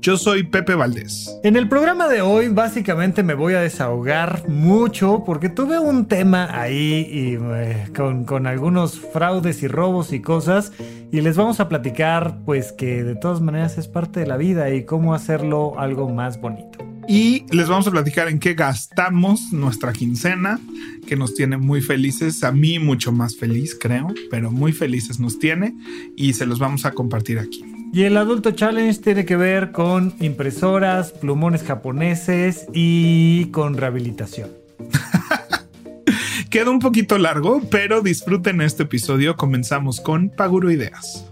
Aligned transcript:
Yo 0.00 0.16
soy 0.16 0.44
Pepe 0.44 0.74
Valdés. 0.74 1.30
En 1.44 1.56
el 1.56 1.68
programa 1.68 2.08
de 2.08 2.22
hoy 2.22 2.48
básicamente 2.48 3.22
me 3.22 3.34
voy 3.34 3.52
a 3.52 3.60
desahogar 3.60 4.48
mucho 4.48 5.24
porque 5.26 5.50
tuve 5.50 5.78
un 5.78 6.06
tema 6.06 6.48
ahí 6.58 7.06
y, 7.10 7.38
eh, 7.38 7.86
con, 7.94 8.24
con, 8.24 8.46
algunos 8.46 8.98
fraudes 8.98 9.62
y 9.62 9.68
robos 9.68 10.14
y 10.14 10.20
cosas 10.20 10.72
y 11.12 11.20
les 11.20 11.36
vamos 11.36 11.60
a 11.60 11.68
platicar 11.68 12.38
pues 12.46 12.72
que 12.72 13.04
de 13.04 13.14
todas 13.14 13.42
maneras 13.42 13.76
es 13.76 13.88
parte 13.88 14.20
de 14.20 14.26
la 14.26 14.38
vida 14.38 14.72
y 14.72 14.86
cómo 14.86 15.12
hacerlo 15.12 15.78
algo 15.78 16.08
más 16.08 16.40
bonito. 16.40 16.78
Y 17.06 17.44
les 17.54 17.68
vamos 17.68 17.86
a 17.86 17.90
platicar 17.90 18.28
en 18.28 18.38
qué 18.38 18.54
gastamos 18.54 19.52
nuestra 19.52 19.92
quincena, 19.92 20.60
que 21.06 21.16
nos 21.16 21.34
tiene 21.34 21.58
muy 21.58 21.82
felices, 21.82 22.42
a 22.42 22.52
mí 22.52 22.78
mucho 22.78 23.12
más 23.12 23.36
feliz 23.36 23.76
creo, 23.78 24.06
pero 24.30 24.50
muy 24.50 24.72
felices 24.72 25.20
nos 25.20 25.38
tiene 25.38 25.74
y 26.16 26.32
se 26.32 26.46
los 26.46 26.58
vamos 26.58 26.86
a 26.86 26.92
compartir 26.92 27.38
aquí. 27.38 27.69
Y 27.92 28.04
el 28.04 28.16
Adulto 28.16 28.52
Challenge 28.52 29.00
tiene 29.00 29.24
que 29.24 29.36
ver 29.36 29.72
con 29.72 30.14
impresoras, 30.20 31.10
plumones 31.10 31.64
japoneses 31.64 32.66
y 32.72 33.46
con 33.46 33.76
rehabilitación. 33.76 34.50
Queda 36.50 36.70
un 36.70 36.78
poquito 36.78 37.18
largo, 37.18 37.60
pero 37.70 38.00
disfruten 38.00 38.60
este 38.60 38.84
episodio. 38.84 39.36
Comenzamos 39.36 40.00
con 40.00 40.30
Paguro 40.30 40.70
Ideas. 40.70 41.29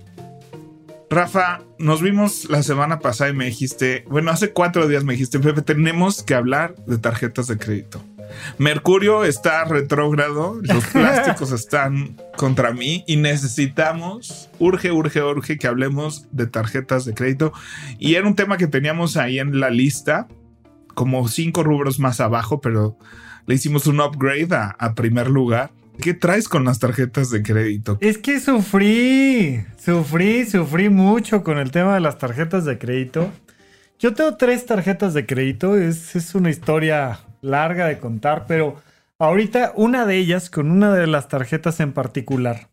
Rafa, 1.11 1.63
nos 1.79 2.03
vimos 2.03 2.51
la 2.51 2.63
semana 2.63 2.99
pasada 2.99 3.31
y 3.31 3.35
me 3.35 3.47
dijiste, 3.47 4.05
bueno, 4.09 4.31
hace 4.31 4.53
cuatro 4.53 4.87
días 4.89 5.05
me 5.05 5.15
dijiste, 5.15 5.39
Pepe, 5.39 5.63
tenemos 5.63 6.23
que 6.23 6.35
hablar 6.35 6.75
de 6.87 6.99
tarjetas 6.99 7.47
de 7.47 7.57
crédito. 7.57 8.03
Mercurio 8.59 9.25
está 9.25 9.65
retrógrado, 9.65 10.59
los 10.63 10.85
plásticos 10.93 11.51
están 11.53 12.21
contra 12.37 12.73
mí 12.73 13.05
y 13.07 13.17
necesitamos, 13.17 14.51
urge, 14.59 14.93
urge, 14.93 15.23
urge 15.23 15.57
que 15.57 15.67
hablemos 15.67 16.27
de 16.31 16.47
tarjetas 16.47 17.07
de 17.07 17.15
crédito. 17.15 17.55
Y 17.99 18.17
era 18.17 18.27
un 18.27 18.35
tema 18.35 18.59
que 18.59 18.67
teníamos 18.67 19.17
ahí 19.17 19.39
en 19.39 19.61
la 19.61 19.71
lista, 19.71 20.29
como 20.95 21.27
cinco 21.29 21.63
rubros 21.63 21.99
más 21.99 22.21
abajo, 22.21 22.61
pero 22.61 22.99
le 23.47 23.55
hicimos 23.55 23.87
un 23.87 24.01
upgrade 24.01 24.55
a, 24.55 24.77
a 24.79 24.95
primer 24.95 25.31
lugar. 25.31 25.71
¿Qué 26.01 26.15
traes 26.15 26.49
con 26.49 26.65
las 26.65 26.79
tarjetas 26.79 27.31
de 27.31 27.43
crédito? 27.43 27.99
Es 28.01 28.19
que 28.19 28.39
sufrí, 28.39 29.65
sufrí, 29.79 30.47
sufrí 30.47 30.89
mucho 30.89 31.43
con 31.43 31.59
el 31.59 31.73
tema 31.73 31.95
de 31.95 32.01
las 32.01 32.19
tarjetas 32.19 32.65
de 32.65 32.79
crédito. 32.79 33.33
Yo 33.99 34.15
tengo 34.15 34.37
tres 34.37 34.65
tarjetas 34.65 35.13
de 35.13 35.27
crédito, 35.27 35.77
es, 35.77 36.15
es 36.15 36.37
una 36.37 36.51
historia 36.51 37.21
larga 37.41 37.87
de 37.87 37.99
contar, 37.99 38.47
pero 38.47 38.81
ahorita 39.19 39.73
una 39.75 40.07
de 40.07 40.17
ellas, 40.17 40.51
con 40.51 40.71
una 40.71 40.95
de 40.95 41.09
las 41.09 41.27
tarjetas 41.27 41.81
en 41.81 41.93
particular, 41.93 42.69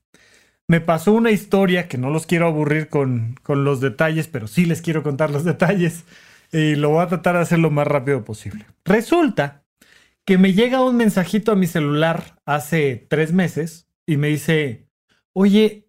me 0.68 0.80
pasó 0.80 1.14
una 1.14 1.31
historia 1.31 1.88
que 1.88 1.98
no 1.98 2.12
los 2.12 2.28
quiero 2.28 2.46
aburrir 2.46 2.90
con, 2.90 3.40
con 3.42 3.64
los 3.64 3.81
detalles, 3.81 4.28
pero 4.28 4.46
sí 4.46 4.66
les 4.66 4.84
quiero 4.84 5.02
contar 5.02 5.31
los 5.31 5.44
detalles 5.44 6.03
y 6.52 6.76
lo 6.76 6.90
voy 6.90 7.03
a 7.03 7.08
tratar 7.08 7.36
de 7.36 7.42
hacer 7.42 7.58
lo 7.58 7.72
más 7.72 7.88
rápido 7.88 8.23
posible. 8.23 8.66
Resulta 8.84 9.65
que 10.25 10.38
me 10.38 10.53
llega 10.53 10.84
un 10.84 10.97
mensajito 10.97 11.52
a 11.52 11.56
mi 11.56 11.68
celular 11.68 12.40
hace 12.46 13.06
tres 13.09 13.31
meses 13.31 13.88
y 14.08 14.18
me 14.18 14.28
dice, 14.28 14.90
oye, 15.34 15.88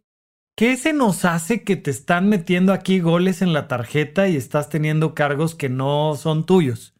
¿qué 0.55 0.77
se 0.77 0.93
nos 0.93 1.25
hace 1.25 1.65
que 1.65 1.77
te 1.77 1.91
están 1.91 2.29
metiendo 2.29 2.73
aquí 2.73 3.01
goles 3.01 3.41
en 3.41 3.55
la 3.55 3.67
tarjeta 3.67 4.29
y 4.29 4.37
estás 4.37 4.69
teniendo 4.69 5.15
cargos 5.15 5.55
que 5.55 5.71
no 5.71 6.15
son 6.17 6.45
tuyos? 6.45 6.95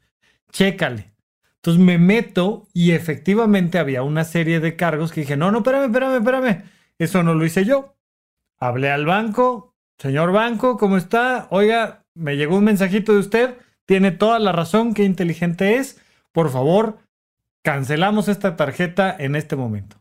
Chécale. 0.51 1.13
Entonces 1.57 1.83
me 1.83 1.99
meto 1.99 2.69
y 2.73 2.93
efectivamente 2.93 3.79
había 3.79 4.03
una 4.03 4.25
serie 4.25 4.61
de 4.61 4.77
cargos 4.77 5.13
que 5.13 5.23
dije, 5.23 5.37
no, 5.37 5.51
no, 5.51 5.59
espérame, 5.59 5.87
espérame, 5.87 6.17
espérame. 6.19 6.63
Eso 6.99 7.23
no 7.23 7.35
lo 7.35 7.45
hice 7.45 7.65
yo. 7.65 7.97
Hablé 8.59 8.91
al 8.91 9.05
banco, 9.05 9.75
señor 9.99 10.33
banco, 10.33 10.79
¿cómo 10.79 10.97
está? 10.97 11.49
Oiga, 11.51 12.07
me 12.15 12.37
llegó 12.37 12.57
un 12.57 12.65
mensajito 12.65 13.13
de 13.13 13.19
usted, 13.19 13.59
tiene 13.85 14.13
toda 14.13 14.39
la 14.39 14.53
razón, 14.53 14.95
qué 14.95 15.05
inteligente 15.05 15.77
es. 15.77 16.01
Por 16.33 16.51
favor, 16.51 16.99
cancelamos 17.67 18.29
esta 18.29 18.55
tarjeta 18.55 19.17
en 19.19 19.35
este 19.35 19.57
momento. 19.57 19.97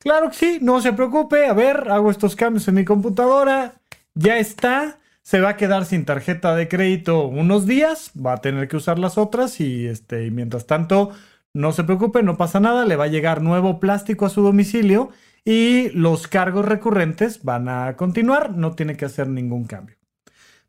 Claro 0.00 0.30
que 0.30 0.34
sí, 0.34 0.58
no 0.60 0.80
se 0.80 0.92
preocupe, 0.92 1.46
a 1.46 1.52
ver, 1.52 1.88
hago 1.88 2.10
estos 2.10 2.34
cambios 2.34 2.66
en 2.66 2.74
mi 2.74 2.84
computadora, 2.84 3.74
ya 4.14 4.38
está 4.38 4.98
se 5.22 5.40
va 5.40 5.50
a 5.50 5.56
quedar 5.56 5.84
sin 5.84 6.04
tarjeta 6.04 6.56
de 6.56 6.66
crédito 6.66 7.28
unos 7.28 7.66
días, 7.66 8.10
va 8.18 8.32
a 8.32 8.40
tener 8.40 8.66
que 8.66 8.76
usar 8.76 8.98
las 8.98 9.16
otras 9.16 9.60
y 9.60 9.86
este, 9.86 10.28
mientras 10.32 10.66
tanto, 10.66 11.12
no 11.54 11.70
se 11.70 11.84
preocupe, 11.84 12.24
no 12.24 12.36
pasa 12.36 12.58
nada, 12.58 12.84
le 12.84 12.96
va 12.96 13.04
a 13.04 13.14
llegar 13.14 13.42
nuevo 13.42 13.78
plástico 13.78 14.26
a 14.26 14.30
su 14.30 14.42
domicilio 14.42 15.10
y 15.44 15.90
los 15.90 16.26
cargos 16.26 16.64
recurrentes 16.64 17.44
van 17.44 17.68
a 17.68 17.94
continuar, 17.96 18.56
no 18.56 18.74
tiene 18.74 18.96
que 18.96 19.04
hacer 19.04 19.28
ningún 19.28 19.66
cambio. 19.66 19.98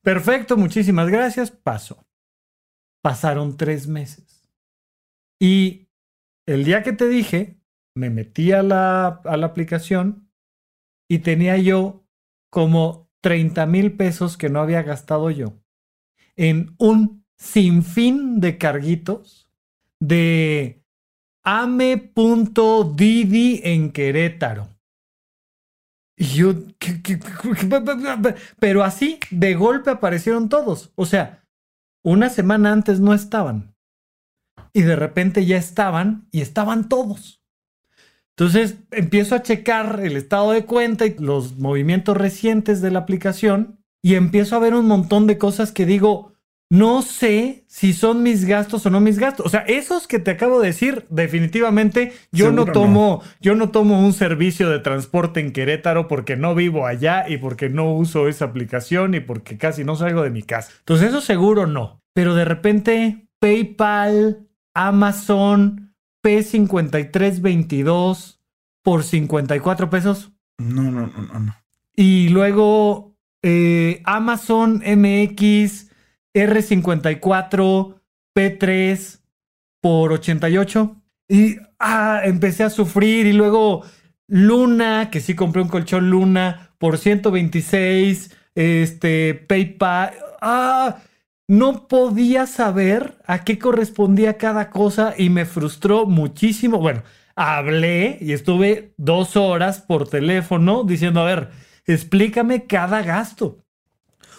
Perfecto, 0.04 0.58
muchísimas 0.58 1.10
gracias, 1.10 1.50
paso. 1.50 2.06
Pasaron 3.02 3.58
tres 3.58 3.88
meses. 3.88 4.48
Y 5.40 5.83
el 6.46 6.64
día 6.66 6.84
que 6.84 6.94
te 6.94 7.08
dije, 7.08 7.60
me 7.96 8.10
metí 8.10 8.52
a 8.52 8.64
la, 8.64 9.08
a 9.08 9.38
la 9.38 9.46
aplicación 9.46 10.30
y 11.10 11.20
tenía 11.20 11.58
yo 11.58 12.06
como 12.50 13.10
30 13.22 13.66
mil 13.66 13.96
pesos 13.96 14.38
que 14.38 14.50
no 14.50 14.60
había 14.60 14.84
gastado 14.84 15.30
yo 15.32 15.54
en 16.36 16.76
un 16.78 17.26
sinfín 17.38 18.40
de 18.40 18.58
carguitos 18.58 19.50
de 20.00 20.84
ame.didi 21.44 22.12
en 23.64 23.92
Querétaro. 23.92 24.70
Y 26.16 26.26
yo, 26.26 26.54
pero 28.60 28.84
así, 28.84 29.20
de 29.32 29.56
golpe 29.56 29.90
aparecieron 29.90 30.48
todos. 30.48 30.92
O 30.96 31.06
sea, 31.06 31.44
una 32.04 32.30
semana 32.30 32.72
antes 32.72 33.00
no 33.00 33.14
estaban. 33.14 33.73
Y 34.74 34.82
de 34.82 34.96
repente 34.96 35.46
ya 35.46 35.58
estaban 35.58 36.28
y 36.32 36.42
estaban 36.42 36.90
todos. 36.90 37.44
Entonces 38.36 38.78
empiezo 38.92 39.36
a 39.36 39.44
checar 39.44 40.02
el 40.04 40.18
estado 40.18 40.52
de 40.52 40.66
cuenta 40.66 41.06
y 41.06 41.16
los 41.20 41.58
movimientos 41.58 42.18
recientes 42.18 42.82
de 42.82 42.90
la 42.90 43.00
aplicación 43.00 43.80
y 44.02 44.16
empiezo 44.16 44.56
a 44.56 44.60
ver 44.60 44.74
un 44.74 44.88
montón 44.88 45.28
de 45.28 45.38
cosas 45.38 45.72
que 45.72 45.86
digo, 45.86 46.34
no 46.74 47.04
sé 47.04 47.66
si 47.68 47.94
son 47.94 48.24
mis 48.24 48.46
gastos 48.46 48.84
o 48.88 48.90
no 48.90 49.00
mis 49.00 49.20
gastos. 49.20 49.46
O 49.46 49.50
sea, 49.50 49.60
esos 49.60 50.08
que 50.08 50.18
te 50.18 50.32
acabo 50.32 50.60
de 50.60 50.70
decir, 50.70 51.06
definitivamente 51.12 52.14
yo 52.32 52.52
no 52.52 52.66
tomo, 52.66 53.22
yo 53.40 53.54
no 53.54 53.70
tomo 53.70 54.04
un 54.04 54.12
servicio 54.12 54.72
de 54.72 54.80
transporte 54.80 55.40
en 55.40 55.54
Querétaro 55.54 56.08
porque 56.08 56.36
no 56.36 56.56
vivo 56.56 56.88
allá 56.88 57.30
y 57.30 57.38
porque 57.38 57.70
no 57.70 57.94
uso 57.94 58.28
esa 58.28 58.46
aplicación 58.46 59.14
y 59.14 59.20
porque 59.20 59.60
casi 59.60 59.84
no 59.84 59.96
salgo 59.96 60.24
de 60.24 60.32
mi 60.32 60.42
casa. 60.42 60.72
Entonces, 60.80 61.10
eso 61.10 61.22
seguro 61.22 61.68
no. 61.68 62.02
Pero 62.16 62.34
de 62.34 62.46
repente, 62.46 63.28
PayPal, 63.40 64.48
Amazon, 64.74 65.94
P5322 66.24 68.40
por 68.82 69.04
54 69.04 69.90
pesos. 69.90 70.32
No, 70.58 70.84
no, 70.84 71.08
no, 71.08 71.40
no. 71.40 71.56
Y 71.96 72.30
luego 72.30 73.18
eh, 73.42 74.02
Amazon 74.06 74.82
MX 74.86 75.90
R54 76.34 77.96
P3 78.36 79.20
por 79.82 80.14
88. 80.14 80.96
Y 81.28 81.58
ah, 81.80 82.22
empecé 82.24 82.64
a 82.64 82.70
sufrir. 82.70 83.26
Y 83.28 83.34
luego 83.34 83.84
Luna, 84.28 85.10
que 85.12 85.20
sí 85.20 85.36
compré 85.36 85.62
un 85.62 85.68
colchón 85.68 86.10
Luna 86.10 86.74
por 86.78 86.98
126. 86.98 88.32
Este, 88.56 89.34
PayPal. 89.36 90.14
Ah, 90.42 91.00
no 91.48 91.88
podía 91.88 92.48
saber 92.48 93.18
a 93.26 93.44
qué 93.44 93.60
correspondía 93.60 94.38
cada 94.38 94.70
cosa 94.70 95.14
y 95.18 95.30
me 95.30 95.46
frustró 95.46 96.06
muchísimo. 96.06 96.80
Bueno, 96.80 97.04
hablé 97.36 98.18
y 98.22 98.34
estuve 98.34 98.94
dos 98.98 99.36
horas 99.36 99.82
por 99.82 100.08
teléfono 100.10 100.84
diciendo, 100.84 101.22
a 101.22 101.26
ver, 101.26 101.50
explícame 101.86 102.66
cada 102.66 103.02
gasto. 103.02 103.64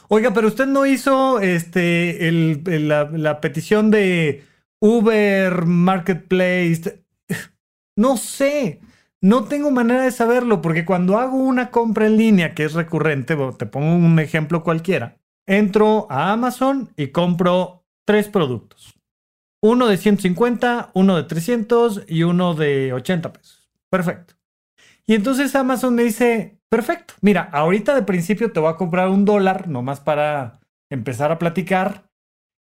Oiga, 0.08 0.32
pero 0.32 0.48
usted 0.48 0.66
no 0.66 0.86
hizo 0.86 1.40
este, 1.40 2.30
la, 2.64 3.10
la 3.10 3.40
petición 3.40 3.90
de 3.90 4.44
Uber 4.80 5.64
Marketplace. 5.66 7.02
No 7.96 8.16
sé. 8.16 8.80
No 9.20 9.44
tengo 9.44 9.70
manera 9.70 10.02
de 10.02 10.10
saberlo 10.10 10.60
porque 10.60 10.84
cuando 10.84 11.16
hago 11.16 11.36
una 11.36 11.70
compra 11.70 12.06
en 12.06 12.16
línea 12.16 12.54
que 12.54 12.64
es 12.64 12.74
recurrente, 12.74 13.36
te 13.56 13.66
pongo 13.66 13.94
un 13.94 14.18
ejemplo 14.18 14.64
cualquiera, 14.64 15.16
entro 15.46 16.06
a 16.10 16.32
Amazon 16.32 16.92
y 16.96 17.08
compro 17.08 17.84
tres 18.06 18.28
productos. 18.28 18.94
Uno 19.62 19.86
de 19.86 19.96
150, 19.96 20.90
uno 20.94 21.16
de 21.16 21.22
300 21.24 22.02
y 22.06 22.22
uno 22.22 22.54
de 22.54 22.92
80 22.92 23.32
pesos. 23.32 23.70
Perfecto. 23.90 24.34
Y 25.06 25.14
entonces 25.14 25.54
Amazon 25.54 25.94
me 25.94 26.04
dice, 26.04 26.58
perfecto, 26.68 27.14
mira, 27.20 27.48
ahorita 27.52 27.94
de 27.94 28.02
principio 28.02 28.52
te 28.52 28.60
voy 28.60 28.70
a 28.70 28.76
comprar 28.76 29.08
un 29.08 29.24
dólar, 29.24 29.68
nomás 29.68 30.00
para 30.00 30.60
empezar 30.90 31.30
a 31.30 31.38
platicar. 31.38 32.04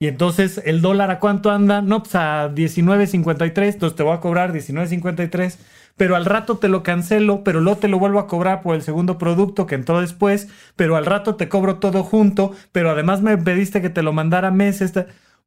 Y 0.02 0.06
entonces 0.06 0.62
el 0.64 0.80
dólar 0.80 1.10
a 1.10 1.20
cuánto 1.20 1.50
anda? 1.50 1.82
No, 1.82 2.02
pues 2.02 2.14
a 2.14 2.50
19.53, 2.50 3.74
entonces 3.74 3.96
te 3.96 4.02
voy 4.02 4.14
a 4.14 4.20
cobrar 4.20 4.52
19.53, 4.52 5.58
pero 6.00 6.17
al 6.17 6.25
rato 6.25 6.56
te 6.56 6.69
lo 6.69 6.82
cancelo, 6.82 7.44
pero 7.44 7.61
luego 7.61 7.79
te 7.79 7.87
lo 7.87 7.99
vuelvo 7.99 8.20
a 8.20 8.26
cobrar 8.26 8.62
por 8.62 8.75
el 8.75 8.81
segundo 8.81 9.19
producto 9.19 9.67
que 9.67 9.75
entró 9.75 10.00
después, 10.00 10.49
pero 10.75 10.97
al 10.97 11.05
rato 11.05 11.35
te 11.35 11.50
cobro 11.50 11.76
todo 11.76 12.05
junto, 12.05 12.52
pero 12.73 12.88
además 12.88 13.20
me 13.20 13.37
pediste 13.37 13.82
que 13.82 13.91
te 13.91 14.00
lo 14.02 14.14
mandara 14.14 14.50
meses. 14.50 14.94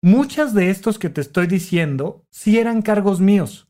Muchas 0.03 0.53
de 0.53 0.69
estos 0.69 0.99
que 0.99 1.09
te 1.09 1.21
estoy 1.21 1.47
diciendo 1.47 2.23
sí 2.29 2.59
eran 2.59 2.83
cargos 2.83 3.19
míos 3.19 3.67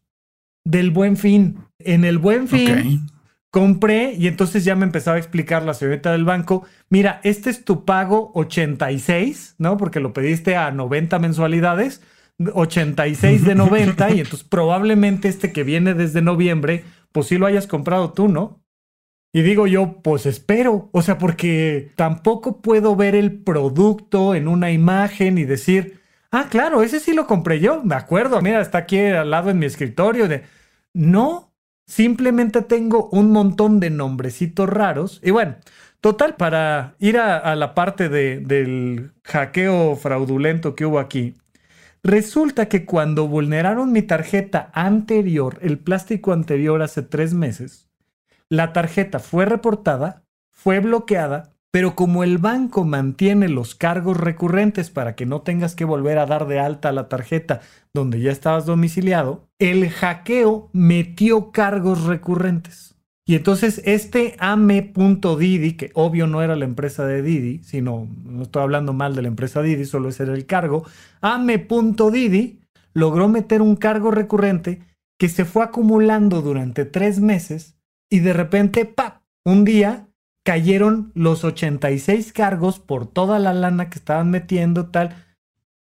del 0.65 0.91
buen 0.91 1.15
fin. 1.15 1.59
En 1.79 2.03
el 2.03 2.17
buen 2.17 2.49
fin 2.49 3.07
compré 3.49 4.15
y 4.15 4.27
entonces 4.27 4.65
ya 4.65 4.75
me 4.75 4.85
empezaba 4.85 5.15
a 5.15 5.19
explicar 5.21 5.63
la 5.63 5.75
señorita 5.75 6.11
del 6.11 6.25
banco, 6.25 6.65
mira, 6.89 7.21
este 7.23 7.49
es 7.49 7.63
tu 7.63 7.85
pago 7.85 8.33
86, 8.35 9.55
¿no? 9.57 9.77
Porque 9.77 10.01
lo 10.01 10.11
pediste 10.11 10.57
a 10.57 10.69
90 10.71 11.17
mensualidades, 11.19 12.01
86 12.53 13.45
de 13.45 13.55
90 13.55 14.11
y 14.11 14.19
entonces 14.19 14.43
probablemente 14.47 15.27
este 15.27 15.51
que 15.51 15.63
viene 15.63 15.93
desde 15.93 16.21
noviembre, 16.21 16.83
pues 17.11 17.27
sí 17.27 17.37
lo 17.37 17.45
hayas 17.45 17.67
comprado 17.67 18.13
tú, 18.13 18.27
¿no? 18.27 18.61
Y 19.33 19.41
digo 19.41 19.65
yo, 19.65 20.01
pues 20.03 20.25
espero, 20.25 20.89
o 20.91 21.01
sea, 21.01 21.17
porque 21.17 21.91
tampoco 21.95 22.61
puedo 22.61 22.95
ver 22.95 23.15
el 23.15 23.41
producto 23.41 24.35
en 24.35 24.47
una 24.47 24.71
imagen 24.71 25.37
y 25.37 25.43
decir, 25.43 26.03
Ah, 26.35 26.47
claro, 26.49 26.81
ese 26.81 26.99
sí 26.99 27.13
lo 27.13 27.27
compré 27.27 27.59
yo, 27.59 27.83
me 27.83 27.93
acuerdo. 27.93 28.41
Mira, 28.41 28.59
está 28.59 28.79
aquí 28.79 28.97
al 28.99 29.29
lado 29.29 29.51
en 29.51 29.59
mi 29.59 29.67
escritorio. 29.67 30.27
De... 30.27 30.41
No, 30.91 31.53
simplemente 31.85 32.63
tengo 32.63 33.07
un 33.11 33.31
montón 33.31 33.79
de 33.79 33.91
nombrecitos 33.91 34.67
raros. 34.67 35.21
Y 35.23 35.29
bueno, 35.29 35.57
total, 36.01 36.35
para 36.35 36.95
ir 36.97 37.19
a, 37.19 37.55
la 37.55 37.75
parte 37.75 38.09
de, 38.09 38.39
del 38.39 39.11
hackeo 39.23 39.95
fraudulento 39.95 40.73
que 40.75 40.87
hubo 40.87 40.97
aquí, 40.97 41.35
resulta 42.03 42.67
que 42.67 42.85
cuando 42.85 43.27
vulneraron 43.27 43.91
mi 43.91 44.01
tarjeta 44.01 44.69
anterior, 44.73 45.57
el 45.61 45.79
plástico 45.79 46.33
anterior 46.33 46.81
hace 46.81 47.01
tres 47.01 47.33
meses, 47.33 47.89
la 48.49 48.73
tarjeta 48.73 49.19
fue 49.19 49.45
reportada, 49.45 50.23
fue 50.51 50.79
bloqueada 50.79 51.53
pero 51.73 51.95
como 51.95 52.23
el 52.23 52.37
banco 52.37 52.83
mantiene 52.85 53.49
los 53.49 53.73
cargos 53.73 54.17
recurrentes 54.17 54.91
para 54.91 55.15
que 55.15 55.25
no 55.25 55.41
tengas 55.41 55.73
que 55.73 55.85
volver 55.85 56.19
a 56.19 56.27
dar 56.27 56.45
de 56.45 56.59
alta 56.59 56.91
la 56.91 57.09
tarjeta 57.09 57.61
donde 57.95 58.21
ya 58.21 58.31
estabas 58.31 58.67
domiciliado, 58.67 59.49
el 59.57 59.89
hackeo 59.89 60.69
metió 60.71 61.51
cargos 61.51 62.03
recurrentes. 62.03 62.92
Y 63.25 63.35
entonces 63.35 63.81
este 63.85 64.35
ame.didi, 64.39 65.73
que 65.73 65.91
obvio 65.93 66.27
no 66.27 66.41
era 66.41 66.55
la 66.55 66.65
empresa 66.65 67.05
de 67.05 67.21
Didi, 67.21 67.63
sino 67.63 68.07
no 68.25 68.43
estoy 68.43 68.63
hablando 68.63 68.91
mal 68.91 69.15
de 69.15 69.21
la 69.21 69.29
empresa 69.29 69.61
Didi, 69.61 69.85
solo 69.85 70.09
ese 70.09 70.23
era 70.23 70.33
el 70.33 70.45
cargo, 70.45 70.85
ame.didi 71.21 72.59
logró 72.93 73.29
meter 73.29 73.61
un 73.61 73.75
cargo 73.75 74.11
recurrente 74.11 74.81
que 75.17 75.29
se 75.29 75.45
fue 75.45 75.63
acumulando 75.63 76.41
durante 76.41 76.85
tres 76.85 77.19
meses 77.19 77.75
y 78.09 78.19
de 78.19 78.33
repente, 78.33 78.85
¡pap! 78.85 79.21
Un 79.45 79.65
día 79.65 80.07
cayeron 80.45 81.11
los 81.15 81.43
86 81.43 82.33
cargos 82.33 82.79
por 82.79 83.07
toda 83.07 83.39
la 83.39 83.53
lana 83.53 83.89
que 83.89 83.99
estaban 83.99 84.29
metiendo, 84.29 84.87
tal. 84.87 85.15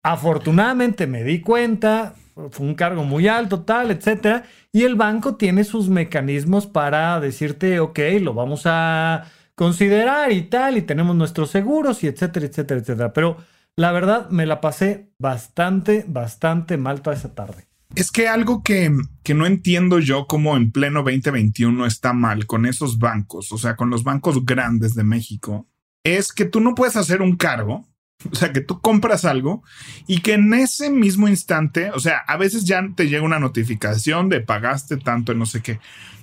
Afortunadamente 0.03 1.07
me 1.07 1.23
di 1.23 1.41
cuenta, 1.41 2.15
fue 2.49 2.65
un 2.65 2.75
cargo 2.75 3.03
muy 3.03 3.27
alto, 3.27 3.61
tal, 3.61 3.91
etcétera. 3.91 4.43
Y 4.71 4.83
el 4.83 4.95
banco 4.95 5.35
tiene 5.35 5.63
sus 5.63 5.89
mecanismos 5.89 6.67
para 6.67 7.19
decirte, 7.19 7.79
ok, 7.79 7.99
lo 8.21 8.33
vamos 8.33 8.63
a 8.65 9.25
considerar 9.55 10.31
y 10.31 10.43
tal, 10.43 10.77
y 10.77 10.81
tenemos 10.81 11.15
nuestros 11.15 11.51
seguros 11.51 12.03
y 12.03 12.07
etcétera, 12.07 12.45
etcétera, 12.45 12.79
etcétera. 12.79 13.13
Pero 13.13 13.37
la 13.75 13.91
verdad 13.91 14.29
me 14.29 14.45
la 14.45 14.61
pasé 14.61 15.11
bastante, 15.19 16.05
bastante 16.07 16.77
mal 16.77 17.01
toda 17.01 17.15
esa 17.15 17.33
tarde. 17.33 17.67
Es 17.93 18.09
que 18.09 18.27
algo 18.27 18.63
que, 18.63 18.91
que, 19.21 19.33
no 19.33 19.45
entiendo 19.45 19.99
yo 19.99 20.25
como 20.25 20.55
en 20.55 20.71
pleno 20.71 21.03
2021 21.03 21.85
está 21.85 22.13
mal 22.13 22.45
con 22.45 22.65
esos 22.65 22.99
bancos, 22.99 23.51
o 23.51 23.57
sea, 23.57 23.75
con 23.75 23.89
los 23.89 24.03
bancos 24.03 24.45
grandes 24.45 24.95
de 24.95 25.03
México, 25.03 25.67
es 26.03 26.31
que 26.31 26.45
tú 26.45 26.61
no 26.61 26.73
puedes 26.73 26.95
hacer 26.95 27.21
un 27.21 27.35
cargo, 27.35 27.90
o 28.29 28.35
sea, 28.35 28.51
que 28.53 28.61
tú 28.61 28.79
compras 28.81 29.25
algo 29.25 29.63
y 30.07 30.21
que 30.21 30.33
en 30.33 30.53
ese 30.53 30.89
mismo 30.89 31.27
instante, 31.27 31.91
o 31.91 31.99
sea, 31.99 32.19
a 32.27 32.37
veces 32.37 32.65
ya 32.65 32.83
te 32.95 33.07
llega 33.07 33.23
una 33.23 33.39
notificación 33.39 34.29
de 34.29 34.41
pagaste 34.41 34.97
tanto, 34.97 35.33
no 35.33 35.45
sé 35.45 35.61
qué, 35.61 35.79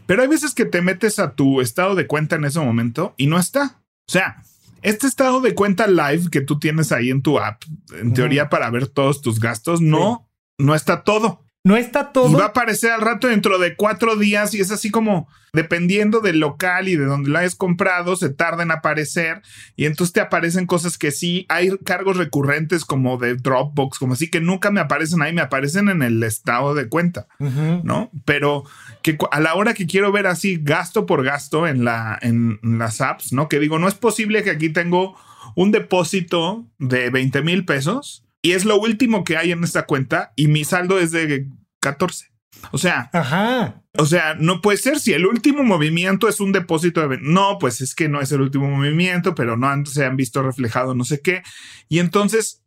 pero 0.07 0.23
hay 0.23 0.29
veces 0.29 0.55
que 0.55 0.65
te 0.65 0.81
metes 0.83 1.19
a 1.19 1.35
tu 1.35 1.61
estado 1.61 1.95
de 1.95 2.07
cuenta 2.07 2.37
en 2.37 2.45
ese 2.45 2.61
momento 2.61 3.15
y 3.17 3.27
no 3.27 3.39
está. 3.39 3.79
O 4.09 4.13
sea, 4.13 4.43
este 4.83 5.07
estado 5.07 5.41
de 5.41 5.55
cuenta 5.55 5.87
live 5.87 6.31
que 6.31 6.41
tú 6.41 6.59
tienes 6.59 6.93
ahí 6.93 7.11
en 7.11 7.23
tu 7.23 7.39
app, 7.39 7.63
en 7.93 8.15
teoría 8.15 8.49
para 8.49 8.71
ver 8.71 8.87
todos 8.87 9.21
tus 9.21 9.41
gastos, 9.41 9.81
no, 9.81 10.29
no 10.57 10.75
está 10.75 11.03
todo. 11.03 11.45
No 11.65 11.77
está 11.77 12.13
todo. 12.13 12.31
Y 12.31 12.35
va 12.35 12.45
a 12.45 12.49
aparecer 12.49 12.93
al 12.93 13.01
rato 13.01 13.27
dentro 13.27 13.59
de 13.59 13.77
cuatro 13.77 14.17
días 14.17 14.55
y 14.55 14.61
es 14.61 14.71
así 14.71 14.91
como 14.91 15.29
dependiendo 15.53 16.21
del 16.21 16.41
local 16.41 16.89
y 16.89 16.97
de 16.97 17.05
donde 17.05 17.31
lo 17.31 17.39
hayas 17.39 17.55
comprado, 17.55 18.17
se 18.17 18.31
tarda 18.31 18.63
en 18.63 18.71
aparecer 18.71 19.43
y 19.77 19.87
entonces 19.87 20.13
te 20.13 20.21
aparecen 20.21 20.67
cosas 20.67 20.99
que 20.99 21.11
sí 21.11 21.47
hay 21.49 21.77
cargos 21.79 22.17
recurrentes 22.17 22.85
como 22.85 23.17
de 23.17 23.35
Dropbox, 23.35 23.99
como 23.99 24.13
así 24.13 24.29
que 24.31 24.41
nunca 24.41 24.71
me 24.71 24.81
aparecen 24.81 25.23
ahí, 25.23 25.33
me 25.33 25.41
aparecen 25.41 25.89
en 25.89 26.03
el 26.03 26.23
estado 26.23 26.75
de 26.75 26.89
cuenta, 26.89 27.27
¿no? 27.39 28.11
Pero 28.25 28.65
que 29.03 29.17
a 29.31 29.41
la 29.41 29.55
hora 29.55 29.75
que 29.75 29.87
quiero 29.87 30.13
ver 30.13 30.27
así 30.27 30.59
gasto 30.63 31.07
por 31.07 31.25
gasto 31.25 31.67
en 31.67 31.85
la 31.85 32.19
en 32.21 32.61
las 32.63 33.01
apps, 33.01 33.33
¿no? 33.33 33.49
Que 33.49 33.59
digo, 33.59 33.79
no 33.79 33.89
es 33.89 33.95
posible 33.95 34.43
que 34.43 34.51
aquí 34.51 34.69
tengo 34.69 35.17
un 35.55 35.73
depósito 35.73 36.67
de 36.79 37.11
20 37.11 37.43
mil 37.43 37.65
pesos 37.65 38.28
y 38.43 38.53
es 38.53 38.65
lo 38.65 38.79
último 38.79 39.25
que 39.25 39.37
hay 39.37 39.53
en 39.53 39.65
esta 39.65 39.87
cuenta 39.87 40.33
y 40.37 40.49
mi 40.49 40.65
saldo 40.65 40.99
es 40.99 41.11
de 41.11 41.49
14. 41.81 42.27
O 42.73 42.79
sea, 42.79 43.09
Ajá. 43.13 43.83
o 43.97 44.07
sea, 44.07 44.35
no 44.35 44.61
puede 44.61 44.79
ser 44.79 44.99
si 44.99 45.13
el 45.13 45.27
último 45.27 45.63
movimiento 45.63 46.29
es 46.29 46.41
un 46.41 46.53
depósito 46.53 47.07
de 47.07 47.19
no, 47.21 47.59
pues 47.59 47.81
es 47.81 47.95
que 47.95 48.09
no 48.09 48.21
es 48.21 48.33
el 48.33 48.41
último 48.41 48.69
movimiento, 48.69 49.35
pero 49.35 49.57
no 49.57 49.87
se 49.87 50.05
han 50.05 50.17
visto 50.17 50.43
reflejado 50.43 50.95
no 50.95 51.05
sé 51.05 51.21
qué. 51.21 51.43
Y 51.89 52.01
entonces 52.01 52.65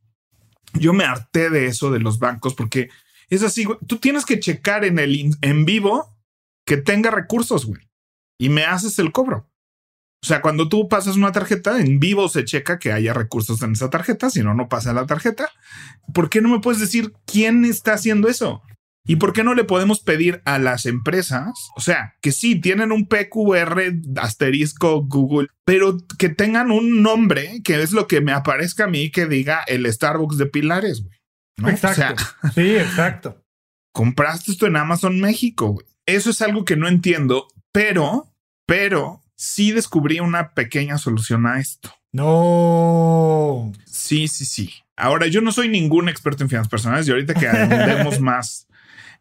yo 0.74 0.93
me 0.93 1.03
harté 1.03 1.50
de 1.50 1.65
eso 1.65 1.91
de 1.91 2.00
los 2.00 2.19
bancos 2.19 2.55
porque 2.55 2.89
es 3.29 3.43
así, 3.43 3.65
tú 3.88 3.98
tienes 3.98 4.25
que 4.25 4.39
checar 4.39 4.86
en 4.86 5.00
el 5.00 5.36
en 5.41 5.65
vivo 5.65 6.17
que 6.65 6.77
tenga 6.77 7.12
recursos, 7.12 7.65
güey, 7.65 7.81
y 8.38 8.50
me 8.50 8.63
haces 8.63 9.00
el 9.00 9.12
cobro. 9.12 9.50
O 10.24 10.28
sea, 10.28 10.42
cuando 10.42 10.70
tú 10.70 10.88
pasas 10.88 11.16
una 11.16 11.32
tarjeta, 11.32 11.80
en 11.80 12.00
vivo 12.00 12.30
se 12.30 12.46
checa 12.46 12.78
que 12.78 12.92
haya 12.92 13.13
recursos 13.13 13.62
en 13.63 13.72
esa 13.72 13.90
tarjeta, 13.90 14.30
si 14.30 14.44
no, 14.44 14.54
no 14.54 14.70
pasa 14.70 14.94
la 14.94 15.08
tarjeta. 15.08 15.50
¿Por 16.13 16.30
qué 16.30 16.42
no 16.42 16.50
me 16.50 16.60
puedes 16.60 16.80
decir 16.80 17.13
quién 17.25 17.66
está 17.66 17.94
haciendo 17.94 18.28
eso? 18.28 18.62
¿Y 19.04 19.16
por 19.16 19.34
qué 19.34 19.44
no 19.44 19.56
le 19.56 19.63
podemos 19.63 20.00
pedir 20.00 20.44
a 20.46 20.60
las 20.60 20.86
empresas? 20.86 21.51
O 21.75 21.82
sea, 21.82 22.13
que 22.22 22.32
sí, 22.32 22.62
tienen 22.62 22.92
un 22.92 23.08
PQR 23.08 23.94
asterisco 24.18 25.04
Google, 25.04 25.48
pero 25.66 25.98
que 26.20 26.30
tengan 26.30 26.70
un 26.70 27.01
nombre 27.01 27.62
que 27.63 27.82
es 27.82 27.92
lo 27.92 28.08
que 28.08 28.22
me 28.22 28.32
aparezca 28.32 28.84
a 28.84 28.88
mí 28.88 29.10
que 29.10 29.25
diga 29.25 29.63
el 29.66 29.92
Starbucks 29.92 30.38
de 30.38 30.46
Pilares, 30.46 31.04
güey. 31.04 31.74
Exacto. 31.74 32.24
sí, 32.54 32.75
exacto. 32.75 33.44
Compraste 33.92 34.51
esto 34.51 34.68
en 34.68 34.78
Amazon 34.78 35.20
México, 35.20 35.70
güey. 35.70 35.86
Eso 36.06 36.30
es 36.30 36.42
algo 36.42 36.63
que 36.63 36.78
no 36.78 36.88
entiendo, 36.88 37.48
pero, 37.72 38.28
pero 38.68 39.22
sí 39.41 39.71
descubrí 39.71 40.19
una 40.19 40.53
pequeña 40.53 41.00
solución 41.00 41.48
a 41.48 41.60
esto. 41.60 41.91
No. 42.12 43.71
Sí, 43.86 44.27
sí, 44.27 44.45
sí. 44.45 44.71
Ahora, 44.95 45.25
yo 45.25 45.41
no 45.41 45.51
soy 45.51 45.67
ningún 45.67 46.10
experto 46.10 46.43
en 46.43 46.50
finanzas 46.50 46.69
personales 46.69 47.07
y 47.07 47.12
ahorita 47.12 47.33
que 47.33 47.48
andemos 47.48 48.19
más 48.21 48.67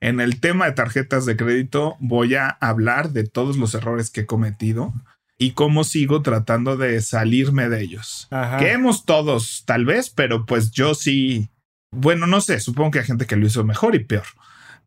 en 0.01 0.21
el 0.21 0.39
tema 0.39 0.67
de 0.67 0.73
tarjetas 0.73 1.25
de 1.25 1.37
crédito, 1.37 1.97
voy 2.01 2.35
a 2.35 2.49
hablar 2.49 3.13
de 3.13 3.25
todos 3.25 3.57
los 3.57 3.75
errores 3.75 4.11
que 4.11 4.23
he 4.23 4.27
cometido 4.27 4.93
y 5.39 5.53
cómo 5.53 5.85
sigo 5.85 6.21
tratando 6.21 6.77
de 6.77 7.01
salirme 7.01 7.71
de 7.71 7.83
ellos. 7.83 8.29
Que 8.59 8.73
hemos 8.73 9.07
todos, 9.07 9.65
tal 9.65 9.87
vez, 9.87 10.11
pero 10.11 10.45
pues 10.45 10.71
yo 10.71 10.95
sí. 10.95 11.49
Bueno, 11.93 12.27
no 12.27 12.43
sé, 12.43 12.61
supongo 12.61 12.91
que 12.91 12.99
hay 12.99 13.07
gente 13.07 13.27
que 13.27 13.37
lo 13.37 13.47
hizo 13.47 13.65
mejor 13.65 13.95
y 13.95 14.05
peor. 14.05 14.27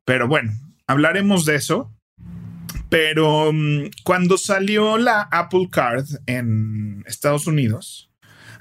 Pero 0.06 0.28
bueno, 0.28 0.52
hablaremos 0.86 1.46
de 1.46 1.56
eso. 1.56 1.92
Pero 2.94 3.52
mm, 3.52 3.90
cuando 4.04 4.38
salió 4.38 5.00
la 5.00 5.22
Apple 5.22 5.68
Card 5.72 6.06
en 6.28 7.04
Estados 7.08 7.48
Unidos, 7.48 8.12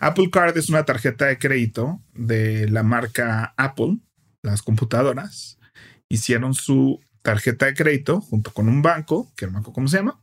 Apple 0.01 0.31
Card 0.33 0.57
es 0.57 0.71
una 0.71 0.87
tarjeta 0.87 1.27
de 1.27 1.39
crédito 1.39 2.01
de 2.15 2.67
la 2.71 2.83
marca 2.83 3.53
Apple, 3.59 3.99
las 4.41 4.63
computadoras. 4.63 5.59
Hicieron 6.09 6.55
su 6.55 6.99
tarjeta 7.21 7.67
de 7.67 7.75
crédito 7.75 8.23
junto 8.23 8.55
con 8.55 8.71
un 8.71 8.81
banco, 8.81 9.31
que 9.37 9.45
no 9.45 9.53
me 9.53 9.59
acuerdo 9.59 9.75
cómo 9.75 9.89
se 9.89 9.99
llama, 9.99 10.22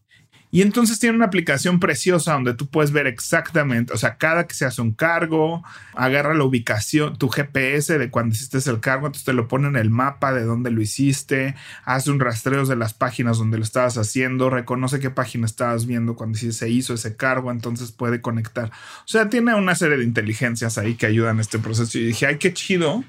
Y 0.51 0.63
entonces 0.63 0.99
tiene 0.99 1.15
una 1.15 1.25
aplicación 1.25 1.79
preciosa 1.79 2.33
donde 2.33 2.55
tú 2.55 2.67
puedes 2.67 2.91
ver 2.91 3.05
exactamente, 3.05 3.93
o 3.93 3.97
sea, 3.97 4.17
cada 4.17 4.47
que 4.47 4.55
se 4.55 4.65
hace 4.65 4.81
un 4.81 4.93
cargo, 4.93 5.63
agarra 5.93 6.33
la 6.33 6.43
ubicación, 6.43 7.17
tu 7.17 7.29
GPS 7.29 7.99
de 7.99 8.09
cuando 8.09 8.33
hiciste 8.33 8.57
el 8.69 8.79
cargo, 8.79 9.05
entonces 9.05 9.25
te 9.25 9.33
lo 9.33 9.47
pone 9.47 9.67
en 9.67 9.75
el 9.75 9.91
mapa 9.91 10.33
de 10.33 10.43
dónde 10.43 10.71
lo 10.71 10.81
hiciste, 10.81 11.55
hace 11.85 12.09
un 12.09 12.19
rastreo 12.19 12.65
de 12.65 12.75
las 12.75 12.93
páginas 12.93 13.37
donde 13.37 13.57
lo 13.57 13.63
estabas 13.63 13.97
haciendo, 13.97 14.49
reconoce 14.49 14.99
qué 14.99 15.11
página 15.11 15.45
estabas 15.45 15.85
viendo 15.85 16.15
cuando 16.15 16.37
se 16.37 16.69
hizo 16.69 16.93
ese 16.95 17.15
cargo, 17.15 17.51
entonces 17.51 17.91
puede 17.91 18.21
conectar. 18.21 18.69
O 18.69 19.07
sea, 19.07 19.29
tiene 19.29 19.53
una 19.53 19.75
serie 19.75 19.97
de 19.97 20.03
inteligencias 20.03 20.77
ahí 20.77 20.95
que 20.95 21.05
ayudan 21.05 21.37
a 21.37 21.41
este 21.41 21.59
proceso. 21.59 21.97
Y 21.97 22.05
dije, 22.05 22.25
ay, 22.25 22.37
qué 22.37 22.53
chido 22.53 23.03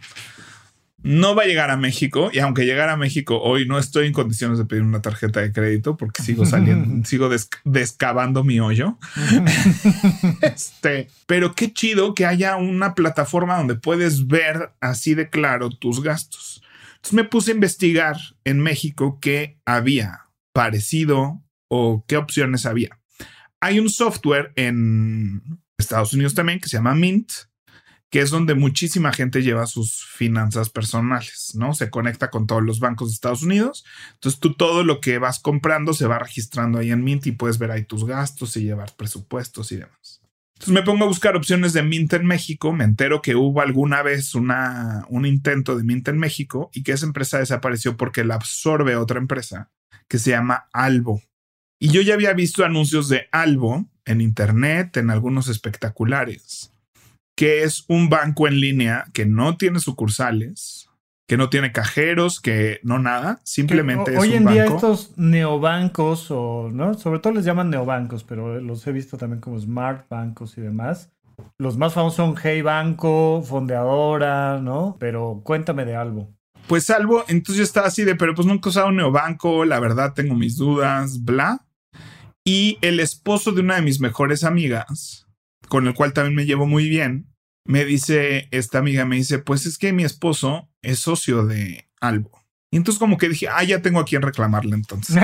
no 1.02 1.34
va 1.34 1.44
a 1.44 1.46
llegar 1.46 1.70
a 1.70 1.76
México 1.76 2.30
y 2.32 2.40
aunque 2.40 2.66
llegara 2.66 2.92
a 2.92 2.96
México 2.96 3.40
hoy 3.40 3.66
no 3.66 3.78
estoy 3.78 4.06
en 4.06 4.12
condiciones 4.12 4.58
de 4.58 4.66
pedir 4.66 4.82
una 4.82 5.00
tarjeta 5.00 5.40
de 5.40 5.52
crédito 5.52 5.96
porque 5.96 6.22
sigo 6.22 6.44
saliendo, 6.44 7.04
sigo 7.08 7.30
descavando 7.64 8.44
mi 8.44 8.60
hoyo. 8.60 8.98
este, 10.42 11.08
pero 11.26 11.54
qué 11.54 11.72
chido 11.72 12.14
que 12.14 12.26
haya 12.26 12.56
una 12.56 12.94
plataforma 12.94 13.56
donde 13.56 13.76
puedes 13.76 14.26
ver 14.26 14.72
así 14.80 15.14
de 15.14 15.30
claro 15.30 15.70
tus 15.70 16.02
gastos. 16.02 16.62
Entonces 16.96 17.14
me 17.14 17.24
puse 17.24 17.52
a 17.52 17.54
investigar 17.54 18.16
en 18.44 18.60
México 18.60 19.18
qué 19.20 19.58
había 19.64 20.26
parecido 20.52 21.42
o 21.68 22.04
qué 22.06 22.18
opciones 22.18 22.66
había. 22.66 22.98
Hay 23.60 23.78
un 23.78 23.88
software 23.88 24.52
en 24.56 25.42
Estados 25.78 26.12
Unidos 26.12 26.34
también 26.34 26.60
que 26.60 26.68
se 26.68 26.76
llama 26.76 26.94
Mint 26.94 27.32
que 28.10 28.20
es 28.20 28.30
donde 28.30 28.54
muchísima 28.54 29.12
gente 29.12 29.42
lleva 29.42 29.66
sus 29.66 30.04
finanzas 30.04 30.68
personales, 30.68 31.52
¿no? 31.54 31.74
Se 31.74 31.90
conecta 31.90 32.28
con 32.28 32.48
todos 32.48 32.62
los 32.62 32.80
bancos 32.80 33.08
de 33.08 33.14
Estados 33.14 33.44
Unidos. 33.44 33.84
Entonces 34.14 34.40
tú 34.40 34.54
todo 34.54 34.82
lo 34.82 35.00
que 35.00 35.18
vas 35.18 35.38
comprando 35.38 35.94
se 35.94 36.06
va 36.06 36.18
registrando 36.18 36.80
ahí 36.80 36.90
en 36.90 37.04
Mint 37.04 37.28
y 37.28 37.32
puedes 37.32 37.58
ver 37.58 37.70
ahí 37.70 37.84
tus 37.84 38.04
gastos 38.04 38.56
y 38.56 38.64
llevar 38.64 38.94
presupuestos 38.96 39.70
y 39.70 39.76
demás. 39.76 40.20
Entonces 40.54 40.74
me 40.74 40.82
pongo 40.82 41.04
a 41.04 41.08
buscar 41.08 41.36
opciones 41.36 41.72
de 41.72 41.84
Mint 41.84 42.12
en 42.12 42.26
México, 42.26 42.72
me 42.72 42.84
entero 42.84 43.22
que 43.22 43.36
hubo 43.36 43.60
alguna 43.62 44.02
vez 44.02 44.34
un 44.34 45.24
intento 45.24 45.76
de 45.76 45.84
Mint 45.84 46.08
en 46.08 46.18
México 46.18 46.68
y 46.74 46.82
que 46.82 46.92
esa 46.92 47.06
empresa 47.06 47.38
desapareció 47.38 47.96
porque 47.96 48.24
la 48.24 48.34
absorbe 48.34 48.96
otra 48.96 49.18
empresa 49.18 49.70
que 50.08 50.18
se 50.18 50.30
llama 50.30 50.68
Albo. 50.72 51.22
Y 51.78 51.90
yo 51.90 52.02
ya 52.02 52.14
había 52.14 52.34
visto 52.34 52.64
anuncios 52.64 53.08
de 53.08 53.28
Albo 53.30 53.86
en 54.04 54.20
internet, 54.20 54.96
en 54.96 55.10
algunos 55.10 55.48
espectaculares 55.48 56.69
que 57.40 57.62
es 57.62 57.86
un 57.88 58.10
banco 58.10 58.46
en 58.48 58.60
línea 58.60 59.06
que 59.14 59.24
no 59.24 59.56
tiene 59.56 59.80
sucursales, 59.80 60.90
que 61.26 61.38
no 61.38 61.48
tiene 61.48 61.72
cajeros, 61.72 62.38
que 62.38 62.80
no 62.82 62.98
nada, 62.98 63.40
simplemente 63.44 64.12
es 64.12 64.20
hoy 64.20 64.34
en 64.34 64.44
día 64.44 64.66
estos 64.66 65.16
neobancos 65.16 66.30
o 66.30 66.68
no, 66.70 66.92
sobre 66.92 67.18
todo 67.18 67.32
les 67.32 67.46
llaman 67.46 67.70
neobancos, 67.70 68.24
pero 68.24 68.60
los 68.60 68.86
he 68.86 68.92
visto 68.92 69.16
también 69.16 69.40
como 69.40 69.58
smart 69.58 70.06
bancos 70.10 70.58
y 70.58 70.60
demás. 70.60 71.12
Los 71.56 71.78
más 71.78 71.94
famosos 71.94 72.16
son 72.16 72.34
Hey 72.36 72.60
Banco, 72.60 73.42
Fondeadora, 73.42 74.60
¿no? 74.60 74.98
Pero 75.00 75.40
cuéntame 75.42 75.86
de 75.86 75.96
algo. 75.96 76.28
Pues 76.68 76.90
algo, 76.90 77.24
entonces 77.26 77.56
yo 77.56 77.64
estaba 77.64 77.86
así 77.86 78.04
de, 78.04 78.16
pero 78.16 78.34
pues 78.34 78.46
nunca 78.46 78.68
he 78.68 78.70
usado 78.70 78.88
un 78.88 78.96
neobanco, 78.96 79.64
la 79.64 79.80
verdad 79.80 80.12
tengo 80.12 80.34
mis 80.34 80.58
dudas, 80.58 81.24
bla. 81.24 81.64
Y 82.44 82.76
el 82.82 83.00
esposo 83.00 83.52
de 83.52 83.62
una 83.62 83.76
de 83.76 83.82
mis 83.82 83.98
mejores 83.98 84.44
amigas, 84.44 85.26
con 85.68 85.86
el 85.86 85.94
cual 85.94 86.12
también 86.12 86.34
me 86.34 86.44
llevo 86.44 86.66
muy 86.66 86.90
bien, 86.90 87.29
me 87.66 87.84
dice 87.84 88.48
esta 88.50 88.78
amiga, 88.78 89.04
me 89.04 89.16
dice, 89.16 89.38
pues 89.38 89.66
es 89.66 89.78
que 89.78 89.92
mi 89.92 90.04
esposo 90.04 90.68
es 90.82 91.00
socio 91.00 91.46
de 91.46 91.88
Albo. 92.00 92.40
Y 92.72 92.76
entonces 92.76 92.98
como 92.98 93.18
que 93.18 93.28
dije, 93.28 93.48
ah, 93.48 93.64
ya 93.64 93.82
tengo 93.82 94.00
a 94.00 94.04
quien 94.04 94.22
reclamarle 94.22 94.76
entonces. 94.76 95.16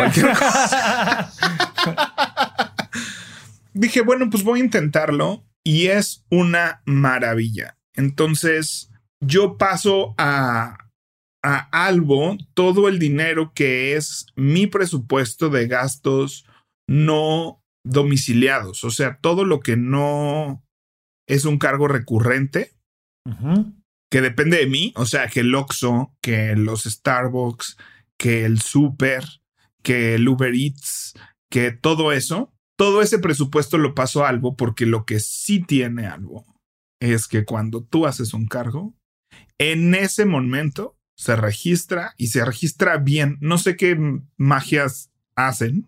dije, 3.73 4.01
bueno, 4.01 4.29
pues 4.31 4.43
voy 4.43 4.61
a 4.61 4.65
intentarlo 4.65 5.45
y 5.65 5.87
es 5.87 6.25
una 6.31 6.83
maravilla. 6.87 7.79
Entonces 7.95 8.91
yo 9.21 9.57
paso 9.59 10.15
a, 10.19 10.91
a 11.43 11.87
Albo 11.87 12.37
todo 12.55 12.89
el 12.89 12.99
dinero 12.99 13.53
que 13.55 13.97
es 13.97 14.27
mi 14.35 14.67
presupuesto 14.67 15.49
de 15.49 15.69
gastos 15.69 16.47
no 16.89 17.63
domiciliados, 17.85 18.83
o 18.83 18.91
sea, 18.91 19.19
todo 19.21 19.45
lo 19.45 19.61
que 19.61 19.77
no 19.77 20.66
es 21.27 21.45
un 21.45 21.59
cargo 21.59 21.89
recurrente 21.89 22.73
que 24.11 24.21
depende 24.21 24.59
de 24.59 24.67
mí, 24.67 24.93
o 24.97 25.05
sea, 25.05 25.29
que 25.29 25.41
el 25.41 25.55
Oxxo, 25.55 26.15
que 26.21 26.55
los 26.55 26.85
Starbucks, 26.85 27.77
que 28.17 28.45
el 28.45 28.61
Super, 28.61 29.25
que 29.83 30.15
el 30.15 30.29
Uber 30.29 30.55
Eats, 30.55 31.15
que 31.51 31.73
todo 31.73 32.13
eso, 32.13 32.53
todo 32.77 33.03
ese 33.03 33.19
presupuesto 33.19 33.79
lo 33.79 33.95
paso 33.95 34.25
a 34.25 34.29
algo 34.29 34.57
porque 34.57 34.87
lo 34.87 35.05
que 35.05 35.19
sí 35.19 35.61
tiene 35.61 36.07
algo 36.07 36.45
es 37.01 37.27
que 37.27 37.45
cuando 37.45 37.83
tú 37.83 38.07
haces 38.07 38.33
un 38.33 38.47
cargo, 38.47 38.95
en 39.59 39.95
ese 39.95 40.25
momento 40.25 40.97
se 41.17 41.35
registra 41.35 42.15
y 42.17 42.29
se 42.29 42.45
registra 42.45 42.99
bien. 42.99 43.39
No 43.41 43.59
sé 43.59 43.77
qué 43.77 43.99
magias 44.37 45.11
hacen. 45.35 45.87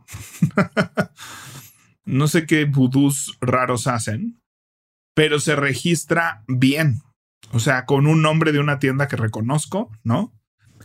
no 2.04 2.28
sé 2.28 2.46
qué 2.46 2.64
vudús 2.64 3.36
raros 3.40 3.86
hacen, 3.86 4.37
pero 5.18 5.40
se 5.40 5.56
registra 5.56 6.44
bien. 6.46 7.00
O 7.50 7.58
sea, 7.58 7.86
con 7.86 8.06
un 8.06 8.22
nombre 8.22 8.52
de 8.52 8.60
una 8.60 8.78
tienda 8.78 9.08
que 9.08 9.16
reconozco, 9.16 9.90
¿no? 10.04 10.32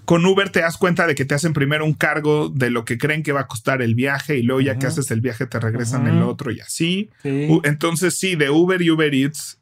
Con 0.05 0.25
Uber 0.25 0.49
te 0.49 0.61
das 0.61 0.79
cuenta 0.79 1.05
de 1.05 1.13
que 1.13 1.23
te 1.23 1.35
hacen 1.35 1.53
primero 1.53 1.85
un 1.85 1.93
cargo 1.93 2.49
de 2.49 2.71
lo 2.71 2.83
que 2.83 2.97
creen 2.97 3.21
que 3.21 3.31
va 3.31 3.41
a 3.41 3.47
costar 3.47 3.83
el 3.83 3.93
viaje 3.93 4.39
y 4.39 4.41
luego 4.41 4.59
ya 4.59 4.79
que 4.79 4.87
haces 4.87 5.11
el 5.11 5.21
viaje 5.21 5.45
te 5.45 5.59
regresan 5.59 6.07
el 6.07 6.23
otro 6.23 6.49
y 6.49 6.61
así. 6.61 7.11
Entonces 7.23 8.17
sí, 8.17 8.35
de 8.35 8.49
Uber 8.49 8.81
y 8.81 8.89
Uber 8.89 9.13
Eats 9.13 9.59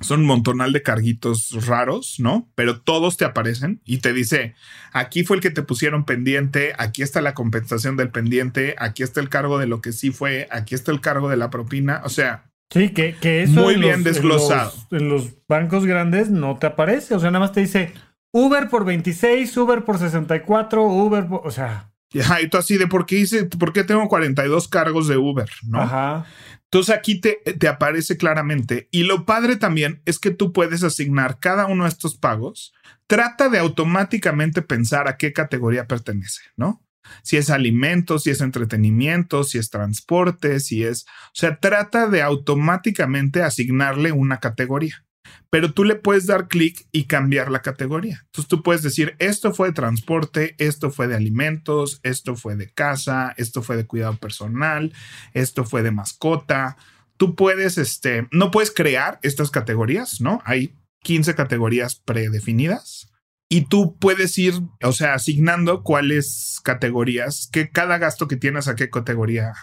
son 0.00 0.20
un 0.20 0.26
montonal 0.26 0.72
de 0.72 0.84
carguitos 0.84 1.66
raros, 1.66 2.20
¿no? 2.20 2.48
Pero 2.54 2.80
todos 2.80 3.16
te 3.16 3.24
aparecen 3.24 3.80
y 3.84 3.98
te 3.98 4.12
dice, 4.12 4.54
aquí 4.92 5.24
fue 5.24 5.38
el 5.38 5.42
que 5.42 5.50
te 5.50 5.64
pusieron 5.64 6.04
pendiente, 6.04 6.72
aquí 6.78 7.02
está 7.02 7.20
la 7.20 7.34
compensación 7.34 7.96
del 7.96 8.10
pendiente, 8.10 8.76
aquí 8.78 9.02
está 9.02 9.20
el 9.20 9.28
cargo 9.28 9.58
de 9.58 9.66
lo 9.66 9.80
que 9.80 9.90
sí 9.90 10.12
fue, 10.12 10.46
aquí 10.52 10.76
está 10.76 10.92
el 10.92 11.00
cargo 11.00 11.28
de 11.28 11.36
la 11.36 11.50
propina, 11.50 12.00
o 12.04 12.10
sea, 12.10 12.44
Sí, 12.70 12.90
que, 12.90 13.14
que 13.14 13.42
eso 13.42 13.62
muy 13.62 13.76
bien 13.76 14.02
desglosado. 14.02 14.72
En 14.90 15.08
los, 15.08 15.34
bancos 15.48 15.86
grandes 15.86 16.30
no 16.30 16.56
te 16.58 16.66
aparece, 16.66 17.14
o 17.14 17.20
sea, 17.20 17.30
nada 17.30 17.46
más 17.46 17.52
te 17.52 17.60
dice 17.60 17.94
Uber 18.32 18.68
por 18.68 18.84
26, 18.84 19.56
Uber 19.56 19.84
por 19.84 19.98
64, 19.98 20.82
Uber, 20.82 21.26
por, 21.26 21.46
o 21.46 21.50
sea. 21.50 21.90
y 22.12 22.48
tú 22.48 22.58
así 22.58 22.76
de 22.76 22.86
por 22.86 23.06
qué 23.06 23.20
hice, 23.20 23.44
por 23.44 23.72
qué 23.72 23.84
tengo 23.84 24.06
42 24.08 24.68
cargos 24.68 25.08
de 25.08 25.16
Uber, 25.16 25.48
¿no? 25.66 25.80
Ajá. 25.80 26.26
Entonces 26.64 26.94
aquí 26.94 27.18
te, 27.18 27.40
te 27.58 27.66
aparece 27.66 28.18
claramente. 28.18 28.88
Y 28.90 29.04
lo 29.04 29.24
padre 29.24 29.56
también 29.56 30.02
es 30.04 30.18
que 30.18 30.30
tú 30.30 30.52
puedes 30.52 30.82
asignar 30.82 31.38
cada 31.40 31.64
uno 31.66 31.84
de 31.84 31.90
estos 31.90 32.16
pagos. 32.16 32.74
Trata 33.06 33.48
de 33.48 33.58
automáticamente 33.58 34.60
pensar 34.60 35.08
a 35.08 35.16
qué 35.16 35.32
categoría 35.32 35.86
pertenece, 35.86 36.42
¿no? 36.56 36.82
Si 37.22 37.36
es 37.36 37.50
alimentos, 37.50 38.24
si 38.24 38.30
es 38.30 38.40
entretenimiento, 38.40 39.44
si 39.44 39.58
es 39.58 39.70
transporte, 39.70 40.60
si 40.60 40.84
es, 40.84 41.04
o 41.26 41.34
sea, 41.34 41.58
trata 41.58 42.08
de 42.08 42.22
automáticamente 42.22 43.42
asignarle 43.42 44.12
una 44.12 44.38
categoría. 44.38 45.04
Pero 45.50 45.72
tú 45.72 45.84
le 45.84 45.94
puedes 45.94 46.26
dar 46.26 46.48
clic 46.48 46.86
y 46.92 47.04
cambiar 47.04 47.50
la 47.50 47.62
categoría. 47.62 48.22
Entonces 48.26 48.48
tú 48.48 48.62
puedes 48.62 48.82
decir, 48.82 49.14
esto 49.18 49.52
fue 49.52 49.68
de 49.68 49.74
transporte, 49.74 50.54
esto 50.58 50.90
fue 50.90 51.08
de 51.08 51.16
alimentos, 51.16 52.00
esto 52.02 52.36
fue 52.36 52.56
de 52.56 52.70
casa, 52.70 53.34
esto 53.36 53.62
fue 53.62 53.76
de 53.76 53.86
cuidado 53.86 54.16
personal, 54.16 54.92
esto 55.32 55.64
fue 55.64 55.82
de 55.82 55.90
mascota. 55.90 56.76
Tú 57.16 57.34
puedes, 57.34 57.78
este, 57.78 58.28
no 58.30 58.50
puedes 58.50 58.70
crear 58.70 59.18
estas 59.22 59.50
categorías, 59.50 60.20
¿no? 60.20 60.42
Hay 60.44 60.74
15 61.02 61.34
categorías 61.34 61.96
predefinidas 61.96 63.08
y 63.48 63.62
tú 63.62 63.96
puedes 63.98 64.36
ir, 64.38 64.54
o 64.82 64.92
sea, 64.92 65.14
asignando 65.14 65.82
cuáles 65.82 66.60
categorías, 66.62 67.48
que 67.50 67.70
cada 67.70 67.98
gasto 67.98 68.28
que 68.28 68.36
tienes 68.36 68.68
a 68.68 68.76
qué 68.76 68.90
categoría 68.90 69.54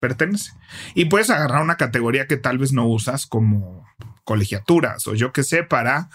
pertenece. 0.00 0.52
Y 0.94 1.06
puedes 1.06 1.30
agarrar 1.30 1.62
una 1.62 1.76
categoría 1.76 2.26
que 2.26 2.36
tal 2.36 2.58
vez 2.58 2.72
no 2.72 2.86
usas 2.86 3.26
como 3.26 3.86
colegiaturas 4.24 5.06
o 5.06 5.14
yo 5.14 5.32
que 5.32 5.42
sé 5.42 5.62
para 5.62 6.08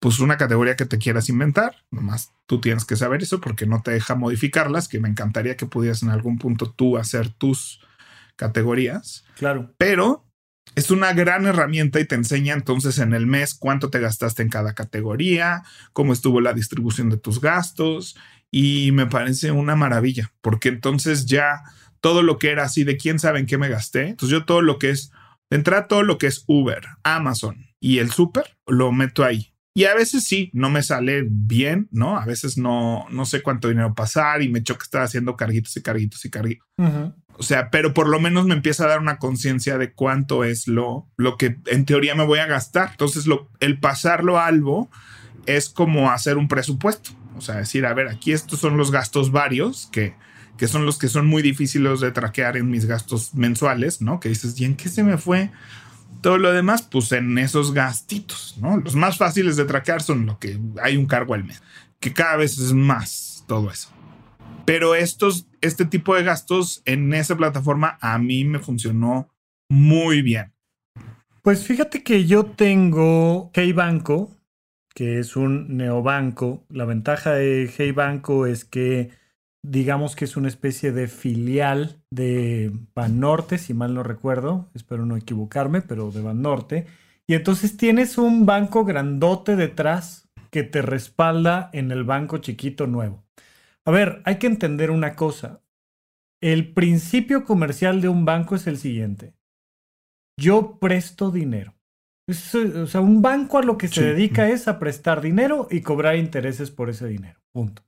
pues 0.00 0.18
una 0.18 0.36
categoría 0.36 0.74
que 0.74 0.86
te 0.86 0.98
quieras 0.98 1.28
inventar. 1.28 1.76
Nomás 1.90 2.32
tú 2.46 2.60
tienes 2.60 2.84
que 2.84 2.96
saber 2.96 3.22
eso 3.22 3.40
porque 3.40 3.66
no 3.66 3.82
te 3.82 3.92
deja 3.92 4.16
modificarlas, 4.16 4.88
que 4.88 4.98
me 4.98 5.08
encantaría 5.08 5.56
que 5.56 5.66
pudieras 5.66 6.02
en 6.02 6.08
algún 6.08 6.38
punto 6.38 6.72
tú 6.72 6.98
hacer 6.98 7.28
tus 7.28 7.80
categorías. 8.34 9.24
Claro. 9.36 9.72
Pero 9.78 10.26
es 10.74 10.90
una 10.90 11.12
gran 11.12 11.46
herramienta 11.46 12.00
y 12.00 12.06
te 12.06 12.14
enseña 12.14 12.54
entonces 12.54 12.98
en 12.98 13.12
el 13.12 13.26
mes 13.26 13.54
cuánto 13.54 13.90
te 13.90 14.00
gastaste 14.00 14.42
en 14.42 14.48
cada 14.48 14.74
categoría, 14.74 15.62
cómo 15.92 16.12
estuvo 16.12 16.40
la 16.40 16.54
distribución 16.54 17.10
de 17.10 17.18
tus 17.18 17.40
gastos 17.40 18.16
y 18.50 18.90
me 18.92 19.06
parece 19.06 19.50
una 19.50 19.76
maravilla 19.76 20.32
porque 20.40 20.68
entonces 20.68 21.26
ya 21.26 21.62
todo 22.00 22.22
lo 22.22 22.38
que 22.38 22.50
era 22.50 22.64
así 22.64 22.84
de 22.84 22.96
quién 22.96 23.18
sabe 23.18 23.38
en 23.38 23.46
qué 23.46 23.58
me 23.58 23.68
gasté, 23.68 24.08
entonces 24.08 24.30
yo 24.30 24.44
todo 24.44 24.62
lo 24.62 24.78
que 24.78 24.90
es, 24.90 25.12
de 25.50 25.62
todo 25.62 26.02
lo 26.02 26.18
que 26.18 26.26
es 26.26 26.44
Uber, 26.46 26.82
Amazon 27.02 27.66
y 27.78 27.98
el 27.98 28.10
súper 28.10 28.56
lo 28.66 28.92
meto 28.92 29.24
ahí. 29.24 29.52
Y 29.74 29.84
a 29.84 29.94
veces 29.94 30.24
sí, 30.24 30.50
no 30.52 30.68
me 30.68 30.82
sale 30.82 31.26
bien, 31.26 31.88
¿no? 31.92 32.18
A 32.18 32.26
veces 32.26 32.58
no, 32.58 33.06
no 33.10 33.24
sé 33.24 33.40
cuánto 33.40 33.68
dinero 33.68 33.94
pasar 33.94 34.42
y 34.42 34.50
me 34.50 34.62
choca 34.62 34.84
estar 34.84 35.02
haciendo 35.02 35.34
carguitos 35.34 35.74
y 35.76 35.82
carguitos 35.82 36.24
y 36.26 36.30
carguitos. 36.30 36.68
O 37.38 37.42
sea, 37.42 37.70
pero 37.70 37.94
por 37.94 38.08
lo 38.08 38.20
menos 38.20 38.46
me 38.46 38.54
empieza 38.54 38.84
a 38.84 38.88
dar 38.88 39.00
una 39.00 39.18
conciencia 39.18 39.78
de 39.78 39.92
cuánto 39.92 40.44
es 40.44 40.68
lo, 40.68 41.08
lo 41.16 41.36
que 41.36 41.56
en 41.66 41.84
teoría 41.84 42.14
me 42.14 42.26
voy 42.26 42.38
a 42.38 42.46
gastar. 42.46 42.90
Entonces, 42.92 43.26
lo, 43.26 43.48
el 43.60 43.80
pasarlo 43.80 44.38
a 44.38 44.46
algo 44.46 44.90
es 45.46 45.68
como 45.68 46.10
hacer 46.10 46.36
un 46.36 46.48
presupuesto. 46.48 47.10
O 47.36 47.40
sea, 47.40 47.56
decir, 47.56 47.86
a 47.86 47.94
ver, 47.94 48.08
aquí 48.08 48.32
estos 48.32 48.60
son 48.60 48.76
los 48.76 48.90
gastos 48.90 49.32
varios 49.32 49.88
que, 49.90 50.14
que 50.56 50.68
son 50.68 50.86
los 50.86 50.98
que 50.98 51.08
son 51.08 51.26
muy 51.26 51.42
difíciles 51.42 52.00
de 52.00 52.12
traquear 52.12 52.56
en 52.56 52.70
mis 52.70 52.86
gastos 52.86 53.34
mensuales, 53.34 54.00
¿no? 54.02 54.20
Que 54.20 54.28
dices, 54.28 54.58
¿y 54.60 54.64
en 54.64 54.76
qué 54.76 54.88
se 54.88 55.02
me 55.02 55.18
fue? 55.18 55.50
Todo 56.20 56.38
lo 56.38 56.52
demás, 56.52 56.82
pues 56.82 57.10
en 57.12 57.38
esos 57.38 57.72
gastitos, 57.72 58.56
¿no? 58.60 58.76
Los 58.76 58.94
más 58.94 59.16
fáciles 59.16 59.56
de 59.56 59.64
traquear 59.64 60.02
son 60.02 60.26
lo 60.26 60.38
que 60.38 60.60
hay 60.82 60.96
un 60.96 61.06
cargo 61.06 61.34
al 61.34 61.44
mes, 61.44 61.62
que 61.98 62.12
cada 62.12 62.36
vez 62.36 62.58
es 62.58 62.72
más 62.72 63.44
todo 63.48 63.70
eso. 63.70 63.91
Pero 64.64 64.94
estos, 64.94 65.48
este 65.60 65.84
tipo 65.84 66.14
de 66.14 66.22
gastos 66.22 66.82
en 66.84 67.12
esa 67.14 67.36
plataforma 67.36 67.98
a 68.00 68.18
mí 68.18 68.44
me 68.44 68.58
funcionó 68.58 69.28
muy 69.68 70.22
bien. 70.22 70.52
Pues 71.42 71.66
fíjate 71.66 72.04
que 72.04 72.26
yo 72.26 72.46
tengo 72.46 73.50
Hey 73.54 73.72
Banco, 73.72 74.30
que 74.94 75.18
es 75.18 75.34
un 75.34 75.76
neobanco. 75.76 76.64
La 76.68 76.84
ventaja 76.84 77.32
de 77.32 77.68
Hey 77.76 77.90
Banco 77.92 78.46
es 78.46 78.64
que 78.64 79.10
digamos 79.64 80.16
que 80.16 80.24
es 80.24 80.36
una 80.36 80.48
especie 80.48 80.92
de 80.92 81.08
filial 81.08 82.02
de 82.10 82.72
Banorte, 82.94 83.58
si 83.58 83.74
mal 83.74 83.94
no 83.94 84.02
recuerdo, 84.02 84.68
espero 84.74 85.06
no 85.06 85.16
equivocarme, 85.16 85.80
pero 85.80 86.10
de 86.10 86.20
Banorte. 86.20 86.86
Y 87.26 87.34
entonces 87.34 87.76
tienes 87.76 88.18
un 88.18 88.46
banco 88.46 88.84
grandote 88.84 89.56
detrás 89.56 90.28
que 90.50 90.64
te 90.64 90.82
respalda 90.82 91.70
en 91.72 91.90
el 91.90 92.04
banco 92.04 92.38
chiquito 92.38 92.86
nuevo. 92.86 93.24
A 93.86 93.90
ver, 93.90 94.22
hay 94.24 94.36
que 94.36 94.46
entender 94.46 94.90
una 94.90 95.16
cosa. 95.16 95.62
El 96.40 96.72
principio 96.72 97.44
comercial 97.44 98.00
de 98.00 98.08
un 98.08 98.24
banco 98.24 98.54
es 98.54 98.66
el 98.66 98.78
siguiente. 98.78 99.34
Yo 100.38 100.78
presto 100.78 101.30
dinero. 101.30 101.74
o 102.28 102.86
sea, 102.86 103.00
un 103.00 103.22
banco 103.22 103.58
a 103.58 103.62
lo 103.62 103.76
que 103.76 103.88
se 103.88 104.04
dedica 104.04 104.48
es 104.48 104.68
a 104.68 104.78
prestar 104.78 105.20
dinero 105.20 105.68
y 105.70 105.82
cobrar 105.82 106.16
intereses 106.16 106.70
por 106.70 106.90
ese 106.90 107.06
dinero. 107.06 107.40
Punto. 107.52 107.82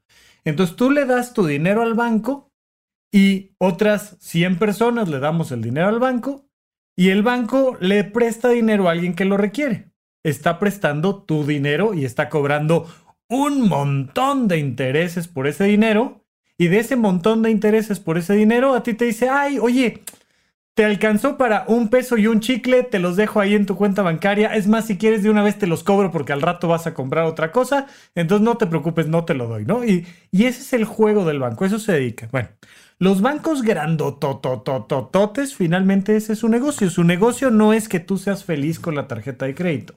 Entonces 0.44 0.76
tú 0.76 0.90
le 0.90 1.06
das 1.06 1.32
tu 1.32 1.46
dinero 1.46 1.82
al 1.82 1.94
banco 1.94 2.52
y 3.12 3.54
otras 3.58 4.16
100 4.20 4.58
personas 4.58 5.08
le 5.08 5.20
damos 5.20 5.52
el 5.52 5.62
dinero 5.62 5.88
al 5.88 6.00
banco 6.00 6.46
y 6.96 7.10
el 7.10 7.22
banco 7.22 7.76
le 7.80 8.04
presta 8.04 8.50
dinero 8.50 8.88
a 8.88 8.92
alguien 8.92 9.14
que 9.14 9.24
lo 9.24 9.36
requiere. 9.36 9.90
Está 10.24 10.58
prestando 10.58 11.22
tu 11.22 11.44
dinero 11.44 11.94
y 11.94 12.04
está 12.04 12.28
cobrando 12.28 12.88
un 13.28 13.68
montón 13.68 14.48
de 14.48 14.58
intereses 14.58 15.28
por 15.28 15.46
ese 15.46 15.64
dinero 15.64 16.24
y 16.58 16.68
de 16.68 16.78
ese 16.78 16.96
montón 16.96 17.42
de 17.42 17.50
intereses 17.50 18.00
por 18.00 18.18
ese 18.18 18.34
dinero 18.34 18.74
a 18.74 18.82
ti 18.82 18.94
te 18.94 19.06
dice, 19.06 19.28
ay, 19.28 19.58
oye, 19.58 20.02
te 20.74 20.84
alcanzó 20.84 21.36
para 21.36 21.64
un 21.68 21.88
peso 21.88 22.16
y 22.18 22.26
un 22.26 22.40
chicle, 22.40 22.82
te 22.82 22.98
los 22.98 23.16
dejo 23.16 23.40
ahí 23.40 23.54
en 23.54 23.66
tu 23.66 23.76
cuenta 23.76 24.02
bancaria. 24.02 24.54
Es 24.54 24.66
más, 24.66 24.86
si 24.86 24.98
quieres 24.98 25.22
de 25.22 25.30
una 25.30 25.42
vez 25.42 25.56
te 25.58 25.68
los 25.68 25.84
cobro 25.84 26.10
porque 26.10 26.32
al 26.32 26.42
rato 26.42 26.66
vas 26.68 26.86
a 26.86 26.94
comprar 26.94 27.26
otra 27.26 27.52
cosa. 27.52 27.86
Entonces 28.16 28.44
no 28.44 28.56
te 28.56 28.66
preocupes, 28.66 29.06
no 29.06 29.24
te 29.24 29.34
lo 29.34 29.46
doy, 29.46 29.64
¿no? 29.64 29.84
Y, 29.84 30.06
y 30.32 30.46
ese 30.46 30.62
es 30.62 30.72
el 30.72 30.84
juego 30.84 31.24
del 31.24 31.38
banco, 31.38 31.64
eso 31.64 31.78
se 31.78 31.92
dedica. 31.92 32.28
Bueno, 32.32 32.48
los 32.98 33.20
bancos 33.22 33.62
grandotototototes, 33.62 35.54
finalmente 35.54 36.16
ese 36.16 36.32
es 36.32 36.40
su 36.40 36.48
negocio. 36.48 36.90
Su 36.90 37.04
negocio 37.04 37.50
no 37.50 37.72
es 37.72 37.88
que 37.88 38.00
tú 38.00 38.18
seas 38.18 38.44
feliz 38.44 38.80
con 38.80 38.96
la 38.96 39.06
tarjeta 39.06 39.46
de 39.46 39.54
crédito. 39.54 39.94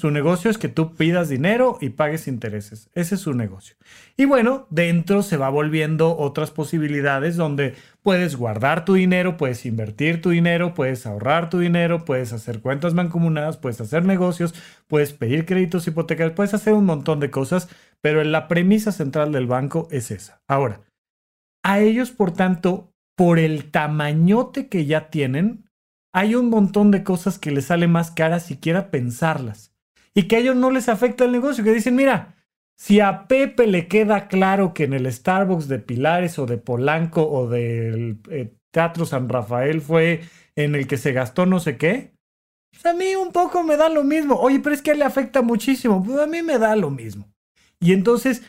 Su 0.00 0.12
negocio 0.12 0.48
es 0.48 0.58
que 0.58 0.68
tú 0.68 0.94
pidas 0.94 1.28
dinero 1.28 1.76
y 1.80 1.88
pagues 1.88 2.28
intereses. 2.28 2.88
Ese 2.94 3.16
es 3.16 3.20
su 3.20 3.34
negocio. 3.34 3.74
Y 4.16 4.26
bueno, 4.26 4.68
dentro 4.70 5.24
se 5.24 5.36
va 5.36 5.48
volviendo 5.48 6.16
otras 6.16 6.52
posibilidades 6.52 7.34
donde 7.34 7.74
puedes 8.00 8.36
guardar 8.36 8.84
tu 8.84 8.94
dinero, 8.94 9.36
puedes 9.36 9.66
invertir 9.66 10.22
tu 10.22 10.30
dinero, 10.30 10.72
puedes 10.72 11.04
ahorrar 11.04 11.50
tu 11.50 11.58
dinero, 11.58 12.04
puedes 12.04 12.32
hacer 12.32 12.60
cuentas 12.60 12.94
mancomunadas, 12.94 13.56
puedes 13.56 13.80
hacer 13.80 14.04
negocios, 14.04 14.54
puedes 14.86 15.12
pedir 15.12 15.44
créditos 15.44 15.88
hipotecarios, 15.88 16.36
puedes 16.36 16.54
hacer 16.54 16.74
un 16.74 16.84
montón 16.84 17.18
de 17.18 17.32
cosas, 17.32 17.68
pero 18.00 18.22
la 18.22 18.46
premisa 18.46 18.92
central 18.92 19.32
del 19.32 19.48
banco 19.48 19.88
es 19.90 20.12
esa. 20.12 20.42
Ahora, 20.46 20.82
a 21.64 21.80
ellos, 21.80 22.12
por 22.12 22.30
tanto, 22.30 22.92
por 23.16 23.40
el 23.40 23.72
tamañote 23.72 24.68
que 24.68 24.86
ya 24.86 25.10
tienen, 25.10 25.68
hay 26.14 26.36
un 26.36 26.50
montón 26.50 26.92
de 26.92 27.02
cosas 27.02 27.40
que 27.40 27.50
les 27.50 27.64
sale 27.64 27.88
más 27.88 28.12
cara 28.12 28.38
siquiera 28.38 28.92
pensarlas 28.92 29.74
y 30.14 30.24
que 30.24 30.36
a 30.36 30.38
ellos 30.40 30.56
no 30.56 30.70
les 30.70 30.88
afecta 30.88 31.24
el 31.24 31.32
negocio, 31.32 31.64
que 31.64 31.72
dicen, 31.72 31.94
mira, 31.96 32.36
si 32.76 33.00
a 33.00 33.26
Pepe 33.26 33.66
le 33.66 33.88
queda 33.88 34.28
claro 34.28 34.72
que 34.72 34.84
en 34.84 34.92
el 34.92 35.12
Starbucks 35.12 35.68
de 35.68 35.80
Pilares 35.80 36.38
o 36.38 36.46
de 36.46 36.58
Polanco 36.58 37.28
o 37.28 37.48
del 37.48 38.18
eh, 38.30 38.52
Teatro 38.72 39.04
San 39.04 39.28
Rafael 39.28 39.80
fue 39.80 40.20
en 40.54 40.74
el 40.74 40.86
que 40.86 40.96
se 40.96 41.12
gastó 41.12 41.46
no 41.46 41.60
sé 41.60 41.76
qué, 41.76 42.12
pues 42.70 42.86
a 42.86 42.94
mí 42.94 43.14
un 43.16 43.32
poco 43.32 43.62
me 43.62 43.76
da 43.76 43.88
lo 43.88 44.04
mismo. 44.04 44.36
Oye, 44.36 44.60
pero 44.60 44.74
es 44.74 44.82
que 44.82 44.94
le 44.94 45.04
afecta 45.04 45.42
muchísimo. 45.42 46.04
Pues 46.04 46.18
a 46.18 46.26
mí 46.26 46.42
me 46.42 46.58
da 46.58 46.76
lo 46.76 46.90
mismo. 46.90 47.28
Y 47.80 47.92
entonces 47.92 48.42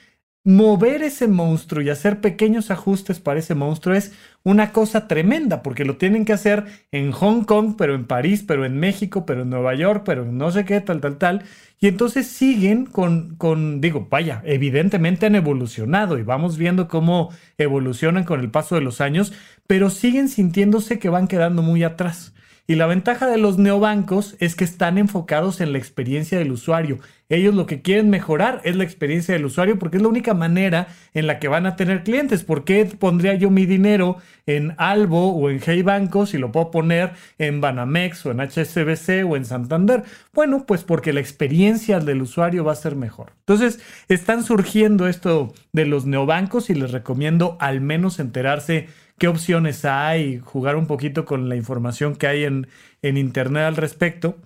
mover 0.50 1.04
ese 1.04 1.28
monstruo 1.28 1.84
y 1.84 1.92
hacer 1.92 2.22
pequeños 2.22 2.72
ajustes 2.72 3.20
para 3.20 3.40
ese 3.40 3.54
monstruo 3.54 3.96
es 3.96 4.14
una 4.42 4.72
cosa 4.72 5.08
tremenda, 5.08 5.62
porque 5.62 5.86
lo 5.86 5.98
tienen 5.98 6.26
que 6.26 6.34
hacer 6.34 6.66
en 6.92 7.12
Hong 7.12 7.44
Kong, 7.44 7.76
pero 7.78 7.94
en 7.94 8.06
París, 8.06 8.44
pero 8.48 8.66
en 8.66 8.80
México, 8.80 9.28
pero 9.28 9.44
en 9.44 9.52
Nueva 9.52 9.76
York, 9.76 10.02
pero 10.04 10.24
en 10.24 10.40
no 10.40 10.50
sé 10.50 10.66
qué, 10.66 10.82
tal, 10.82 11.02
tal, 11.02 11.20
tal. 11.20 11.44
Y 11.80 11.88
entonces 11.88 12.26
siguen 12.26 12.88
con, 12.88 13.36
con, 13.36 13.80
digo, 13.80 14.08
vaya, 14.10 14.42
evidentemente 14.44 15.28
han 15.28 15.36
evolucionado 15.36 16.18
y 16.18 16.24
vamos 16.24 16.58
viendo 16.58 16.88
cómo 16.88 17.30
evolucionan 17.60 18.24
con 18.24 18.40
el 18.40 18.50
paso 18.50 18.74
de 18.74 18.82
los 18.82 19.02
años, 19.02 19.34
pero 19.68 19.92
siguen 19.92 20.30
sintiéndose 20.30 20.98
que 20.98 21.10
van 21.10 21.28
quedando 21.28 21.62
muy 21.62 21.84
atrás. 21.84 22.34
Y 22.70 22.76
la 22.76 22.86
ventaja 22.86 23.26
de 23.26 23.40
los 23.40 23.58
neobancos 23.58 24.36
es 24.38 24.54
que 24.54 24.64
están 24.64 25.00
enfocados 25.00 25.60
en 25.60 25.72
la 25.72 25.80
experiencia 25.80 26.38
del 26.38 26.52
usuario. 26.52 27.00
Ellos 27.28 27.56
lo 27.56 27.66
que 27.66 27.82
quieren 27.82 28.12
mejorar 28.12 28.62
es 28.64 28.76
la 28.76 28.84
experiencia 28.84 29.34
del 29.34 29.46
usuario 29.46 29.80
porque 29.80 29.98
es 29.98 30.04
la 30.04 30.10
única 30.10 30.36
manera 30.36 30.88
en 31.16 31.26
la 31.26 31.40
que 31.40 31.48
van 31.48 31.66
a 31.66 31.76
tener 31.76 32.04
clientes. 32.04 32.44
¿Por 32.44 32.66
qué 32.66 32.86
pondría 32.86 33.34
yo 33.34 33.50
mi 33.50 33.66
dinero 33.66 34.18
en 34.46 34.76
Albo 34.78 35.32
o 35.32 35.50
en 35.50 35.60
Hey 35.66 35.82
Banco 35.82 36.28
si 36.28 36.38
lo 36.38 36.52
puedo 36.52 36.70
poner 36.70 37.14
en 37.40 37.60
Banamex 37.60 38.28
o 38.28 38.32
en 38.32 38.40
HSBC 38.40 39.26
o 39.28 39.36
en 39.36 39.46
Santander? 39.46 40.04
Bueno, 40.32 40.66
pues 40.68 40.84
porque 40.84 41.12
la 41.12 41.22
experiencia 41.22 42.00
del 42.00 42.22
usuario 42.22 42.64
va 42.64 42.74
a 42.74 42.76
ser 42.76 42.96
mejor. 42.96 43.32
Entonces, 43.40 43.80
están 44.10 44.44
surgiendo 44.44 45.08
esto 45.08 45.56
de 45.72 45.86
los 45.86 46.06
neobancos 46.06 46.70
y 46.70 46.76
les 46.76 46.92
recomiendo 46.92 47.58
al 47.60 47.82
menos 47.82 48.20
enterarse 48.20 48.90
qué 49.20 49.28
opciones 49.28 49.86
hay, 49.86 50.40
jugar 50.40 50.76
un 50.76 50.88
poquito 50.88 51.26
con 51.26 51.50
la 51.50 51.56
información 51.56 52.16
que 52.16 52.28
hay 52.28 52.46
en, 52.46 52.68
en 53.02 53.18
internet 53.18 53.64
al 53.64 53.76
respecto. 53.76 54.38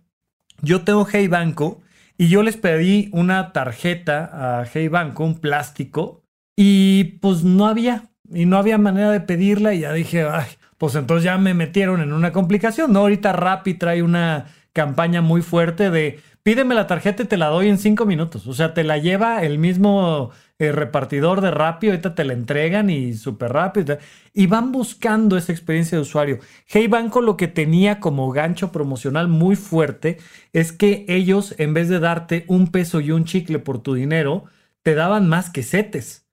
Yo 0.61 0.81
tengo 0.81 1.07
Hey 1.09 1.27
Banco 1.27 1.81
y 2.17 2.27
yo 2.27 2.43
les 2.43 2.57
pedí 2.57 3.09
una 3.13 3.53
tarjeta 3.53 4.59
a 4.59 4.65
Hey 4.65 4.87
Banco, 4.87 5.23
un 5.23 5.39
plástico, 5.39 6.23
y 6.55 7.19
pues 7.21 7.43
no 7.43 7.67
había, 7.67 8.09
y 8.31 8.45
no 8.45 8.57
había 8.57 8.77
manera 8.77 9.11
de 9.11 9.21
pedirla 9.21 9.73
y 9.73 9.81
ya 9.81 9.93
dije, 9.93 10.23
ay, 10.23 10.47
pues 10.77 10.95
entonces 10.95 11.23
ya 11.23 11.37
me 11.37 11.53
metieron 11.53 12.01
en 12.01 12.13
una 12.13 12.31
complicación, 12.31 12.93
¿no? 12.93 12.99
Ahorita 12.99 13.31
Rappi 13.31 13.75
trae 13.75 14.03
una 14.03 14.45
campaña 14.73 15.21
muy 15.21 15.41
fuerte 15.41 15.89
de 15.89 16.19
pídeme 16.43 16.75
la 16.75 16.87
tarjeta 16.87 17.23
y 17.23 17.25
te 17.25 17.37
la 17.37 17.47
doy 17.47 17.69
en 17.69 17.77
cinco 17.77 18.05
minutos. 18.05 18.47
O 18.47 18.53
sea, 18.53 18.73
te 18.73 18.83
la 18.83 18.97
lleva 18.97 19.43
el 19.43 19.57
mismo 19.57 20.31
eh, 20.63 20.71
repartidor 20.71 21.41
de 21.41 21.51
Rappi, 21.51 21.87
ahorita 21.87 22.15
te 22.15 22.23
la 22.23 22.33
entregan 22.33 22.89
y 22.89 23.13
súper 23.13 23.53
rápido. 23.53 23.97
Y 24.33 24.47
van 24.47 24.71
buscando 24.71 25.37
esa 25.37 25.51
experiencia 25.51 25.97
de 25.97 26.01
usuario. 26.01 26.39
Hey 26.67 26.87
Banco 26.87 27.21
lo 27.21 27.37
que 27.37 27.47
tenía 27.47 27.99
como 27.99 28.31
gancho 28.31 28.71
promocional 28.71 29.27
muy 29.27 29.55
fuerte 29.55 30.17
es 30.53 30.71
que 30.71 31.05
ellos, 31.07 31.55
en 31.57 31.73
vez 31.73 31.89
de 31.89 31.99
darte 31.99 32.45
un 32.47 32.71
peso 32.71 32.99
y 33.01 33.11
un 33.11 33.25
chicle 33.25 33.59
por 33.59 33.81
tu 33.81 33.93
dinero, 33.93 34.45
te 34.81 34.95
daban 34.95 35.29
más 35.29 35.49
que 35.49 35.63
setes. 35.63 36.23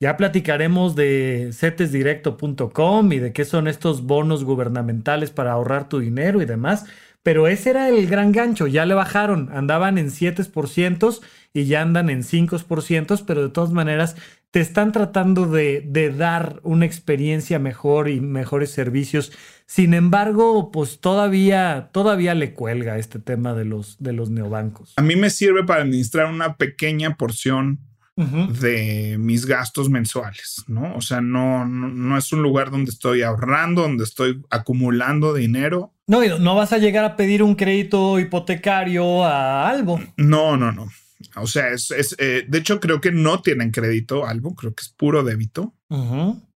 Ya 0.00 0.16
platicaremos 0.16 0.94
de 0.94 1.48
setesdirecto.com 1.52 3.12
y 3.12 3.18
de 3.18 3.32
qué 3.32 3.44
son 3.44 3.66
estos 3.66 4.04
bonos 4.04 4.44
gubernamentales 4.44 5.32
para 5.32 5.52
ahorrar 5.52 5.88
tu 5.88 5.98
dinero 5.98 6.40
y 6.40 6.46
demás. 6.46 6.86
Pero 7.22 7.48
ese 7.48 7.70
era 7.70 7.88
el 7.88 8.06
gran 8.06 8.32
gancho, 8.32 8.66
ya 8.66 8.86
le 8.86 8.94
bajaron, 8.94 9.50
andaban 9.52 9.98
en 9.98 10.10
7% 10.10 11.20
y 11.52 11.64
ya 11.64 11.82
andan 11.82 12.10
en 12.10 12.22
5%, 12.22 13.24
pero 13.26 13.42
de 13.42 13.50
todas 13.50 13.72
maneras 13.72 14.16
te 14.50 14.60
están 14.60 14.92
tratando 14.92 15.46
de, 15.46 15.82
de, 15.86 16.10
dar 16.10 16.60
una 16.62 16.86
experiencia 16.86 17.58
mejor 17.58 18.08
y 18.08 18.20
mejores 18.20 18.70
servicios. 18.70 19.32
Sin 19.66 19.92
embargo, 19.92 20.70
pues 20.70 21.00
todavía, 21.00 21.90
todavía 21.92 22.34
le 22.34 22.54
cuelga 22.54 22.96
este 22.96 23.18
tema 23.18 23.52
de 23.52 23.66
los, 23.66 23.98
de 23.98 24.14
los 24.14 24.30
neobancos. 24.30 24.94
A 24.96 25.02
mí 25.02 25.16
me 25.16 25.28
sirve 25.28 25.64
para 25.64 25.82
administrar 25.82 26.32
una 26.32 26.56
pequeña 26.56 27.16
porción 27.16 27.80
de 28.16 29.16
mis 29.16 29.46
gastos 29.46 29.88
mensuales, 29.90 30.64
¿no? 30.66 30.96
O 30.96 31.00
sea, 31.00 31.20
no, 31.20 31.64
no, 31.64 32.18
es 32.18 32.32
un 32.32 32.42
lugar 32.42 32.72
donde 32.72 32.90
estoy 32.90 33.22
ahorrando, 33.22 33.82
donde 33.82 34.02
estoy 34.02 34.42
acumulando 34.50 35.34
dinero. 35.34 35.94
No, 36.08 36.38
no 36.38 36.54
vas 36.54 36.72
a 36.72 36.78
llegar 36.78 37.04
a 37.04 37.16
pedir 37.16 37.42
un 37.42 37.54
crédito 37.54 38.18
hipotecario 38.18 39.24
a 39.24 39.68
algo. 39.68 40.00
No, 40.16 40.56
no, 40.56 40.72
no. 40.72 40.88
O 41.36 41.46
sea, 41.46 41.68
es, 41.68 41.90
es 41.90 42.16
eh, 42.18 42.46
de 42.48 42.58
hecho 42.58 42.80
creo 42.80 43.00
que 43.00 43.12
no 43.12 43.42
tienen 43.42 43.70
crédito 43.70 44.26
algo, 44.26 44.54
creo 44.54 44.74
que 44.74 44.82
es 44.82 44.88
puro 44.88 45.22
débito. 45.22 45.74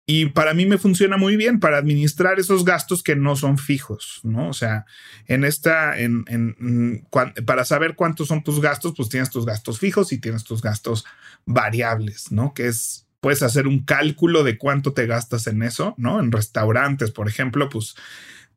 Y 0.05 0.27
para 0.27 0.53
mí 0.53 0.65
me 0.65 0.77
funciona 0.77 1.17
muy 1.17 1.35
bien 1.35 1.59
para 1.59 1.77
administrar 1.77 2.39
esos 2.39 2.63
gastos 2.63 3.01
que 3.01 3.15
no 3.15 3.35
son 3.35 3.57
fijos, 3.57 4.21
¿no? 4.23 4.49
O 4.49 4.53
sea, 4.53 4.85
en 5.27 5.43
esta, 5.43 5.99
en, 5.99 6.25
en, 6.27 7.07
para 7.45 7.65
saber 7.65 7.95
cuántos 7.95 8.27
son 8.27 8.43
tus 8.43 8.61
gastos, 8.61 8.93
pues 8.95 9.09
tienes 9.09 9.29
tus 9.29 9.45
gastos 9.45 9.79
fijos 9.79 10.11
y 10.11 10.19
tienes 10.19 10.43
tus 10.43 10.61
gastos 10.61 11.05
variables, 11.45 12.31
¿no? 12.31 12.53
Que 12.53 12.67
es, 12.67 13.07
puedes 13.19 13.43
hacer 13.43 13.67
un 13.67 13.83
cálculo 13.83 14.43
de 14.43 14.57
cuánto 14.57 14.93
te 14.93 15.05
gastas 15.05 15.47
en 15.47 15.61
eso, 15.63 15.93
¿no? 15.97 16.19
En 16.19 16.31
restaurantes, 16.31 17.11
por 17.11 17.27
ejemplo, 17.27 17.69
pues 17.69 17.95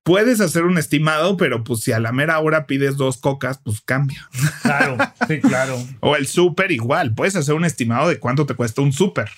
puedes 0.02 0.40
hacer 0.40 0.64
un 0.64 0.78
estimado, 0.78 1.36
pero 1.36 1.64
pues 1.64 1.80
si 1.80 1.92
a 1.92 2.00
la 2.00 2.12
mera 2.12 2.38
hora 2.40 2.66
pides 2.66 2.96
dos 2.96 3.18
cocas, 3.18 3.60
pues 3.62 3.80
cambia. 3.80 4.28
Claro, 4.62 4.96
sí, 5.28 5.40
claro. 5.40 5.78
o 6.00 6.16
el 6.16 6.26
súper 6.26 6.72
igual, 6.72 7.14
puedes 7.14 7.36
hacer 7.36 7.54
un 7.54 7.64
estimado 7.64 8.08
de 8.08 8.18
cuánto 8.18 8.46
te 8.46 8.54
cuesta 8.54 8.82
un 8.82 8.92
súper. 8.92 9.30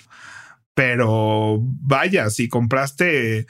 Pero 0.77 1.61
vaya, 1.61 2.31
si 2.31 2.49
compraste, 2.49 3.47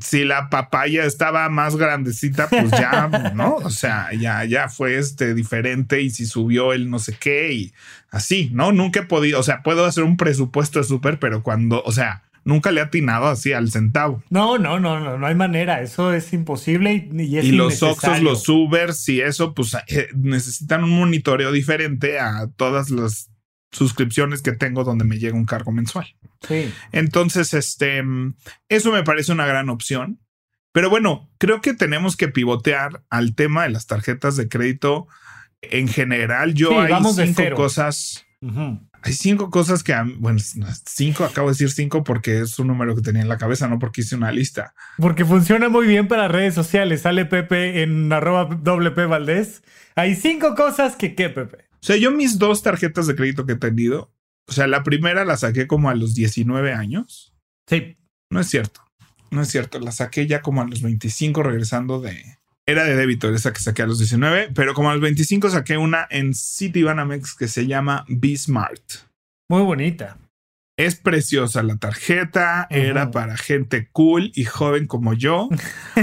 si 0.00 0.24
la 0.24 0.50
papaya 0.50 1.04
estaba 1.04 1.48
más 1.48 1.76
grandecita, 1.76 2.48
pues 2.48 2.72
ya, 2.72 3.08
¿no? 3.36 3.54
O 3.56 3.70
sea, 3.70 4.12
ya, 4.12 4.44
ya 4.44 4.68
fue 4.68 4.98
este 4.98 5.32
diferente 5.34 6.02
y 6.02 6.10
si 6.10 6.26
subió 6.26 6.72
el 6.72 6.90
no 6.90 6.98
sé 6.98 7.16
qué 7.20 7.52
y 7.52 7.74
así, 8.10 8.50
¿no? 8.52 8.72
Nunca 8.72 9.00
he 9.00 9.04
podido, 9.04 9.38
o 9.38 9.44
sea, 9.44 9.62
puedo 9.62 9.84
hacer 9.84 10.02
un 10.02 10.16
presupuesto 10.16 10.80
de 10.80 10.86
súper, 10.86 11.20
pero 11.20 11.44
cuando, 11.44 11.84
o 11.84 11.92
sea, 11.92 12.24
nunca 12.46 12.70
le 12.70 12.80
ha 12.80 12.84
atinado 12.84 13.26
así 13.26 13.52
al 13.52 13.70
centavo. 13.70 14.22
No, 14.30 14.56
no, 14.56 14.80
no, 14.80 15.00
no, 15.00 15.18
no 15.18 15.26
hay 15.26 15.34
manera. 15.34 15.82
Eso 15.82 16.14
es 16.14 16.32
imposible 16.32 17.10
y, 17.12 17.38
y 17.38 17.52
los 17.52 17.82
Oxos, 17.82 18.22
los 18.22 18.48
Ubers 18.48 19.06
y 19.08 19.20
eso, 19.20 19.52
pues 19.52 19.76
eh, 19.88 20.08
necesitan 20.14 20.84
un 20.84 20.96
monitoreo 20.98 21.52
diferente 21.52 22.18
a 22.18 22.48
todas 22.56 22.90
las 22.90 23.30
suscripciones 23.72 24.42
que 24.42 24.52
tengo 24.52 24.84
donde 24.84 25.04
me 25.04 25.18
llega 25.18 25.36
un 25.36 25.44
cargo 25.44 25.72
mensual. 25.72 26.06
Sí. 26.46 26.72
Entonces, 26.92 27.52
este, 27.52 28.02
eso 28.68 28.92
me 28.92 29.02
parece 29.02 29.32
una 29.32 29.46
gran 29.46 29.68
opción. 29.68 30.20
Pero 30.72 30.88
bueno, 30.88 31.28
creo 31.38 31.60
que 31.60 31.74
tenemos 31.74 32.16
que 32.16 32.28
pivotear 32.28 33.02
al 33.10 33.34
tema 33.34 33.64
de 33.64 33.70
las 33.70 33.86
tarjetas 33.86 34.36
de 34.36 34.48
crédito 34.48 35.08
en 35.62 35.88
general. 35.88 36.54
Yo 36.54 36.80
hay 36.80 36.92
cinco 37.12 37.54
cosas. 37.54 38.24
Hay 39.02 39.12
cinco 39.12 39.50
cosas 39.50 39.82
que, 39.82 39.94
bueno, 40.18 40.40
cinco, 40.84 41.24
acabo 41.24 41.48
de 41.48 41.52
decir 41.52 41.70
cinco 41.70 42.02
porque 42.04 42.40
es 42.40 42.58
un 42.58 42.66
número 42.66 42.94
que 42.94 43.02
tenía 43.02 43.22
en 43.22 43.28
la 43.28 43.38
cabeza, 43.38 43.68
no 43.68 43.78
porque 43.78 44.00
hice 44.00 44.16
una 44.16 44.32
lista. 44.32 44.74
Porque 44.98 45.24
funciona 45.24 45.68
muy 45.68 45.86
bien 45.86 46.08
para 46.08 46.28
redes 46.28 46.54
sociales. 46.54 47.02
Sale 47.02 47.24
Pepe 47.26 47.82
en 47.82 48.12
arroba 48.12 48.44
WP 48.46 49.06
Valdés. 49.08 49.62
Hay 49.94 50.14
cinco 50.14 50.54
cosas 50.54 50.96
que, 50.96 51.14
¿qué, 51.14 51.30
Pepe? 51.30 51.66
O 51.74 51.86
sea, 51.86 51.96
yo 51.96 52.10
mis 52.10 52.38
dos 52.38 52.62
tarjetas 52.62 53.06
de 53.06 53.14
crédito 53.14 53.46
que 53.46 53.52
he 53.52 53.56
tenido, 53.56 54.12
o 54.48 54.52
sea, 54.52 54.66
la 54.66 54.82
primera 54.82 55.24
la 55.24 55.36
saqué 55.36 55.66
como 55.66 55.90
a 55.90 55.94
los 55.94 56.14
19 56.14 56.72
años. 56.72 57.34
Sí. 57.66 57.96
No 58.30 58.40
es 58.40 58.48
cierto. 58.48 58.80
No 59.30 59.42
es 59.42 59.48
cierto. 59.48 59.78
La 59.78 59.92
saqué 59.92 60.26
ya 60.26 60.42
como 60.42 60.62
a 60.62 60.66
los 60.66 60.82
25 60.82 61.42
regresando 61.42 62.00
de... 62.00 62.38
Era 62.68 62.82
de 62.82 62.96
débito 62.96 63.32
esa 63.32 63.52
que 63.52 63.60
saqué 63.60 63.82
a 63.82 63.86
los 63.86 64.00
19, 64.00 64.50
pero 64.52 64.74
como 64.74 64.90
a 64.90 64.94
los 64.94 65.00
25 65.00 65.50
saqué 65.50 65.78
una 65.78 66.08
en 66.10 66.34
Citibanamex 66.34 67.36
que 67.36 67.46
se 67.46 67.68
llama 67.68 68.04
B-Smart. 68.08 68.82
Muy 69.48 69.62
bonita. 69.62 70.18
Es 70.76 70.96
preciosa 70.96 71.62
la 71.62 71.76
tarjeta, 71.76 72.66
era 72.68 73.12
para 73.12 73.36
gente 73.36 73.88
cool 73.92 74.32
y 74.34 74.44
joven 74.44 74.86
como 74.88 75.14
yo. 75.14 75.48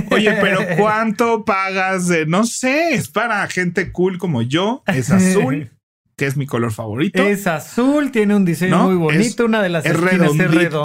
Oye, 0.09 0.35
pero 0.39 0.61
¿cuánto 0.77 1.43
pagas 1.43 2.07
de, 2.07 2.25
no 2.25 2.45
sé, 2.45 2.93
es 2.93 3.09
para 3.09 3.45
gente 3.47 3.91
cool 3.91 4.17
como 4.17 4.41
yo, 4.41 4.83
es 4.87 5.11
azul, 5.11 5.69
que 6.15 6.27
es 6.27 6.37
mi 6.37 6.45
color 6.45 6.71
favorito. 6.71 7.23
Es 7.23 7.47
azul, 7.47 8.11
tiene 8.11 8.35
un 8.35 8.45
diseño 8.45 8.83
muy 8.83 8.95
bonito, 8.95 9.45
una 9.45 9.61
de 9.61 9.69
las 9.69 9.85
es 9.85 9.93
esquinas 9.93 10.31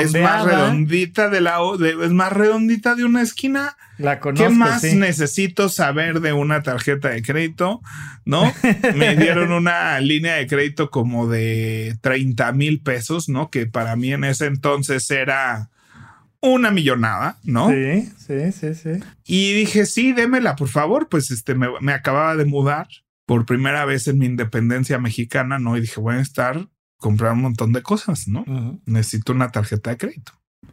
es 0.01 0.15
Es 0.15 0.23
más 0.23 0.45
redondita 0.45 1.29
de 1.29 1.41
la 1.41 1.59
es 2.03 2.11
más 2.11 2.33
redondita 2.33 2.95
de 2.95 3.05
una 3.05 3.23
esquina. 3.23 3.77
La 3.99 4.21
conozco, 4.21 4.49
¿Qué 4.49 4.55
más 4.55 4.83
necesito 4.85 5.69
saber 5.69 6.21
de 6.21 6.33
una 6.33 6.63
tarjeta 6.63 7.09
de 7.11 7.23
crédito? 7.23 7.83
¿No? 8.25 8.53
Me 8.95 9.17
dieron 9.17 9.53
una 9.53 10.01
línea 10.01 10.37
de 10.37 10.47
crédito 10.47 10.91
como 10.91 11.29
de 11.29 11.97
30 12.01 12.53
mil 12.53 12.81
pesos, 12.81 13.29
¿no? 13.29 13.51
Que 13.51 13.67
para 13.67 13.97
mí 13.97 14.13
en 14.13 14.25
ese 14.25 14.47
entonces 14.47 15.11
era 15.11 15.69
una 16.41 16.71
millonada, 16.71 17.39
¿no? 17.43 17.69
Sí, 17.71 18.09
sí, 18.17 18.53
sí, 18.53 18.75
sí. 18.75 18.91
Y 19.25 19.53
dije, 19.55 19.85
sí, 19.85 20.13
démela, 20.13 20.55
por 20.57 20.69
favor. 20.69 21.09
Pues 21.09 21.31
este 21.31 21.55
me, 21.55 21.69
me 21.81 21.93
acababa 21.93 22.37
de 22.37 22.45
mudar 22.45 22.87
por 23.29 23.45
primera 23.45 23.85
vez 23.85 24.09
en 24.09 24.17
mi 24.17 24.25
independencia 24.25 24.99
mexicana, 24.99 25.59
¿no? 25.59 25.77
Y 25.77 25.83
dije, 25.83 26.01
voy 26.01 26.15
a 26.15 26.21
estar, 26.21 26.67
comprar 26.97 27.35
un 27.35 27.43
montón 27.43 27.75
de 27.75 27.83
cosas, 27.83 28.27
¿no? 28.27 28.43
Necesito 28.87 29.35
una 29.35 29.51
tarjeta 29.51 29.91
de 29.91 29.99
crédito. 29.99 30.33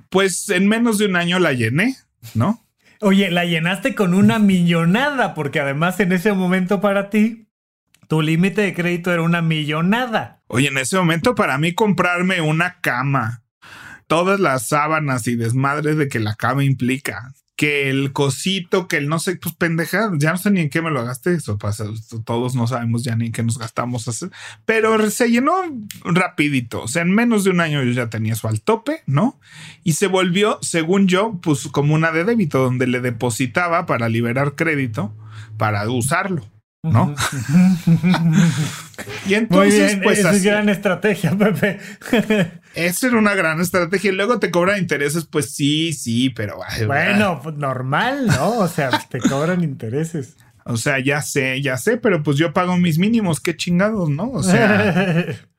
Pues 0.10 0.48
en 0.48 0.70
menos 0.70 0.98
de 0.98 1.08
un 1.08 1.18
año 1.18 1.38
la 1.38 1.52
llené, 1.52 1.98
¿no? 2.34 2.66
Oye, 3.02 3.30
la 3.30 3.44
llenaste 3.44 3.94
con 3.94 4.14
una 4.14 4.40
millonada, 4.40 5.34
porque 5.34 5.60
además 5.60 6.00
en 6.00 6.14
ese 6.14 6.32
momento 6.32 6.80
para 6.80 7.10
ti, 7.10 7.50
tu 8.08 8.22
límite 8.22 8.62
de 8.62 8.74
crédito 8.74 9.12
era 9.12 9.22
una 9.22 9.42
millonada. 9.42 10.42
Oye, 10.48 10.70
en 10.70 10.78
ese 10.78 10.96
momento 10.96 11.36
para 11.36 11.58
mí 11.58 11.74
comprarme 11.74 12.40
una 12.40 12.80
cama, 12.80 13.44
todas 14.08 14.40
las 14.40 14.70
sábanas 14.70 15.28
y 15.28 15.36
desmadres 15.36 15.98
de 15.98 16.08
que 16.08 16.22
la 16.22 16.36
cama 16.36 16.64
implica, 16.64 17.34
que 17.56 17.90
el 17.90 18.12
cosito, 18.12 18.88
que 18.88 18.98
el 18.98 19.08
no 19.08 19.20
sé, 19.20 19.38
pues 19.38 19.56
pendeja, 19.56 20.12
ya 20.18 20.32
no 20.32 20.38
sé 20.38 20.52
ni 20.52 20.62
en 20.62 20.70
qué 20.70 20.82
me 20.82 20.92
lo 20.92 21.06
gasté, 21.06 21.34
eso 21.34 21.58
pasa, 21.58 21.86
todos 22.26 22.56
no 22.56 22.68
sabemos 22.68 23.04
ya 23.04 23.16
ni 23.16 23.28
en 23.28 23.32
qué 23.32 23.44
nos 23.44 23.58
gastamos, 23.58 24.08
hacer, 24.08 24.30
pero 24.66 25.10
se 25.10 25.30
llenó 25.32 25.54
rapidito, 26.04 26.84
o 26.84 26.88
sea, 26.88 27.04
en 27.04 27.16
menos 27.16 27.46
de 27.46 27.52
un 27.52 27.62
año 27.62 27.82
yo 27.84 27.92
ya 27.92 28.10
tenía 28.10 28.34
eso 28.34 28.50
al 28.50 28.62
tope, 28.62 29.04
¿no? 29.06 29.40
Y 29.84 29.94
se 29.94 30.08
volvió, 30.08 30.60
según 30.62 31.08
yo, 31.08 31.40
pues 31.42 31.68
como 31.68 31.94
una 31.94 32.12
de 32.12 32.26
débito, 32.26 32.62
donde 32.62 32.88
le 32.88 33.00
depositaba 33.00 33.86
para 33.86 34.10
liberar 34.10 34.56
crédito, 34.56 35.16
para 35.58 35.90
usarlo. 35.90 36.46
¿no? 36.84 37.16
y 39.28 39.34
entonces, 39.34 40.00
pues. 40.04 40.20
Esa 40.20 40.32
es 40.32 40.44
gran 40.44 40.70
estrategia, 40.70 41.36
Pepe. 41.36 41.80
Esa 42.76 43.08
era 43.08 43.18
una 43.18 43.36
gran 43.36 43.62
estrategia. 43.62 44.12
Y 44.12 44.16
luego 44.16 44.40
te 44.40 44.52
cobran 44.52 44.80
intereses, 44.80 45.26
pues 45.26 45.52
sí, 45.52 45.94
sí, 45.94 46.30
pero. 46.30 46.60
bueno, 46.86 47.40
pues 47.42 47.56
normal, 47.56 48.28
¿no? 48.28 48.60
O 48.60 48.68
sea, 48.68 48.90
te 49.10 49.20
cobran 49.20 49.64
intereses. 49.64 50.38
O 50.68 50.78
sea, 50.78 50.98
ya 50.98 51.22
sé, 51.22 51.62
ya 51.62 51.78
sé, 51.78 51.98
pero 51.98 52.24
pues 52.24 52.38
yo 52.38 52.52
pago 52.52 52.76
mis 52.76 52.98
mínimos, 52.98 53.40
qué 53.40 53.56
chingados, 53.56 54.10
¿no? 54.10 54.32
O 54.32 54.42
sea. 54.42 55.28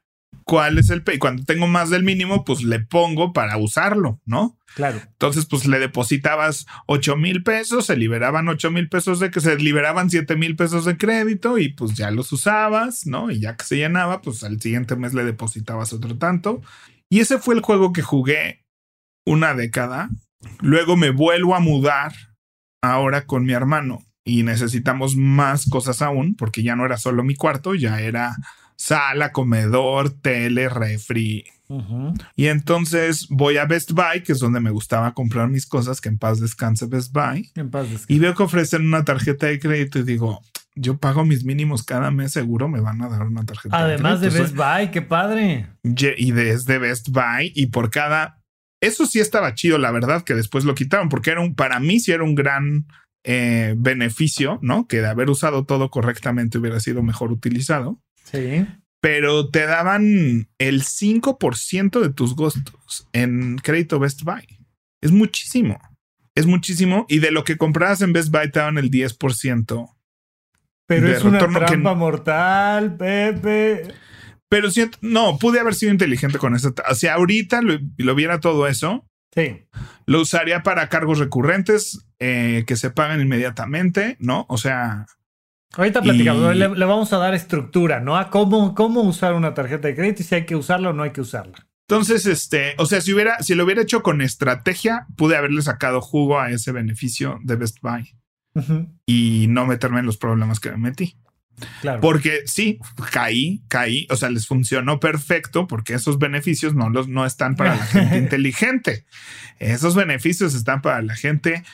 cuál 0.46 0.78
es 0.78 0.90
el 0.90 1.02
pay. 1.02 1.18
Cuando 1.18 1.44
tengo 1.44 1.66
más 1.66 1.90
del 1.90 2.04
mínimo, 2.04 2.44
pues 2.44 2.62
le 2.62 2.78
pongo 2.78 3.32
para 3.32 3.56
usarlo, 3.58 4.20
¿no? 4.24 4.56
Claro. 4.76 5.00
Entonces, 5.04 5.44
pues 5.46 5.66
le 5.66 5.80
depositabas 5.80 6.66
8 6.86 7.16
mil 7.16 7.42
pesos, 7.42 7.86
se 7.86 7.96
liberaban 7.96 8.48
8 8.48 8.70
mil 8.70 8.88
pesos 8.88 9.18
de 9.18 9.30
que 9.30 9.40
se 9.40 9.56
liberaban 9.56 10.08
7 10.08 10.36
mil 10.36 10.54
pesos 10.54 10.84
de 10.84 10.96
crédito 10.96 11.58
y 11.58 11.70
pues 11.70 11.94
ya 11.94 12.12
los 12.12 12.30
usabas, 12.32 13.06
¿no? 13.06 13.30
Y 13.30 13.40
ya 13.40 13.56
que 13.56 13.64
se 13.64 13.76
llenaba, 13.76 14.22
pues 14.22 14.44
al 14.44 14.60
siguiente 14.60 14.94
mes 14.94 15.14
le 15.14 15.24
depositabas 15.24 15.92
otro 15.92 16.16
tanto. 16.16 16.62
Y 17.08 17.20
ese 17.20 17.38
fue 17.38 17.54
el 17.54 17.62
juego 17.62 17.92
que 17.92 18.02
jugué 18.02 18.64
una 19.24 19.54
década. 19.54 20.10
Luego 20.60 20.96
me 20.96 21.10
vuelvo 21.10 21.54
a 21.54 21.60
mudar 21.60 22.12
ahora 22.82 23.26
con 23.26 23.44
mi 23.44 23.52
hermano 23.52 24.04
y 24.24 24.42
necesitamos 24.42 25.16
más 25.16 25.68
cosas 25.68 26.02
aún 26.02 26.34
porque 26.34 26.62
ya 26.62 26.76
no 26.76 26.84
era 26.84 26.98
solo 26.98 27.22
mi 27.22 27.34
cuarto, 27.34 27.74
ya 27.74 28.00
era 28.00 28.36
sala, 28.76 29.32
comedor, 29.32 30.10
tele, 30.10 30.68
refri. 30.68 31.44
Y 32.36 32.46
entonces 32.46 33.26
voy 33.28 33.56
a 33.56 33.64
Best 33.64 33.90
Buy, 33.92 34.22
que 34.22 34.32
es 34.32 34.38
donde 34.38 34.60
me 34.60 34.70
gustaba 34.70 35.14
comprar 35.14 35.48
mis 35.48 35.66
cosas, 35.66 36.00
que 36.00 36.08
en 36.08 36.18
paz 36.18 36.40
descanse 36.40 36.86
Best 36.86 37.12
Buy. 37.12 37.50
En 37.56 37.70
paz 37.70 37.90
descanse. 37.90 38.12
Y 38.12 38.18
veo 38.18 38.34
que 38.34 38.42
ofrecen 38.44 38.86
una 38.86 39.04
tarjeta 39.04 39.46
de 39.46 39.58
crédito 39.58 39.98
y 39.98 40.04
digo, 40.04 40.42
yo 40.76 40.98
pago 40.98 41.24
mis 41.24 41.44
mínimos 41.44 41.82
cada 41.82 42.10
mes, 42.10 42.32
seguro 42.32 42.68
me 42.68 42.80
van 42.80 43.02
a 43.02 43.08
dar 43.08 43.22
una 43.22 43.44
tarjeta. 43.44 43.76
Además 43.76 44.20
de, 44.20 44.28
Best 44.28 44.54
Buy, 44.54 44.90
qué 44.92 45.02
padre. 45.02 45.66
Y 45.82 46.30
desde 46.32 46.78
Best 46.78 47.08
Buy 47.08 47.52
y 47.54 47.66
por 47.66 47.90
cada... 47.90 48.42
Eso 48.82 49.06
sí 49.06 49.18
estaba 49.18 49.54
chido, 49.54 49.78
la 49.78 49.90
verdad, 49.90 50.22
que 50.22 50.34
después 50.34 50.64
lo 50.64 50.74
quitaron, 50.74 51.08
porque 51.08 51.30
era 51.30 51.40
un, 51.40 51.54
para 51.54 51.80
mí 51.80 51.98
sí 51.98 52.12
era 52.12 52.24
un 52.24 52.34
gran 52.34 52.86
eh, 53.24 53.74
beneficio, 53.78 54.58
¿no? 54.60 54.86
Que 54.86 55.00
de 55.00 55.08
haber 55.08 55.30
usado 55.30 55.64
todo 55.64 55.90
correctamente 55.90 56.58
hubiera 56.58 56.78
sido 56.78 57.02
mejor 57.02 57.32
utilizado. 57.32 57.98
Sí. 58.24 58.66
Pero 59.00 59.48
te 59.48 59.64
daban 59.64 60.48
el 60.58 60.82
5% 60.82 62.00
de 62.00 62.12
tus 62.12 62.36
gastos 62.36 63.08
en 63.12 63.56
crédito 63.56 63.98
Best 63.98 64.22
Buy. 64.22 64.46
Es 65.00 65.10
muchísimo. 65.10 65.80
Es 66.34 66.44
muchísimo. 66.44 67.06
Y 67.08 67.20
de 67.20 67.30
lo 67.30 67.44
que 67.44 67.56
comprabas 67.56 68.02
en 68.02 68.12
Best 68.12 68.30
Buy 68.30 68.50
te 68.50 68.58
daban 68.58 68.76
el 68.76 68.90
10%. 68.90 69.95
Pero 70.86 71.08
es 71.08 71.24
una 71.24 71.38
trampa 71.38 71.94
mortal, 71.94 72.96
Pepe. 72.96 73.92
Pero 74.48 74.70
si, 74.70 74.88
no, 75.00 75.38
pude 75.38 75.58
haber 75.58 75.74
sido 75.74 75.92
inteligente 75.92 76.38
con 76.38 76.54
eso. 76.54 76.72
O 76.88 76.94
sea, 76.94 77.14
ahorita 77.14 77.62
lo, 77.62 77.78
lo 77.98 78.14
viera 78.14 78.40
todo 78.40 78.66
eso. 78.68 79.04
Sí. 79.34 79.66
Lo 80.06 80.20
usaría 80.20 80.62
para 80.62 80.88
cargos 80.88 81.18
recurrentes 81.18 82.06
eh, 82.20 82.64
que 82.66 82.76
se 82.76 82.90
pagan 82.90 83.20
inmediatamente, 83.20 84.16
¿no? 84.20 84.46
O 84.48 84.56
sea, 84.56 85.06
Ahorita 85.74 86.00
platicamos, 86.00 86.56
le, 86.56 86.68
vamos 86.68 87.12
a 87.12 87.18
dar 87.18 87.34
estructura, 87.34 88.00
¿no? 88.00 88.16
A 88.16 88.30
cómo, 88.30 88.74
cómo 88.74 89.02
usar 89.02 89.34
una 89.34 89.52
tarjeta 89.52 89.88
de 89.88 89.94
crédito 89.94 90.22
y 90.22 90.24
si 90.24 90.34
hay 90.34 90.46
que 90.46 90.56
usarla 90.56 90.90
o 90.90 90.92
no 90.92 91.02
hay 91.02 91.10
que 91.10 91.20
usarla. 91.20 91.66
Entonces, 91.88 92.24
este, 92.26 92.74
o 92.78 92.86
sea, 92.86 93.00
si 93.00 93.12
hubiera, 93.12 93.42
si 93.42 93.54
lo 93.54 93.64
hubiera 93.64 93.82
hecho 93.82 94.02
con 94.02 94.22
estrategia, 94.22 95.06
pude 95.16 95.36
haberle 95.36 95.60
sacado 95.60 96.00
jugo 96.00 96.40
a 96.40 96.50
ese 96.50 96.72
beneficio 96.72 97.38
de 97.42 97.56
Best 97.56 97.78
Buy 97.82 98.16
y 99.06 99.46
no 99.48 99.66
meterme 99.66 100.00
en 100.00 100.06
los 100.06 100.16
problemas 100.16 100.60
que 100.60 100.70
me 100.70 100.78
metí. 100.78 101.16
Claro. 101.80 102.00
Porque 102.00 102.42
sí, 102.46 102.78
caí, 103.12 103.62
caí, 103.68 104.06
o 104.10 104.16
sea, 104.16 104.28
les 104.28 104.46
funcionó 104.46 105.00
perfecto 105.00 105.66
porque 105.66 105.94
esos 105.94 106.18
beneficios 106.18 106.74
no 106.74 106.90
los 106.90 107.08
no 107.08 107.24
están 107.24 107.56
para 107.56 107.76
la 107.76 107.86
gente 107.86 108.18
inteligente. 108.18 109.06
Esos 109.58 109.94
beneficios 109.94 110.54
están 110.54 110.82
para 110.82 111.00
la 111.02 111.14
gente 111.14 111.64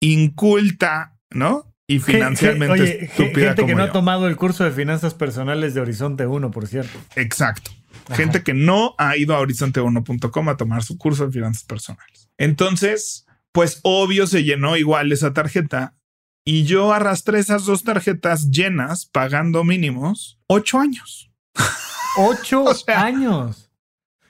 inculta, 0.00 1.16
¿no? 1.30 1.74
Y 1.86 1.98
financieramente 1.98 2.72
Oye, 2.72 3.06
gente 3.08 3.66
que 3.66 3.74
no 3.74 3.82
ha 3.82 3.92
tomado 3.92 4.26
el 4.26 4.36
curso 4.36 4.64
de 4.64 4.70
finanzas 4.70 5.14
personales 5.14 5.74
de 5.74 5.80
Horizonte 5.80 6.26
1, 6.26 6.50
por 6.50 6.66
cierto. 6.66 6.98
Exacto. 7.16 7.72
Gente 8.12 8.42
que 8.42 8.54
no 8.54 8.94
ha 8.98 9.16
ido 9.16 9.34
a 9.34 9.40
horizonte1.com 9.40 10.48
a 10.48 10.56
tomar 10.56 10.82
su 10.82 10.98
curso 10.98 11.26
de 11.26 11.32
finanzas 11.32 11.64
personales. 11.64 12.30
Entonces, 12.36 13.26
pues 13.52 13.80
obvio 13.82 14.26
se 14.26 14.44
llenó 14.44 14.76
igual 14.76 15.12
esa 15.12 15.32
tarjeta 15.32 15.94
y 16.44 16.64
yo 16.64 16.92
arrastré 16.92 17.38
esas 17.38 17.64
dos 17.64 17.84
tarjetas 17.84 18.50
llenas 18.50 19.06
pagando 19.06 19.64
mínimos 19.64 20.38
ocho 20.46 20.78
años. 20.78 21.30
Ocho 22.16 22.64
años. 22.94 23.72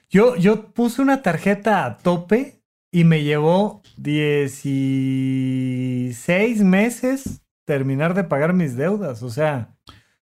Yo, 0.09 0.35
yo 0.37 0.73
puse 0.73 1.03
una 1.03 1.21
tarjeta 1.21 1.85
a 1.85 1.99
tope 1.99 2.63
y 2.91 3.03
me 3.03 3.23
llevó 3.23 3.83
16 3.97 6.61
meses 6.61 7.43
terminar 7.65 8.15
de 8.15 8.23
pagar 8.23 8.53
mis 8.53 8.75
deudas. 8.75 9.21
O 9.21 9.29
sea, 9.29 9.77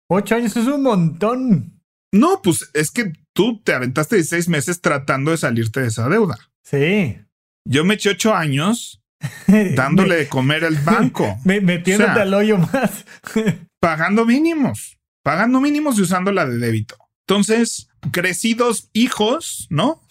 ocho 0.09 0.37
años 0.37 0.57
es 0.57 0.67
un 0.67 0.83
montón. 0.83 1.83
No, 2.13 2.41
pues 2.43 2.71
es 2.73 2.91
que 2.91 3.13
tú 3.33 3.61
te 3.63 3.75
aventaste 3.75 4.17
16 4.17 4.49
meses 4.49 4.81
tratando 4.81 5.31
de 5.31 5.39
salirte 5.39 5.81
de 5.81 5.89
esa 5.89 6.09
deuda. 6.09 6.39
Sí. 6.63 7.19
Yo 7.65 7.85
me 7.85 7.95
eché 7.95 8.11
ocho 8.11 8.35
años 8.35 9.02
dándole 9.77 10.17
de 10.17 10.29
comer 10.29 10.65
al 10.65 10.77
banco. 10.77 11.39
metiéndote 11.45 12.21
al 12.21 12.35
hoyo 12.35 12.59
más. 12.59 13.05
pagando 13.81 14.25
mínimos, 14.25 14.99
pagando 15.23 15.61
mínimos 15.61 15.99
y 15.99 16.03
usando 16.03 16.33
la 16.33 16.47
de 16.47 16.59
débito. 16.59 16.97
Entonces, 17.27 17.89
crecí 18.11 18.55
dos 18.55 18.89
hijos, 18.93 19.67
¿no? 19.71 20.03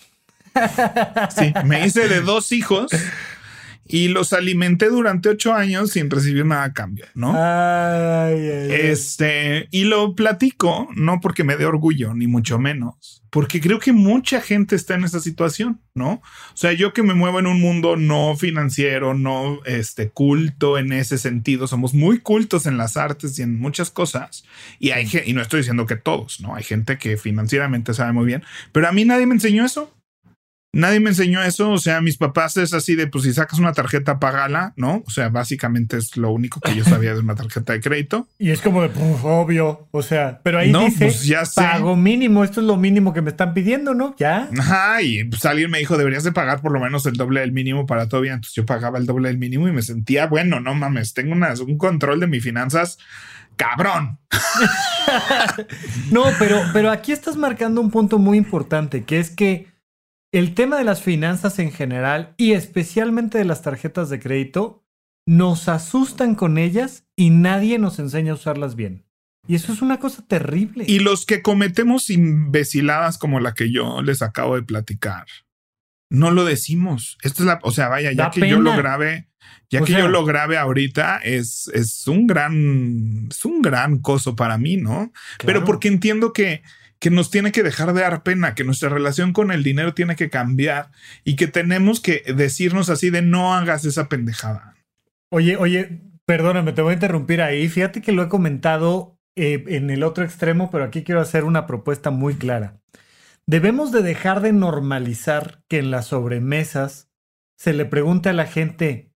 Sí, 1.37 1.53
me 1.65 1.85
hice 1.85 2.09
de 2.09 2.19
dos 2.19 2.51
hijos 2.51 2.91
y 3.91 4.07
los 4.07 4.31
alimenté 4.31 4.87
durante 4.87 5.27
ocho 5.27 5.53
años 5.53 5.91
sin 5.91 6.09
recibir 6.09 6.45
nada 6.45 6.63
a 6.63 6.73
cambio, 6.73 7.05
¿no? 7.13 7.33
Este, 8.31 9.67
y 9.69 9.83
lo 9.83 10.15
platico, 10.15 10.87
no 10.95 11.19
porque 11.19 11.43
me 11.43 11.57
dé 11.57 11.65
orgullo, 11.65 12.13
ni 12.13 12.25
mucho 12.25 12.57
menos, 12.57 13.21
porque 13.29 13.59
creo 13.59 13.79
que 13.79 13.91
mucha 13.91 14.39
gente 14.39 14.77
está 14.77 14.95
en 14.95 15.03
esa 15.03 15.19
situación, 15.19 15.81
¿no? 15.93 16.13
O 16.13 16.55
sea, 16.57 16.71
yo 16.71 16.93
que 16.93 17.03
me 17.03 17.13
muevo 17.13 17.39
en 17.39 17.47
un 17.47 17.59
mundo 17.59 17.97
no 17.97 18.37
financiero, 18.37 19.13
no 19.13 19.59
este, 19.65 20.09
culto 20.09 20.77
en 20.77 20.93
ese 20.93 21.17
sentido, 21.17 21.67
somos 21.67 21.93
muy 21.93 22.19
cultos 22.19 22.65
en 22.65 22.77
las 22.77 22.95
artes 22.95 23.37
y 23.39 23.41
en 23.41 23.59
muchas 23.59 23.91
cosas, 23.91 24.45
y, 24.79 24.91
hay, 24.91 25.09
y 25.25 25.33
no 25.33 25.41
estoy 25.41 25.59
diciendo 25.59 25.85
que 25.85 25.97
todos, 25.97 26.39
¿no? 26.39 26.55
Hay 26.55 26.63
gente 26.63 26.97
que 26.97 27.17
financieramente 27.17 27.93
sabe 27.93 28.13
muy 28.13 28.25
bien, 28.25 28.43
pero 28.71 28.87
a 28.87 28.93
mí 28.93 29.03
nadie 29.03 29.25
me 29.25 29.33
enseñó 29.33 29.65
eso. 29.65 29.93
Nadie 30.73 31.01
me 31.01 31.09
enseñó 31.09 31.43
eso, 31.43 31.69
o 31.69 31.77
sea, 31.77 31.99
mis 31.99 32.15
papás 32.15 32.55
es 32.55 32.73
así 32.73 32.95
de, 32.95 33.07
pues 33.07 33.25
si 33.25 33.33
sacas 33.33 33.59
una 33.59 33.73
tarjeta, 33.73 34.19
pagala, 34.19 34.71
¿no? 34.77 35.03
O 35.05 35.09
sea, 35.09 35.27
básicamente 35.27 35.97
es 35.97 36.15
lo 36.15 36.31
único 36.31 36.61
que 36.61 36.73
yo 36.73 36.85
sabía 36.85 37.13
de 37.13 37.19
una 37.19 37.35
tarjeta 37.35 37.73
de 37.73 37.81
crédito. 37.81 38.29
Y 38.39 38.51
es 38.51 38.61
como 38.61 38.81
de, 38.81 38.89
obvio, 39.23 39.89
o 39.91 40.01
sea, 40.01 40.39
pero 40.43 40.59
ahí 40.59 40.71
no, 40.71 40.85
dice, 40.85 41.07
pues 41.07 41.25
ya 41.25 41.43
pago 41.53 41.97
mínimo, 41.97 42.45
esto 42.45 42.61
es 42.61 42.67
lo 42.67 42.77
mínimo 42.77 43.13
que 43.13 43.21
me 43.21 43.31
están 43.31 43.53
pidiendo, 43.53 43.93
¿no? 43.93 44.15
Ya. 44.17 44.47
Ajá, 44.57 45.01
y 45.01 45.25
pues 45.25 45.43
alguien 45.45 45.69
me 45.69 45.79
dijo, 45.79 45.97
deberías 45.97 46.23
de 46.23 46.31
pagar 46.31 46.61
por 46.61 46.71
lo 46.71 46.79
menos 46.79 47.05
el 47.05 47.15
doble 47.15 47.41
del 47.41 47.51
mínimo 47.51 47.85
para 47.85 48.07
todo 48.07 48.21
bien. 48.21 48.35
Entonces 48.35 48.55
yo 48.55 48.65
pagaba 48.65 48.97
el 48.97 49.05
doble 49.05 49.27
del 49.27 49.39
mínimo 49.39 49.67
y 49.67 49.73
me 49.73 49.81
sentía, 49.81 50.27
bueno, 50.27 50.61
no 50.61 50.73
mames, 50.73 51.13
tengo 51.13 51.33
un 51.33 51.77
control 51.77 52.21
de 52.21 52.27
mis 52.27 52.43
finanzas 52.43 52.97
cabrón. 53.57 54.17
no, 56.11 56.23
pero, 56.39 56.61
pero 56.73 56.89
aquí 56.89 57.11
estás 57.11 57.35
marcando 57.35 57.81
un 57.81 57.91
punto 57.91 58.17
muy 58.17 58.37
importante, 58.37 59.03
que 59.03 59.19
es 59.19 59.29
que 59.29 59.70
el 60.31 60.53
tema 60.53 60.77
de 60.77 60.83
las 60.83 61.01
finanzas 61.01 61.59
en 61.59 61.71
general 61.71 62.33
y 62.37 62.53
especialmente 62.53 63.37
de 63.37 63.45
las 63.45 63.61
tarjetas 63.61 64.09
de 64.09 64.19
crédito, 64.19 64.85
nos 65.27 65.67
asustan 65.67 66.35
con 66.35 66.57
ellas 66.57 67.05
y 67.15 67.29
nadie 67.29 67.79
nos 67.79 67.99
enseña 67.99 68.31
a 68.31 68.35
usarlas 68.35 68.75
bien. 68.75 69.05
Y 69.47 69.55
eso 69.55 69.73
es 69.73 69.81
una 69.81 69.99
cosa 69.99 70.25
terrible. 70.27 70.85
Y 70.87 70.99
los 70.99 71.25
que 71.25 71.41
cometemos 71.41 72.09
imbeciladas 72.09 73.17
como 73.17 73.39
la 73.39 73.53
que 73.53 73.71
yo 73.71 74.01
les 74.01 74.21
acabo 74.21 74.55
de 74.55 74.63
platicar, 74.63 75.25
no 76.09 76.31
lo 76.31 76.45
decimos. 76.45 77.17
Esto 77.23 77.43
es 77.43 77.47
la, 77.47 77.59
o 77.63 77.71
sea, 77.71 77.89
vaya, 77.89 78.11
ya 78.11 78.29
que 78.29 78.47
yo 78.47 78.61
lo 78.61 78.75
grabé, 78.75 79.29
ya 79.69 79.81
que 79.81 79.93
yo 79.93 80.07
lo 80.07 80.25
grabé 80.25 80.57
ahorita, 80.57 81.17
es, 81.23 81.69
es 81.73 82.07
un 82.07 82.27
gran, 82.27 83.27
es 83.29 83.43
un 83.45 83.61
gran 83.61 83.99
coso 83.99 84.35
para 84.35 84.57
mí, 84.57 84.77
¿no? 84.77 85.11
Pero 85.45 85.63
porque 85.65 85.87
entiendo 85.87 86.33
que 86.33 86.61
que 87.01 87.09
nos 87.09 87.31
tiene 87.31 87.51
que 87.51 87.63
dejar 87.63 87.93
de 87.93 88.01
dar 88.01 88.21
pena, 88.21 88.53
que 88.53 88.63
nuestra 88.63 88.87
relación 88.87 89.33
con 89.33 89.51
el 89.51 89.63
dinero 89.63 89.95
tiene 89.95 90.15
que 90.15 90.29
cambiar 90.29 90.91
y 91.23 91.35
que 91.35 91.47
tenemos 91.47 91.99
que 91.99 92.23
decirnos 92.35 92.89
así 92.89 93.09
de 93.09 93.23
no 93.23 93.55
hagas 93.55 93.83
esa 93.85 94.07
pendejada. 94.07 94.75
Oye, 95.31 95.57
oye, 95.57 95.99
perdóname, 96.27 96.73
te 96.73 96.83
voy 96.83 96.91
a 96.91 96.93
interrumpir 96.93 97.41
ahí. 97.41 97.67
Fíjate 97.69 98.03
que 98.03 98.11
lo 98.11 98.21
he 98.21 98.29
comentado 98.29 99.17
eh, 99.35 99.63
en 99.67 99.89
el 99.89 100.03
otro 100.03 100.23
extremo, 100.23 100.69
pero 100.69 100.83
aquí 100.83 101.03
quiero 101.03 101.21
hacer 101.21 101.43
una 101.43 101.65
propuesta 101.65 102.11
muy 102.11 102.35
clara. 102.35 102.79
Debemos 103.47 103.91
de 103.91 104.03
dejar 104.03 104.41
de 104.41 104.53
normalizar 104.53 105.63
que 105.67 105.79
en 105.79 105.89
las 105.89 106.05
sobremesas 106.05 107.09
se 107.57 107.73
le 107.73 107.85
pregunte 107.85 108.29
a 108.29 108.33
la 108.33 108.45
gente, 108.45 109.11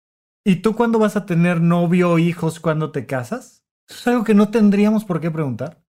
¿y 0.46 0.58
tú 0.58 0.76
cuándo 0.76 1.00
vas 1.00 1.16
a 1.16 1.26
tener 1.26 1.62
novio 1.62 2.12
o 2.12 2.20
hijos 2.20 2.60
cuando 2.60 2.92
te 2.92 3.08
casas? 3.08 3.66
Eso 3.90 4.00
es 4.00 4.08
algo 4.08 4.24
que 4.24 4.36
no 4.36 4.52
tendríamos 4.52 5.04
por 5.04 5.20
qué 5.20 5.32
preguntar. 5.32 5.81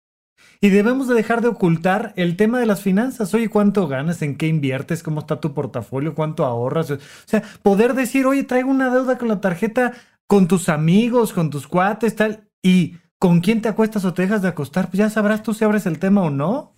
Y 0.63 0.69
debemos 0.69 1.09
de 1.09 1.15
dejar 1.15 1.41
de 1.41 1.49
ocultar 1.49 2.13
el 2.15 2.37
tema 2.37 2.57
de 2.57 2.65
las 2.65 2.81
finanzas. 2.81 3.33
Oye, 3.33 3.49
¿cuánto 3.49 3.89
ganas? 3.89 4.21
¿En 4.21 4.37
qué 4.37 4.47
inviertes? 4.47 5.03
¿Cómo 5.03 5.19
está 5.19 5.41
tu 5.41 5.53
portafolio? 5.53 6.15
¿Cuánto 6.15 6.45
ahorras? 6.45 6.89
O 6.89 6.99
sea, 7.25 7.43
poder 7.61 7.95
decir, 7.95 8.25
oye, 8.25 8.45
traigo 8.45 8.71
una 8.71 8.89
deuda 8.89 9.17
con 9.17 9.27
la 9.27 9.41
tarjeta 9.41 9.91
con 10.25 10.47
tus 10.47 10.69
amigos, 10.69 11.33
con 11.33 11.49
tus 11.49 11.67
cuates, 11.67 12.15
tal. 12.15 12.47
Y 12.63 12.95
con 13.19 13.41
quién 13.41 13.61
te 13.61 13.67
acuestas 13.67 14.05
o 14.05 14.13
te 14.13 14.21
dejas 14.21 14.41
de 14.41 14.47
acostar, 14.47 14.85
pues 14.87 14.99
ya 14.99 15.09
sabrás 15.09 15.43
tú 15.43 15.53
si 15.53 15.65
abres 15.65 15.85
el 15.85 15.99
tema 15.99 16.21
o 16.21 16.29
no. 16.29 16.73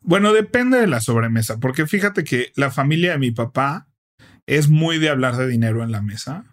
Bueno, 0.00 0.32
depende 0.32 0.80
de 0.80 0.86
la 0.86 1.02
sobremesa, 1.02 1.58
porque 1.60 1.86
fíjate 1.86 2.24
que 2.24 2.50
la 2.56 2.70
familia 2.70 3.12
de 3.12 3.18
mi 3.18 3.30
papá 3.30 3.88
es 4.46 4.70
muy 4.70 4.98
de 4.98 5.10
hablar 5.10 5.36
de 5.36 5.46
dinero 5.46 5.82
en 5.82 5.92
la 5.92 6.00
mesa 6.00 6.46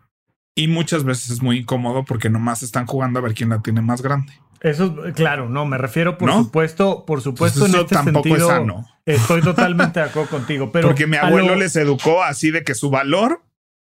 y 0.56 0.68
muchas 0.68 1.06
veces 1.06 1.30
es 1.30 1.42
muy 1.42 1.60
incómodo 1.60 2.04
porque 2.04 2.30
nomás 2.30 2.64
están 2.64 2.86
jugando 2.86 3.20
a 3.20 3.22
ver 3.22 3.34
quién 3.34 3.48
la 3.48 3.62
tiene 3.62 3.82
más 3.82 4.02
grande. 4.02 4.34
Eso, 4.62 4.96
claro, 5.14 5.50
no, 5.50 5.66
me 5.66 5.78
refiero, 5.78 6.18
por 6.18 6.32
supuesto, 6.32 7.06
por 7.06 7.22
supuesto, 7.22 7.60
pues 7.60 7.74
en 7.74 7.80
este 7.82 7.96
tampoco 7.96 8.24
sentido, 8.24 8.50
es 8.50 8.56
sano. 8.56 8.88
Estoy 9.06 9.42
totalmente 9.42 10.00
de 10.00 10.08
acuerdo 10.08 10.30
contigo, 10.30 10.72
pero. 10.72 10.88
Porque 10.88 11.08
mi 11.08 11.18
abuelo 11.18 11.56
les 11.56 11.76
educó 11.76 12.24
así 12.24 12.52
de 12.52 12.64
que 12.64 12.74
su 12.74 12.90
valor 12.90 13.44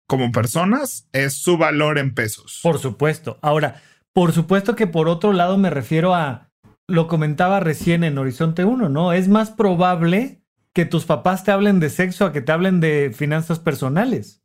como 0.07 0.31
personas 0.31 1.07
es 1.13 1.33
su 1.33 1.57
valor 1.57 1.97
en 1.97 2.13
pesos. 2.13 2.59
Por 2.63 2.79
supuesto. 2.79 3.37
Ahora, 3.41 3.81
por 4.13 4.33
supuesto 4.33 4.75
que 4.75 4.87
por 4.87 5.09
otro 5.09 5.33
lado 5.33 5.57
me 5.57 5.69
refiero 5.69 6.15
a. 6.15 6.49
Lo 6.89 7.07
comentaba 7.07 7.59
recién 7.59 8.05
en 8.05 8.17
Horizonte 8.17 8.63
1, 8.63 8.87
¿no? 8.87 9.11
Es 9.11 9.27
más 9.27 9.51
probable 9.51 10.41
que 10.71 10.85
tus 10.85 11.05
papás 11.05 11.43
te 11.43 11.51
hablen 11.51 11.81
de 11.81 11.89
sexo 11.89 12.25
a 12.25 12.31
que 12.31 12.41
te 12.41 12.53
hablen 12.53 12.79
de 12.79 13.11
finanzas 13.13 13.59
personales. 13.59 14.41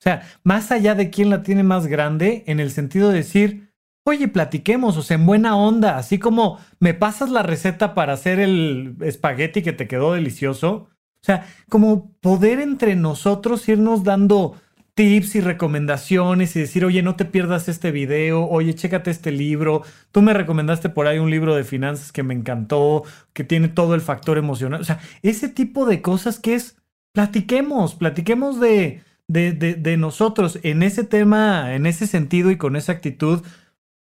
O 0.00 0.02
sea, 0.02 0.28
más 0.42 0.72
allá 0.72 0.94
de 0.94 1.10
quién 1.10 1.30
la 1.30 1.42
tiene 1.42 1.62
más 1.62 1.86
grande, 1.86 2.42
en 2.46 2.58
el 2.58 2.72
sentido 2.72 3.10
de 3.10 3.18
decir 3.18 3.63
Oye, 4.06 4.28
platiquemos, 4.28 4.98
o 4.98 5.02
sea, 5.02 5.14
en 5.16 5.24
buena 5.24 5.56
onda, 5.56 5.96
así 5.96 6.18
como 6.18 6.58
me 6.78 6.92
pasas 6.92 7.30
la 7.30 7.42
receta 7.42 7.94
para 7.94 8.12
hacer 8.12 8.38
el 8.38 8.96
espagueti 9.00 9.62
que 9.62 9.72
te 9.72 9.88
quedó 9.88 10.12
delicioso. 10.12 10.88
O 11.22 11.24
sea, 11.24 11.46
como 11.70 12.12
poder 12.20 12.60
entre 12.60 12.96
nosotros 12.96 13.66
irnos 13.66 14.04
dando 14.04 14.60
tips 14.94 15.36
y 15.36 15.40
recomendaciones 15.40 16.54
y 16.54 16.60
decir, 16.60 16.84
oye, 16.84 17.02
no 17.02 17.16
te 17.16 17.24
pierdas 17.24 17.68
este 17.68 17.92
video, 17.92 18.46
oye, 18.46 18.74
chécate 18.74 19.10
este 19.10 19.32
libro. 19.32 19.82
Tú 20.12 20.20
me 20.20 20.34
recomendaste 20.34 20.90
por 20.90 21.06
ahí 21.06 21.18
un 21.18 21.30
libro 21.30 21.54
de 21.56 21.64
finanzas 21.64 22.12
que 22.12 22.22
me 22.22 22.34
encantó, 22.34 23.04
que 23.32 23.42
tiene 23.42 23.68
todo 23.68 23.94
el 23.94 24.02
factor 24.02 24.36
emocional. 24.36 24.82
O 24.82 24.84
sea, 24.84 25.00
ese 25.22 25.48
tipo 25.48 25.86
de 25.86 26.02
cosas 26.02 26.38
que 26.38 26.54
es, 26.54 26.76
platiquemos, 27.12 27.94
platiquemos 27.94 28.60
de, 28.60 29.02
de, 29.28 29.52
de, 29.52 29.74
de 29.74 29.96
nosotros 29.96 30.58
en 30.62 30.82
ese 30.82 31.04
tema, 31.04 31.74
en 31.74 31.86
ese 31.86 32.06
sentido 32.06 32.50
y 32.50 32.58
con 32.58 32.76
esa 32.76 32.92
actitud 32.92 33.42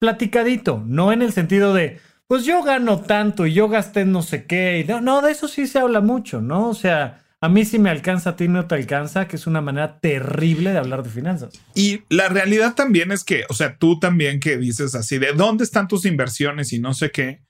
platicadito, 0.01 0.83
no 0.87 1.13
en 1.13 1.23
el 1.23 1.33
sentido 1.33 1.75
de, 1.75 2.01
pues 2.27 2.45
yo 2.45 2.63
gano 2.63 3.01
tanto 3.01 3.47
y 3.47 3.53
yo 3.53 3.69
gasté 3.69 4.05
no 4.05 4.23
sé 4.23 4.47
qué. 4.47 4.85
no, 4.89 5.01
no, 5.01 5.23
de 5.23 5.31
eso 5.31 5.47
sí 5.47 5.67
se 5.67 5.79
habla 5.79 6.01
mucho, 6.01 6.41
¿no? 6.41 6.69
O 6.69 6.75
sea, 6.75 7.23
a 7.43 7.49
mí 7.49 7.65
sí 7.65 7.79
me 7.79 7.91
alcanza, 7.91 8.31
a 8.31 8.37
ti 8.37 8.49
no 8.49 8.67
te 8.67 8.75
alcanza, 8.75 9.29
que 9.29 9.37
es 9.37 9.47
una 9.47 9.61
manera 9.61 10.01
terrible 10.01 10.73
de 10.73 10.79
hablar 10.79 11.03
de 11.03 11.11
finanzas. 11.11 11.61
Y 11.75 12.03
la 12.09 12.29
realidad 12.29 12.75
también 12.75 13.13
es 13.13 13.25
que, 13.25 13.45
o 13.49 13.55
sea, 13.55 13.77
tú 13.77 13.99
también 13.99 14.41
que 14.41 14.57
dices 14.59 14.95
así, 14.95 15.19
¿de 15.19 15.33
dónde 15.33 15.65
están 15.65 15.89
tus 15.89 16.07
inversiones 16.07 16.73
y 16.73 16.79
no 16.79 16.95
sé 16.95 17.11
qué? 17.11 17.43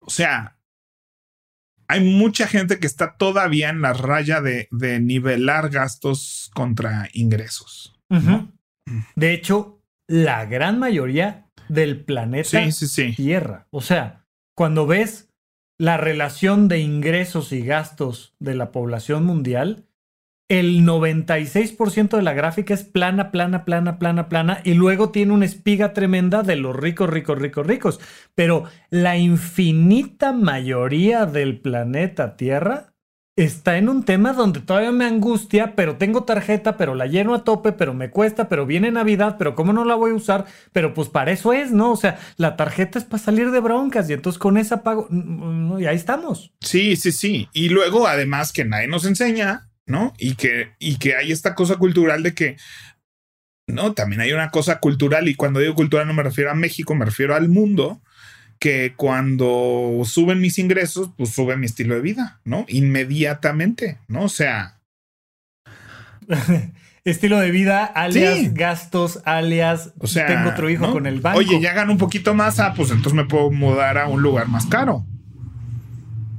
O 0.00 0.10
sea, 0.10 0.58
hay 1.88 2.04
mucha 2.04 2.46
gente 2.46 2.78
que 2.78 2.86
está 2.86 3.16
todavía 3.16 3.70
en 3.70 3.80
la 3.80 3.92
raya 3.92 4.40
de, 4.40 4.68
de 4.70 5.00
nivelar 5.00 5.70
gastos 5.70 6.50
contra 6.54 7.08
ingresos. 7.12 7.98
De 9.16 9.32
hecho, 9.32 9.82
la 10.06 10.46
gran 10.46 10.78
mayoría 10.78 11.47
del 11.68 12.04
planeta 12.04 12.60
Tierra. 13.16 13.66
O 13.70 13.80
sea, 13.80 14.24
cuando 14.54 14.86
ves 14.86 15.30
la 15.78 15.96
relación 15.96 16.68
de 16.68 16.80
ingresos 16.80 17.52
y 17.52 17.62
gastos 17.62 18.34
de 18.38 18.54
la 18.54 18.72
población 18.72 19.24
mundial, 19.24 19.84
el 20.48 20.80
96% 20.86 22.16
de 22.16 22.22
la 22.22 22.32
gráfica 22.32 22.72
es 22.72 22.82
plana, 22.82 23.30
plana, 23.30 23.66
plana, 23.66 23.98
plana, 23.98 24.28
plana, 24.30 24.60
y 24.64 24.74
luego 24.74 25.10
tiene 25.10 25.34
una 25.34 25.44
espiga 25.44 25.92
tremenda 25.92 26.42
de 26.42 26.56
los 26.56 26.74
ricos, 26.74 27.10
ricos, 27.10 27.38
ricos, 27.38 27.66
ricos. 27.66 28.00
Pero 28.34 28.64
la 28.88 29.18
infinita 29.18 30.32
mayoría 30.32 31.26
del 31.26 31.60
planeta 31.60 32.36
Tierra 32.36 32.94
está 33.44 33.78
en 33.78 33.88
un 33.88 34.04
tema 34.04 34.32
donde 34.32 34.60
todavía 34.60 34.90
me 34.90 35.04
angustia, 35.04 35.76
pero 35.76 35.96
tengo 35.96 36.24
tarjeta, 36.24 36.76
pero 36.76 36.94
la 36.94 37.06
lleno 37.06 37.34
a 37.34 37.44
tope, 37.44 37.72
pero 37.72 37.94
me 37.94 38.10
cuesta, 38.10 38.48
pero 38.48 38.66
viene 38.66 38.90
Navidad, 38.90 39.36
pero 39.38 39.54
¿cómo 39.54 39.72
no 39.72 39.84
la 39.84 39.94
voy 39.94 40.10
a 40.10 40.14
usar? 40.14 40.46
Pero 40.72 40.92
pues 40.92 41.08
para 41.08 41.30
eso 41.30 41.52
es, 41.52 41.70
¿no? 41.70 41.92
O 41.92 41.96
sea, 41.96 42.18
la 42.36 42.56
tarjeta 42.56 42.98
es 42.98 43.04
para 43.04 43.22
salir 43.22 43.50
de 43.52 43.60
broncas 43.60 44.10
y 44.10 44.12
entonces 44.12 44.38
con 44.38 44.56
esa 44.56 44.82
pago 44.82 45.08
y 45.78 45.86
ahí 45.86 45.96
estamos. 45.96 46.52
Sí, 46.60 46.96
sí, 46.96 47.12
sí. 47.12 47.48
Y 47.52 47.68
luego 47.68 48.08
además 48.08 48.52
que 48.52 48.64
nadie 48.64 48.88
nos 48.88 49.04
enseña, 49.04 49.70
¿no? 49.86 50.12
Y 50.18 50.34
que, 50.34 50.72
y 50.80 50.96
que 50.98 51.14
hay 51.14 51.30
esta 51.30 51.54
cosa 51.54 51.76
cultural 51.76 52.24
de 52.24 52.34
que, 52.34 52.56
no, 53.68 53.92
también 53.94 54.20
hay 54.20 54.32
una 54.32 54.50
cosa 54.50 54.80
cultural 54.80 55.28
y 55.28 55.36
cuando 55.36 55.60
digo 55.60 55.74
cultural 55.74 56.08
no 56.08 56.14
me 56.14 56.24
refiero 56.24 56.50
a 56.50 56.54
México, 56.54 56.94
me 56.96 57.04
refiero 57.04 57.36
al 57.36 57.48
mundo 57.48 58.02
que 58.58 58.94
cuando 58.96 60.02
suben 60.04 60.40
mis 60.40 60.58
ingresos, 60.58 61.10
pues 61.16 61.30
sube 61.30 61.56
mi 61.56 61.66
estilo 61.66 61.94
de 61.94 62.00
vida, 62.00 62.40
¿no? 62.44 62.64
Inmediatamente, 62.68 63.98
¿no? 64.08 64.24
O 64.24 64.28
sea. 64.28 64.80
estilo 67.04 67.38
de 67.38 67.50
vida, 67.50 67.84
alias 67.84 68.52
gastos, 68.52 69.20
alias 69.24 69.92
o 69.98 70.06
sea, 70.06 70.26
tengo 70.26 70.50
otro 70.50 70.68
hijo 70.68 70.92
con 70.92 71.06
el 71.06 71.20
banco. 71.20 71.38
Oye, 71.38 71.60
ya 71.60 71.72
gano 71.72 71.92
un 71.92 71.98
poquito 71.98 72.34
más, 72.34 72.60
ah, 72.60 72.74
pues 72.76 72.90
entonces 72.90 73.14
me 73.14 73.24
puedo 73.24 73.50
mudar 73.50 73.98
a 73.98 74.08
un 74.08 74.22
lugar 74.22 74.48
más 74.48 74.66
caro. 74.66 75.06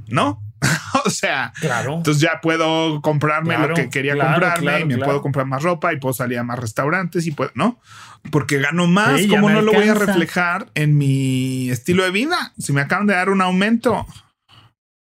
¿No? 0.08 0.42
o 1.04 1.10
sea, 1.10 1.52
claro. 1.60 1.96
entonces 1.96 2.22
ya 2.22 2.40
puedo 2.40 3.00
comprarme 3.00 3.56
lo 3.56 3.74
que 3.74 3.88
quería 3.88 4.16
comprarme 4.16 4.80
y 4.80 4.84
me 4.84 4.98
puedo 4.98 5.22
comprar 5.22 5.46
más 5.46 5.62
ropa 5.62 5.92
y 5.92 5.98
puedo 5.98 6.12
salir 6.12 6.38
a 6.38 6.42
más 6.42 6.58
restaurantes 6.58 7.26
y 7.26 7.32
puedo, 7.32 7.50
¿no? 7.54 7.80
Porque 8.30 8.58
gano 8.58 8.86
más, 8.86 9.22
¿cómo 9.28 9.48
no 9.48 9.62
lo 9.62 9.72
voy 9.72 9.88
a 9.88 9.94
reflejar 9.94 10.66
en 10.74 10.98
mi 10.98 11.70
estilo 11.70 12.04
de 12.04 12.10
vida? 12.10 12.52
Si 12.58 12.72
me 12.72 12.82
acaban 12.82 13.06
de 13.06 13.14
dar 13.14 13.30
un 13.30 13.40
aumento. 13.40 14.06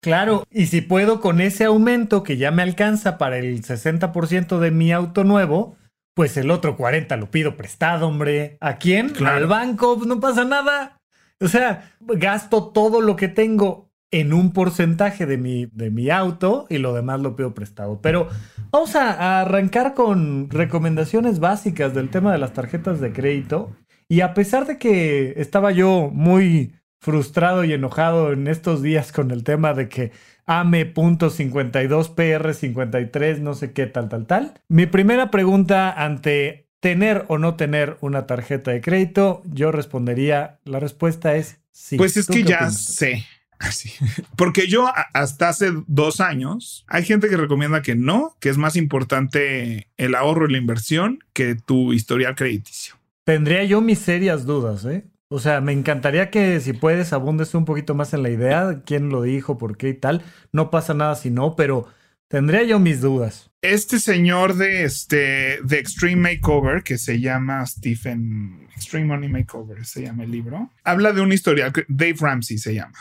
Claro, 0.02 0.46
y 0.50 0.66
si 0.66 0.82
puedo 0.82 1.20
con 1.20 1.40
ese 1.40 1.64
aumento 1.64 2.22
que 2.22 2.36
ya 2.36 2.50
me 2.50 2.62
alcanza 2.62 3.18
para 3.18 3.38
el 3.38 3.62
60% 3.62 4.58
de 4.58 4.70
mi 4.70 4.92
auto 4.92 5.24
nuevo, 5.24 5.76
pues 6.14 6.36
el 6.36 6.50
otro 6.50 6.76
40 6.76 7.16
lo 7.16 7.30
pido 7.30 7.56
prestado, 7.56 8.06
hombre. 8.06 8.56
¿A 8.60 8.76
quién? 8.76 9.12
Al 9.26 9.46
banco, 9.46 10.00
no 10.06 10.20
pasa 10.20 10.44
nada. 10.44 10.96
O 11.40 11.48
sea, 11.48 11.96
gasto 12.00 12.68
todo 12.68 13.00
lo 13.00 13.16
que 13.16 13.28
tengo 13.28 13.85
en 14.10 14.32
un 14.32 14.52
porcentaje 14.52 15.26
de 15.26 15.36
mi, 15.36 15.66
de 15.66 15.90
mi 15.90 16.10
auto 16.10 16.66
y 16.68 16.78
lo 16.78 16.94
demás 16.94 17.20
lo 17.20 17.36
pido 17.36 17.54
prestado. 17.54 18.00
Pero 18.00 18.28
vamos 18.70 18.94
a, 18.96 19.40
arrancar 19.40 19.94
con 19.94 20.48
recomendaciones 20.50 21.40
básicas 21.40 21.94
del 21.94 22.10
tema 22.10 22.32
de 22.32 22.38
las 22.38 22.52
tarjetas 22.52 23.00
de 23.00 23.12
crédito. 23.12 23.76
Y 24.08 24.20
a 24.20 24.34
pesar 24.34 24.66
de 24.66 24.78
que 24.78 25.34
estaba 25.36 25.72
yo 25.72 26.10
muy 26.12 26.72
frustrado 27.00 27.64
y 27.64 27.72
enojado 27.72 28.32
en 28.32 28.46
estos 28.46 28.82
días 28.82 29.12
con 29.12 29.30
el 29.30 29.44
tema 29.44 29.74
de 29.74 29.88
que 29.88 30.12
AME.52 30.46 32.14
PR53, 32.14 33.38
no 33.40 33.54
sé 33.54 33.72
qué, 33.72 33.86
tal, 33.86 34.08
tal, 34.08 34.26
tal. 34.26 34.54
Mi 34.68 34.86
primera 34.86 35.30
pregunta 35.30 35.92
ante 35.92 36.68
tener 36.80 37.24
o 37.28 37.38
no 37.38 37.56
tener 37.56 37.96
una 38.00 38.26
tarjeta 38.26 38.70
de 38.70 38.80
crédito, 38.80 39.42
yo 39.44 39.72
respondería, 39.72 40.60
la 40.64 40.78
respuesta 40.78 41.34
es 41.34 41.58
sí. 41.72 41.96
Pues 41.96 42.16
es 42.16 42.28
que 42.28 42.44
ya 42.44 42.70
sé. 42.70 43.24
Así. 43.58 43.92
Porque 44.36 44.66
yo 44.66 44.90
hasta 45.14 45.48
hace 45.48 45.72
dos 45.86 46.20
años 46.20 46.84
hay 46.88 47.04
gente 47.04 47.28
que 47.28 47.36
recomienda 47.36 47.82
que 47.82 47.94
no, 47.94 48.36
que 48.40 48.48
es 48.48 48.58
más 48.58 48.76
importante 48.76 49.88
el 49.96 50.14
ahorro 50.14 50.48
y 50.48 50.52
la 50.52 50.58
inversión 50.58 51.20
que 51.32 51.54
tu 51.54 51.92
historial 51.92 52.34
crediticio. 52.34 52.96
Tendría 53.24 53.64
yo 53.64 53.80
mis 53.80 53.98
serias 53.98 54.44
dudas, 54.44 54.84
¿eh? 54.84 55.04
O 55.28 55.40
sea, 55.40 55.60
me 55.60 55.72
encantaría 55.72 56.30
que 56.30 56.60
si 56.60 56.72
puedes 56.72 57.12
abundes 57.12 57.54
un 57.54 57.64
poquito 57.64 57.94
más 57.94 58.14
en 58.14 58.22
la 58.22 58.30
idea, 58.30 58.82
quién 58.86 59.08
lo 59.08 59.22
dijo, 59.22 59.58
por 59.58 59.76
qué 59.76 59.88
y 59.88 59.94
tal. 59.94 60.22
No 60.52 60.70
pasa 60.70 60.94
nada 60.94 61.16
si 61.16 61.30
no, 61.30 61.56
pero 61.56 61.88
tendría 62.28 62.62
yo 62.62 62.78
mis 62.78 63.00
dudas. 63.00 63.50
Este 63.60 63.98
señor 63.98 64.54
de 64.54 64.84
este 64.84 65.58
de 65.64 65.78
Extreme 65.78 66.34
Makeover 66.34 66.84
que 66.84 66.98
se 66.98 67.18
llama 67.18 67.66
Stephen 67.66 68.68
Extreme 68.76 69.06
Money 69.06 69.28
Makeover, 69.28 69.84
se 69.84 70.02
llama 70.02 70.22
el 70.22 70.30
libro. 70.30 70.70
Habla 70.84 71.12
de 71.12 71.22
una 71.22 71.34
historia, 71.34 71.72
Dave 71.88 72.16
Ramsey 72.20 72.58
se 72.58 72.74
llama. 72.74 72.96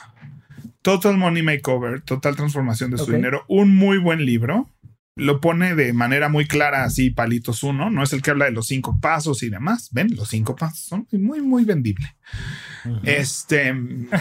Total 0.85 1.17
Money 1.17 1.41
Makeover, 1.41 2.01
Total 2.01 2.35
Transformación 2.35 2.91
de 2.91 2.99
su 2.99 3.11
dinero, 3.11 3.43
un 3.47 3.75
muy 3.75 3.97
buen 3.97 4.23
libro. 4.23 4.69
Lo 5.15 5.41
pone 5.41 5.73
de 5.73 5.93
manera 5.93 6.29
muy 6.29 6.45
clara, 6.45 6.83
así 6.83 7.09
palitos 7.09 7.63
uno. 7.63 7.89
No 7.89 8.03
es 8.03 8.13
el 8.13 8.21
que 8.21 8.29
habla 8.29 8.45
de 8.45 8.51
los 8.51 8.67
cinco 8.67 8.99
pasos 9.01 9.41
y 9.41 9.49
demás. 9.49 9.89
Ven, 9.93 10.15
los 10.15 10.29
cinco 10.29 10.55
pasos 10.55 10.81
son 10.81 11.07
muy, 11.11 11.41
muy 11.41 11.65
vendible. 11.65 12.15
Este, 13.01 13.73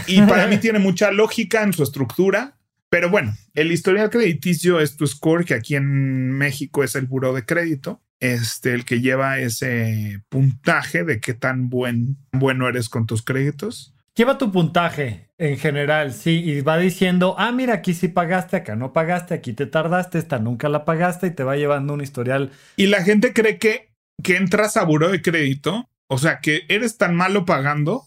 y 0.07 0.23
para 0.23 0.47
mí 0.47 0.57
tiene 0.63 0.79
mucha 0.79 1.11
lógica 1.11 1.63
en 1.63 1.75
su 1.75 1.83
estructura. 1.83 2.57
Pero 2.89 3.11
bueno, 3.11 3.37
el 3.53 3.71
historial 3.71 4.09
crediticio 4.09 4.81
es 4.81 4.97
tu 4.97 5.07
score, 5.07 5.45
que 5.45 5.53
aquí 5.53 5.77
en 5.77 6.31
México 6.31 6.83
es 6.83 6.95
el 6.95 7.05
buro 7.05 7.35
de 7.35 7.45
crédito. 7.45 8.03
Este, 8.21 8.73
el 8.73 8.87
que 8.87 9.03
lleva 9.03 9.39
ese 9.39 10.23
puntaje 10.31 11.05
de 11.05 11.21
qué 11.21 11.35
tan 11.35 11.69
buen, 11.69 12.17
bueno 12.33 12.67
eres 12.71 12.89
con 12.89 13.05
tus 13.05 13.23
créditos. 13.23 13.95
Lleva 14.17 14.39
tu 14.39 14.51
puntaje 14.51 15.24
en 15.45 15.59
general, 15.59 16.13
sí, 16.13 16.43
y 16.43 16.61
va 16.63 16.79
diciendo, 16.79 17.35
ah, 17.39 17.53
mira, 17.53 17.75
aquí 17.75 17.95
sí 17.95 18.09
pagaste, 18.09 18.57
acá 18.57 18.77
no 18.77 18.93
pagaste, 18.93 19.35
aquí 19.35 19.53
te 19.53 19.67
tardaste, 19.67 20.19
esta 20.19 20.39
nunca 20.39 20.69
la 20.69 20.85
pagaste 20.85 21.29
y 21.29 21.31
te 21.31 21.45
va 21.45 21.57
llevando 21.57 21.93
un 21.93 22.01
historial. 22.01 22.51
Y 22.77 22.87
la 22.87 23.03
gente 23.03 23.33
cree 23.33 23.59
que, 23.59 23.93
que 24.23 24.37
entras 24.37 24.77
a 24.77 24.85
buro 24.85 25.11
de 25.11 25.23
crédito, 25.23 25.91
o 26.09 26.19
sea, 26.19 26.41
que 26.41 26.65
eres 26.69 26.97
tan 26.97 27.15
malo 27.15 27.45
pagando, 27.45 28.07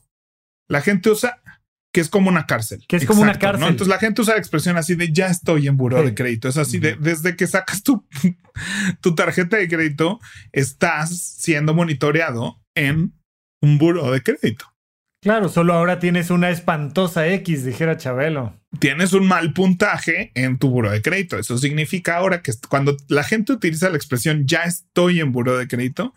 la 0.68 0.82
gente 0.82 1.12
usa 1.12 1.42
que 1.94 2.02
es 2.02 2.10
como 2.10 2.30
una 2.30 2.46
cárcel. 2.46 2.84
Que 2.88 2.98
es 2.98 3.06
como 3.06 3.22
una 3.22 3.40
cárcel. 3.40 3.70
Entonces 3.70 3.88
la 3.88 4.00
gente 4.00 4.22
usa 4.22 4.34
la 4.34 4.40
expresión 4.40 4.78
así 4.78 4.96
de 4.96 5.12
ya 5.12 5.28
estoy 5.28 5.68
en 5.68 5.78
buro 5.78 6.04
de 6.04 6.14
crédito. 6.14 6.48
Es 6.48 6.58
así 6.58 6.80
de 6.80 6.96
desde 6.96 7.36
que 7.36 7.48
sacas 7.48 7.82
tu, 7.82 8.06
tu 9.02 9.16
tarjeta 9.16 9.58
de 9.58 9.68
crédito, 9.68 10.20
estás 10.52 11.18
siendo 11.18 11.74
monitoreado 11.74 12.62
en 12.76 13.14
un 13.62 13.78
buro 13.78 14.12
de 14.12 14.22
crédito. 14.22 14.66
Claro, 15.28 15.50
solo 15.50 15.74
ahora 15.74 16.00
tienes 16.00 16.30
una 16.30 16.50
espantosa 16.52 17.28
X, 17.28 17.66
dijera 17.66 17.98
Chabelo. 17.98 18.58
Tienes 18.80 19.12
un 19.12 19.28
mal 19.28 19.52
puntaje 19.52 20.32
en 20.36 20.58
tu 20.58 20.70
buro 20.70 20.90
de 20.90 21.02
crédito. 21.02 21.38
Eso 21.38 21.58
significa 21.58 22.16
ahora 22.16 22.42
que 22.42 22.54
cuando 22.70 22.96
la 23.10 23.26
gente 23.26 23.52
utiliza 23.52 23.90
la 23.90 23.98
expresión 23.98 24.48
ya 24.48 24.64
estoy 24.64 25.20
en 25.20 25.34
buro 25.34 25.58
de 25.58 25.68
crédito, 25.68 26.16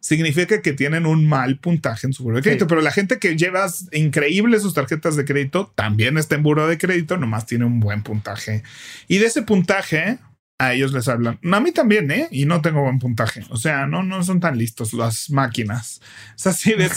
significa 0.00 0.60
que 0.60 0.74
tienen 0.74 1.06
un 1.06 1.26
mal 1.26 1.58
puntaje 1.58 2.06
en 2.06 2.12
su 2.12 2.22
buro 2.22 2.36
de 2.36 2.42
crédito. 2.42 2.66
Pero 2.66 2.82
la 2.82 2.90
gente 2.90 3.18
que 3.18 3.34
lleva 3.34 3.66
increíbles 3.92 4.60
sus 4.60 4.74
tarjetas 4.74 5.16
de 5.16 5.24
crédito 5.24 5.72
también 5.74 6.18
está 6.18 6.34
en 6.34 6.42
buro 6.42 6.68
de 6.68 6.76
crédito, 6.76 7.16
nomás 7.16 7.46
tiene 7.46 7.64
un 7.64 7.80
buen 7.80 8.02
puntaje. 8.02 8.62
Y 9.08 9.16
de 9.16 9.24
ese 9.24 9.40
puntaje, 9.40 10.18
a 10.60 10.74
ellos 10.74 10.92
les 10.92 11.08
hablan. 11.08 11.38
No, 11.40 11.56
a 11.56 11.60
mí 11.60 11.72
también, 11.72 12.10
¿eh? 12.10 12.28
Y 12.30 12.44
no 12.44 12.60
tengo 12.60 12.82
buen 12.82 12.98
puntaje. 12.98 13.46
O 13.48 13.56
sea, 13.56 13.86
no, 13.86 14.02
no 14.02 14.22
son 14.22 14.40
tan 14.40 14.58
listos 14.58 14.92
las 14.92 15.30
máquinas. 15.30 16.02
Es 16.36 16.46
así 16.46 16.74
de, 16.74 16.90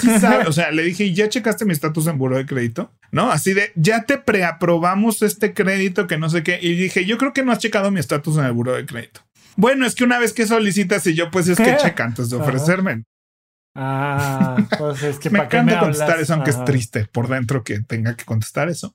o 0.45 0.51
sea, 0.51 0.71
le 0.71 0.83
dije, 0.83 1.13
¿ya 1.13 1.29
checaste 1.29 1.63
mi 1.63 1.71
estatus 1.71 2.07
en 2.07 2.17
buro 2.17 2.35
de 2.35 2.45
crédito? 2.45 2.91
¿No? 3.11 3.31
Así 3.31 3.53
de, 3.53 3.71
ya 3.75 4.03
te 4.03 4.17
preaprobamos 4.17 5.21
este 5.21 5.53
crédito 5.53 6.07
que 6.07 6.17
no 6.17 6.29
sé 6.29 6.43
qué. 6.43 6.59
Y 6.61 6.75
dije, 6.75 7.05
yo 7.05 7.17
creo 7.17 7.31
que 7.31 7.43
no 7.43 7.53
has 7.53 7.59
checado 7.59 7.89
mi 7.89 8.01
estatus 8.01 8.37
en 8.37 8.43
el 8.43 8.51
buro 8.51 8.73
de 8.73 8.85
crédito. 8.85 9.21
Bueno, 9.55 9.85
es 9.85 9.95
que 9.95 10.03
una 10.03 10.19
vez 10.19 10.33
que 10.33 10.45
solicitas 10.45 11.07
y 11.07 11.13
yo, 11.13 11.31
pues 11.31 11.47
es 11.47 11.57
que 11.57 11.77
checa 11.77 12.03
antes 12.03 12.29
de 12.29 12.35
ofrecerme. 12.35 13.03
Ah, 13.75 14.57
pues 14.77 15.03
es 15.03 15.19
que 15.19 15.29
me 15.29 15.39
encanta 15.39 15.79
contestar 15.79 16.19
eso, 16.19 16.33
aunque 16.33 16.49
es 16.49 16.65
triste 16.65 17.07
por 17.09 17.29
dentro 17.29 17.63
que 17.63 17.79
tenga 17.79 18.17
que 18.17 18.25
contestar 18.25 18.67
eso. 18.67 18.93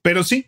Pero 0.00 0.24
sí, 0.24 0.46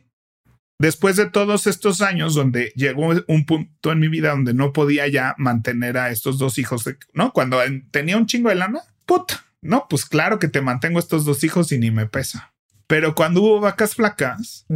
Después 0.82 1.14
de 1.14 1.30
todos 1.30 1.68
estos 1.68 2.00
años 2.00 2.34
donde 2.34 2.72
llegó 2.74 3.10
un 3.28 3.46
punto 3.46 3.92
en 3.92 4.00
mi 4.00 4.08
vida 4.08 4.30
donde 4.30 4.52
no 4.52 4.72
podía 4.72 5.06
ya 5.06 5.36
mantener 5.38 5.96
a 5.96 6.10
estos 6.10 6.38
dos 6.38 6.58
hijos, 6.58 6.82
¿no? 7.12 7.32
Cuando 7.32 7.60
tenía 7.92 8.16
un 8.16 8.26
chingo 8.26 8.48
de 8.48 8.56
lana, 8.56 8.80
puta, 9.06 9.44
no, 9.60 9.86
pues 9.88 10.04
claro 10.04 10.40
que 10.40 10.48
te 10.48 10.60
mantengo 10.60 10.98
estos 10.98 11.24
dos 11.24 11.44
hijos 11.44 11.70
y 11.70 11.78
ni 11.78 11.92
me 11.92 12.06
pesa. 12.06 12.52
Pero 12.88 13.14
cuando 13.14 13.42
hubo 13.42 13.60
vacas 13.60 13.94
flacas, 13.94 14.66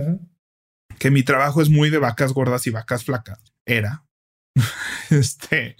que 1.00 1.10
mi 1.10 1.24
trabajo 1.24 1.60
es 1.60 1.70
muy 1.70 1.90
de 1.90 1.98
vacas 1.98 2.32
gordas 2.32 2.68
y 2.68 2.70
vacas 2.70 3.02
flacas, 3.02 3.40
era, 3.64 4.04
este, 5.10 5.74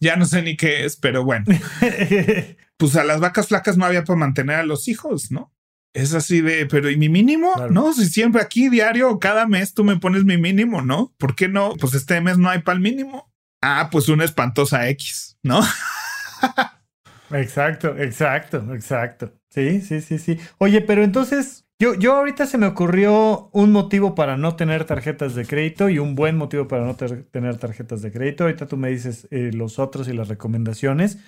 ya 0.00 0.16
no 0.16 0.24
sé 0.24 0.40
ni 0.40 0.56
qué 0.56 0.86
es, 0.86 0.96
pero 0.96 1.24
bueno. 1.24 1.44
pues 2.78 2.96
a 2.96 3.04
las 3.04 3.20
vacas 3.20 3.48
flacas 3.48 3.76
no 3.76 3.84
había 3.84 4.04
para 4.04 4.18
mantener 4.18 4.56
a 4.56 4.64
los 4.64 4.88
hijos, 4.88 5.30
¿no? 5.30 5.52
Es 5.94 6.14
así 6.14 6.40
de, 6.40 6.66
pero 6.66 6.90
¿y 6.90 6.96
mi 6.96 7.08
mínimo? 7.08 7.52
No, 7.70 7.92
si 7.92 8.06
siempre 8.06 8.42
aquí 8.42 8.68
diario, 8.68 9.18
cada 9.18 9.46
mes 9.46 9.74
tú 9.74 9.84
me 9.84 9.98
pones 9.98 10.24
mi 10.24 10.36
mínimo, 10.36 10.82
¿no? 10.82 11.14
¿Por 11.18 11.34
qué 11.34 11.48
no? 11.48 11.74
Pues 11.80 11.94
este 11.94 12.20
mes 12.20 12.38
no 12.38 12.50
hay 12.50 12.60
para 12.60 12.76
el 12.76 12.82
mínimo. 12.82 13.32
Ah, 13.62 13.88
pues 13.90 14.08
una 14.08 14.24
espantosa 14.24 14.88
X, 14.90 15.38
¿no? 15.42 15.60
exacto, 17.30 17.96
exacto, 17.98 18.74
exacto. 18.74 19.32
Sí, 19.50 19.80
sí, 19.80 20.00
sí, 20.00 20.18
sí. 20.18 20.38
Oye, 20.58 20.82
pero 20.82 21.02
entonces, 21.02 21.64
yo, 21.80 21.94
yo 21.94 22.14
ahorita 22.14 22.46
se 22.46 22.58
me 22.58 22.66
ocurrió 22.66 23.50
un 23.52 23.72
motivo 23.72 24.14
para 24.14 24.36
no 24.36 24.56
tener 24.56 24.84
tarjetas 24.84 25.34
de 25.34 25.46
crédito 25.46 25.88
y 25.88 25.98
un 25.98 26.14
buen 26.14 26.36
motivo 26.36 26.68
para 26.68 26.84
no 26.84 26.94
tener 26.96 27.56
tarjetas 27.56 28.02
de 28.02 28.12
crédito. 28.12 28.44
Ahorita 28.44 28.66
tú 28.66 28.76
me 28.76 28.90
dices 28.90 29.26
eh, 29.30 29.50
los 29.52 29.78
otros 29.78 30.06
y 30.08 30.12
las 30.12 30.28
recomendaciones. 30.28 31.18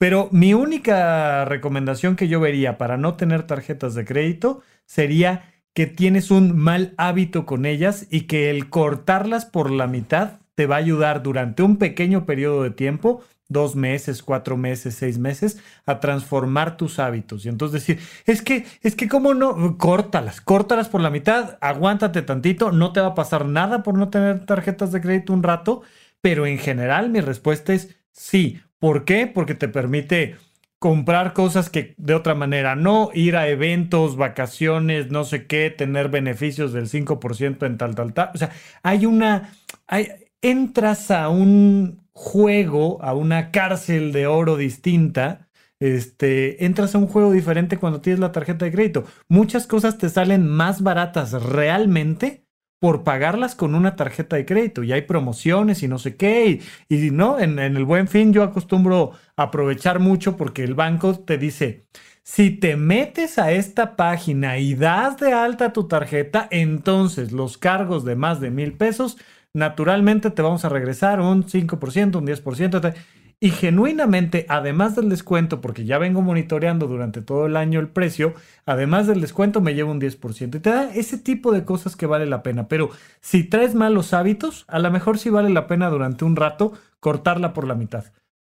Pero 0.00 0.30
mi 0.32 0.54
única 0.54 1.44
recomendación 1.44 2.16
que 2.16 2.26
yo 2.26 2.40
vería 2.40 2.78
para 2.78 2.96
no 2.96 3.16
tener 3.16 3.42
tarjetas 3.42 3.94
de 3.94 4.06
crédito 4.06 4.62
sería 4.86 5.52
que 5.74 5.86
tienes 5.86 6.30
un 6.30 6.56
mal 6.56 6.94
hábito 6.96 7.44
con 7.44 7.66
ellas 7.66 8.06
y 8.08 8.22
que 8.22 8.48
el 8.48 8.70
cortarlas 8.70 9.44
por 9.44 9.70
la 9.70 9.86
mitad 9.86 10.38
te 10.54 10.64
va 10.64 10.76
a 10.76 10.78
ayudar 10.78 11.22
durante 11.22 11.62
un 11.62 11.76
pequeño 11.76 12.24
periodo 12.24 12.62
de 12.62 12.70
tiempo, 12.70 13.22
dos 13.48 13.76
meses, 13.76 14.22
cuatro 14.22 14.56
meses, 14.56 14.94
seis 14.94 15.18
meses, 15.18 15.58
a 15.84 16.00
transformar 16.00 16.78
tus 16.78 16.98
hábitos. 16.98 17.44
Y 17.44 17.50
entonces 17.50 17.86
decir, 17.86 18.02
es 18.24 18.40
que, 18.40 18.64
es 18.80 18.96
que, 18.96 19.06
¿cómo 19.06 19.34
no? 19.34 19.76
Córtalas, 19.76 20.40
córtalas 20.40 20.88
por 20.88 21.02
la 21.02 21.10
mitad, 21.10 21.58
aguántate 21.60 22.22
tantito, 22.22 22.72
no 22.72 22.94
te 22.94 23.02
va 23.02 23.08
a 23.08 23.14
pasar 23.14 23.44
nada 23.44 23.82
por 23.82 23.98
no 23.98 24.08
tener 24.08 24.46
tarjetas 24.46 24.92
de 24.92 25.02
crédito 25.02 25.34
un 25.34 25.42
rato, 25.42 25.82
pero 26.22 26.46
en 26.46 26.56
general 26.56 27.10
mi 27.10 27.20
respuesta 27.20 27.74
es 27.74 27.94
sí. 28.12 28.62
¿Por 28.80 29.04
qué? 29.04 29.26
Porque 29.26 29.54
te 29.54 29.68
permite 29.68 30.36
comprar 30.80 31.34
cosas 31.34 31.68
que 31.68 31.94
de 31.98 32.14
otra 32.14 32.34
manera 32.34 32.74
no, 32.74 33.10
ir 33.12 33.36
a 33.36 33.48
eventos, 33.48 34.16
vacaciones, 34.16 35.10
no 35.10 35.24
sé 35.24 35.46
qué, 35.46 35.70
tener 35.70 36.08
beneficios 36.08 36.72
del 36.72 36.88
5% 36.88 37.66
en 37.66 37.76
tal, 37.76 37.94
tal, 37.94 38.14
tal. 38.14 38.30
O 38.34 38.38
sea, 38.38 38.50
hay 38.82 39.04
una, 39.04 39.52
hay, 39.86 40.08
entras 40.40 41.10
a 41.10 41.28
un 41.28 42.00
juego, 42.12 43.02
a 43.02 43.14
una 43.14 43.50
cárcel 43.50 44.12
de 44.12 44.26
oro 44.26 44.56
distinta. 44.56 45.48
Este, 45.78 46.64
entras 46.64 46.94
a 46.94 46.98
un 46.98 47.06
juego 47.06 47.32
diferente 47.32 47.78
cuando 47.78 48.00
tienes 48.00 48.20
la 48.20 48.32
tarjeta 48.32 48.64
de 48.64 48.72
crédito. 48.72 49.04
Muchas 49.28 49.66
cosas 49.66 49.98
te 49.98 50.08
salen 50.08 50.48
más 50.48 50.82
baratas 50.82 51.32
realmente 51.42 52.46
por 52.80 53.04
pagarlas 53.04 53.54
con 53.54 53.74
una 53.74 53.94
tarjeta 53.94 54.36
de 54.36 54.46
crédito 54.46 54.82
y 54.82 54.92
hay 54.92 55.02
promociones 55.02 55.82
y 55.82 55.88
no 55.88 55.98
sé 55.98 56.16
qué. 56.16 56.60
Y, 56.88 57.10
no, 57.10 57.38
en, 57.38 57.58
en, 57.58 57.76
el 57.76 57.84
buen 57.84 58.08
fin 58.08 58.32
yo 58.32 58.42
acostumbro 58.42 59.12
aprovechar 59.36 60.00
mucho 60.00 60.36
porque 60.36 60.64
el 60.64 60.74
banco 60.74 61.14
te 61.14 61.38
dice, 61.38 61.86
si 62.22 62.50
te 62.50 62.76
metes 62.76 63.38
a 63.38 63.52
esta 63.52 63.96
página 63.96 64.58
y 64.58 64.74
das 64.74 65.18
de 65.18 65.32
alta 65.32 65.72
tu 65.72 65.88
tarjeta, 65.88 66.48
entonces 66.50 67.32
los 67.32 67.58
cargos 67.58 68.04
de 68.04 68.16
más 68.16 68.40
de 68.40 68.50
mil 68.50 68.72
pesos, 68.72 69.18
naturalmente 69.52 70.30
te 70.30 70.42
vamos 70.42 70.64
a 70.64 70.70
regresar 70.70 71.20
un 71.20 71.44
5%, 71.44 72.16
un 72.16 72.26
10%. 72.26 72.94
Y 73.42 73.52
genuinamente, 73.52 74.44
además 74.50 74.94
del 74.94 75.08
descuento, 75.08 75.62
porque 75.62 75.86
ya 75.86 75.96
vengo 75.96 76.20
monitoreando 76.20 76.86
durante 76.86 77.22
todo 77.22 77.46
el 77.46 77.56
año 77.56 77.80
el 77.80 77.88
precio, 77.88 78.34
además 78.66 79.06
del 79.06 79.22
descuento 79.22 79.62
me 79.62 79.74
lleva 79.74 79.90
un 79.90 80.00
10%. 80.00 80.56
Y 80.56 80.60
te 80.60 80.68
da 80.68 80.94
ese 80.94 81.16
tipo 81.16 81.50
de 81.50 81.64
cosas 81.64 81.96
que 81.96 82.04
vale 82.04 82.26
la 82.26 82.42
pena. 82.42 82.68
Pero 82.68 82.90
si 83.22 83.44
traes 83.44 83.74
malos 83.74 84.12
hábitos, 84.12 84.66
a 84.68 84.78
lo 84.78 84.90
mejor 84.90 85.18
sí 85.18 85.30
vale 85.30 85.48
la 85.48 85.66
pena 85.66 85.88
durante 85.88 86.26
un 86.26 86.36
rato 86.36 86.74
cortarla 87.00 87.54
por 87.54 87.66
la 87.66 87.74
mitad. 87.74 88.04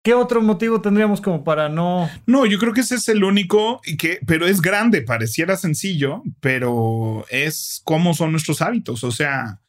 ¿Qué 0.04 0.16
otro 0.16 0.42
motivo 0.42 0.82
tendríamos 0.82 1.22
como 1.22 1.44
para 1.44 1.70
no? 1.70 2.10
No, 2.26 2.48
yo 2.48 2.58
creo 2.58 2.74
que 2.74 2.82
ese 2.82 2.96
es 2.96 3.08
el 3.08 3.24
único 3.24 3.82
que, 4.00 4.18
pero 4.26 4.48
es 4.48 4.60
grande, 4.60 5.04
pareciera 5.04 5.58
sencillo, 5.58 6.24
pero 6.40 7.24
es 7.30 7.82
cómo 7.84 8.16
son 8.16 8.32
nuestros 8.32 8.64
hábitos. 8.64 9.04
O 9.04 9.12
sea, 9.12 9.61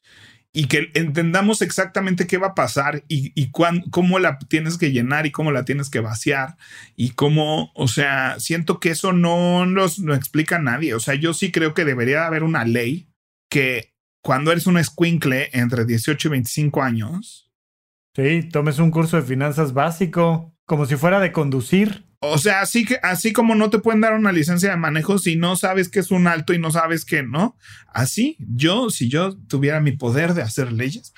y 0.53 0.66
que 0.66 0.90
entendamos 0.94 1.62
exactamente 1.62 2.26
qué 2.26 2.36
va 2.36 2.48
a 2.48 2.55
pasar 2.55 3.05
y, 3.09 3.32
y 3.34 3.50
cómo 3.50 4.18
la 4.18 4.38
tienes 4.38 4.76
que 4.76 4.92
llenar 4.92 5.24
y 5.24 5.30
cómo 5.32 5.50
la 5.50 5.64
tienes 5.64 5.88
que 5.88 6.00
vaciar 6.00 6.57
y 6.94 7.11
cómo, 7.11 7.72
o 7.74 7.88
sea, 7.88 8.38
siento 8.38 8.78
que 8.78 8.90
eso 8.90 9.12
no 9.12 9.64
nos 9.64 9.98
lo 9.98 10.14
explica 10.14 10.59
nadie. 10.59 10.94
O 10.94 11.00
sea, 11.00 11.14
yo 11.14 11.32
sí 11.32 11.50
creo 11.50 11.72
que 11.72 11.86
debería 11.86 12.26
haber 12.26 12.42
una 12.42 12.64
ley 12.64 13.09
que 13.48 13.94
cuando 14.22 14.53
eres 14.53 14.66
un 14.66 14.76
escuincle 14.76 15.48
entre 15.53 15.86
18 15.86 16.28
y 16.28 16.30
25 16.30 16.82
años. 16.82 17.50
Sí, 18.14 18.42
tomes 18.42 18.78
un 18.78 18.90
curso 18.90 19.16
de 19.16 19.22
finanzas 19.22 19.72
básico, 19.72 20.55
como 20.66 20.84
si 20.84 20.96
fuera 20.96 21.18
de 21.18 21.32
conducir. 21.32 22.05
O 22.24 22.38
sea, 22.38 22.60
así 22.60 22.84
que, 22.84 23.00
así 23.02 23.32
como 23.32 23.56
no 23.56 23.68
te 23.68 23.80
pueden 23.80 24.00
dar 24.00 24.14
una 24.14 24.30
licencia 24.30 24.70
de 24.70 24.76
manejo 24.76 25.18
si 25.18 25.34
no 25.34 25.56
sabes 25.56 25.88
que 25.88 25.98
es 25.98 26.12
un 26.12 26.28
alto 26.28 26.52
y 26.54 26.58
no 26.60 26.70
sabes 26.70 27.04
que 27.04 27.24
no. 27.24 27.56
Así, 27.92 28.36
yo, 28.38 28.90
si 28.90 29.08
yo 29.08 29.36
tuviera 29.48 29.80
mi 29.80 29.90
poder 29.90 30.32
de 30.34 30.42
hacer 30.42 30.70
leyes, 30.70 31.12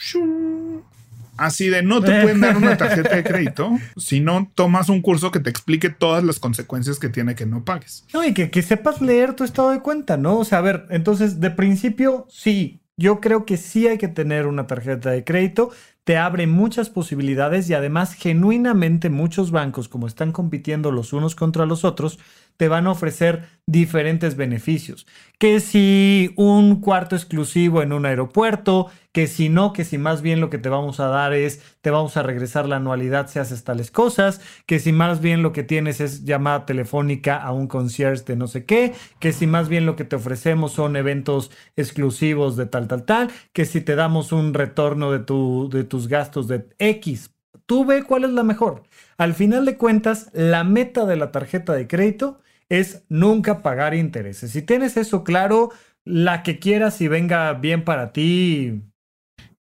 así 1.37 1.69
de 1.69 1.83
no 1.83 2.01
te 2.01 2.23
pueden 2.23 2.41
dar 2.41 2.57
una 2.57 2.79
tarjeta 2.79 3.17
de 3.17 3.23
crédito 3.25 3.79
si 3.99 4.21
no 4.21 4.51
tomas 4.55 4.89
un 4.89 5.03
curso 5.03 5.31
que 5.31 5.41
te 5.41 5.51
explique 5.51 5.91
todas 5.91 6.25
las 6.25 6.39
consecuencias 6.39 6.99
que 6.99 7.11
tiene 7.11 7.35
que 7.35 7.45
no 7.45 7.67
pagues. 7.67 8.07
No, 8.15 8.25
y 8.25 8.33
que, 8.33 8.51
que 8.51 8.63
sepas 8.63 9.03
leer 9.03 9.35
tu 9.35 9.45
estado 9.45 9.73
de 9.73 9.81
cuenta, 9.81 10.17
¿no? 10.17 10.39
O 10.39 10.45
sea, 10.47 10.59
a 10.59 10.63
ver, 10.63 10.87
entonces, 10.89 11.39
de 11.39 11.51
principio, 11.51 12.27
sí, 12.31 12.81
yo 12.97 13.21
creo 13.21 13.45
que 13.45 13.59
sí 13.59 13.87
hay 13.89 13.99
que 13.99 14.09
tener 14.09 14.47
una 14.47 14.67
tarjeta 14.67 15.11
de 15.11 15.23
crédito 15.23 15.71
te 16.05 16.19
abre 16.19 16.47
muchas 16.47 16.91
posibilidades 16.91 17.69
y 17.71 17.75
además 17.75 18.13
genuinamente 18.13 19.09
muchos 19.09 19.51
bancos, 19.51 19.89
como 19.89 20.07
están 20.07 20.33
compitiendo 20.33 20.93
los 20.93 21.15
unos 21.15 21.35
contra 21.35 21.65
los 21.65 21.83
otros, 21.85 22.19
te 22.57 22.69
van 22.69 22.87
a 22.87 22.93
ofrecer 22.93 23.49
diferentes 23.67 24.37
beneficios. 24.37 25.07
Que 25.39 25.61
si 25.61 26.33
un 26.37 26.81
cuarto 26.81 27.17
exclusivo 27.17 27.83
en 27.83 27.93
un 27.93 28.07
aeropuerto, 28.07 28.91
que 29.13 29.27
si 29.27 29.49
no, 29.49 29.73
que 29.73 29.85
si 29.85 29.97
más 29.97 30.23
bien 30.23 30.41
lo 30.41 30.51
que 30.51 30.59
te 30.59 30.69
vamos 30.69 31.01
a 31.01 31.07
dar 31.07 31.33
es, 31.33 31.63
te 31.81 31.91
vamos 31.91 32.17
a 32.17 32.23
regresar 32.23 32.67
la 32.69 32.77
anualidad 32.77 33.29
si 33.29 33.39
haces 33.39 33.65
tales 33.65 33.91
cosas, 33.91 34.41
que 34.67 34.79
si 34.79 34.93
más 34.93 35.21
bien 35.21 35.43
lo 35.43 35.53
que 35.53 35.63
tienes 35.63 36.01
es 36.01 36.25
llamada 36.25 36.67
telefónica 36.67 37.37
a 37.37 37.53
un 37.53 37.67
concierge 37.67 38.25
de 38.25 38.37
no 38.37 38.47
sé 38.49 38.65
qué, 38.65 38.93
que 39.19 39.33
si 39.33 39.47
más 39.47 39.69
bien 39.69 39.87
lo 39.87 39.97
que 39.97 40.05
te 40.05 40.17
ofrecemos 40.17 40.73
son 40.73 40.97
eventos 40.97 41.51
exclusivos 41.77 42.57
de 42.57 42.67
tal, 42.67 42.87
tal, 42.87 43.05
tal, 43.05 43.31
que 43.53 43.65
si 43.65 43.81
te 43.81 43.95
damos 43.95 44.33
un 44.33 44.53
retorno 44.53 45.11
de, 45.11 45.21
tu, 45.21 45.71
de 45.73 45.85
tus 45.85 46.09
gastos 46.09 46.49
de 46.49 46.67
X. 46.79 47.31
Tú 47.67 47.87
ve 47.87 48.03
cuál 48.03 48.25
es 48.25 48.31
la 48.31 48.43
mejor. 48.43 48.83
Al 49.17 49.33
final 49.33 49.65
de 49.65 49.79
cuentas, 49.79 50.29
la 50.35 50.65
meta 50.65 51.07
de 51.07 51.17
la 51.17 51.33
tarjeta 51.33 51.73
de 51.73 51.87
crédito 51.87 52.41
es 52.69 53.05
nunca 53.09 53.63
pagar 53.63 53.95
intereses. 53.95 54.51
Si 54.51 54.63
tienes 54.63 54.97
eso 54.97 55.25
claro, 55.25 55.71
la 56.05 56.43
que 56.43 56.59
quieras 56.59 57.01
y 57.01 57.09
venga 57.09 57.53
bien 57.55 57.85
para 57.85 58.13
ti. 58.13 58.83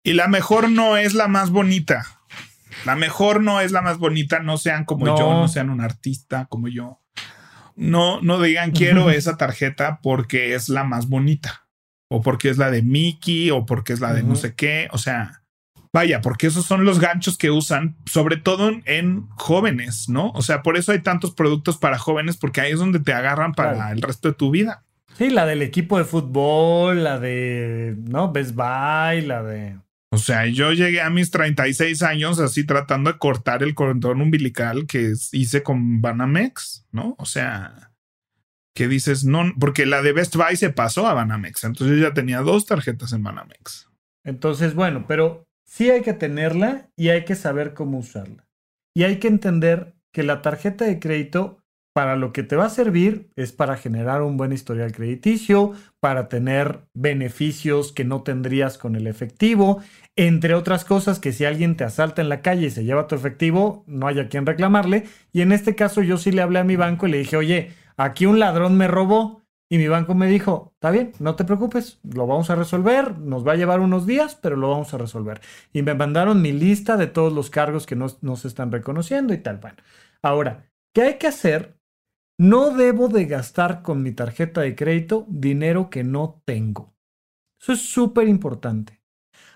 Y 0.02 0.12
la 0.14 0.28
mejor 0.28 0.70
no 0.70 0.96
es 0.96 1.14
la 1.14 1.28
más 1.28 1.50
bonita. 1.50 2.04
La 2.84 2.96
mejor 2.96 3.42
no 3.42 3.60
es 3.60 3.70
la 3.70 3.82
más 3.82 3.98
bonita. 3.98 4.40
No 4.40 4.56
sean 4.56 4.84
como 4.84 5.06
yo, 5.06 5.30
no 5.32 5.48
sean 5.48 5.70
un 5.70 5.80
artista 5.80 6.46
como 6.46 6.68
yo. 6.68 7.00
No, 7.76 8.20
no 8.20 8.40
digan 8.40 8.72
quiero 8.72 9.10
esa 9.10 9.36
tarjeta 9.36 10.00
porque 10.02 10.54
es 10.54 10.68
la 10.68 10.84
más 10.84 11.08
bonita. 11.08 11.66
O 12.08 12.20
porque 12.20 12.50
es 12.50 12.58
la 12.58 12.70
de 12.70 12.82
Mickey, 12.82 13.50
o 13.50 13.64
porque 13.64 13.94
es 13.94 14.00
la 14.00 14.12
de 14.12 14.22
no 14.22 14.36
sé 14.36 14.54
qué. 14.54 14.88
O 14.92 14.98
sea, 14.98 15.41
Vaya, 15.92 16.22
porque 16.22 16.46
esos 16.46 16.64
son 16.64 16.86
los 16.86 16.98
ganchos 16.98 17.36
que 17.36 17.50
usan, 17.50 17.96
sobre 18.06 18.38
todo 18.38 18.70
en, 18.86 19.28
jóvenes, 19.36 20.08
¿no? 20.08 20.30
O 20.30 20.40
sea, 20.40 20.62
por 20.62 20.78
eso 20.78 20.92
hay 20.92 21.00
tantos 21.00 21.32
productos 21.32 21.76
para 21.76 21.98
jóvenes, 21.98 22.38
porque 22.38 22.62
ahí 22.62 22.72
es 22.72 22.78
donde 22.78 22.98
te 22.98 23.12
agarran 23.12 23.52
para 23.52 23.92
el 23.92 24.00
resto 24.00 24.28
de 24.28 24.34
tu 24.34 24.50
vida. 24.50 24.84
Sí, 25.18 25.28
la 25.28 25.44
del 25.44 25.60
equipo 25.60 25.98
de 25.98 26.04
fútbol, 26.04 27.04
la 27.04 27.20
de, 27.20 27.94
¿no? 27.98 28.32
Best 28.32 28.54
Buy, 28.54 29.20
la 29.26 29.42
de... 29.42 29.78
O 30.10 30.18
sea, 30.18 30.46
yo 30.46 30.72
llegué 30.72 31.02
a 31.02 31.10
mis 31.10 31.30
36 31.30 32.02
años 32.02 32.38
así 32.38 32.64
tratando 32.64 33.12
de 33.12 33.18
cortar 33.18 33.62
el 33.62 33.74
cordón 33.74 34.22
umbilical 34.22 34.86
que 34.86 35.12
hice 35.32 35.62
con 35.62 36.00
Banamex, 36.00 36.86
¿no? 36.90 37.16
O 37.18 37.26
sea, 37.26 37.92
que 38.74 38.88
dices, 38.88 39.24
no, 39.24 39.52
porque 39.58 39.84
la 39.84 40.00
de 40.00 40.12
Best 40.12 40.36
Buy 40.36 40.56
se 40.56 40.70
pasó 40.70 41.06
a 41.06 41.14
Banamex, 41.14 41.64
entonces 41.64 41.98
yo 41.98 42.08
ya 42.08 42.14
tenía 42.14 42.40
dos 42.40 42.64
tarjetas 42.64 43.12
en 43.12 43.22
Banamex. 43.22 43.88
Entonces, 44.24 44.74
bueno, 44.74 45.06
pero 45.06 45.44
sí 45.64 45.90
hay 45.90 46.02
que 46.02 46.12
tenerla 46.12 46.90
y 46.96 47.08
hay 47.08 47.24
que 47.24 47.34
saber 47.34 47.74
cómo 47.74 47.98
usarla. 47.98 48.46
Y 48.94 49.04
hay 49.04 49.18
que 49.18 49.28
entender 49.28 49.94
que 50.12 50.22
la 50.22 50.42
tarjeta 50.42 50.84
de 50.84 50.98
crédito 50.98 51.62
para 51.94 52.16
lo 52.16 52.32
que 52.32 52.42
te 52.42 52.56
va 52.56 52.66
a 52.66 52.70
servir 52.70 53.30
es 53.36 53.52
para 53.52 53.76
generar 53.76 54.22
un 54.22 54.36
buen 54.36 54.52
historial 54.52 54.92
crediticio, 54.92 55.72
para 56.00 56.28
tener 56.28 56.80
beneficios 56.94 57.92
que 57.92 58.04
no 58.04 58.22
tendrías 58.22 58.78
con 58.78 58.96
el 58.96 59.06
efectivo, 59.06 59.82
entre 60.16 60.54
otras 60.54 60.84
cosas 60.84 61.18
que 61.18 61.32
si 61.32 61.44
alguien 61.44 61.76
te 61.76 61.84
asalta 61.84 62.22
en 62.22 62.28
la 62.28 62.40
calle 62.40 62.66
y 62.66 62.70
se 62.70 62.84
lleva 62.84 63.08
tu 63.08 63.14
efectivo, 63.14 63.84
no 63.86 64.06
haya 64.06 64.28
quien 64.28 64.46
reclamarle. 64.46 65.04
Y 65.32 65.42
en 65.42 65.52
este 65.52 65.74
caso 65.74 66.02
yo 66.02 66.16
sí 66.16 66.32
le 66.32 66.42
hablé 66.42 66.60
a 66.60 66.64
mi 66.64 66.76
banco 66.76 67.06
y 67.06 67.10
le 67.10 67.18
dije, 67.18 67.36
oye, 67.36 67.72
aquí 67.96 68.24
un 68.24 68.38
ladrón 68.38 68.76
me 68.76 68.88
robó 68.88 69.41
Y 69.72 69.78
mi 69.78 69.88
banco 69.88 70.14
me 70.14 70.26
dijo, 70.26 70.72
está 70.74 70.90
bien, 70.90 71.12
no 71.18 71.34
te 71.34 71.46
preocupes, 71.46 71.98
lo 72.02 72.26
vamos 72.26 72.50
a 72.50 72.54
resolver, 72.54 73.16
nos 73.16 73.48
va 73.48 73.52
a 73.52 73.56
llevar 73.56 73.80
unos 73.80 74.06
días, 74.06 74.34
pero 74.34 74.54
lo 74.54 74.68
vamos 74.68 74.92
a 74.92 74.98
resolver. 74.98 75.40
Y 75.72 75.80
me 75.80 75.94
mandaron 75.94 76.42
mi 76.42 76.52
lista 76.52 76.98
de 76.98 77.06
todos 77.06 77.32
los 77.32 77.48
cargos 77.48 77.86
que 77.86 77.96
no, 77.96 78.10
se 78.10 78.48
están 78.48 78.70
reconociendo 78.70 79.32
y 79.32 79.38
tal. 79.38 79.56
Bueno, 79.56 79.78
ahora, 80.20 80.70
¿qué 80.94 81.00
hay 81.00 81.14
que 81.14 81.26
hacer? 81.26 81.78
No 82.38 82.76
debo 82.76 83.08
de 83.08 83.24
gastar 83.24 83.80
con 83.80 84.02
mi 84.02 84.12
tarjeta 84.12 84.60
de 84.60 84.76
crédito 84.76 85.24
dinero 85.30 85.88
que 85.88 86.04
no 86.04 86.42
tengo. 86.44 86.92
Eso 87.58 87.72
es 87.72 87.80
súper 87.80 88.28
importante. 88.28 89.00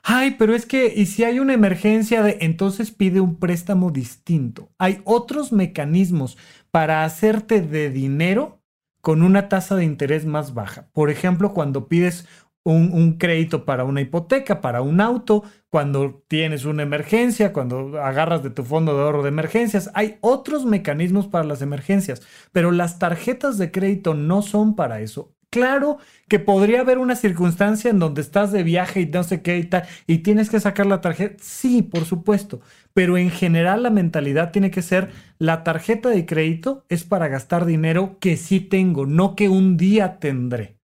Ay, 0.02 0.36
pero 0.38 0.54
es 0.54 0.64
que, 0.64 0.94
¿y 0.96 1.04
si 1.04 1.24
hay 1.24 1.40
una 1.40 1.52
emergencia 1.52 2.22
de, 2.22 2.38
entonces 2.40 2.90
pide 2.90 3.20
un 3.20 3.38
préstamo 3.38 3.90
distinto? 3.90 4.70
Hay 4.78 5.02
otros 5.04 5.52
mecanismos 5.52 6.38
para 6.70 7.04
hacerte 7.04 7.60
de 7.60 7.90
dinero 7.90 8.62
con 9.06 9.22
una 9.22 9.48
tasa 9.48 9.76
de 9.76 9.84
interés 9.84 10.26
más 10.26 10.52
baja. 10.52 10.88
Por 10.92 11.10
ejemplo, 11.10 11.54
cuando 11.54 11.86
pides 11.86 12.26
un, 12.64 13.18
crédito 13.18 13.64
para 13.64 13.84
una 13.84 14.00
hipoteca, 14.00 14.60
para 14.60 14.82
un 14.82 15.00
auto, 15.00 15.44
cuando 15.70 16.24
tienes 16.26 16.64
una 16.64 16.82
emergencia, 16.82 17.52
cuando 17.52 18.02
agarras 18.02 18.42
de 18.42 18.50
tu 18.50 18.64
fondo 18.64 18.96
de 18.96 19.04
ahorro 19.04 19.22
de 19.22 19.28
emergencias. 19.28 19.92
Hay 19.94 20.18
otros 20.22 20.64
mecanismos 20.64 21.28
para 21.28 21.44
las 21.44 21.62
emergencias, 21.62 22.20
pero 22.50 22.72
las 22.72 22.98
tarjetas 22.98 23.58
de 23.58 23.70
crédito 23.70 24.14
no 24.14 24.42
son 24.42 24.74
para 24.74 25.00
eso. 25.00 25.36
Claro 25.50 25.98
que 26.28 26.40
podría 26.40 26.80
haber 26.80 26.98
una 26.98 27.14
circunstancia 27.14 27.90
en 27.92 28.00
donde 28.00 28.22
estás 28.22 28.50
de 28.50 28.64
viaje 28.64 29.02
y 29.02 29.06
no 29.06 29.22
sé 29.22 29.40
qué 29.40 29.58
y 29.58 29.66
tal, 29.66 29.84
y 30.08 30.18
tienes 30.18 30.50
que 30.50 30.58
sacar 30.58 30.86
la 30.86 31.00
tarjeta. 31.00 31.36
Sí, 31.40 31.82
por 31.82 32.06
supuesto, 32.06 32.60
pero 32.96 33.18
en 33.18 33.30
general 33.30 33.82
la 33.82 33.90
mentalidad 33.90 34.52
tiene 34.52 34.70
que 34.70 34.80
ser 34.80 35.10
la 35.38 35.64
tarjeta 35.64 36.08
de 36.08 36.24
crédito 36.24 36.86
es 36.88 37.04
para 37.04 37.28
gastar 37.28 37.66
dinero 37.66 38.16
que 38.20 38.38
sí 38.38 38.58
tengo, 38.58 39.04
no 39.04 39.36
que 39.36 39.50
un 39.50 39.76
día 39.76 40.18
tendré. 40.18 40.78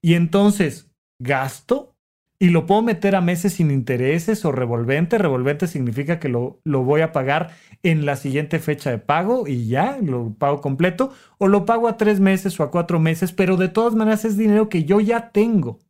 Y 0.00 0.14
entonces 0.14 0.92
gasto 1.18 1.96
y 2.38 2.50
lo 2.50 2.66
puedo 2.66 2.82
meter 2.82 3.16
a 3.16 3.20
meses 3.20 3.54
sin 3.54 3.72
intereses 3.72 4.44
o 4.44 4.52
revolvente. 4.52 5.18
Revolvente 5.18 5.66
significa 5.66 6.20
que 6.20 6.28
lo, 6.28 6.60
lo, 6.62 6.84
voy 6.84 7.00
a 7.00 7.10
pagar 7.10 7.50
en 7.82 8.06
la 8.06 8.14
siguiente 8.14 8.60
fecha 8.60 8.90
de 8.90 8.98
pago 8.98 9.48
y 9.48 9.66
ya, 9.66 9.98
lo 10.00 10.34
pago 10.38 10.60
completo. 10.60 11.10
O 11.38 11.48
lo 11.48 11.64
pago 11.64 11.88
a 11.88 11.96
tres 11.96 12.20
meses 12.20 12.60
o 12.60 12.62
a 12.62 12.70
cuatro 12.70 13.00
meses, 13.00 13.32
pero 13.32 13.56
de 13.56 13.66
todas 13.66 13.96
maneras 13.96 14.24
es 14.24 14.36
dinero 14.36 14.68
que 14.68 14.84
yo 14.84 15.00
ya 15.00 15.30
tengo. 15.32 15.80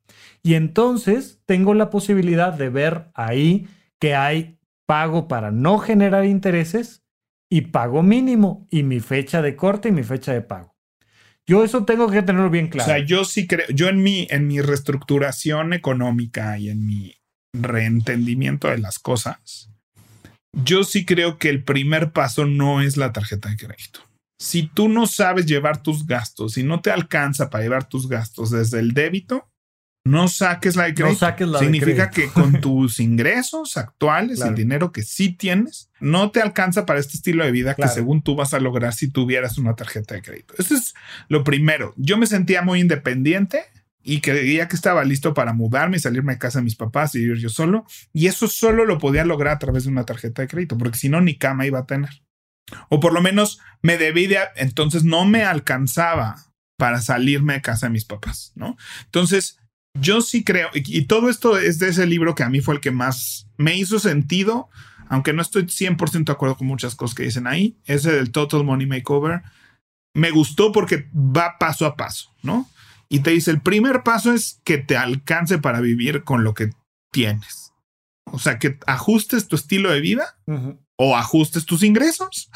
Y 0.43 0.55
entonces 0.55 1.43
tengo 1.45 1.74
la 1.74 1.91
posibilidad 1.91 2.55
de 2.55 2.70
ver 2.70 3.11
ahí 3.12 3.68
que 3.99 4.14
hay 4.14 4.55
pago 4.87 5.28
para 5.28 5.51
no 5.51 5.78
generar 5.78 6.24
intereses 6.24 7.03
y 7.51 7.62
pago 7.62 8.03
mínimo 8.03 8.66
y 8.70 8.82
mi 8.82 9.01
fecha 9.01 9.43
de 9.43 9.57
corte 9.57 9.89
y 9.89 9.93
mi 9.93 10.03
fecha 10.03 10.32
de 10.32 10.43
pago. 10.43 10.74
Yo 11.49 11.62
eso 11.62 11.84
tengo 11.84 12.11
que 12.11 12.22
tenerlo 12.22 12.51
bien 12.51 12.68
claro. 12.68 12.91
O 12.91 12.95
sea, 12.95 13.05
yo 13.05 13.24
sí 13.24 13.47
creo, 13.47 13.66
yo 13.68 13.89
en 13.89 14.03
mi, 14.03 14.26
en 14.30 14.49
mi 14.49 14.61
reestructuración 14.61 15.72
económica 15.72 16.59
y 16.59 16.70
en 16.70 16.84
mi 16.84 17.14
reentendimiento 17.53 18.68
de 18.68 18.78
las 18.78 18.99
cosas, 18.99 19.70
yo 20.53 20.82
sí 20.84 21.05
creo 21.05 21.39
que 21.39 21.49
el 21.49 21.62
primer 21.62 22.12
paso 22.12 22.47
no 22.47 22.80
es 22.80 22.97
la 22.97 23.12
tarjeta 23.12 23.49
de 23.49 23.57
crédito. 23.57 24.01
Si 24.41 24.64
tú 24.64 24.89
no 24.89 25.07
sabes 25.07 25.47
llevar 25.47 25.82
tus 25.82 26.07
gastos 26.07 26.59
y 26.59 26.62
no 26.62 26.80
te 26.80 26.91
alcanza 26.91 27.49
para 27.49 27.62
llevar 27.62 27.89
tus 27.89 28.09
gastos 28.09 28.51
desde 28.51 28.80
el 28.80 28.93
débito, 28.93 29.49
no 30.07 30.28
saques 30.28 30.76
la 30.76 30.84
de 30.84 30.94
crédito. 30.94 31.12
No 31.12 31.18
saques 31.18 31.48
la 31.48 31.59
Significa 31.59 32.11
que 32.11 32.28
con 32.28 32.61
tus 32.61 33.00
ingresos 33.00 33.76
actuales, 33.76 34.40
el 34.40 34.54
dinero 34.54 34.92
que 34.92 35.02
sí 35.02 35.32
tienes, 35.32 35.90
no 36.00 36.30
te 36.30 36.40
alcanza 36.40 36.86
para 36.86 37.00
este 37.00 37.16
estilo 37.16 37.44
de 37.44 37.50
vida 37.50 37.74
que 37.74 37.88
según 37.88 38.22
tú 38.22 38.36
vas 38.36 38.54
a 38.54 38.61
lograr 38.61 38.94
si 38.94 39.11
tuvieras 39.11 39.59
una 39.59 39.74
tarjeta 39.74 40.14
de 40.14 40.22
crédito. 40.22 40.54
Eso 40.59 40.74
es 40.74 40.94
lo 41.28 41.44
primero. 41.44 41.92
Yo 41.96 42.18
me 42.18 42.26
sentía 42.26 42.62
muy 42.62 42.80
independiente 42.80 43.64
y 44.02 44.20
creía 44.20 44.68
que 44.68 44.76
estaba 44.76 45.04
listo 45.04 45.34
para 45.34 45.52
mudarme 45.52 45.96
y 45.96 46.00
salirme 46.00 46.34
de 46.34 46.38
casa 46.38 46.61
de 46.61 46.64
mis 46.64 46.76
papás 46.76 47.14
y 47.16 47.18
vivir 47.18 47.38
yo 47.38 47.48
solo. 47.48 47.84
Y 48.12 48.28
eso 48.28 48.46
solo 48.46 48.84
lo 48.84 48.98
podía 48.98 49.24
lograr 49.24 49.54
a 49.54 49.59
través 49.59 49.84
de 49.84 49.90
una 49.90 50.04
tarjeta 50.04 50.42
de 50.42 50.48
crédito, 50.48 50.78
porque 50.78 50.98
si 50.98 51.09
no, 51.09 51.20
ni 51.20 51.36
cama 51.36 51.66
iba 51.66 51.80
a 51.80 51.86
tener. 51.86 52.22
O 52.88 53.00
por 53.00 53.12
lo 53.12 53.20
menos 53.20 53.59
me 53.82 53.98
debía, 53.98 54.50
entonces 54.54 55.02
no 55.02 55.24
me 55.24 55.42
alcanzaba 55.42 56.36
para 56.78 57.00
salirme 57.00 57.54
de 57.54 57.62
casa 57.62 57.86
de 57.86 57.92
mis 57.92 58.04
papás, 58.04 58.52
¿no? 58.54 58.76
Entonces, 59.07 59.59
yo 60.01 60.20
sí 60.20 60.44
creo, 60.44 60.68
y, 60.74 61.03
todo 61.03 61.28
esto 61.28 61.59
es 61.59 61.78
de 61.78 61.88
ese 61.88 62.07
libro 62.07 62.34
que 62.34 62.42
a 62.42 62.49
mí 62.49 62.61
fue 62.61 62.74
el 62.74 62.80
que 62.80 62.90
más 62.90 63.49
me 63.57 63.76
hizo 63.76 63.99
sentido, 63.99 64.68
aunque 65.09 65.32
no 65.32 65.42
estoy 65.42 65.64
100% 65.64 66.24
de 66.24 66.32
acuerdo 66.32 66.57
con 66.57 66.66
muchas 66.66 66.94
cosas 66.94 67.14
que 67.14 67.22
dicen 67.24 67.47
ahí, 67.47 67.76
ese 67.84 68.12
del 68.12 68.32
Total 68.32 68.64
Money 68.64 68.86
Makeover, 68.86 69.42
me 70.14 70.30
gustó 70.30 70.72
porque 70.72 71.09
va 71.14 71.59
paso 71.59 71.86
a 71.86 71.97
paso, 71.97 72.34
¿no? 72.42 72.68
Y 73.09 73.20
te 73.20 73.30
dice, 73.30 73.51
el 73.51 73.61
primer 73.61 74.03
paso 74.03 74.32
es 74.32 74.61
que 74.64 74.78
te 74.78 74.97
alcance 74.97 75.59
para 75.59 75.80
vivir 75.80 76.24
con 76.24 76.42
lo 76.42 76.55
que 76.55 76.70
tienes. 77.12 77.72
O 78.32 78.38
sea, 78.38 78.59
que 78.59 78.78
ajustes 78.86 79.47
tu 79.47 79.55
estilo 79.55 79.92
de 79.92 80.01
vida 80.01 80.36
o 80.97 81.16
ajustes 81.16 81.66
tus 81.66 81.84
ingresos 81.84 82.51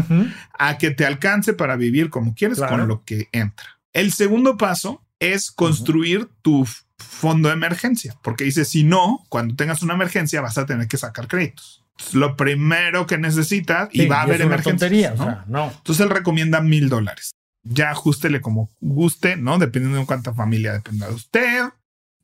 a 0.58 0.78
que 0.78 0.90
te 0.90 1.06
alcance 1.06 1.52
para 1.52 1.76
vivir 1.76 2.10
como 2.10 2.34
quieres 2.34 2.58
con 2.58 2.88
lo 2.88 3.04
que 3.04 3.28
entra. 3.30 3.78
El 3.92 4.12
segundo 4.12 4.56
paso 4.56 5.03
es 5.32 5.50
construir 5.50 6.28
tu 6.42 6.66
fondo 6.98 7.48
de 7.48 7.54
emergencia, 7.54 8.16
porque 8.22 8.44
dice, 8.44 8.64
si 8.64 8.84
no, 8.84 9.24
cuando 9.28 9.56
tengas 9.56 9.82
una 9.82 9.94
emergencia 9.94 10.40
vas 10.40 10.58
a 10.58 10.66
tener 10.66 10.88
que 10.88 10.96
sacar 10.96 11.28
créditos. 11.28 11.82
lo 12.12 12.36
primero 12.36 13.06
que 13.06 13.18
necesitas 13.18 13.88
y 13.92 14.06
va 14.06 14.18
a 14.18 14.22
haber 14.22 14.42
emergencias. 14.42 15.16
¿no? 15.46 15.70
Entonces 15.70 16.04
él 16.04 16.10
recomienda 16.10 16.60
mil 16.60 16.88
dólares. 16.88 17.32
Ya 17.62 17.90
ajustele 17.90 18.40
como 18.40 18.68
guste, 18.80 19.36
¿no? 19.36 19.58
Dependiendo 19.58 19.98
de 19.98 20.06
cuánta 20.06 20.34
familia 20.34 20.72
dependa 20.72 21.08
de 21.08 21.14
usted. 21.14 21.62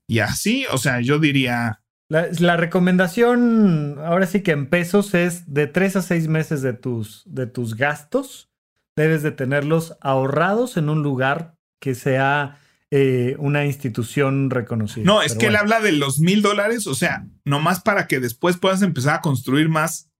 Y 0.06 0.18
así, 0.18 0.66
o 0.72 0.76
sea, 0.76 1.00
yo 1.00 1.18
diría... 1.18 1.80
La, 2.08 2.26
la, 2.40 2.56
recomendación, 2.56 3.98
ahora 4.04 4.26
sí 4.26 4.42
que 4.42 4.50
en 4.50 4.66
pesos, 4.66 5.14
es 5.14 5.54
de 5.54 5.68
tres 5.68 5.94
a 5.94 6.02
seis 6.02 6.26
meses 6.26 6.60
de 6.60 6.72
tus, 6.72 7.22
de 7.26 7.46
tus 7.46 7.76
gastos. 7.76 8.50
Debes 8.96 9.22
de 9.22 9.30
tenerlos 9.30 9.96
ahorrados 10.00 10.76
en 10.76 10.88
un 10.88 11.04
lugar 11.04 11.54
que 11.80 11.94
sea 11.94 12.58
eh, 12.92 13.36
una 13.38 13.64
institución 13.66 14.50
reconocida. 14.50 15.04
No, 15.04 15.22
es 15.22 15.36
que 15.36 15.46
él 15.46 15.56
habla 15.56 15.80
de 15.80 15.92
los 15.92 16.18
mil 16.18 16.42
dólares, 16.42 16.86
o 16.88 16.94
sea, 16.94 17.24
nomás 17.44 17.80
para 17.80 18.08
que 18.08 18.18
después 18.18 18.56
puedas 18.56 18.82
empezar 18.82 19.16
a 19.16 19.20
construir 19.20 19.68
más. 19.68 20.10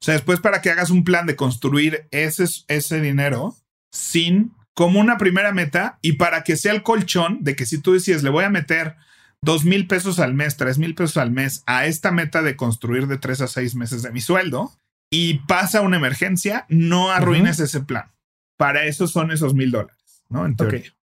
O 0.00 0.04
sea, 0.04 0.14
después 0.14 0.40
para 0.40 0.60
que 0.60 0.70
hagas 0.70 0.90
un 0.90 1.04
plan 1.04 1.26
de 1.26 1.36
construir 1.36 2.08
ese, 2.10 2.44
ese 2.68 3.00
dinero 3.00 3.56
sin 3.92 4.52
como 4.74 5.00
una 5.00 5.18
primera 5.18 5.52
meta 5.52 5.98
y 6.02 6.14
para 6.14 6.42
que 6.42 6.56
sea 6.56 6.72
el 6.72 6.82
colchón 6.82 7.44
de 7.44 7.56
que 7.56 7.64
si 7.64 7.78
tú 7.78 7.94
decides 7.94 8.22
le 8.22 8.30
voy 8.30 8.44
a 8.44 8.50
meter 8.50 8.96
dos 9.40 9.64
mil 9.64 9.86
pesos 9.86 10.18
al 10.18 10.34
mes, 10.34 10.56
tres 10.56 10.78
mil 10.78 10.94
pesos 10.94 11.16
al 11.16 11.30
mes 11.30 11.62
a 11.66 11.86
esta 11.86 12.10
meta 12.10 12.42
de 12.42 12.56
construir 12.56 13.06
de 13.06 13.18
tres 13.18 13.40
a 13.40 13.46
seis 13.46 13.74
meses 13.76 14.02
de 14.02 14.10
mi 14.10 14.20
sueldo 14.20 14.72
y 15.10 15.38
pasa 15.46 15.80
una 15.80 15.96
emergencia, 15.96 16.66
no 16.68 17.10
arruines 17.10 17.60
ese 17.60 17.80
plan. 17.80 18.12
Para 18.58 18.84
eso 18.84 19.06
son 19.06 19.30
esos 19.30 19.54
mil 19.54 19.70
dólares, 19.70 20.24
¿no? 20.28 20.44
En 20.44 20.56
teoría. 20.56 20.95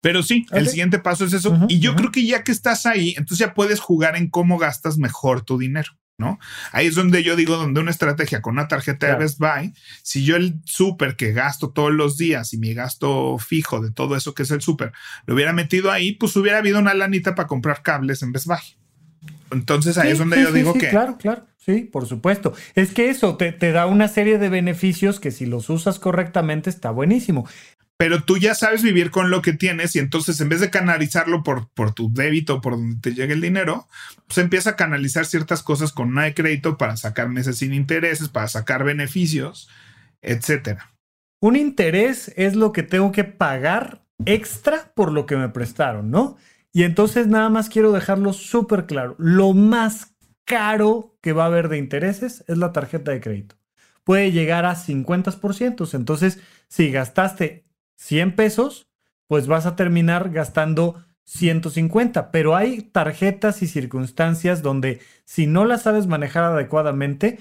Pero 0.00 0.22
sí, 0.22 0.46
el 0.52 0.68
siguiente 0.68 0.98
paso 0.98 1.24
es 1.24 1.32
eso. 1.32 1.66
y 1.68 1.78
yo 1.78 1.94
creo 1.94 2.10
que 2.10 2.24
ya 2.24 2.42
que 2.42 2.52
estás 2.52 2.86
ahí, 2.86 3.10
entonces 3.10 3.38
ya 3.38 3.54
puedes 3.54 3.80
jugar 3.80 4.16
en 4.16 4.30
cómo 4.30 4.58
gastas 4.58 4.96
mejor 4.98 5.42
tu 5.42 5.58
dinero. 5.58 5.92
¿no? 6.20 6.38
Ahí 6.70 6.86
es 6.86 6.94
donde 6.94 7.22
yo 7.22 7.34
digo, 7.34 7.56
donde 7.56 7.80
una 7.80 7.90
estrategia 7.90 8.42
con 8.42 8.52
una 8.52 8.68
tarjeta 8.68 9.06
de 9.06 9.14
Best 9.16 9.38
Buy, 9.38 9.72
si 10.02 10.22
yo 10.22 10.36
el 10.36 10.60
súper 10.64 11.16
que 11.16 11.32
gasto 11.32 11.70
todos 11.70 11.92
los 11.92 12.18
días 12.18 12.52
y 12.52 12.58
mi 12.58 12.74
gasto 12.74 13.38
fijo 13.38 13.80
de 13.80 13.90
todo 13.90 14.14
eso 14.14 14.34
que 14.34 14.42
es 14.42 14.50
el 14.50 14.60
súper, 14.60 14.92
lo 15.24 15.34
hubiera 15.34 15.54
metido 15.54 15.90
ahí, 15.90 16.12
pues 16.12 16.36
hubiera 16.36 16.58
habido 16.58 16.78
una 16.78 16.92
lanita 16.92 17.34
para 17.34 17.48
comprar 17.48 17.82
cables 17.82 18.22
en 18.22 18.32
Best 18.32 18.46
Buy. 18.46 18.58
Entonces 19.50 19.96
ahí 19.96 20.12
es 20.12 20.18
donde 20.18 20.42
yo 20.42 20.52
digo 20.52 20.74
que... 20.74 20.90
Claro, 20.90 21.16
claro. 21.16 21.46
Sí, 21.56 21.82
por 21.82 22.06
supuesto. 22.06 22.54
Es 22.74 22.92
que 22.92 23.10
eso 23.10 23.36
te, 23.36 23.52
te, 23.52 23.72
da 23.72 23.86
una 23.86 24.08
serie 24.08 24.38
de 24.38 24.48
beneficios 24.48 25.20
que 25.20 25.30
si 25.30 25.44
los 25.44 25.68
usas 25.68 25.98
correctamente 25.98 26.70
está 26.70 26.90
buenísimo 26.90 27.46
pero 28.00 28.22
tú 28.22 28.38
ya 28.38 28.54
sabes 28.54 28.82
vivir 28.82 29.10
con 29.10 29.28
lo 29.28 29.42
que 29.42 29.52
tienes 29.52 29.94
y 29.94 29.98
entonces 29.98 30.40
en 30.40 30.48
vez 30.48 30.60
de 30.60 30.70
canalizarlo 30.70 31.42
por, 31.42 31.68
por 31.68 31.92
tu 31.92 32.10
débito, 32.10 32.62
por 32.62 32.72
donde 32.72 32.96
te 32.98 33.12
llegue 33.12 33.34
el 33.34 33.42
dinero, 33.42 33.88
pues 34.26 34.38
empieza 34.38 34.70
a 34.70 34.76
canalizar 34.76 35.26
ciertas 35.26 35.62
cosas 35.62 35.92
con 35.92 36.08
una 36.08 36.24
de 36.24 36.32
crédito 36.32 36.78
para 36.78 36.96
sacar 36.96 37.28
meses 37.28 37.58
sin 37.58 37.74
intereses, 37.74 38.30
para 38.30 38.48
sacar 38.48 38.84
beneficios, 38.84 39.68
etcétera. 40.22 40.94
Un 41.42 41.56
interés 41.56 42.32
es 42.36 42.56
lo 42.56 42.72
que 42.72 42.82
tengo 42.82 43.12
que 43.12 43.24
pagar 43.24 44.02
extra 44.24 44.92
por 44.94 45.12
lo 45.12 45.26
que 45.26 45.36
me 45.36 45.50
prestaron, 45.50 46.10
¿no? 46.10 46.38
Y 46.72 46.84
entonces 46.84 47.26
nada 47.26 47.50
más 47.50 47.68
quiero 47.68 47.92
dejarlo 47.92 48.32
súper 48.32 48.86
claro. 48.86 49.14
Lo 49.18 49.52
más 49.52 50.14
caro 50.46 51.18
que 51.20 51.34
va 51.34 51.42
a 51.42 51.48
haber 51.48 51.68
de 51.68 51.76
intereses 51.76 52.44
es 52.48 52.56
la 52.56 52.72
tarjeta 52.72 53.10
de 53.10 53.20
crédito. 53.20 53.56
Puede 54.04 54.32
llegar 54.32 54.64
a 54.64 54.74
50%. 54.74 55.94
Entonces, 55.94 56.40
si 56.66 56.90
gastaste 56.90 57.69
100 58.00 58.34
pesos, 58.34 58.88
pues 59.26 59.46
vas 59.46 59.66
a 59.66 59.76
terminar 59.76 60.30
gastando 60.30 61.04
150. 61.24 62.30
Pero 62.30 62.56
hay 62.56 62.82
tarjetas 62.82 63.62
y 63.62 63.66
circunstancias 63.66 64.62
donde 64.62 65.00
si 65.24 65.46
no 65.46 65.64
las 65.64 65.82
sabes 65.82 66.06
manejar 66.06 66.44
adecuadamente, 66.44 67.38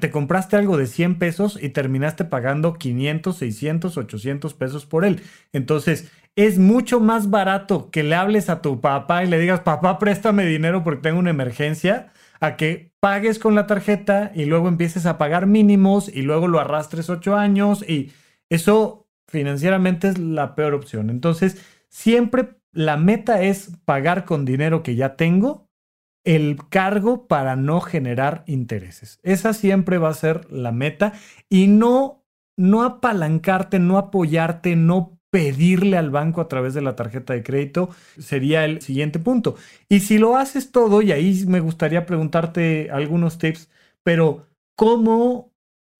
te 0.00 0.10
compraste 0.10 0.56
algo 0.56 0.76
de 0.76 0.86
100 0.86 1.18
pesos 1.18 1.58
y 1.60 1.70
terminaste 1.70 2.24
pagando 2.24 2.74
500, 2.74 3.36
600, 3.36 3.96
800 3.96 4.54
pesos 4.54 4.86
por 4.86 5.04
él. 5.04 5.22
Entonces, 5.52 6.10
es 6.34 6.58
mucho 6.58 6.98
más 7.00 7.30
barato 7.30 7.90
que 7.90 8.02
le 8.02 8.16
hables 8.16 8.50
a 8.50 8.60
tu 8.60 8.80
papá 8.80 9.24
y 9.24 9.28
le 9.28 9.38
digas, 9.38 9.60
papá, 9.60 9.98
préstame 9.98 10.44
dinero 10.44 10.82
porque 10.82 11.02
tengo 11.02 11.18
una 11.18 11.30
emergencia, 11.30 12.12
a 12.40 12.56
que 12.56 12.92
pagues 13.00 13.38
con 13.38 13.54
la 13.54 13.68
tarjeta 13.68 14.32
y 14.34 14.46
luego 14.46 14.68
empieces 14.68 15.06
a 15.06 15.16
pagar 15.16 15.46
mínimos 15.46 16.08
y 16.08 16.22
luego 16.22 16.48
lo 16.48 16.58
arrastres 16.58 17.08
ocho 17.08 17.36
años 17.36 17.88
y 17.88 18.12
eso 18.50 19.01
financieramente 19.32 20.08
es 20.08 20.18
la 20.18 20.54
peor 20.54 20.74
opción. 20.74 21.10
Entonces, 21.10 21.56
siempre 21.88 22.56
la 22.70 22.96
meta 22.96 23.42
es 23.42 23.72
pagar 23.84 24.24
con 24.24 24.44
dinero 24.44 24.82
que 24.82 24.94
ya 24.94 25.16
tengo 25.16 25.68
el 26.24 26.58
cargo 26.68 27.26
para 27.26 27.56
no 27.56 27.80
generar 27.80 28.44
intereses. 28.46 29.18
Esa 29.22 29.54
siempre 29.54 29.98
va 29.98 30.10
a 30.10 30.14
ser 30.14 30.50
la 30.52 30.70
meta 30.70 31.14
y 31.48 31.66
no, 31.66 32.24
no 32.56 32.84
apalancarte, 32.84 33.80
no 33.80 33.98
apoyarte, 33.98 34.76
no 34.76 35.18
pedirle 35.30 35.96
al 35.96 36.10
banco 36.10 36.42
a 36.42 36.48
través 36.48 36.74
de 36.74 36.82
la 36.82 36.94
tarjeta 36.94 37.32
de 37.32 37.42
crédito 37.42 37.88
sería 38.18 38.66
el 38.66 38.82
siguiente 38.82 39.18
punto. 39.18 39.56
Y 39.88 40.00
si 40.00 40.18
lo 40.18 40.36
haces 40.36 40.70
todo, 40.70 41.00
y 41.00 41.10
ahí 41.10 41.44
me 41.46 41.60
gustaría 41.60 42.04
preguntarte 42.04 42.90
algunos 42.92 43.38
tips, 43.38 43.70
pero 44.02 44.46
¿cómo 44.76 45.51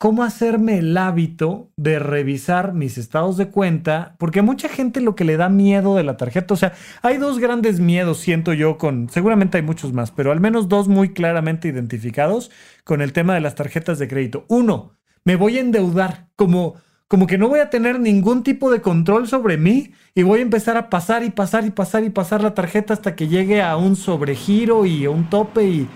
cómo 0.03 0.25
hacerme 0.25 0.79
el 0.79 0.97
hábito 0.97 1.71
de 1.77 2.01
revisar 2.01 2.75
mis 2.75 2.99
estados 2.99 3.37
de 3.37 3.51
cuenta, 3.51 4.17
porque 4.19 4.41
a 4.41 4.43
mucha 4.43 4.69
gente 4.69 5.01
lo 5.01 5.15
que 5.15 5.25
le 5.25 5.37
da 5.37 5.49
miedo 5.49 5.95
de 5.95 6.03
la 6.03 6.17
tarjeta, 6.17 6.55
o 6.55 6.57
sea, 6.57 6.73
hay 7.03 7.19
dos 7.19 7.39
grandes 7.39 7.79
miedos, 7.79 8.19
siento 8.19 8.53
yo, 8.53 8.79
con, 8.79 9.09
seguramente 9.11 9.59
hay 9.59 9.63
muchos 9.63 9.93
más, 9.93 10.11
pero 10.11 10.33
al 10.33 10.41
menos 10.41 10.69
dos 10.69 10.89
muy 10.89 11.11
claramente 11.11 11.69
identificados 11.69 12.51
con 12.83 13.01
el 13.01 13.13
tema 13.13 13.35
de 13.35 13.43
las 13.43 13.55
tarjetas 13.55 14.01
de 14.01 14.09
crédito. 14.09 14.45
Uno, 14.49 14.99
me 15.25 15.37
voy 15.37 15.59
a 15.59 15.61
endeudar, 15.61 16.27
como, 16.35 16.75
como 17.07 17.29
que 17.29 17.39
no 17.39 17.49
voy 17.49 17.61
a 17.61 17.71
tener 17.71 18.01
ningún 18.01 18.43
tipo 18.43 18.73
de 18.73 18.83
control 18.83 19.29
sobre 19.29 19.57
mí 19.57 19.93
y 20.17 20.25
voy 20.25 20.41
a 20.41 20.43
empezar 20.43 20.77
a 20.77 20.91
pasar 20.91 21.23
y 21.23 21.31
pasar 21.31 21.65
y 21.65 21.71
pasar 21.71 22.03
y 22.03 22.11
pasar 22.11 22.43
la 22.43 22.55
tarjeta 22.55 22.93
hasta 22.93 23.15
que 23.15 23.29
llegue 23.29 23.63
a 23.63 23.77
un 23.77 23.95
sobregiro 23.95 24.85
y 24.85 25.07
un 25.07 25.31
tope 25.31 25.63
y, 25.63 25.89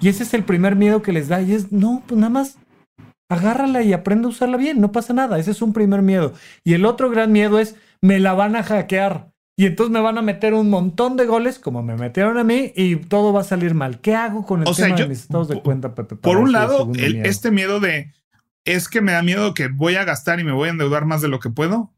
y 0.00 0.08
ese 0.10 0.22
es 0.22 0.32
el 0.32 0.44
primer 0.44 0.76
miedo 0.76 1.02
que 1.02 1.10
les 1.10 1.26
da 1.26 1.42
y 1.42 1.54
es, 1.54 1.72
no, 1.72 2.04
pues 2.06 2.20
nada 2.20 2.30
más 2.30 2.56
agárrala 3.28 3.82
y 3.82 3.92
aprende 3.92 4.26
a 4.26 4.30
usarla 4.30 4.56
bien, 4.56 4.80
no 4.80 4.92
pasa 4.92 5.12
nada, 5.12 5.38
ese 5.38 5.50
es 5.50 5.62
un 5.62 5.72
primer 5.72 6.02
miedo. 6.02 6.32
Y 6.64 6.74
el 6.74 6.84
otro 6.84 7.10
gran 7.10 7.32
miedo 7.32 7.58
es, 7.58 7.76
me 8.00 8.20
la 8.20 8.34
van 8.34 8.56
a 8.56 8.62
hackear. 8.62 9.30
Y 9.56 9.66
entonces 9.66 9.92
me 9.92 10.00
van 10.00 10.16
a 10.16 10.22
meter 10.22 10.54
un 10.54 10.70
montón 10.70 11.16
de 11.16 11.26
goles, 11.26 11.58
como 11.58 11.82
me 11.82 11.96
metieron 11.96 12.38
a 12.38 12.44
mí, 12.44 12.72
y 12.76 12.94
todo 12.94 13.32
va 13.32 13.40
a 13.40 13.44
salir 13.44 13.74
mal. 13.74 14.00
¿Qué 14.00 14.14
hago 14.14 14.46
con 14.46 14.62
el 14.62 14.72
tema 14.72 14.94
de 14.94 15.08
mis 15.08 15.22
estados 15.22 15.48
de 15.48 15.60
cuenta, 15.60 15.96
Pepe? 15.96 16.14
Por 16.14 16.36
un 16.36 16.52
lado, 16.52 16.92
este 16.94 17.50
miedo 17.50 17.80
de 17.80 18.12
es 18.64 18.88
que 18.88 19.00
me 19.00 19.12
da 19.12 19.22
miedo 19.22 19.54
que 19.54 19.66
voy 19.66 19.96
a 19.96 20.04
gastar 20.04 20.38
y 20.38 20.44
me 20.44 20.52
voy 20.52 20.68
a 20.68 20.72
endeudar 20.72 21.06
más 21.06 21.22
de 21.22 21.28
lo 21.28 21.40
que 21.40 21.50
puedo. 21.50 21.92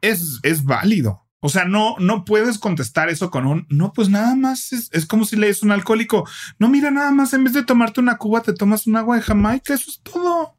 Es, 0.00 0.38
es, 0.42 0.64
válido. 0.64 1.27
O 1.40 1.48
sea, 1.48 1.64
no, 1.64 1.94
no 1.98 2.24
puedes 2.24 2.58
contestar 2.58 3.08
eso 3.08 3.30
con 3.30 3.46
un 3.46 3.66
no, 3.68 3.92
pues 3.92 4.08
nada 4.08 4.34
más 4.34 4.72
es, 4.72 4.90
es 4.92 5.06
como 5.06 5.24
si 5.24 5.36
lees 5.36 5.62
un 5.62 5.70
alcohólico. 5.70 6.28
No, 6.58 6.68
mira, 6.68 6.90
nada 6.90 7.12
más 7.12 7.32
en 7.32 7.44
vez 7.44 7.52
de 7.52 7.64
tomarte 7.64 8.00
una 8.00 8.16
cuba, 8.16 8.42
te 8.42 8.52
tomas 8.52 8.86
un 8.86 8.96
agua 8.96 9.16
de 9.16 9.22
Jamaica. 9.22 9.74
Eso 9.74 9.90
es 9.90 10.00
todo. 10.02 10.56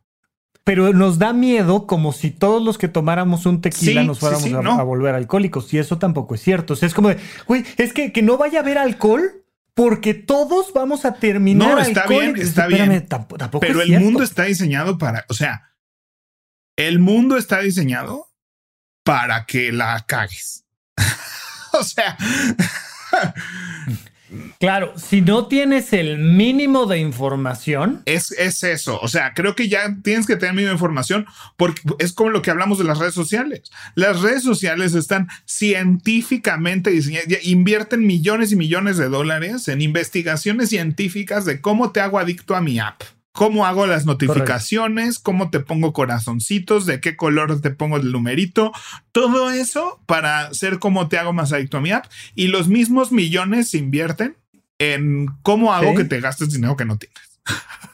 Pero 0.64 0.94
nos 0.94 1.20
da 1.20 1.34
miedo 1.34 1.88
como 1.88 2.14
si 2.14 2.32
todos 2.32 2.64
los 2.64 2.78
que 2.78 2.88
tomáramos 2.88 3.46
un 3.46 3.60
tequila 3.60 4.04
nos 4.04 4.20
fuéramos 4.20 4.54
a, 4.54 4.84
volver 4.84 5.16
alcohólicos. 5.16 5.74
Y 5.74 5.80
eso 5.80 5.98
tampoco 5.98 6.36
es 6.36 6.42
cierto. 6.42 6.74
O 6.74 6.76
sea, 6.76 6.88
es 6.88 6.94
como 6.94 7.10
de, 7.10 7.18
güey, 7.48 7.66
es 7.78 7.92
que, 7.92 8.14
que 8.14 8.22
no 8.22 8.38
vaya 8.38 8.60
a 8.60 8.62
haber 8.62 8.78
alcohol 8.78 9.44
porque 9.74 10.14
todos 10.14 10.72
vamos 10.74 11.06
a 11.06 11.16
terminar. 11.16 11.76
No, 11.76 11.80
está 11.80 12.06
bien, 12.06 12.36
está 12.38 12.68
bien. 12.68 13.08
pero 13.60 13.82
el 13.82 14.00
mundo 14.00 14.24
está 14.24 14.44
diseñado 14.44 14.98
para, 14.98 15.26
o 15.30 15.34
sea, 15.34 15.74
el 16.76 17.00
mundo 17.00 17.38
está 17.38 17.62
diseñado 17.62 18.28
para 19.04 19.46
que 19.46 19.72
la 19.72 20.06
cagues. 20.06 20.66
o 21.74 21.84
sea. 21.84 22.18
Claro, 24.60 24.94
si 24.96 25.22
no 25.22 25.48
tienes 25.48 25.92
el 25.94 26.20
mínimo 26.20 26.86
de 26.86 27.00
información. 27.00 28.02
Es, 28.06 28.32
es 28.32 28.64
eso. 28.64 29.00
O 29.02 29.08
sea, 29.08 29.34
creo 29.34 29.56
que 29.56 29.70
ya 29.70 29.96
tienes 30.04 30.28
que 30.28 30.36
tener 30.36 30.54
mínimo 30.54 30.70
de 30.70 30.76
información 30.76 31.26
porque 31.58 31.82
es 32.00 32.14
como 32.14 32.30
lo 32.30 32.42
que 32.42 32.52
hablamos 32.52 32.78
de 32.78 32.84
las 32.84 33.00
redes 33.00 33.14
sociales. 33.14 33.72
Las 33.96 34.22
redes 34.22 34.44
sociales 34.44 34.94
están 34.94 35.30
científicamente 35.46 36.92
diseñadas, 36.92 37.28
invierten 37.44 38.06
millones 38.06 38.52
y 38.52 38.56
millones 38.56 38.98
de 38.98 39.10
dólares 39.10 39.68
en 39.68 39.82
investigaciones 39.82 40.70
científicas 40.70 41.46
de 41.46 41.62
cómo 41.62 41.92
te 41.92 42.02
hago 42.02 42.20
adicto 42.20 42.56
a 42.56 42.62
mi 42.62 42.80
app 42.80 43.02
cómo 43.40 43.66
hago 43.66 43.88
las 43.88 44.06
notificaciones, 44.06 45.18
cómo 45.18 45.50
te 45.50 45.62
pongo 45.62 45.94
corazoncitos, 45.94 46.86
de 46.86 47.00
qué 47.00 47.16
color 47.16 47.62
te 47.62 47.70
pongo 47.70 47.96
el 47.96 48.12
numerito, 48.12 48.74
todo 49.14 49.50
eso 49.50 50.02
para 50.06 50.54
ser 50.54 50.78
como 50.78 51.08
te 51.08 51.18
hago 51.18 51.32
más 51.32 51.54
adicto 51.54 51.78
a 51.78 51.80
mi 51.80 51.92
app. 51.92 52.08
Y 52.36 52.48
los 52.48 52.68
mismos 52.68 53.14
millones 53.14 53.70
se 53.70 53.78
invierten 53.78 54.36
en 54.78 55.28
cómo 55.42 55.74
hago 55.74 55.96
que 55.96 56.04
te 56.04 56.20
gastes 56.20 56.52
dinero 56.52 56.76
que 56.76 56.84
no 56.84 56.98
tienes. 56.98 57.40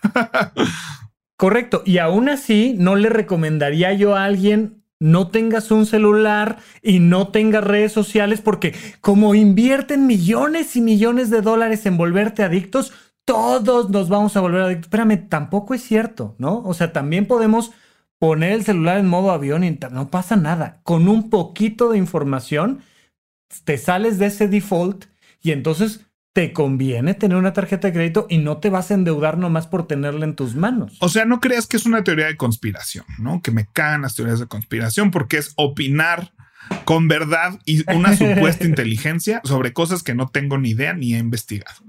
Correcto. 1.38 1.84
Y 1.86 2.00
aún 2.00 2.28
así, 2.28 2.74
no 2.80 2.96
le 2.96 3.10
recomendaría 3.10 3.94
yo 3.94 4.16
a 4.16 4.26
alguien 4.26 4.82
no 5.00 5.28
tengas 5.28 5.72
un 5.72 5.86
celular 5.86 6.58
y 6.82 7.00
no 7.00 7.28
tengas 7.28 7.64
redes 7.64 7.92
sociales 7.92 8.42
porque 8.42 8.74
como 9.02 9.36
invierten 9.36 10.08
millones 10.08 10.76
y 10.76 10.82
millones 10.82 11.30
de 11.30 11.42
dólares 11.42 11.86
en 11.86 11.98
volverte 11.98 12.44
adictos, 12.44 12.94
todos 13.26 13.90
nos 13.90 14.08
vamos 14.10 14.38
a 14.38 14.42
volver 14.42 14.62
adictos. 14.62 14.86
Espérame, 14.86 15.28
tampoco 15.28 15.74
es 15.74 15.82
cierto, 15.82 16.36
¿no? 16.38 16.62
O 16.64 16.74
sea, 16.74 16.94
también 16.94 17.26
podemos 17.26 17.72
poner 18.20 18.54
el 18.54 18.64
celular 18.64 18.98
en 18.98 19.08
modo 19.08 19.32
avión 19.32 19.64
y 19.64 19.78
no 19.92 20.10
pasa 20.10 20.36
nada. 20.36 20.80
Con 20.84 21.08
un 21.08 21.30
poquito 21.30 21.92
de 21.92 21.98
información, 21.98 22.82
te 23.66 23.78
sales 23.78 24.20
de 24.20 24.28
ese 24.28 24.48
default 24.48 25.06
y 25.42 25.52
entonces 25.52 26.02
te 26.34 26.52
conviene 26.52 27.14
tener 27.14 27.38
una 27.38 27.54
tarjeta 27.54 27.88
de 27.88 27.94
crédito 27.94 28.28
y 28.30 28.40
no 28.40 28.58
te 28.58 28.70
vas 28.70 28.92
a 28.92 28.94
endeudar 28.94 29.38
nomás 29.38 29.68
por 29.68 29.88
tenerla 29.88 30.26
en 30.26 30.36
tus 30.36 30.56
manos. 30.56 30.98
O 31.00 31.08
sea, 31.08 31.24
no 31.26 31.40
creas 31.40 31.66
que 31.66 31.78
es 31.78 31.86
una 31.86 32.04
teoría 32.04 32.26
de 32.26 32.36
conspiración, 32.36 33.06
¿no? 33.20 33.42
Que 33.42 33.52
me 33.52 33.68
cagan 33.68 34.02
las 34.02 34.16
teorías 34.16 34.40
de 34.40 34.48
conspiración 34.48 35.12
porque 35.12 35.38
es 35.38 35.54
opinar 35.56 36.34
con 36.84 37.08
verdad 37.08 37.60
y 37.66 37.90
una 37.94 38.18
supuesta 38.18 38.66
inteligencia 38.66 39.40
sobre 39.46 39.72
cosas 39.72 40.04
que 40.04 40.14
no 40.14 40.28
tengo 40.28 40.58
ni 40.58 40.72
idea 40.72 40.94
ni 40.94 41.16
he 41.16 41.20
investigado. 41.20 41.82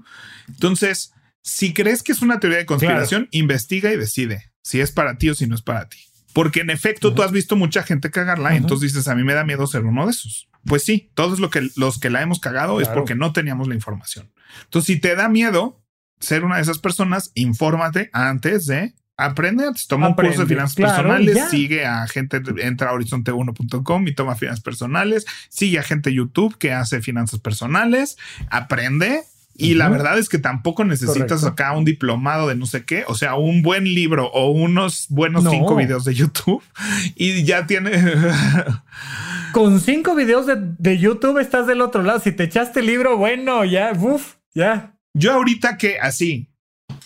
Entonces, 0.47 1.13
si 1.47 1.73
crees 1.73 2.03
que 2.03 2.11
es 2.11 2.21
una 2.21 2.41
teoría 2.41 2.57
de 2.57 2.65
conspiración, 2.65 3.29
investiga 3.31 3.93
y 3.93 3.97
decide 3.97 4.51
si 4.61 4.81
es 4.81 4.91
para 4.91 5.17
ti 5.17 5.29
o 5.29 5.33
si 5.33 5.47
no 5.47 5.55
es 5.55 5.61
para 5.61 5.87
ti. 5.87 5.97
Porque 6.33 6.59
en 6.59 6.69
efecto, 6.69 7.13
tú 7.13 7.23
has 7.23 7.31
visto 7.31 7.55
mucha 7.55 7.83
gente 7.83 8.11
cagarla 8.11 8.53
y 8.53 8.57
entonces 8.57 8.93
dices, 8.93 9.07
a 9.07 9.15
mí 9.15 9.23
me 9.23 9.33
da 9.33 9.45
miedo 9.45 9.65
ser 9.65 9.85
uno 9.85 10.05
de 10.05 10.11
esos. 10.11 10.49
Pues 10.65 10.83
sí, 10.83 11.09
todos 11.13 11.39
lo 11.39 11.49
que, 11.49 11.69
los 11.77 11.99
que 11.99 12.09
la 12.09 12.21
hemos 12.21 12.41
cagado 12.41 12.81
es 12.81 12.89
porque 12.89 13.15
no 13.15 13.31
teníamos 13.31 13.69
la 13.69 13.75
información. 13.75 14.29
Entonces, 14.65 14.87
si 14.87 14.99
te 14.99 15.15
da 15.15 15.29
miedo 15.29 15.81
ser 16.19 16.43
una 16.43 16.57
de 16.57 16.63
esas 16.63 16.79
personas, 16.79 17.31
infórmate 17.33 18.09
antes 18.11 18.65
de 18.65 18.93
aprender. 19.15 19.71
Toma 19.87 20.09
un 20.09 20.15
curso 20.15 20.41
de 20.41 20.47
finanzas 20.47 20.75
personales, 20.75 21.49
sigue 21.49 21.85
a 21.85 22.05
gente, 22.07 22.41
entra 22.57 22.89
a 22.89 22.93
horizonte1.com 22.93 24.07
y 24.07 24.13
toma 24.13 24.35
finanzas 24.35 24.63
personales, 24.63 25.25
sigue 25.47 25.79
a 25.79 25.83
gente 25.83 26.13
YouTube 26.13 26.57
que 26.57 26.73
hace 26.73 27.01
finanzas 27.01 27.39
personales, 27.39 28.17
aprende 28.49 29.23
y 29.57 29.73
la 29.73 29.89
verdad 29.89 30.19
es 30.19 30.29
que 30.29 30.37
tampoco 30.37 30.83
necesitas 30.85 31.43
acá 31.43 31.71
un 31.73 31.83
diplomado 31.83 32.47
de 32.47 32.55
no 32.55 32.67
sé 32.67 32.85
qué, 32.85 33.03
o 33.07 33.15
sea, 33.15 33.35
un 33.35 33.63
buen 33.63 33.85
libro 33.85 34.27
o 34.27 34.51
unos 34.51 35.07
buenos 35.09 35.45
cinco 35.49 35.75
videos 35.75 36.05
de 36.05 36.13
YouTube 36.13 36.63
y 37.15 37.43
ya 37.43 37.65
tiene... 37.65 37.91
Con 39.53 39.79
cinco 39.79 40.13
videos 40.13 40.45
de, 40.45 40.99
YouTube 40.99 41.39
estás 41.39 41.65
del 41.65 41.81
otro 41.81 42.03
lado. 42.03 42.19
Si 42.19 42.31
te 42.31 42.43
echaste 42.43 42.81
el 42.81 42.85
libro, 42.85 43.17
bueno, 43.17 43.65
ya, 43.65 43.91
uff, 43.93 44.35
ya. 44.53 44.95
Yo 45.15 45.33
ahorita 45.33 45.77
que 45.77 45.99
así, 45.99 46.51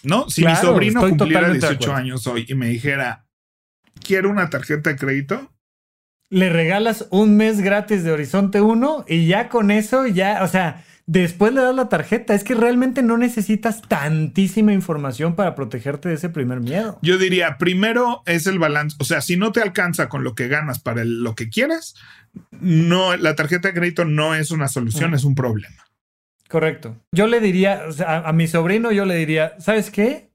¿no? 0.04 0.30
Si 0.30 0.43
mi 0.43 0.56
sobrino 0.56 0.99
cumpliera 1.02 1.49
18 1.49 1.93
años 1.95 2.28
hoy 2.28 2.45
y 2.49 2.56
me 2.56 2.68
dijera, 2.68 3.28
quiero 4.04 4.30
una 4.30 4.49
tarjeta 4.49 4.89
de 4.89 4.95
crédito, 4.97 5.52
le 6.30 6.49
regalas 6.49 7.08
un 7.12 7.36
mes 7.36 7.60
gratis 7.60 8.04
de 8.04 8.12
Horizonte 8.12 8.62
1 8.62 9.06
y 9.08 9.28
ya 9.28 9.49
con 9.49 9.70
eso, 9.70 10.08
ya, 10.08 10.43
o 10.43 10.47
sea, 10.47 10.84
Después 11.06 11.54
le 11.54 11.62
das 11.62 11.76
la 11.76 11.89
tarjeta. 11.89 12.34
Es 12.34 12.43
que 12.43 12.56
realmente 12.56 13.04
no 13.04 13.18
necesitas 13.18 13.82
tantísima 13.82 14.74
información 14.74 15.36
para 15.36 15.56
protegerte 15.56 16.10
de 16.10 16.16
ese 16.16 16.30
primer 16.30 16.62
miedo. 16.62 16.99
Yo 17.02 17.18
diría, 17.18 17.58
primero 17.58 18.24
es 18.26 18.47
el 18.47 18.60
balance. 18.60 18.97
O 18.99 19.04
sea, 19.04 19.22
si 19.22 19.38
no 19.38 19.52
te 19.52 19.62
alcanza 19.62 20.10
con 20.10 20.24
lo 20.24 20.36
que 20.36 20.47
ganas 20.47 20.80
para 20.80 21.04
lo 21.06 21.36
que 21.36 21.49
quieres, 21.49 21.95
no, 22.52 23.16
la 23.18 23.36
tarjeta 23.36 23.68
de 23.70 23.74
crédito 23.74 24.06
no 24.06 24.36
es 24.36 24.52
una 24.52 24.68
solución, 24.68 25.14
es 25.14 25.24
un 25.24 25.36
problema. 25.36 25.86
Correcto. 26.47 26.97
Yo 27.14 27.28
le 27.28 27.39
diría, 27.39 27.84
a 28.06 28.34
mi 28.34 28.47
sobrino 28.47 28.91
yo 28.91 29.06
le 29.06 29.16
diría, 29.16 29.54
¿sabes 29.60 29.89
qué? 29.89 30.31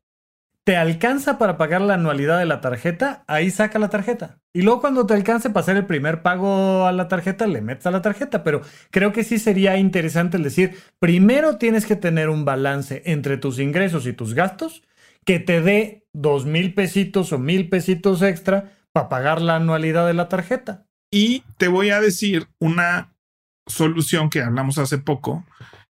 Te 0.66 0.76
alcanza 0.76 1.38
para 1.38 1.56
pagar 1.58 1.80
la 1.80 1.94
anualidad 1.94 2.40
de 2.40 2.44
la 2.44 2.60
tarjeta, 2.60 3.22
ahí 3.28 3.52
saca 3.52 3.78
la 3.78 3.88
tarjeta. 3.88 4.40
Y 4.52 4.62
luego 4.62 4.80
cuando 4.80 5.06
te 5.06 5.14
alcance 5.14 5.48
para 5.48 5.60
hacer 5.60 5.76
el 5.76 5.86
primer 5.86 6.22
pago 6.22 6.86
a 6.86 6.92
la 6.92 7.06
tarjeta, 7.06 7.46
le 7.46 7.60
metes 7.60 7.86
a 7.86 7.92
la 7.92 8.02
tarjeta. 8.02 8.42
Pero 8.42 8.62
creo 8.90 9.12
que 9.12 9.22
sí 9.22 9.38
sería 9.38 9.76
interesante 9.76 10.38
el 10.38 10.42
decir, 10.42 10.76
primero 10.98 11.56
tienes 11.56 11.86
que 11.86 11.94
tener 11.94 12.28
un 12.30 12.44
balance 12.44 13.02
entre 13.06 13.36
tus 13.36 13.60
ingresos 13.60 14.08
y 14.08 14.12
tus 14.12 14.34
gastos 14.34 14.82
que 15.24 15.38
te 15.38 15.60
dé 15.60 16.04
dos 16.12 16.46
mil 16.46 16.74
pesitos 16.74 17.32
o 17.32 17.38
mil 17.38 17.68
pesitos 17.68 18.20
extra 18.22 18.72
para 18.92 19.08
pagar 19.08 19.40
la 19.42 19.56
anualidad 19.56 20.04
de 20.04 20.14
la 20.14 20.28
tarjeta. 20.28 20.84
Y 21.12 21.44
te 21.58 21.68
voy 21.68 21.90
a 21.90 22.00
decir 22.00 22.48
una 22.58 23.14
solución 23.68 24.30
que 24.30 24.42
hablamos 24.42 24.78
hace 24.78 24.98
poco, 24.98 25.44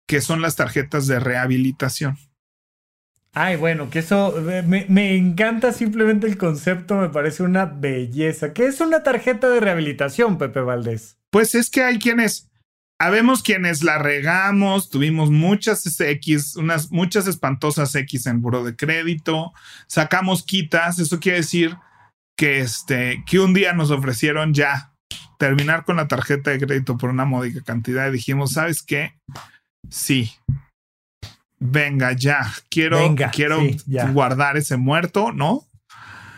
que 0.05 0.19
son 0.19 0.41
las 0.41 0.57
tarjetas 0.57 1.07
de 1.07 1.21
rehabilitación. 1.21 2.17
Ay, 3.33 3.55
bueno, 3.55 3.89
que 3.89 3.99
eso 3.99 4.33
me, 4.41 4.85
me, 4.87 5.15
encanta 5.15 5.71
simplemente 5.71 6.25
el 6.25 6.37
concepto, 6.37 6.95
me 6.95 7.09
parece 7.09 7.43
una 7.43 7.65
belleza. 7.65 8.53
¿Qué 8.53 8.65
es 8.65 8.81
una 8.81 9.03
tarjeta 9.03 9.49
de 9.49 9.59
rehabilitación, 9.59 10.37
Pepe 10.37 10.61
Valdés? 10.61 11.17
Pues 11.29 11.53
es 11.53 11.69
que 11.69 11.83
hay 11.83 11.99
quienes, 11.99 12.49
habemos 12.99 13.43
quienes 13.43 13.83
la 13.83 13.99
regamos, 13.99 14.89
tuvimos 14.89 15.29
muchas 15.29 15.99
X, 15.99 16.55
unas 16.55 16.91
muchas 16.91 17.27
espantosas 17.27 17.93
X 17.93 18.25
en 18.25 18.41
buro 18.41 18.63
de 18.63 18.75
crédito, 18.75 19.53
sacamos 19.87 20.43
quitas, 20.43 20.97
eso 20.97 21.19
quiere 21.19 21.39
decir 21.39 21.77
que 22.35 22.59
este, 22.59 23.23
que 23.27 23.39
un 23.39 23.53
día 23.53 23.73
nos 23.73 23.91
ofrecieron 23.91 24.53
ya 24.53 24.93
terminar 25.37 25.85
con 25.85 25.97
la 25.97 26.07
tarjeta 26.07 26.51
de 26.51 26.59
crédito 26.59 26.97
por 26.97 27.09
una 27.09 27.25
módica 27.25 27.61
cantidad 27.61 28.07
y 28.07 28.13
dijimos, 28.13 28.53
¿sabes 28.53 28.81
qué? 28.81 29.19
Sí, 29.89 30.31
venga, 31.59 32.13
ya, 32.13 32.51
quiero, 32.69 33.15
quiero 33.31 33.61
guardar 34.13 34.57
ese 34.57 34.77
muerto, 34.77 35.31
¿no? 35.31 35.67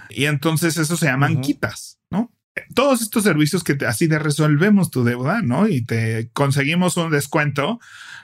Y 0.09 0.25
entonces 0.25 0.77
eso 0.77 0.97
se 0.97 1.05
llaman 1.05 1.41
quitas, 1.41 1.99
¿no? 2.09 2.31
Todos 2.73 3.01
estos 3.01 3.23
servicios 3.23 3.63
que 3.63 3.75
te, 3.75 3.85
así 3.85 4.07
de 4.07 4.19
resolvemos 4.19 4.89
tu 4.91 5.03
deuda, 5.03 5.41
¿no? 5.41 5.67
Y 5.67 5.85
te 5.85 6.29
conseguimos 6.33 6.97
un 6.97 7.11
descuento. 7.11 7.79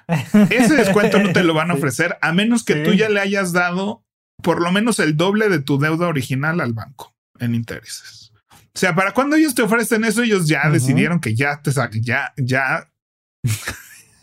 Ese 0.49 0.75
descuento 0.75 1.19
no 1.19 1.31
te 1.31 1.43
lo 1.43 1.53
van 1.53 1.71
a 1.71 1.75
ofrecer 1.75 2.17
a 2.21 2.31
menos 2.31 2.63
que 2.63 2.75
tú 2.75 2.93
ya 2.93 3.09
le 3.09 3.19
hayas 3.19 3.53
dado 3.53 4.03
por 4.43 4.61
lo 4.61 4.71
menos 4.71 4.99
el 4.99 5.15
doble 5.15 5.49
de 5.49 5.59
tu 5.59 5.79
deuda 5.79 6.07
original 6.07 6.59
al 6.59 6.73
banco 6.73 7.15
en 7.39 7.55
intereses. 7.55 8.31
O 8.51 8.77
sea, 8.77 8.93
para 8.93 9.13
cuando 9.13 9.35
ellos 9.37 9.55
te 9.55 9.61
ofrecen 9.61 10.03
eso, 10.03 10.21
ellos 10.21 10.47
ya 10.47 10.69
decidieron 10.69 11.21
que 11.21 11.33
ya 11.33 11.61
te 11.61 11.71
ya, 12.01 12.33
ya 12.35 12.91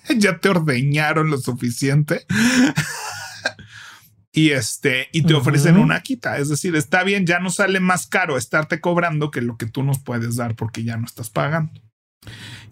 ya 0.17 0.39
te 0.39 0.49
ordeñaron 0.49 1.31
lo 1.31 1.39
suficiente. 1.39 2.27
y 4.33 4.51
este, 4.51 5.09
y 5.13 5.23
te 5.23 5.35
ofrecen 5.35 5.77
una 5.77 6.01
quita. 6.01 6.39
Es 6.39 6.49
decir, 6.49 6.75
está 6.77 7.05
bien, 7.05 7.27
ya 7.27 7.39
no 7.39 7.51
sale 7.51 7.81
más 7.81 8.07
caro 8.07 8.37
estarte 8.37 8.81
cobrando 8.81 9.31
que 9.31 9.43
lo 9.43 9.57
que 9.57 9.67
tú 9.67 9.83
nos 9.83 9.99
puedes 9.99 10.37
dar 10.37 10.57
porque 10.57 10.85
ya 10.85 10.97
no 10.97 11.07
estás 11.07 11.31
pagando. 11.31 11.81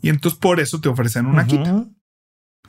Y 0.03 0.09
entonces 0.09 0.39
por 0.39 0.61
eso 0.61 0.81
te 0.81 0.89
ofrecen 0.89 1.27
una 1.27 1.47
quita. 1.47 1.87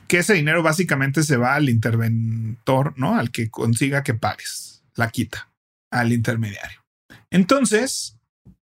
Que 0.08 0.18
ese 0.18 0.34
dinero 0.34 0.62
básicamente 0.62 1.22
se 1.22 1.38
va 1.38 1.54
al 1.54 1.70
interventor, 1.70 2.92
¿no? 2.98 3.16
Al 3.16 3.30
que 3.30 3.50
consiga 3.50 4.02
que 4.02 4.12
pagues 4.12 4.84
la 4.94 5.08
quita, 5.08 5.50
al 5.90 6.12
intermediario. 6.12 6.84
Entonces, 7.30 8.18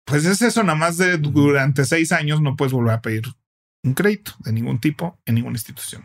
pues 0.06 0.24
es 0.24 0.42
eso, 0.42 0.64
nada 0.64 0.78
más 0.78 0.98
de 0.98 1.18
durante 1.18 1.84
seis 1.84 2.14
años 2.14 2.42
no 2.42 2.56
puedes 2.56 2.72
volver 2.72 2.94
a 2.94 3.02
pedir 3.02 3.24
un 3.86 3.94
crédito 3.94 4.34
de 4.40 4.52
ningún 4.52 4.80
tipo 4.80 5.20
en 5.26 5.36
ninguna 5.36 5.56
institución. 5.56 6.04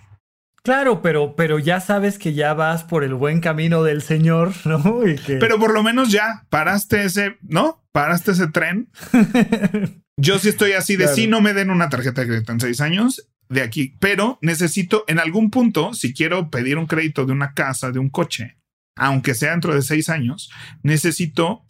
Claro, 0.62 1.00
pero, 1.00 1.34
pero 1.36 1.58
ya 1.58 1.80
sabes 1.80 2.18
que 2.18 2.34
ya 2.34 2.52
vas 2.52 2.84
por 2.84 3.02
el 3.02 3.14
buen 3.14 3.40
camino 3.40 3.82
del 3.82 4.02
Señor, 4.02 4.52
¿no? 4.66 5.00
Pero 5.26 5.58
por 5.58 5.72
lo 5.72 5.82
menos 5.82 6.10
ya 6.10 6.46
paraste 6.50 7.04
ese, 7.04 7.38
¿no? 7.42 7.82
Paraste 7.92 8.32
ese 8.32 8.48
tren. 8.48 8.88
Yo 10.16 10.38
sí 10.38 10.50
estoy 10.50 10.72
así 10.72 10.96
de 10.96 11.08
si 11.08 11.26
no 11.26 11.40
me 11.40 11.54
den 11.54 11.70
una 11.70 11.88
tarjeta 11.88 12.20
de 12.20 12.26
crédito 12.26 12.52
en 12.52 12.60
seis 12.60 12.82
años 12.82 13.26
de 13.48 13.62
aquí, 13.62 13.96
pero 14.00 14.38
necesito 14.42 15.04
en 15.08 15.18
algún 15.18 15.50
punto, 15.50 15.94
si 15.94 16.12
quiero 16.12 16.50
pedir 16.50 16.76
un 16.76 16.86
crédito 16.86 17.24
de 17.24 17.32
una 17.32 17.54
casa, 17.54 17.90
de 17.90 17.98
un 17.98 18.10
coche, 18.10 18.58
aunque 18.96 19.34
sea 19.34 19.52
dentro 19.52 19.74
de 19.74 19.80
seis 19.80 20.10
años, 20.10 20.50
necesito 20.82 21.64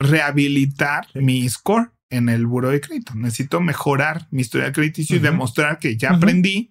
rehabilitar 0.00 1.08
mi 1.14 1.48
score 1.48 1.90
en 2.16 2.28
el 2.28 2.46
buro 2.46 2.70
de 2.70 2.80
crédito. 2.80 3.14
Necesito 3.14 3.60
mejorar 3.60 4.26
mi 4.30 4.42
historia 4.42 4.72
crediticio 4.72 5.16
y 5.16 5.20
demostrar 5.20 5.78
que 5.78 5.96
ya 5.96 6.10
aprendí, 6.10 6.70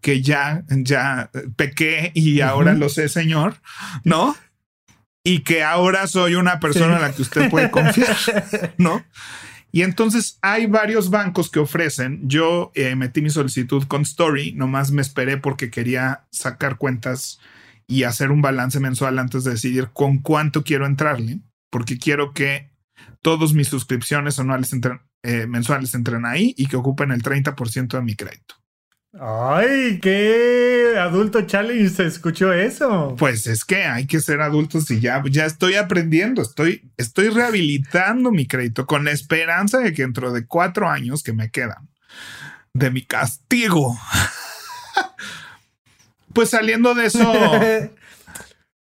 que 0.00 0.22
ya, 0.22 0.64
ya 0.68 1.30
pequé 1.56 2.12
y 2.14 2.40
ahora 2.40 2.74
lo 2.74 2.88
sé, 2.88 3.08
señor, 3.08 3.56
¿no? 4.04 4.36
Y 5.22 5.40
que 5.40 5.62
ahora 5.62 6.06
soy 6.06 6.34
una 6.34 6.60
persona 6.60 6.96
en 6.96 7.02
la 7.02 7.12
que 7.12 7.22
usted 7.22 7.50
puede 7.50 7.70
confiar, 7.70 8.16
¿no? 8.78 9.04
Y 9.72 9.82
entonces 9.82 10.38
hay 10.42 10.66
varios 10.66 11.10
bancos 11.10 11.50
que 11.50 11.60
ofrecen. 11.60 12.20
Yo 12.28 12.72
eh, 12.74 12.96
metí 12.96 13.22
mi 13.22 13.30
solicitud 13.30 13.84
con 13.84 14.02
Story, 14.02 14.52
nomás 14.52 14.90
me 14.90 15.02
esperé 15.02 15.36
porque 15.36 15.70
quería 15.70 16.24
sacar 16.30 16.76
cuentas 16.76 17.38
y 17.86 18.04
hacer 18.04 18.30
un 18.30 18.42
balance 18.42 18.80
mensual 18.80 19.18
antes 19.18 19.44
de 19.44 19.52
decidir 19.52 19.90
con 19.92 20.18
cuánto 20.18 20.64
quiero 20.64 20.86
entrarle, 20.86 21.40
porque 21.70 21.98
quiero 21.98 22.32
que 22.32 22.69
todos 23.22 23.52
mis 23.52 23.68
suscripciones 23.68 24.38
anuales 24.38 24.70
eh, 25.22 25.46
mensuales 25.46 25.94
entren 25.94 26.24
ahí 26.24 26.54
y 26.56 26.66
que 26.66 26.76
ocupen 26.76 27.10
el 27.10 27.22
30% 27.22 27.88
de 27.88 28.02
mi 28.02 28.14
crédito. 28.14 28.54
Ay, 29.18 29.98
qué 30.00 30.94
adulto 30.96 31.42
challenge 31.42 31.88
se 31.88 32.06
escuchó 32.06 32.52
eso. 32.52 33.16
Pues 33.18 33.48
es 33.48 33.64
que 33.64 33.82
hay 33.82 34.06
que 34.06 34.20
ser 34.20 34.40
adultos 34.40 34.88
y 34.92 35.00
ya, 35.00 35.20
ya 35.28 35.46
estoy 35.46 35.74
aprendiendo, 35.74 36.42
estoy, 36.42 36.92
estoy 36.96 37.28
rehabilitando 37.28 38.30
mi 38.30 38.46
crédito 38.46 38.86
con 38.86 39.04
la 39.04 39.10
esperanza 39.10 39.78
de 39.78 39.92
que 39.92 40.02
dentro 40.02 40.32
de 40.32 40.46
cuatro 40.46 40.88
años 40.88 41.24
que 41.24 41.32
me 41.32 41.50
quedan 41.50 41.88
de 42.72 42.92
mi 42.92 43.04
castigo, 43.04 43.98
pues 46.32 46.50
saliendo 46.50 46.94
de 46.94 47.06
eso, 47.06 47.32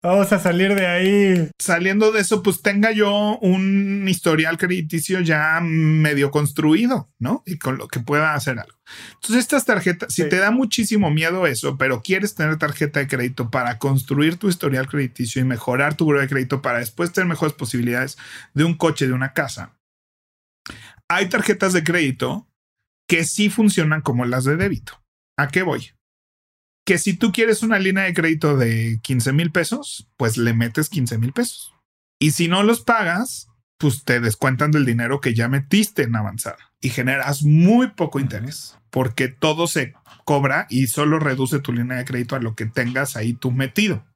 Vamos 0.01 0.33
a 0.33 0.39
salir 0.39 0.77
de 0.77 0.87
ahí. 0.87 1.51
Saliendo 1.59 2.13
de 2.13 2.21
eso, 2.21 2.43
pues 2.43 2.63
tenga 2.63 2.93
yo 2.93 3.37
un 3.39 4.07
historial 4.09 4.57
crediticio 4.57 5.21
ya 5.21 5.59
medio 5.61 6.31
construido, 6.31 7.11
¿no? 7.19 7.43
Y 7.47 7.59
con 7.59 7.79
lo 7.79 7.89
que 7.89 7.99
pueda 7.99 8.35
hacer 8.35 8.61
algo. 8.61 8.79
Entonces, 9.15 9.41
estas 9.41 9.65
tarjetas, 9.65 10.15
si 10.15 10.29
te 10.29 10.37
da 10.37 10.53
muchísimo 10.53 11.11
miedo 11.11 11.49
eso, 11.49 11.77
pero 11.77 12.01
quieres 12.01 12.37
tener 12.37 12.59
tarjeta 12.59 13.01
de 13.01 13.09
crédito 13.09 13.51
para 13.51 13.79
construir 13.79 14.37
tu 14.37 14.49
historial 14.49 14.87
crediticio 14.87 15.43
y 15.43 15.45
mejorar 15.45 15.95
tu 15.95 16.05
buro 16.05 16.21
de 16.21 16.29
crédito 16.29 16.63
para 16.63 16.79
después 16.79 17.13
tener 17.13 17.29
mejores 17.29 17.55
posibilidades 17.55 18.17
de 18.55 18.65
un 18.65 18.75
coche, 18.75 19.09
de 19.09 19.13
una 19.13 19.33
casa, 19.33 19.79
hay 21.09 21.29
tarjetas 21.29 21.73
de 21.73 21.85
crédito 21.85 22.47
que 23.09 23.25
sí 23.25 23.49
funcionan 23.49 24.03
como 24.03 24.27
las 24.27 24.45
de 24.45 24.57
débito. 24.57 25.03
¿A 25.39 25.49
qué 25.49 25.63
voy? 25.63 25.93
Que 26.89 26.97
si 26.97 27.13
tú 27.13 27.33
quieres 27.33 27.63
una 27.63 27.79
línea 27.79 28.05
de 28.05 28.15
crédito 28.15 28.57
de 28.57 28.99
15 29.03 29.35
mil 29.35 29.53
pesos, 29.53 30.09
pues 30.17 30.39
le 30.39 30.55
metes 30.55 30.89
15 30.89 31.19
mil 31.19 31.35
pesos. 31.35 31.75
Y 32.19 32.31
si 32.31 32.49
no 32.49 32.63
los 32.63 32.81
pagas, 32.81 33.51
pues 33.77 34.05
te 34.05 34.21
descuentan 34.21 34.71
del 34.71 34.87
dinero 34.87 35.21
que 35.21 35.35
ya 35.35 35.51
metiste 35.51 36.05
en 36.05 36.17
avanzada 36.17 36.73
y 36.81 36.89
generas 36.89 37.43
muy 37.43 37.89
poco 37.89 38.21
interés 38.21 38.79
porque 38.89 39.29
todo 39.29 39.67
se 39.67 39.93
cobra 40.25 40.67
y 40.71 40.87
solo 40.87 41.19
reduce 41.19 41.59
tu 41.59 41.75
línea 41.75 41.99
de 41.99 42.07
crédito 42.07 42.37
a 42.37 42.41
lo 42.41 42.55
que 42.55 42.65
tengas 42.65 43.17
ahí 43.17 43.35
tú 43.35 43.51
metido. 43.51 44.07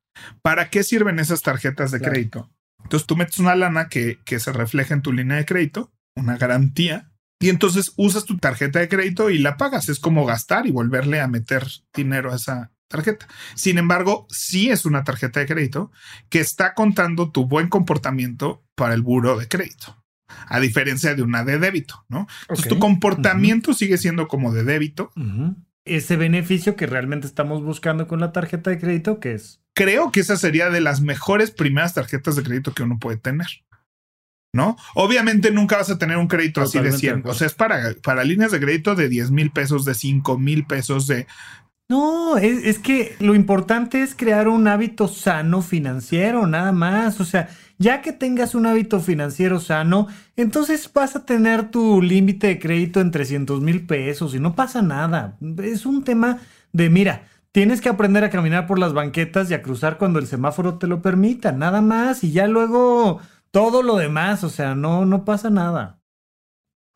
¿Para 0.40 0.70
qué 0.70 0.82
sirven 0.82 1.18
esas 1.18 1.42
tarjetas 1.42 1.90
de 1.90 2.00
crédito? 2.00 2.50
Entonces 2.82 3.06
tú 3.06 3.16
metes 3.16 3.38
una 3.38 3.54
lana 3.54 3.90
que, 3.90 4.18
que 4.24 4.40
se 4.40 4.50
refleja 4.50 4.94
en 4.94 5.02
tu 5.02 5.12
línea 5.12 5.36
de 5.36 5.44
crédito, 5.44 5.92
una 6.16 6.38
garantía, 6.38 7.11
y 7.42 7.48
entonces 7.48 7.92
usas 7.96 8.24
tu 8.24 8.38
tarjeta 8.38 8.78
de 8.78 8.88
crédito 8.88 9.28
y 9.28 9.38
la 9.38 9.56
pagas. 9.56 9.88
Es 9.88 9.98
como 9.98 10.24
gastar 10.24 10.66
y 10.68 10.70
volverle 10.70 11.20
a 11.20 11.26
meter 11.26 11.66
dinero 11.92 12.32
a 12.32 12.36
esa 12.36 12.70
tarjeta. 12.86 13.26
Sin 13.56 13.78
embargo, 13.78 14.28
sí 14.30 14.70
es 14.70 14.84
una 14.84 15.02
tarjeta 15.02 15.40
de 15.40 15.46
crédito 15.46 15.90
que 16.28 16.38
está 16.38 16.74
contando 16.74 17.32
tu 17.32 17.48
buen 17.48 17.68
comportamiento 17.68 18.62
para 18.76 18.94
el 18.94 19.02
buro 19.02 19.36
de 19.36 19.48
crédito. 19.48 20.04
A 20.46 20.60
diferencia 20.60 21.16
de 21.16 21.22
una 21.22 21.44
de 21.44 21.58
débito, 21.58 22.04
¿no? 22.08 22.28
Entonces 22.42 22.68
tu 22.68 22.78
comportamiento 22.78 23.74
sigue 23.74 23.98
siendo 23.98 24.28
como 24.28 24.52
de 24.52 24.62
débito. 24.62 25.10
Ese 25.84 26.16
beneficio 26.16 26.76
que 26.76 26.86
realmente 26.86 27.26
estamos 27.26 27.62
buscando 27.64 28.06
con 28.06 28.20
la 28.20 28.30
tarjeta 28.30 28.70
de 28.70 28.78
crédito, 28.78 29.18
¿qué 29.18 29.34
es? 29.34 29.60
Creo 29.74 30.12
que 30.12 30.20
esa 30.20 30.36
sería 30.36 30.70
de 30.70 30.80
las 30.80 31.00
mejores 31.00 31.50
primeras 31.50 31.94
tarjetas 31.94 32.36
de 32.36 32.44
crédito 32.44 32.72
que 32.72 32.84
uno 32.84 33.00
puede 33.00 33.16
tener. 33.16 33.48
¿No? 34.52 34.76
Obviamente 34.94 35.50
nunca 35.50 35.78
vas 35.78 35.90
a 35.90 35.98
tener 35.98 36.18
un 36.18 36.28
crédito 36.28 36.60
así 36.60 36.78
de 36.78 36.92
100. 36.92 37.22
O 37.26 37.34
sea, 37.34 37.46
es 37.46 37.54
para, 37.54 37.94
para 38.02 38.22
líneas 38.22 38.52
de 38.52 38.60
crédito 38.60 38.94
de 38.94 39.08
10 39.08 39.30
mil 39.30 39.50
pesos, 39.50 39.84
de 39.84 39.94
5 39.94 40.38
mil 40.38 40.66
pesos, 40.66 41.06
de... 41.06 41.26
No, 41.88 42.38
es, 42.38 42.64
es, 42.64 42.78
que 42.78 43.16
lo 43.20 43.34
importante 43.34 44.02
es 44.02 44.14
crear 44.14 44.48
un 44.48 44.66
hábito 44.66 45.08
sano 45.08 45.60
financiero, 45.60 46.46
nada 46.46 46.72
más. 46.72 47.20
O 47.20 47.24
sea, 47.24 47.50
ya 47.76 48.00
que 48.00 48.12
tengas 48.12 48.54
un 48.54 48.64
hábito 48.64 49.00
financiero 49.00 49.60
sano, 49.60 50.06
entonces 50.36 50.90
vas 50.92 51.16
a 51.16 51.26
tener 51.26 51.70
tu 51.70 52.00
límite 52.00 52.46
de 52.46 52.58
crédito 52.58 53.00
en 53.00 53.10
300 53.10 53.60
mil 53.60 53.86
pesos 53.86 54.34
y 54.34 54.40
no 54.40 54.54
pasa 54.54 54.80
nada. 54.80 55.36
Es 55.62 55.84
un 55.84 56.02
tema 56.04 56.38
de, 56.72 56.88
mira, 56.88 57.24
tienes 57.52 57.82
que 57.82 57.90
aprender 57.90 58.24
a 58.24 58.30
caminar 58.30 58.66
por 58.66 58.78
las 58.78 58.94
banquetas 58.94 59.50
y 59.50 59.54
a 59.54 59.62
cruzar 59.62 59.98
cuando 59.98 60.18
el 60.18 60.26
semáforo 60.26 60.78
te 60.78 60.86
lo 60.86 61.02
permita, 61.02 61.52
nada 61.52 61.82
más. 61.82 62.24
Y 62.24 62.32
ya 62.32 62.46
luego 62.46 63.20
todo 63.52 63.82
lo 63.82 63.96
demás, 63.96 64.42
o 64.42 64.48
sea, 64.48 64.74
no, 64.74 65.06
no 65.06 65.24
pasa 65.24 65.50
nada. 65.50 66.00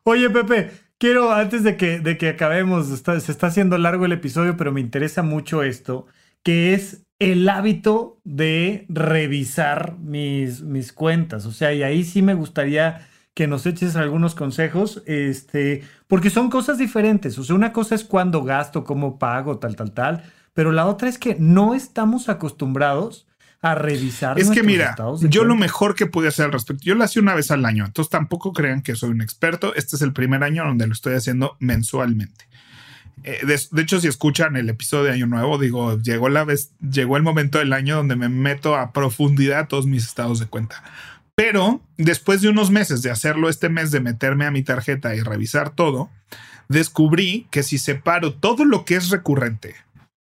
Oye, 0.03 0.29
Pepe, 0.29 0.71
quiero, 0.97 1.31
antes 1.31 1.63
de 1.63 1.77
que, 1.77 1.99
de 1.99 2.17
que 2.17 2.29
acabemos, 2.29 2.87
se 2.87 3.31
está 3.31 3.47
haciendo 3.47 3.77
largo 3.77 4.05
el 4.05 4.11
episodio, 4.11 4.57
pero 4.57 4.73
me 4.73 4.81
interesa 4.81 5.23
mucho 5.23 5.63
esto, 5.63 6.07
que 6.43 6.73
es 6.73 7.05
el 7.19 7.47
hábito 7.47 8.19
de 8.23 8.85
revisar 8.89 9.97
mis, 9.99 10.61
mis 10.63 10.93
cuentas. 10.93 11.45
O 11.45 11.51
sea, 11.51 11.73
y 11.73 11.83
ahí 11.83 12.03
sí 12.03 12.21
me 12.21 12.33
gustaría 12.33 13.07
que 13.33 13.47
nos 13.47 13.67
eches 13.67 13.95
algunos 13.95 14.33
consejos, 14.33 15.03
este, 15.05 15.83
porque 16.07 16.31
son 16.31 16.49
cosas 16.49 16.79
diferentes. 16.79 17.37
O 17.37 17.43
sea, 17.43 17.55
una 17.55 17.71
cosa 17.71 17.93
es 17.93 18.03
cuando 18.03 18.43
gasto, 18.43 18.83
cómo 18.83 19.19
pago, 19.19 19.59
tal, 19.59 19.75
tal, 19.75 19.91
tal, 19.91 20.23
pero 20.53 20.71
la 20.71 20.87
otra 20.87 21.07
es 21.07 21.19
que 21.19 21.35
no 21.39 21.75
estamos 21.75 22.29
acostumbrados 22.29 23.26
a 23.61 23.75
revisar. 23.75 24.39
Es 24.39 24.49
que 24.49 24.63
mira, 24.63 24.95
yo 25.21 25.43
lo 25.43 25.55
mejor 25.55 25.95
que 25.95 26.05
pude 26.05 26.27
hacer 26.27 26.45
al 26.45 26.51
respecto, 26.51 26.83
yo 26.83 26.95
lo 26.95 27.03
hacía 27.03 27.21
una 27.21 27.35
vez 27.35 27.51
al 27.51 27.65
año, 27.65 27.85
entonces 27.85 28.09
tampoco 28.09 28.53
crean 28.53 28.81
que 28.81 28.95
soy 28.95 29.09
un 29.09 29.21
experto. 29.21 29.73
Este 29.75 29.95
es 29.95 30.01
el 30.01 30.13
primer 30.13 30.43
año 30.43 30.63
donde 30.63 30.87
lo 30.87 30.93
estoy 30.93 31.15
haciendo 31.15 31.57
mensualmente. 31.59 32.47
Eh, 33.23 33.45
de, 33.45 33.81
hecho, 33.81 33.99
si 33.99 34.07
escuchan 34.07 34.55
el 34.55 34.69
episodio 34.69 35.05
de 35.05 35.11
Año 35.11 35.27
Nuevo, 35.27 35.57
digo, 35.57 35.99
llegó 35.99 36.29
la 36.29 36.43
vez, 36.43 36.71
llegó 36.79 37.17
el 37.17 37.23
momento 37.23 37.57
del 37.57 37.73
año 37.73 37.97
donde 37.97 38.15
me 38.15 38.29
meto 38.29 38.75
a 38.75 38.93
profundidad 38.93 39.59
a 39.59 39.67
todos 39.67 39.85
mis 39.85 40.05
estados 40.05 40.39
de 40.39 40.45
cuenta. 40.45 40.83
Pero 41.35 41.81
después 41.97 42.41
de 42.41 42.49
unos 42.49 42.71
meses 42.71 43.01
de 43.01 43.11
hacerlo 43.11 43.49
este 43.49 43.69
mes, 43.69 43.91
de 43.91 43.99
meterme 43.99 44.45
a 44.45 44.51
mi 44.51 44.63
tarjeta 44.63 45.13
y 45.15 45.21
revisar 45.21 45.71
todo, 45.71 46.09
descubrí 46.69 47.47
que 47.51 47.63
si 47.63 47.77
separo 47.77 48.33
todo 48.33 48.65
lo 48.65 48.85
que 48.85 48.95
es 48.95 49.09
recurrente, 49.09 49.75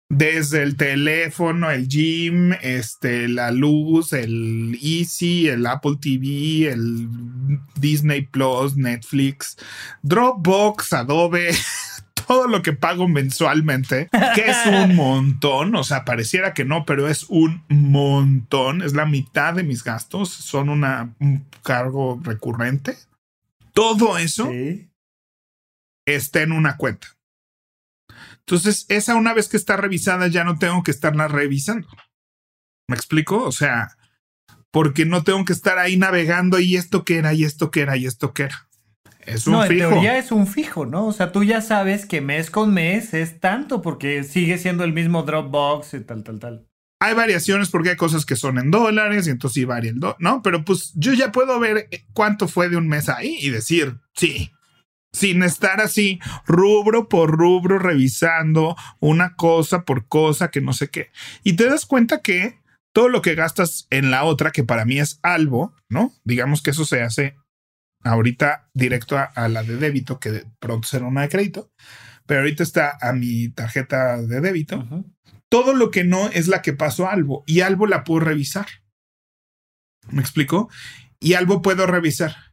desde 0.08 0.62
el 0.62 0.76
teléfono, 0.76 1.70
el 1.70 1.86
gym, 1.86 2.52
este, 2.62 3.28
la 3.28 3.50
luz, 3.50 4.12
el 4.12 4.78
Easy, 4.82 5.48
el 5.48 5.66
Apple 5.66 5.96
TV, 6.00 6.68
el 6.70 7.08
Disney 7.76 8.22
Plus, 8.22 8.76
Netflix, 8.76 9.58
Dropbox, 10.02 10.94
Adobe, 10.94 11.50
todo 12.26 12.46
lo 12.48 12.62
que 12.62 12.72
pago 12.72 13.06
mensualmente, 13.06 14.08
que 14.34 14.50
es 14.50 14.56
un 14.66 14.96
montón, 14.96 15.76
o 15.76 15.84
sea, 15.84 16.06
pareciera 16.06 16.54
que 16.54 16.64
no, 16.64 16.86
pero 16.86 17.08
es 17.08 17.24
un 17.28 17.62
montón, 17.68 18.82
es 18.82 18.94
la 18.94 19.04
mitad 19.04 19.54
de 19.54 19.62
mis 19.62 19.84
gastos, 19.84 20.30
son 20.30 20.70
una, 20.70 21.14
un 21.20 21.44
cargo 21.62 22.18
recurrente. 22.22 22.96
Todo 23.74 24.16
eso 24.16 24.50
está 26.06 26.42
en 26.42 26.52
una 26.52 26.76
cuenta. 26.78 27.17
Entonces, 28.48 28.86
esa 28.88 29.14
una 29.14 29.34
vez 29.34 29.46
que 29.50 29.58
está 29.58 29.76
revisada, 29.76 30.26
ya 30.26 30.42
no 30.42 30.58
tengo 30.58 30.82
que 30.82 30.90
estarla 30.90 31.28
revisando. 31.28 31.86
¿Me 32.88 32.96
explico? 32.96 33.44
O 33.44 33.52
sea, 33.52 33.90
porque 34.70 35.04
no 35.04 35.22
tengo 35.22 35.44
que 35.44 35.52
estar 35.52 35.78
ahí 35.78 35.98
navegando 35.98 36.58
y 36.58 36.76
esto 36.76 37.04
que 37.04 37.18
era, 37.18 37.34
y 37.34 37.44
esto 37.44 37.70
que 37.70 37.82
era, 37.82 37.98
y 37.98 38.06
esto 38.06 38.32
que 38.32 38.44
era. 38.44 38.66
Es 39.26 39.46
un 39.46 39.52
no, 39.52 39.62
fijo. 39.64 39.84
en 39.84 39.90
teoría 39.90 40.16
es 40.16 40.32
un 40.32 40.46
fijo, 40.46 40.86
¿no? 40.86 41.04
O 41.04 41.12
sea, 41.12 41.30
tú 41.30 41.44
ya 41.44 41.60
sabes 41.60 42.06
que 42.06 42.22
mes 42.22 42.50
con 42.50 42.72
mes 42.72 43.12
es 43.12 43.38
tanto 43.38 43.82
porque 43.82 44.24
sigue 44.24 44.56
siendo 44.56 44.82
el 44.82 44.94
mismo 44.94 45.24
Dropbox 45.24 45.92
y 45.92 46.00
tal, 46.00 46.24
tal, 46.24 46.38
tal. 46.40 46.66
Hay 47.00 47.14
variaciones 47.14 47.68
porque 47.68 47.90
hay 47.90 47.96
cosas 47.96 48.24
que 48.24 48.34
son 48.34 48.56
en 48.58 48.70
dólares 48.70 49.26
y 49.26 49.30
entonces 49.30 49.56
sí 49.56 49.66
varía 49.66 49.90
el 49.90 50.00
¿no? 50.20 50.40
Pero 50.42 50.64
pues 50.64 50.92
yo 50.94 51.12
ya 51.12 51.32
puedo 51.32 51.60
ver 51.60 51.90
cuánto 52.14 52.48
fue 52.48 52.70
de 52.70 52.78
un 52.78 52.88
mes 52.88 53.10
ahí 53.10 53.36
y 53.42 53.50
decir, 53.50 53.98
sí, 54.14 54.52
sin 55.12 55.42
estar 55.42 55.80
así 55.80 56.20
rubro 56.46 57.08
por 57.08 57.30
rubro 57.30 57.78
revisando 57.78 58.76
una 59.00 59.34
cosa 59.34 59.84
por 59.84 60.06
cosa 60.06 60.50
que 60.50 60.60
no 60.60 60.72
sé 60.72 60.88
qué. 60.88 61.10
Y 61.44 61.54
te 61.54 61.66
das 61.66 61.86
cuenta 61.86 62.20
que 62.20 62.60
todo 62.92 63.08
lo 63.08 63.22
que 63.22 63.34
gastas 63.34 63.86
en 63.90 64.10
la 64.10 64.24
otra, 64.24 64.50
que 64.50 64.64
para 64.64 64.84
mí 64.84 64.98
es 64.98 65.20
algo, 65.22 65.74
¿no? 65.88 66.12
Digamos 66.24 66.62
que 66.62 66.70
eso 66.70 66.84
se 66.84 67.02
hace 67.02 67.36
ahorita 68.02 68.70
directo 68.74 69.18
a, 69.18 69.48
la 69.48 69.62
de 69.62 69.76
débito, 69.76 70.18
que 70.18 70.44
pronto 70.58 70.88
será 70.88 71.06
una 71.06 71.22
de 71.22 71.28
crédito, 71.28 71.70
pero 72.26 72.40
ahorita 72.40 72.62
está 72.62 72.98
a 73.00 73.12
mi 73.12 73.48
tarjeta 73.50 74.20
de 74.20 74.40
débito. 74.40 74.86
Todo 75.48 75.74
lo 75.74 75.90
que 75.90 76.04
no 76.04 76.28
es 76.28 76.48
la 76.48 76.62
que 76.62 76.72
pasó 76.72 77.06
a 77.06 77.12
Albo 77.12 77.44
y 77.46 77.60
Albo 77.60 77.86
la 77.86 78.04
puedo 78.04 78.20
revisar. 78.20 78.66
¿Me 80.10 80.20
explico? 80.20 80.68
Y 81.20 81.34
Albo 81.34 81.62
puedo 81.62 81.86
revisar. 81.86 82.47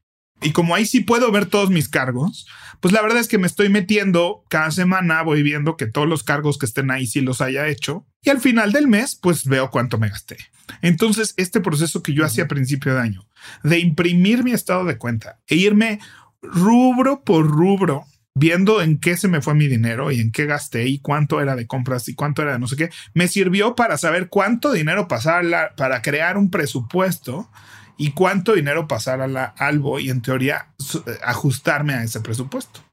Y 0.45 0.51
como 0.51 0.75
ahí 0.75 0.85
sí 0.85 0.99
puedo 0.99 1.31
ver 1.31 1.47
todos 1.47 1.71
mis 1.71 1.89
cargos, 1.89 2.47
pues 2.79 2.93
la 2.93 3.01
verdad 3.01 3.19
es 3.19 3.27
que 3.27 3.39
me 3.39 3.47
estoy 3.47 3.69
metiendo 3.69 4.43
cada 4.47 4.69
semana, 4.69 5.23
voy 5.23 5.41
viendo 5.41 5.75
que 5.75 5.87
todos 5.87 6.07
los 6.07 6.23
cargos 6.23 6.59
que 6.59 6.67
estén 6.67 6.91
ahí 6.91 7.07
sí 7.07 7.21
los 7.21 7.41
haya 7.41 7.67
hecho. 7.67 8.05
Y 8.21 8.29
al 8.29 8.39
final 8.39 8.71
del 8.71 8.87
mes, 8.87 9.15
pues 9.15 9.45
veo 9.45 9.71
cuánto 9.71 9.97
me 9.97 10.09
gasté. 10.09 10.37
Entonces, 10.81 11.33
este 11.37 11.61
proceso 11.61 12.03
que 12.03 12.13
yo 12.13 12.23
hacía 12.23 12.43
a 12.43 12.47
principio 12.47 12.93
de 12.93 13.01
año, 13.01 13.27
de 13.63 13.79
imprimir 13.79 14.43
mi 14.43 14.51
estado 14.51 14.85
de 14.85 14.99
cuenta 14.99 15.39
e 15.47 15.55
irme 15.55 15.99
rubro 16.43 17.23
por 17.23 17.47
rubro, 17.47 18.05
viendo 18.35 18.81
en 18.81 18.99
qué 18.99 19.17
se 19.17 19.27
me 19.27 19.41
fue 19.41 19.55
mi 19.55 19.67
dinero 19.67 20.11
y 20.11 20.19
en 20.19 20.31
qué 20.31 20.45
gasté 20.45 20.87
y 20.87 20.99
cuánto 20.99 21.41
era 21.41 21.55
de 21.55 21.65
compras 21.65 22.07
y 22.07 22.13
cuánto 22.13 22.43
era 22.43 22.53
de 22.53 22.59
no 22.59 22.67
sé 22.67 22.75
qué, 22.75 22.89
me 23.15 23.27
sirvió 23.27 23.75
para 23.75 23.97
saber 23.97 24.29
cuánto 24.29 24.71
dinero 24.71 25.07
pasar 25.07 25.73
para 25.75 26.03
crear 26.03 26.37
un 26.37 26.51
presupuesto 26.51 27.49
y 27.97 28.11
cuánto 28.11 28.53
dinero 28.53 28.87
pasar 28.87 29.21
a 29.21 29.27
la 29.27 29.45
Albo 29.45 29.99
y 29.99 30.09
en 30.09 30.21
teoría 30.21 30.67
ajustarme 31.23 31.93
a 31.93 32.03
ese 32.03 32.19
presupuesto. 32.19 32.83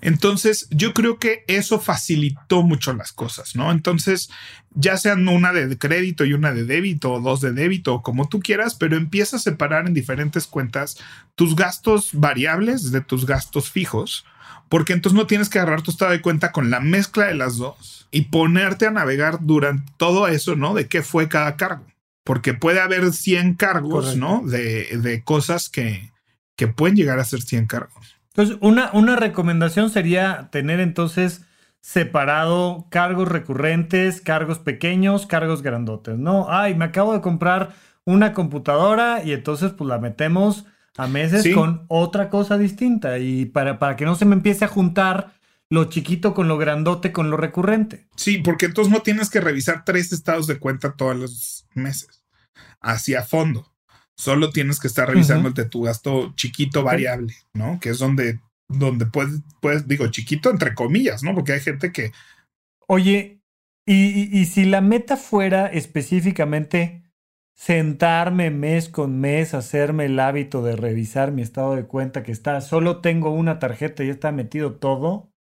Entonces, 0.00 0.68
yo 0.70 0.92
creo 0.92 1.18
que 1.18 1.44
eso 1.46 1.80
facilitó 1.80 2.62
mucho 2.62 2.92
las 2.92 3.12
cosas, 3.12 3.56
¿no? 3.56 3.72
Entonces, 3.72 4.28
ya 4.74 4.98
sean 4.98 5.26
una 5.28 5.52
de 5.52 5.78
crédito 5.78 6.26
y 6.26 6.34
una 6.34 6.52
de 6.52 6.64
débito 6.64 7.12
o 7.12 7.20
dos 7.20 7.40
de 7.40 7.52
débito 7.52 7.94
o 7.94 8.02
como 8.02 8.28
tú 8.28 8.40
quieras, 8.40 8.74
pero 8.74 8.96
empieza 8.96 9.36
a 9.36 9.40
separar 9.40 9.86
en 9.86 9.94
diferentes 9.94 10.46
cuentas 10.46 10.98
tus 11.34 11.56
gastos 11.56 12.10
variables 12.12 12.90
de 12.90 13.00
tus 13.00 13.24
gastos 13.24 13.70
fijos, 13.70 14.26
porque 14.68 14.92
entonces 14.92 15.16
no 15.16 15.26
tienes 15.26 15.48
que 15.48 15.58
agarrar 15.58 15.80
tu 15.80 15.90
estado 15.90 16.10
de 16.10 16.20
cuenta 16.20 16.52
con 16.52 16.70
la 16.70 16.80
mezcla 16.80 17.26
de 17.26 17.34
las 17.34 17.56
dos 17.56 18.06
y 18.10 18.22
ponerte 18.22 18.86
a 18.86 18.90
navegar 18.90 19.38
durante 19.40 19.90
todo 19.96 20.28
eso, 20.28 20.54
¿no? 20.54 20.74
De 20.74 20.86
qué 20.86 21.02
fue 21.02 21.28
cada 21.28 21.56
cargo. 21.56 21.86
Porque 22.24 22.54
puede 22.54 22.80
haber 22.80 23.12
100 23.12 23.54
cargos, 23.54 24.16
¿no? 24.16 24.42
De, 24.44 24.98
de 24.98 25.22
cosas 25.22 25.68
que, 25.68 26.10
que 26.56 26.66
pueden 26.68 26.96
llegar 26.96 27.18
a 27.18 27.24
ser 27.24 27.42
100 27.42 27.66
cargos. 27.66 28.16
Entonces, 28.28 28.56
una, 28.60 28.90
una 28.92 29.14
recomendación 29.14 29.90
sería 29.90 30.48
tener 30.50 30.80
entonces 30.80 31.42
separado 31.80 32.86
cargos 32.90 33.28
recurrentes, 33.28 34.20
cargos 34.20 34.58
pequeños, 34.58 35.26
cargos 35.26 35.62
grandotes, 35.62 36.16
¿no? 36.18 36.46
Ay, 36.48 36.74
me 36.74 36.86
acabo 36.86 37.12
de 37.12 37.20
comprar 37.20 37.74
una 38.06 38.32
computadora 38.32 39.22
y 39.22 39.32
entonces 39.32 39.72
pues 39.72 39.86
la 39.86 39.98
metemos 39.98 40.64
a 40.96 41.06
meses 41.06 41.54
con 41.54 41.84
otra 41.88 42.30
cosa 42.30 42.56
distinta 42.56 43.18
y 43.18 43.46
para, 43.46 43.78
para 43.78 43.96
que 43.96 44.04
no 44.04 44.14
se 44.14 44.24
me 44.24 44.34
empiece 44.34 44.64
a 44.64 44.68
juntar 44.68 45.32
lo 45.74 45.84
chiquito 45.84 46.32
con 46.32 46.48
lo 46.48 46.56
grandote 46.56 47.12
con 47.12 47.30
lo 47.30 47.36
recurrente. 47.36 48.06
Sí, 48.16 48.38
porque 48.38 48.66
entonces 48.66 48.92
no 48.92 49.02
tienes 49.02 49.28
que 49.28 49.40
revisar 49.40 49.84
tres 49.84 50.12
estados 50.12 50.46
de 50.46 50.58
cuenta 50.58 50.94
todos 50.94 51.16
los 51.16 51.66
meses 51.74 52.24
hacia 52.80 53.22
fondo. 53.22 53.72
Solo 54.16 54.50
tienes 54.50 54.78
que 54.78 54.86
estar 54.86 55.08
revisando 55.08 55.48
el 55.48 55.54
de 55.54 55.64
tu 55.64 55.82
gasto 55.82 56.32
chiquito 56.36 56.84
variable, 56.84 57.34
¿no? 57.52 57.80
Que 57.80 57.90
es 57.90 57.98
donde, 57.98 58.40
donde 58.68 59.06
puedes, 59.06 59.40
puedes, 59.60 59.88
digo, 59.88 60.06
chiquito 60.06 60.50
entre 60.50 60.74
comillas, 60.74 61.24
¿no? 61.24 61.34
Porque 61.34 61.52
hay 61.52 61.60
gente 61.60 61.90
que. 61.90 62.12
Oye, 62.86 63.40
y, 63.84 64.38
y 64.38 64.46
si 64.46 64.64
la 64.66 64.80
meta 64.80 65.16
fuera 65.16 65.66
específicamente 65.66 67.02
sentarme 67.54 68.50
mes 68.50 68.88
con 68.88 69.20
mes, 69.20 69.54
hacerme 69.54 70.06
el 70.06 70.20
hábito 70.20 70.62
de 70.62 70.76
revisar 70.76 71.32
mi 71.32 71.42
estado 71.42 71.74
de 71.74 71.86
cuenta 71.86 72.22
que 72.22 72.32
está, 72.32 72.60
solo 72.60 73.00
tengo 73.00 73.30
una 73.30 73.58
tarjeta 73.58 74.04
y 74.04 74.10
está 74.10 74.32
metido 74.32 74.76
todo, 74.76 75.33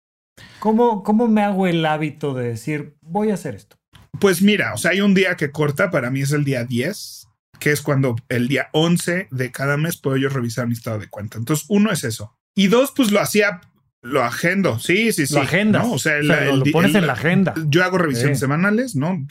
¿cómo, 0.59 1.03
cómo 1.03 1.27
me 1.27 1.41
hago 1.41 1.67
el 1.67 1.85
hábito 1.85 2.33
de 2.33 2.49
decir, 2.49 2.95
voy 3.01 3.31
a 3.31 3.35
hacer 3.35 3.55
esto? 3.55 3.77
Pues 4.19 4.41
mira, 4.41 4.73
o 4.73 4.77
sea, 4.77 4.91
hay 4.91 5.01
un 5.01 5.13
día 5.13 5.35
que 5.35 5.51
corta, 5.51 5.89
para 5.89 6.11
mí 6.11 6.21
es 6.21 6.31
el 6.31 6.43
día 6.43 6.63
10, 6.63 7.27
que 7.59 7.71
es 7.71 7.81
cuando 7.81 8.15
el 8.29 8.47
día 8.47 8.69
11 8.73 9.27
de 9.31 9.51
cada 9.51 9.77
mes 9.77 9.97
puedo 9.97 10.17
yo 10.17 10.29
revisar 10.29 10.67
mi 10.67 10.73
estado 10.73 10.99
de 10.99 11.09
cuenta. 11.09 11.37
Entonces, 11.37 11.65
uno 11.69 11.91
es 11.91 12.03
eso. 12.03 12.35
Y 12.55 12.67
dos, 12.67 12.91
pues 12.95 13.11
lo 13.11 13.19
hacía, 13.19 13.61
lo 14.01 14.23
agendo. 14.23 14.79
Sí, 14.79 15.11
sí, 15.11 15.27
sí. 15.27 15.35
Lo 15.35 15.41
agenda. 15.41 15.83
O 15.83 15.99
sea, 15.99 16.21
lo 16.21 16.63
pones 16.71 16.95
en 16.95 17.05
la 17.05 17.13
agenda. 17.13 17.53
Yo 17.67 17.83
hago 17.83 17.97
revisiones 17.97 18.39
semanales, 18.39 18.95
¿no? 18.95 19.25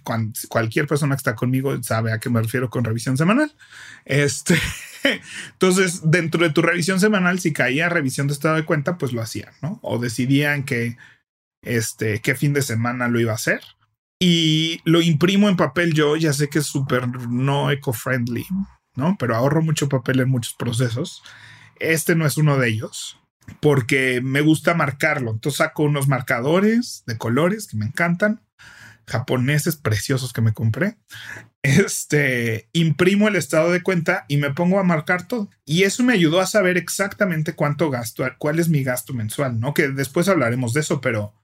cualquier 0.48 0.86
persona 0.86 1.14
que 1.14 1.20
está 1.20 1.34
conmigo 1.34 1.80
sabe 1.82 2.12
a 2.12 2.20
qué 2.20 2.30
me 2.30 2.40
refiero 2.40 2.70
con 2.70 2.84
revisión 2.84 3.16
semanal. 3.16 3.52
Este. 4.04 4.56
Entonces, 5.52 6.02
dentro 6.04 6.42
de 6.42 6.50
tu 6.50 6.62
revisión 6.62 7.00
semanal, 7.00 7.40
si 7.40 7.52
caía 7.52 7.88
revisión 7.88 8.26
de 8.26 8.34
estado 8.34 8.56
de 8.56 8.64
cuenta, 8.64 8.96
pues 8.96 9.12
lo 9.12 9.22
hacía, 9.22 9.52
¿no? 9.62 9.80
O 9.82 9.98
decidían 9.98 10.64
que, 10.64 10.96
este, 11.62 12.20
qué 12.20 12.34
fin 12.34 12.52
de 12.52 12.62
semana 12.62 13.08
lo 13.08 13.18
iba 13.18 13.32
a 13.32 13.36
hacer 13.36 13.60
y 14.20 14.80
lo 14.84 15.00
imprimo 15.00 15.48
en 15.48 15.56
papel 15.56 15.94
yo, 15.94 16.16
ya 16.16 16.32
sé 16.32 16.48
que 16.48 16.58
es 16.58 16.66
súper 16.66 17.08
no 17.28 17.70
eco-friendly, 17.70 18.46
¿no? 18.94 19.16
Pero 19.18 19.34
ahorro 19.34 19.62
mucho 19.62 19.88
papel 19.88 20.20
en 20.20 20.28
muchos 20.28 20.54
procesos. 20.54 21.22
Este 21.78 22.14
no 22.14 22.26
es 22.26 22.36
uno 22.36 22.58
de 22.58 22.68
ellos 22.68 23.19
porque 23.60 24.20
me 24.22 24.40
gusta 24.40 24.74
marcarlo. 24.74 25.32
Entonces 25.32 25.58
saco 25.58 25.82
unos 25.82 26.08
marcadores 26.08 27.02
de 27.06 27.18
colores 27.18 27.66
que 27.66 27.76
me 27.76 27.86
encantan, 27.86 28.42
japoneses 29.06 29.76
preciosos 29.76 30.32
que 30.32 30.40
me 30.40 30.52
compré. 30.52 30.96
Este, 31.62 32.70
imprimo 32.72 33.28
el 33.28 33.36
estado 33.36 33.70
de 33.70 33.82
cuenta 33.82 34.24
y 34.28 34.38
me 34.38 34.54
pongo 34.54 34.78
a 34.78 34.82
marcar 34.82 35.28
todo. 35.28 35.50
Y 35.66 35.82
eso 35.82 36.02
me 36.02 36.14
ayudó 36.14 36.40
a 36.40 36.46
saber 36.46 36.78
exactamente 36.78 37.54
cuánto 37.54 37.90
gasto, 37.90 38.24
cuál 38.38 38.58
es 38.58 38.70
mi 38.70 38.82
gasto 38.82 39.12
mensual, 39.12 39.60
¿no? 39.60 39.74
Que 39.74 39.88
después 39.88 40.28
hablaremos 40.28 40.72
de 40.72 40.80
eso, 40.80 41.02
pero 41.02 41.34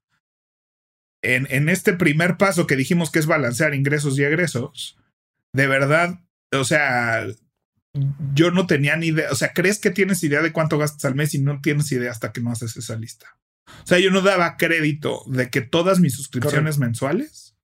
en, 1.23 1.69
este 1.69 1.93
primer 1.93 2.37
paso 2.37 2.67
que 2.67 2.77
dijimos 2.77 3.11
que 3.11 3.19
es 3.19 3.27
balancear 3.27 3.75
ingresos 3.75 4.19
y 4.19 4.25
egresos, 4.25 4.97
de 5.53 5.67
verdad, 5.67 6.21
o 6.53 6.65
sea, 6.65 7.27
yo 8.35 8.51
no 8.51 8.67
tenía 8.67 8.97
ni 8.97 9.09
idea. 9.09 9.31
O 9.31 9.35
sea, 9.35 9.53
crees 9.53 9.79
que 9.79 9.91
tienes 9.91 10.23
idea 10.23 10.43
de 10.43 10.53
cuánto 10.53 10.79
gastas 10.79 11.05
al 11.05 11.15
mes 11.15 11.35
y 11.35 11.41
no 11.41 11.61
tienes 11.61 11.91
idea 11.93 12.11
hasta 12.11 12.33
que 12.33 12.41
no 12.41 12.51
haces 12.51 12.77
esa 12.77 12.97
lista. 12.97 13.39
O 13.67 13.87
sea, 13.87 13.99
yo 13.99 14.11
no 14.11 14.21
daba 14.21 14.57
crédito 14.57 15.23
de 15.27 15.51
que 15.51 15.61
todas 15.61 16.01
mis 16.01 16.15
suscripciones 16.15 16.79
mensuales 16.79 17.57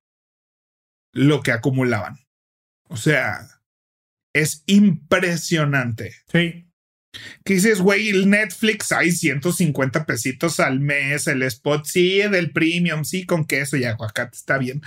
lo 1.12 1.42
que 1.42 1.52
acumulaban. 1.52 2.18
O 2.88 2.96
sea, 2.96 3.48
es 4.32 4.64
impresionante. 4.66 6.14
Sí. 6.30 6.68
Que 7.44 7.54
dices, 7.54 7.80
güey, 7.80 8.08
el 8.08 8.30
Netflix 8.30 8.90
hay 8.90 9.12
150 9.12 10.06
pesitos 10.06 10.60
al 10.60 10.80
mes, 10.80 11.26
el 11.26 11.42
spot 11.42 11.84
sí, 11.84 12.18
del 12.22 12.52
premium, 12.52 13.04
sí, 13.04 13.26
con 13.26 13.44
queso 13.44 13.76
y 13.76 13.84
aguacate 13.84 14.36
está 14.36 14.56
bien. 14.56 14.80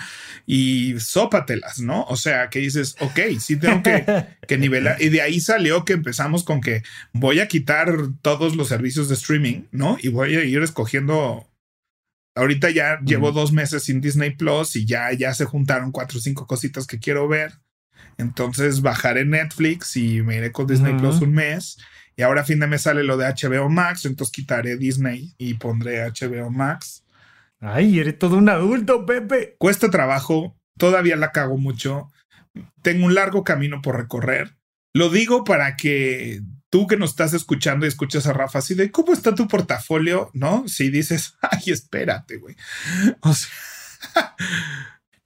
Y 0.45 0.95
sópatelas, 0.99 1.79
¿no? 1.79 2.03
O 2.05 2.15
sea, 2.15 2.49
que 2.49 2.59
dices, 2.59 2.95
ok, 2.99 3.19
sí 3.39 3.57
tengo 3.57 3.83
que, 3.83 4.25
que 4.47 4.57
nivelar. 4.57 4.99
Y 5.01 5.09
de 5.09 5.21
ahí 5.21 5.39
salió 5.39 5.85
que 5.85 5.93
empezamos 5.93 6.43
con 6.43 6.61
que 6.61 6.81
voy 7.13 7.39
a 7.39 7.47
quitar 7.47 7.93
todos 8.21 8.55
los 8.55 8.69
servicios 8.69 9.07
de 9.07 9.15
streaming, 9.15 9.63
¿no? 9.71 9.97
Y 10.01 10.07
voy 10.07 10.35
a 10.35 10.43
ir 10.43 10.61
escogiendo. 10.63 11.47
Ahorita 12.35 12.69
ya 12.69 12.99
llevo 13.05 13.31
dos 13.31 13.51
meses 13.51 13.83
sin 13.83 14.01
Disney 14.01 14.31
Plus 14.31 14.75
y 14.75 14.85
ya, 14.85 15.13
ya 15.13 15.33
se 15.33 15.45
juntaron 15.45 15.91
cuatro 15.91 16.17
o 16.17 16.21
cinco 16.21 16.47
cositas 16.47 16.87
que 16.87 16.99
quiero 16.99 17.27
ver. 17.27 17.53
Entonces 18.17 18.81
bajaré 18.81 19.25
Netflix 19.25 19.95
y 19.95 20.21
me 20.21 20.37
iré 20.37 20.51
con 20.51 20.67
Disney 20.67 20.97
Plus 20.97 21.21
un 21.21 21.33
mes 21.33 21.77
y 22.17 22.21
ahora 22.21 22.41
a 22.41 22.45
fin 22.45 22.59
de 22.59 22.67
mes 22.67 22.83
sale 22.83 23.03
lo 23.03 23.17
de 23.17 23.27
HBO 23.27 23.69
Max, 23.69 24.05
entonces 24.05 24.33
quitaré 24.33 24.77
Disney 24.77 25.33
y 25.37 25.55
pondré 25.55 26.05
HBO 26.05 26.49
Max. 26.49 27.03
Ay, 27.59 27.99
eres 27.99 28.17
todo 28.17 28.37
un 28.37 28.49
adulto, 28.49 29.05
Pepe. 29.05 29.55
Cuesta 29.57 29.89
trabajo, 29.89 30.55
todavía 30.77 31.15
la 31.15 31.31
cago 31.31 31.57
mucho. 31.57 32.11
Tengo 32.81 33.05
un 33.05 33.15
largo 33.15 33.43
camino 33.43 33.81
por 33.81 33.97
recorrer. 33.97 34.55
Lo 34.93 35.09
digo 35.09 35.43
para 35.43 35.75
que 35.75 36.41
tú 36.69 36.87
que 36.87 36.97
nos 36.97 37.11
estás 37.11 37.33
escuchando 37.33 37.85
y 37.85 37.89
escuchas 37.89 38.27
a 38.27 38.33
Rafa 38.33 38.59
así 38.59 38.75
de 38.75 38.91
cómo 38.91 39.13
está 39.13 39.35
tu 39.35 39.47
portafolio, 39.47 40.29
¿no? 40.33 40.67
Si 40.67 40.89
dices, 40.89 41.35
ay, 41.41 41.71
espérate, 41.71 42.37
güey. 42.37 42.55
O 43.21 43.33
sea. 43.33 43.49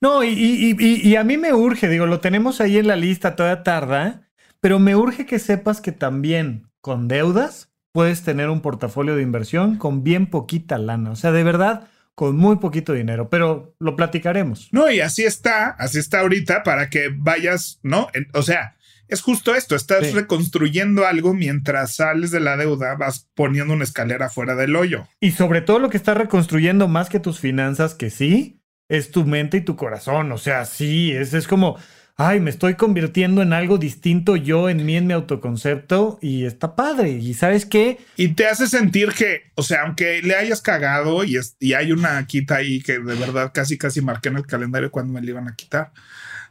No, 0.01 0.23
y, 0.23 0.29
y, 0.29 0.77
y, 0.79 1.09
y, 1.09 1.15
a 1.17 1.25
mí 1.25 1.35
me 1.35 1.53
urge, 1.53 1.89
digo, 1.89 2.05
lo 2.05 2.21
tenemos 2.21 2.61
ahí 2.61 2.77
en 2.77 2.87
la 2.87 2.95
lista, 2.95 3.35
todavía 3.35 3.63
tarda, 3.63 4.29
pero 4.61 4.79
me 4.79 4.95
urge 4.95 5.25
que 5.25 5.39
sepas 5.39 5.81
que 5.81 5.91
también 5.91 6.68
con 6.81 7.07
deudas, 7.07 7.71
puedes 7.91 8.23
tener 8.23 8.49
un 8.49 8.61
portafolio 8.61 9.15
de 9.15 9.23
inversión 9.23 9.77
con 9.77 10.03
bien 10.03 10.27
poquita 10.27 10.77
lana. 10.77 11.11
O 11.11 11.15
sea, 11.15 11.31
de 11.31 11.43
verdad, 11.43 11.87
con 12.15 12.37
muy 12.37 12.57
poquito 12.57 12.93
dinero, 12.93 13.29
pero 13.29 13.75
lo 13.79 13.95
platicaremos. 13.95 14.69
No, 14.71 14.91
y 14.91 14.99
así 14.99 15.23
está, 15.23 15.69
así 15.69 15.99
está 15.99 16.19
ahorita 16.19 16.63
para 16.63 16.89
que 16.89 17.09
vayas, 17.15 17.79
¿no? 17.83 18.09
O 18.33 18.41
sea, 18.41 18.75
es 19.07 19.21
justo 19.21 19.55
esto, 19.55 19.75
estás 19.75 20.13
reconstruyendo 20.13 21.07
algo 21.07 21.33
mientras 21.33 21.95
sales 21.95 22.29
de 22.29 22.39
la 22.39 22.57
deuda, 22.57 22.95
vas 22.95 23.27
poniendo 23.33 23.73
una 23.73 23.83
escalera 23.83 24.29
fuera 24.29 24.55
del 24.55 24.75
hoyo. 24.75 25.07
Y 25.19 25.31
sobre 25.31 25.61
todo 25.61 25.79
lo 25.79 25.89
que 25.89 25.97
estás 25.97 26.15
reconstruyendo 26.15 26.87
más 26.87 27.09
que 27.09 27.19
tus 27.19 27.39
finanzas, 27.39 27.95
que 27.95 28.11
sí, 28.11 28.61
es 28.87 29.11
tu 29.11 29.25
mente 29.25 29.57
y 29.57 29.61
tu 29.61 29.75
corazón. 29.75 30.31
O 30.31 30.37
sea, 30.37 30.65
sí, 30.65 31.11
es, 31.11 31.33
es 31.33 31.47
como 31.47 31.77
ay, 32.19 32.41
me 32.41 32.49
estoy 32.49 32.75
convirtiendo 32.75 33.41
en 33.41 33.53
algo 33.53 33.77
distinto 33.77 34.35
yo 34.35 34.69
en 34.69 34.85
mí, 34.85 34.97
en 34.97 35.07
mi 35.07 35.13
autoconcepto, 35.13 36.19
y 36.21 36.43
está 36.43 36.75
padre. 36.75 37.11
¿Y 37.11 37.33
sabes 37.33 37.65
qué? 37.65 37.97
Y 38.17 38.33
te 38.33 38.45
hace 38.45 38.67
sentir 38.67 39.13
que, 39.13 39.43
o 39.55 39.63
sea, 39.63 39.83
aunque 39.83 40.21
le 40.21 40.35
hayas 40.35 40.61
cagado 40.61 41.23
y, 41.23 41.39
y 41.61 41.73
hay 41.73 41.93
una 41.93 42.27
quita 42.27 42.57
ahí 42.57 42.81
que 42.81 42.99
de 42.99 43.15
verdad 43.15 43.51
casi, 43.53 43.77
casi 43.77 44.01
marqué 44.01 44.27
en 44.27 44.35
el 44.35 44.45
calendario 44.45 44.91
cuando 44.91 45.13
me 45.13 45.21
le 45.21 45.31
iban 45.31 45.47
a 45.47 45.55
quitar 45.55 45.93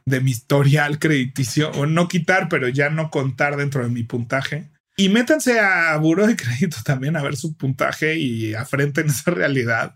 de 0.06 0.20
mi 0.22 0.30
historial 0.30 0.98
crediticio, 0.98 1.70
o 1.72 1.84
no 1.84 2.08
quitar, 2.08 2.48
pero 2.48 2.68
ya 2.68 2.88
no 2.88 3.10
contar 3.10 3.58
dentro 3.58 3.82
de 3.84 3.90
mi 3.90 4.04
puntaje. 4.04 4.70
Y 4.96 5.10
métanse 5.10 5.60
a 5.60 5.94
Buro 5.98 6.26
de 6.26 6.34
Crédito 6.34 6.78
también 6.82 7.14
a 7.14 7.22
ver 7.22 7.36
su 7.36 7.54
puntaje 7.58 8.16
y 8.16 8.54
afrenten 8.54 9.08
esa 9.08 9.32
realidad 9.32 9.94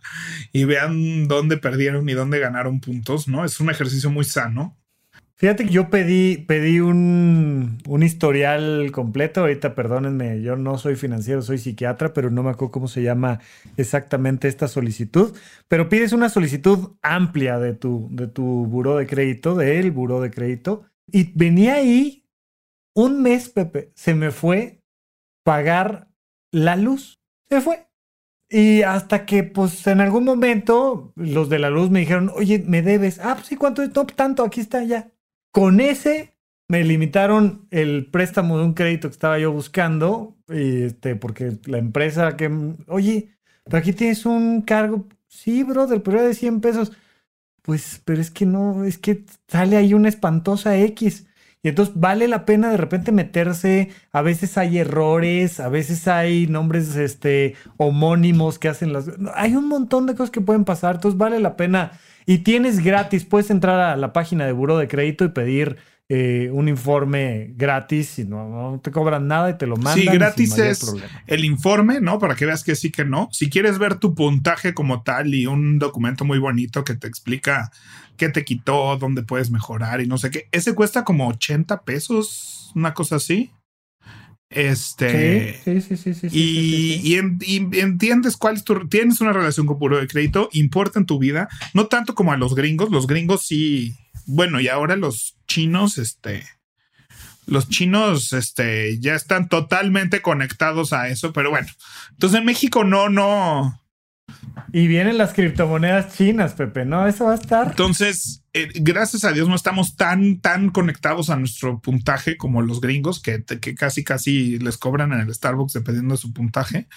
y 0.52 0.64
vean 0.64 1.28
dónde 1.28 1.56
perdieron 1.56 2.06
y 2.10 2.12
dónde 2.12 2.40
ganaron 2.40 2.80
puntos, 2.80 3.26
¿no? 3.26 3.46
Es 3.46 3.58
un 3.58 3.70
ejercicio 3.70 4.10
muy 4.10 4.26
sano 4.26 4.76
Fíjate 5.42 5.64
que 5.64 5.72
yo 5.72 5.90
pedí, 5.90 6.36
pedí 6.36 6.78
un, 6.78 7.78
un, 7.88 8.02
historial 8.04 8.92
completo. 8.92 9.40
Ahorita, 9.40 9.74
perdónenme, 9.74 10.40
yo 10.40 10.54
no 10.54 10.78
soy 10.78 10.94
financiero, 10.94 11.42
soy 11.42 11.58
psiquiatra, 11.58 12.12
pero 12.12 12.30
no 12.30 12.44
me 12.44 12.50
acuerdo 12.50 12.70
cómo 12.70 12.86
se 12.86 13.02
llama 13.02 13.40
exactamente 13.76 14.46
esta 14.46 14.68
solicitud. 14.68 15.36
Pero 15.66 15.88
pides 15.88 16.12
una 16.12 16.28
solicitud 16.28 16.92
amplia 17.02 17.58
de 17.58 17.74
tu, 17.74 18.06
de 18.12 18.28
tu 18.28 18.44
buró 18.66 18.96
de 18.96 19.08
crédito, 19.08 19.56
del 19.56 19.90
buró 19.90 20.20
de 20.20 20.30
crédito. 20.30 20.84
Y 21.10 21.32
venía 21.36 21.74
ahí 21.74 22.24
un 22.94 23.20
mes, 23.20 23.48
Pepe, 23.48 23.90
se 23.96 24.14
me 24.14 24.30
fue 24.30 24.80
pagar 25.44 26.06
la 26.52 26.76
luz. 26.76 27.18
Se 27.50 27.60
fue. 27.60 27.88
Y 28.48 28.82
hasta 28.82 29.26
que, 29.26 29.42
pues, 29.42 29.88
en 29.88 30.00
algún 30.00 30.22
momento, 30.22 31.12
los 31.16 31.48
de 31.48 31.58
la 31.58 31.70
luz 31.70 31.90
me 31.90 31.98
dijeron, 31.98 32.30
oye, 32.32 32.62
me 32.64 32.80
debes. 32.80 33.18
Ah, 33.18 33.34
pues 33.34 33.48
sí, 33.48 33.56
¿cuánto 33.56 33.82
es? 33.82 33.92
No, 33.92 34.06
tanto, 34.06 34.44
aquí 34.44 34.60
está 34.60 34.84
ya. 34.84 35.10
Con 35.52 35.80
ese 35.80 36.34
me 36.68 36.82
limitaron 36.82 37.66
el 37.70 38.06
préstamo 38.06 38.58
de 38.58 38.64
un 38.64 38.74
crédito 38.74 39.08
que 39.08 39.12
estaba 39.12 39.38
yo 39.38 39.52
buscando, 39.52 40.36
este, 40.48 41.16
porque 41.16 41.58
la 41.66 41.78
empresa 41.78 42.36
que, 42.36 42.50
oye, 42.88 43.28
pero 43.64 43.76
aquí 43.78 43.92
tienes 43.92 44.24
un 44.26 44.62
cargo, 44.62 45.06
sí, 45.28 45.62
brother, 45.62 46.02
pero 46.02 46.22
de 46.22 46.34
100 46.34 46.60
pesos. 46.62 46.92
Pues, 47.62 48.00
pero 48.04 48.20
es 48.20 48.30
que 48.30 48.46
no, 48.46 48.84
es 48.84 48.98
que 48.98 49.24
sale 49.48 49.76
ahí 49.76 49.94
una 49.94 50.08
espantosa 50.08 50.78
X. 50.78 51.26
Y 51.62 51.68
entonces 51.68 51.94
vale 51.96 52.26
la 52.26 52.44
pena 52.44 52.70
de 52.70 52.76
repente 52.76 53.12
meterse, 53.12 53.90
a 54.10 54.22
veces 54.22 54.58
hay 54.58 54.78
errores, 54.78 55.60
a 55.60 55.68
veces 55.68 56.08
hay 56.08 56.48
nombres 56.48 56.96
este, 56.96 57.54
homónimos 57.76 58.58
que 58.58 58.68
hacen 58.68 58.92
las... 58.92 59.10
Hay 59.34 59.54
un 59.54 59.68
montón 59.68 60.06
de 60.06 60.14
cosas 60.14 60.30
que 60.30 60.40
pueden 60.40 60.64
pasar, 60.64 60.96
entonces 60.96 61.18
vale 61.18 61.38
la 61.38 61.56
pena 61.56 61.92
y 62.26 62.38
tienes 62.38 62.82
gratis, 62.82 63.24
puedes 63.24 63.50
entrar 63.50 63.80
a 63.80 63.96
la 63.96 64.12
página 64.12 64.46
de 64.46 64.52
Buró 64.52 64.78
de 64.78 64.88
Crédito 64.88 65.24
y 65.24 65.28
pedir 65.28 65.78
eh, 66.08 66.50
un 66.52 66.68
informe 66.68 67.54
gratis 67.56 68.18
y 68.18 68.24
no, 68.24 68.78
te 68.84 68.90
cobran 68.90 69.28
nada 69.28 69.48
y 69.48 69.56
te 69.56 69.66
lo 69.66 69.76
mandan. 69.76 69.94
Sí, 69.94 70.04
gratis 70.04 70.58
es 70.58 70.94
el 71.26 71.44
informe, 71.44 72.02
¿no? 72.02 72.18
Para 72.18 72.34
que 72.34 72.44
veas 72.44 72.64
que 72.64 72.74
sí 72.74 72.90
que 72.90 73.04
no. 73.04 73.28
Si 73.32 73.48
quieres 73.48 73.78
ver 73.78 73.94
tu 73.94 74.14
puntaje 74.14 74.74
como 74.74 75.02
tal 75.02 75.34
y 75.34 75.46
un 75.46 75.78
documento 75.78 76.26
muy 76.26 76.38
bonito 76.38 76.84
que 76.84 76.96
te 76.96 77.06
explica 77.06 77.70
qué 78.18 78.28
te 78.28 78.44
quitó, 78.44 78.98
dónde 78.98 79.22
puedes 79.22 79.50
mejorar 79.50 80.02
y 80.02 80.06
no 80.06 80.18
sé 80.18 80.30
qué, 80.30 80.48
ese 80.52 80.74
cuesta 80.74 81.02
como 81.02 81.28
80 81.28 81.82
pesos, 81.82 82.72
una 82.74 82.92
cosa 82.92 83.16
así. 83.16 83.50
Este. 84.54 85.60
Sí, 85.64 85.80
sí, 85.80 85.96
sí, 85.96 86.14
sí. 86.14 86.28
y, 86.30 87.14
entiendes 87.78 88.36
cuál 88.36 88.56
es 88.56 88.64
tu. 88.64 88.88
Tienes 88.88 89.20
una 89.20 89.32
relación 89.32 89.66
con 89.66 89.78
puro 89.78 89.98
de 89.98 90.06
crédito, 90.06 90.48
importa 90.52 90.98
en 90.98 91.06
tu 91.06 91.18
vida, 91.18 91.48
no 91.74 91.86
tanto 91.86 92.14
como 92.14 92.32
a 92.32 92.36
los 92.36 92.54
gringos. 92.54 92.90
Los 92.90 93.06
gringos 93.06 93.46
sí. 93.46 93.94
Bueno, 94.26 94.60
y 94.60 94.68
ahora 94.68 94.96
los 94.96 95.36
chinos, 95.46 95.98
este. 95.98 96.44
Los 97.46 97.68
chinos, 97.68 98.32
este, 98.32 99.00
ya 99.00 99.14
están 99.14 99.48
totalmente 99.48 100.22
conectados 100.22 100.92
a 100.92 101.08
eso, 101.08 101.32
pero 101.32 101.50
bueno. 101.50 101.68
Entonces 102.12 102.38
en 102.38 102.44
México 102.44 102.84
no, 102.84 103.08
no. 103.08 103.81
Y 104.72 104.86
vienen 104.86 105.18
las 105.18 105.34
criptomonedas 105.34 106.16
chinas, 106.16 106.54
Pepe, 106.54 106.84
¿no? 106.84 107.06
Eso 107.06 107.26
va 107.26 107.32
a 107.32 107.36
estar. 107.36 107.68
Entonces, 107.68 108.44
eh, 108.52 108.68
gracias 108.74 109.24
a 109.24 109.32
Dios 109.32 109.48
no 109.48 109.54
estamos 109.54 109.96
tan, 109.96 110.40
tan 110.40 110.70
conectados 110.70 111.30
a 111.30 111.36
nuestro 111.36 111.80
puntaje 111.80 112.36
como 112.36 112.62
los 112.62 112.80
gringos, 112.80 113.20
que, 113.20 113.44
que 113.44 113.74
casi, 113.74 114.04
casi 114.04 114.58
les 114.58 114.78
cobran 114.78 115.12
en 115.12 115.20
el 115.20 115.34
Starbucks 115.34 115.74
dependiendo 115.74 116.14
de 116.14 116.20
su 116.20 116.32
puntaje. 116.32 116.88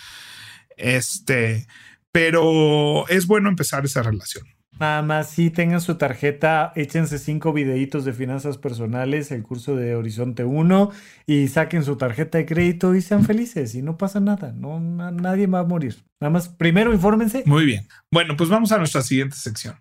Este, 0.77 1.67
pero 2.11 3.07
es 3.09 3.27
bueno 3.27 3.49
empezar 3.49 3.85
esa 3.85 4.03
relación. 4.03 4.45
Nada 4.79 5.01
más, 5.01 5.29
si 5.29 5.51
tengan 5.51 5.79
su 5.79 5.95
tarjeta, 5.95 6.73
échense 6.75 7.17
cinco 7.17 7.53
videitos 7.53 8.03
de 8.03 8.11
finanzas 8.11 8.57
personales, 8.57 9.31
el 9.31 9.41
curso 9.41 9.77
de 9.77 9.95
Horizonte 9.95 10.43
1 10.43 10.91
y 11.25 11.47
saquen 11.47 11.83
su 11.85 11.95
tarjeta 11.95 12.37
de 12.37 12.45
crédito 12.45 12.93
y 12.93 13.01
sean 13.01 13.23
felices 13.23 13.73
y 13.75 13.81
no 13.81 13.97
pasa 13.97 14.19
nada, 14.19 14.51
no, 14.51 14.81
nadie 14.81 15.47
va 15.47 15.59
a 15.59 15.63
morir. 15.63 16.03
Nada 16.19 16.31
más, 16.31 16.49
primero 16.49 16.93
infórmense. 16.93 17.43
Muy 17.45 17.65
bien. 17.65 17.87
Bueno, 18.11 18.35
pues 18.37 18.49
vamos 18.49 18.71
a 18.71 18.77
nuestra 18.77 19.01
siguiente 19.01 19.35
sección. 19.35 19.75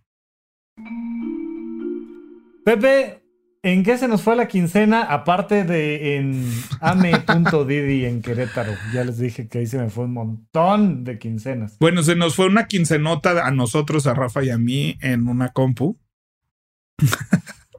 Pepe, 2.64 3.24
¿En 3.64 3.82
qué 3.82 3.96
se 3.96 4.08
nos 4.08 4.20
fue 4.20 4.36
la 4.36 4.46
quincena? 4.46 5.04
Aparte 5.04 5.64
de 5.64 6.16
en 6.16 6.52
ame.didi 6.82 8.04
en 8.04 8.20
Querétaro. 8.20 8.72
Ya 8.92 9.04
les 9.04 9.16
dije 9.16 9.48
que 9.48 9.60
ahí 9.60 9.66
se 9.66 9.78
me 9.78 9.88
fue 9.88 10.04
un 10.04 10.12
montón 10.12 11.02
de 11.02 11.18
quincenas. 11.18 11.78
Bueno, 11.80 12.02
se 12.02 12.14
nos 12.14 12.34
fue 12.34 12.46
una 12.46 12.66
quincenota 12.66 13.46
a 13.46 13.50
nosotros, 13.50 14.06
a 14.06 14.12
Rafa 14.12 14.44
y 14.44 14.50
a 14.50 14.58
mí, 14.58 14.98
en 15.00 15.28
una 15.28 15.48
compu. 15.52 15.98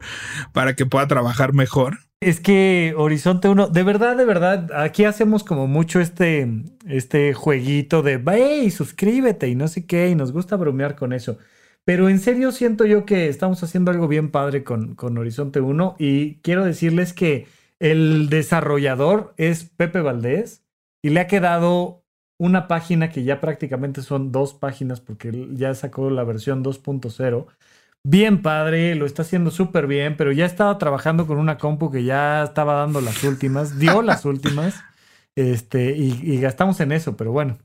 para 0.53 0.75
que 0.75 0.85
pueda 0.85 1.07
trabajar 1.07 1.53
mejor. 1.53 1.99
Es 2.21 2.39
que 2.39 2.93
Horizonte 2.97 3.49
1, 3.49 3.67
de 3.67 3.83
verdad, 3.83 4.15
de 4.17 4.25
verdad, 4.25 4.71
aquí 4.73 5.05
hacemos 5.05 5.43
como 5.43 5.67
mucho 5.67 5.99
este, 5.99 6.63
este 6.87 7.33
jueguito 7.33 8.01
de, 8.01 8.21
hey, 8.25 8.71
suscríbete 8.71 9.47
y 9.47 9.55
no 9.55 9.67
sé 9.67 9.85
qué, 9.85 10.09
y 10.09 10.15
nos 10.15 10.31
gusta 10.31 10.55
bromear 10.55 10.95
con 10.95 11.13
eso. 11.13 11.37
Pero 11.83 12.09
en 12.09 12.19
serio 12.19 12.51
siento 12.51 12.85
yo 12.85 13.05
que 13.05 13.29
estamos 13.29 13.61
haciendo 13.63 13.91
algo 13.91 14.07
bien 14.07 14.31
padre 14.31 14.63
con, 14.63 14.95
con 14.95 15.17
Horizonte 15.17 15.61
1 15.61 15.97
y 15.99 16.35
quiero 16.37 16.65
decirles 16.65 17.13
que 17.13 17.47
El 17.79 18.29
desarrollador 18.29 19.33
es 19.37 19.65
Pepe 19.65 20.01
Valdés 20.01 20.63
y 21.03 21.09
le 21.09 21.19
ha 21.19 21.27
quedado 21.27 22.03
una 22.37 22.67
página 22.67 23.09
que 23.09 23.23
ya 23.23 23.39
prácticamente 23.39 24.01
son 24.01 24.31
dos 24.31 24.53
páginas 24.53 24.99
porque 25.01 25.47
ya 25.53 25.73
sacó 25.75 26.09
la 26.09 26.23
versión 26.23 26.63
2.0. 26.63 27.45
Bien 28.07 28.43
padre, 28.43 28.93
lo 28.93 29.07
está 29.07 29.23
haciendo 29.23 29.49
súper 29.49 29.87
bien, 29.87 30.15
pero 30.15 30.31
ya 30.31 30.45
estaba 30.45 30.77
trabajando 30.77 31.25
con 31.25 31.39
una 31.39 31.57
compu 31.57 31.89
que 31.89 32.03
ya 32.03 32.43
estaba 32.43 32.75
dando 32.75 33.01
las 33.01 33.23
últimas, 33.23 33.79
dio 33.79 34.01
las 34.03 34.25
últimas, 34.25 34.83
este, 35.35 35.97
y, 35.97 36.19
y 36.21 36.39
gastamos 36.39 36.79
en 36.81 36.91
eso, 36.91 37.17
pero 37.17 37.31
bueno. 37.31 37.57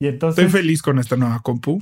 Y 0.00 0.06
entonces... 0.06 0.44
Estoy 0.44 0.60
feliz 0.60 0.80
con 0.80 1.00
esta 1.00 1.16
nueva 1.16 1.40
compu. 1.40 1.80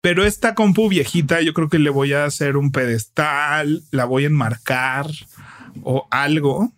Pero 0.00 0.24
esta 0.24 0.54
compu 0.54 0.88
viejita, 0.88 1.40
yo 1.40 1.54
creo 1.54 1.68
que 1.68 1.80
le 1.80 1.90
voy 1.90 2.12
a 2.12 2.24
hacer 2.24 2.56
un 2.56 2.70
pedestal, 2.70 3.82
la 3.90 4.04
voy 4.04 4.22
a 4.22 4.28
enmarcar 4.28 5.06
o 5.82 6.06
algo. 6.12 6.70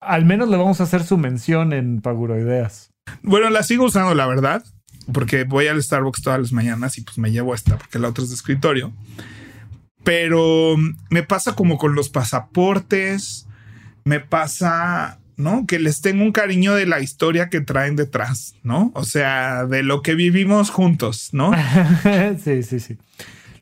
Al 0.00 0.24
menos 0.24 0.48
le 0.48 0.56
vamos 0.56 0.80
a 0.80 0.84
hacer 0.84 1.04
su 1.04 1.16
mención 1.16 1.72
en 1.72 2.00
Paguroideas. 2.00 2.90
Bueno, 3.22 3.50
la 3.50 3.62
sigo 3.62 3.84
usando, 3.84 4.16
la 4.16 4.26
verdad, 4.26 4.64
porque 5.12 5.44
voy 5.44 5.68
al 5.68 5.80
Starbucks 5.80 6.22
todas 6.22 6.40
las 6.40 6.50
mañanas 6.50 6.98
y 6.98 7.02
pues 7.02 7.18
me 7.18 7.30
llevo 7.30 7.54
esta, 7.54 7.78
porque 7.78 8.00
la 8.00 8.08
otra 8.08 8.24
es 8.24 8.30
de 8.30 8.34
escritorio. 8.34 8.92
Pero 10.06 10.76
me 11.10 11.24
pasa 11.24 11.56
como 11.56 11.78
con 11.78 11.96
los 11.96 12.10
pasaportes, 12.10 13.48
me 14.04 14.20
pasa, 14.20 15.18
¿no? 15.36 15.66
Que 15.66 15.80
les 15.80 16.00
tengo 16.00 16.22
un 16.22 16.30
cariño 16.30 16.76
de 16.76 16.86
la 16.86 17.00
historia 17.00 17.50
que 17.50 17.60
traen 17.60 17.96
detrás, 17.96 18.54
¿no? 18.62 18.92
O 18.94 19.02
sea, 19.02 19.66
de 19.66 19.82
lo 19.82 20.02
que 20.02 20.14
vivimos 20.14 20.70
juntos, 20.70 21.30
¿no? 21.32 21.50
sí, 22.44 22.62
sí, 22.62 22.78
sí. 22.78 22.98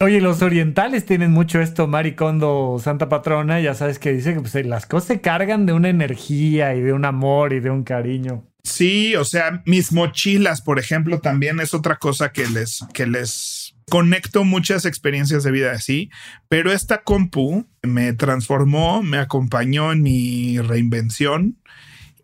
Oye, 0.01 0.21
los 0.21 0.43
orientales 0.43 1.07
tienen 1.07 1.31
mucho 1.31 1.63
esto, 1.63 1.87
Maricondo, 1.87 2.77
Santa 2.79 3.09
Patrona, 3.09 3.63
ya 3.63 3.73
sabes 3.73 3.99
que 3.99 4.13
dice 4.13 4.35
que 4.35 4.41
pues, 4.41 4.55
las 4.67 4.85
cosas 4.85 5.07
se 5.07 5.21
cargan 5.23 5.65
de 5.65 5.73
una 5.73 5.89
energía 5.89 6.75
y 6.75 6.83
de 6.83 6.93
un 6.93 7.07
amor 7.07 7.55
y 7.55 7.61
de 7.61 7.71
un 7.71 7.85
cariño. 7.85 8.45
Sí, 8.65 9.17
o 9.17 9.25
sea, 9.25 9.63
mis 9.65 9.93
mochilas, 9.93 10.61
por 10.61 10.79
ejemplo, 10.79 11.21
también 11.21 11.59
es 11.61 11.73
otra 11.73 11.97
cosa 11.97 12.33
que 12.33 12.47
les, 12.47 12.85
que 12.93 13.07
les 13.07 13.64
conecto 13.91 14.45
muchas 14.45 14.85
experiencias 14.85 15.45
de 15.45 15.51
vida 15.51 15.73
así, 15.73 16.11
pero 16.49 16.73
esta 16.73 17.03
compu 17.03 17.67
me 17.83 18.13
transformó, 18.13 19.03
me 19.03 19.19
acompañó 19.19 19.93
en 19.93 20.03
mi 20.03 20.59
reinvención 20.59 21.59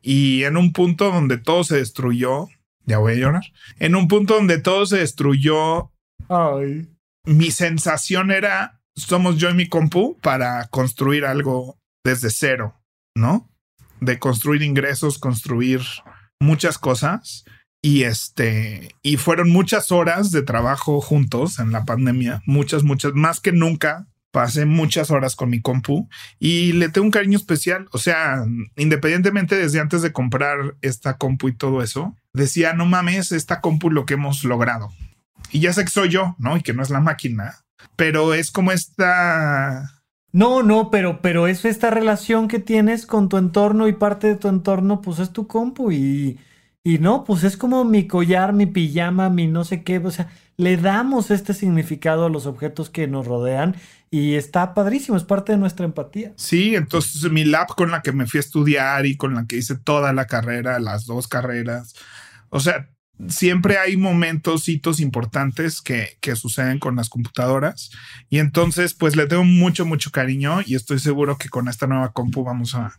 y 0.02 0.44
en 0.44 0.56
un 0.56 0.72
punto 0.72 1.10
donde 1.10 1.38
todo 1.38 1.64
se 1.64 1.76
destruyó, 1.76 2.48
ya 2.86 2.98
voy 2.98 3.12
a 3.12 3.16
llorar, 3.16 3.42
en 3.78 3.94
un 3.94 4.08
punto 4.08 4.34
donde 4.34 4.58
todo 4.58 4.86
se 4.86 4.98
destruyó, 4.98 5.92
Ay. 6.28 6.88
mi 7.24 7.50
sensación 7.50 8.30
era, 8.30 8.80
somos 8.96 9.36
yo 9.36 9.50
y 9.50 9.54
mi 9.54 9.68
compu 9.68 10.18
para 10.20 10.66
construir 10.68 11.24
algo 11.24 11.78
desde 12.04 12.30
cero, 12.30 12.80
¿no? 13.14 13.50
De 14.00 14.18
construir 14.18 14.62
ingresos, 14.62 15.18
construir 15.18 15.82
muchas 16.40 16.78
cosas 16.78 17.44
y 17.82 18.02
este 18.02 18.94
y 19.02 19.16
fueron 19.16 19.50
muchas 19.50 19.90
horas 19.92 20.30
de 20.30 20.42
trabajo 20.42 21.00
juntos 21.00 21.58
en 21.58 21.72
la 21.72 21.84
pandemia, 21.84 22.42
muchas 22.46 22.82
muchas 22.82 23.14
más 23.14 23.40
que 23.40 23.52
nunca. 23.52 24.06
Pasé 24.32 24.64
muchas 24.64 25.10
horas 25.10 25.34
con 25.34 25.50
mi 25.50 25.60
compu 25.60 26.08
y 26.38 26.72
le 26.74 26.88
tengo 26.88 27.04
un 27.04 27.10
cariño 27.10 27.36
especial. 27.36 27.88
O 27.90 27.98
sea, 27.98 28.44
independientemente 28.76 29.56
desde 29.56 29.80
antes 29.80 30.02
de 30.02 30.12
comprar 30.12 30.76
esta 30.82 31.16
compu 31.16 31.48
y 31.48 31.56
todo 31.56 31.82
eso, 31.82 32.14
decía, 32.32 32.72
no 32.72 32.86
mames, 32.86 33.32
esta 33.32 33.60
compu 33.60 33.90
lo 33.90 34.06
que 34.06 34.14
hemos 34.14 34.44
logrado. 34.44 34.92
Y 35.50 35.58
ya 35.58 35.72
sé 35.72 35.82
que 35.82 35.90
soy 35.90 36.10
yo, 36.10 36.36
¿no? 36.38 36.56
Y 36.56 36.62
que 36.62 36.72
no 36.72 36.84
es 36.84 36.90
la 36.90 37.00
máquina, 37.00 37.56
pero 37.96 38.32
es 38.32 38.52
como 38.52 38.70
esta 38.70 39.90
no, 40.32 40.62
no, 40.62 40.90
pero, 40.92 41.20
pero 41.22 41.48
es 41.48 41.64
esta 41.64 41.90
relación 41.90 42.46
que 42.46 42.60
tienes 42.60 43.06
con 43.06 43.28
tu 43.28 43.36
entorno 43.36 43.88
y 43.88 43.94
parte 43.94 44.28
de 44.28 44.36
tu 44.36 44.46
entorno, 44.46 45.00
pues 45.00 45.18
es 45.18 45.32
tu 45.32 45.48
compu 45.48 45.90
y, 45.90 46.38
y 46.82 46.98
no, 46.98 47.24
pues 47.24 47.44
es 47.44 47.56
como 47.56 47.84
mi 47.84 48.06
collar, 48.06 48.52
mi 48.52 48.66
pijama, 48.66 49.30
mi 49.30 49.46
no 49.46 49.64
sé 49.64 49.82
qué, 49.82 49.98
o 49.98 50.10
sea, 50.10 50.30
le 50.56 50.76
damos 50.76 51.30
este 51.30 51.54
significado 51.54 52.26
a 52.26 52.30
los 52.30 52.46
objetos 52.46 52.90
que 52.90 53.06
nos 53.06 53.26
rodean 53.26 53.76
y 54.10 54.34
está 54.34 54.74
padrísimo, 54.74 55.16
es 55.16 55.24
parte 55.24 55.52
de 55.52 55.58
nuestra 55.58 55.86
empatía. 55.86 56.32
Sí, 56.36 56.74
entonces 56.74 57.30
mi 57.30 57.44
lab 57.44 57.68
con 57.68 57.90
la 57.90 58.02
que 58.02 58.12
me 58.12 58.26
fui 58.26 58.38
a 58.38 58.40
estudiar 58.40 59.06
y 59.06 59.16
con 59.16 59.34
la 59.34 59.46
que 59.46 59.56
hice 59.56 59.76
toda 59.76 60.12
la 60.12 60.26
carrera, 60.26 60.78
las 60.80 61.06
dos 61.06 61.28
carreras, 61.28 61.94
o 62.50 62.60
sea, 62.60 62.89
siempre 63.28 63.78
hay 63.78 63.96
momentos, 63.96 64.68
hitos 64.68 65.00
importantes 65.00 65.80
que, 65.80 66.16
que, 66.20 66.36
suceden 66.36 66.78
con 66.78 66.96
las 66.96 67.08
computadoras. 67.08 67.90
Y 68.28 68.38
entonces, 68.38 68.94
pues 68.94 69.16
le 69.16 69.26
tengo 69.26 69.44
mucho, 69.44 69.84
mucho 69.84 70.10
cariño 70.10 70.60
y 70.64 70.74
estoy 70.74 70.98
seguro 70.98 71.38
que 71.38 71.48
con 71.48 71.68
esta 71.68 71.86
nueva 71.86 72.12
compu 72.12 72.44
vamos 72.44 72.74
a, 72.74 72.98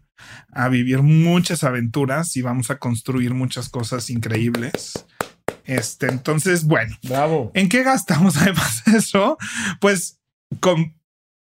a 0.52 0.70
vivir 0.70 1.02
muchas 1.02 1.64
aventuras 1.64 2.36
y 2.36 2.42
vamos 2.42 2.70
a 2.72 2.78
construir 2.78 3.34
muchas 3.34 3.70
cosas 3.70 4.10
increíbles. 4.10 5.06
Este, 5.66 6.08
entonces, 6.08 6.66
bueno, 6.66 6.96
bravo. 7.04 7.52
¿En 7.54 7.70
qué 7.70 7.84
gastamos 7.84 8.38
además 8.42 8.84
eso? 8.88 9.38
Pues 9.80 10.20
con 10.60 10.96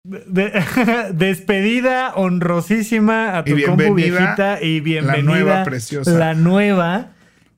de, 0.04 0.64
despedida 1.14 2.14
honrosísima 2.14 3.36
a 3.38 3.44
tu 3.44 3.56
compu 3.64 3.94
viejita 3.94 4.62
y 4.62 4.80
bienvenida 4.80 5.16
la 5.16 5.22
nueva 5.22 5.64
preciosa. 5.64 6.10
La 6.12 6.34
nueva 6.34 7.12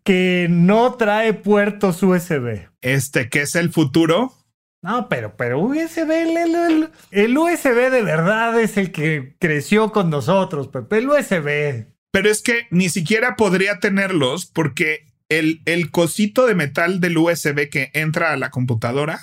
que 0.05 0.47
no 0.51 0.95
trae 0.95 1.35
puertos 1.35 2.03
USB. 2.03 2.69
Este, 2.81 3.29
que 3.29 3.43
es 3.43 3.55
el 3.55 3.73
futuro. 3.73 4.35
No, 4.83 5.09
pero, 5.09 5.37
pero 5.37 5.61
USB, 5.61 6.11
el, 6.11 6.37
el, 6.37 6.91
el, 7.11 7.39
USB 7.39 7.91
de 7.91 8.03
verdad 8.03 8.59
es 8.59 8.79
el 8.79 8.93
que 8.93 9.37
creció 9.39 9.93
con 9.93 10.09
nosotros, 10.09 10.69
Pepe, 10.69 10.99
el 10.99 11.11
USB. 11.11 11.87
Pero 12.13 12.31
es 12.31 12.43
que 12.43 12.67
ni 12.71 12.89
siquiera 12.89 13.37
podría 13.37 13.79
tenerlos 13.79 14.47
porque 14.47 15.07
el, 15.29 15.61
el 15.67 15.91
cosito 15.91 16.47
de 16.47 16.55
metal 16.55 17.01
del 17.01 17.19
USB 17.19 17.69
que 17.69 17.91
entra 17.93 18.33
a 18.33 18.37
la 18.37 18.51
computadora 18.51 19.21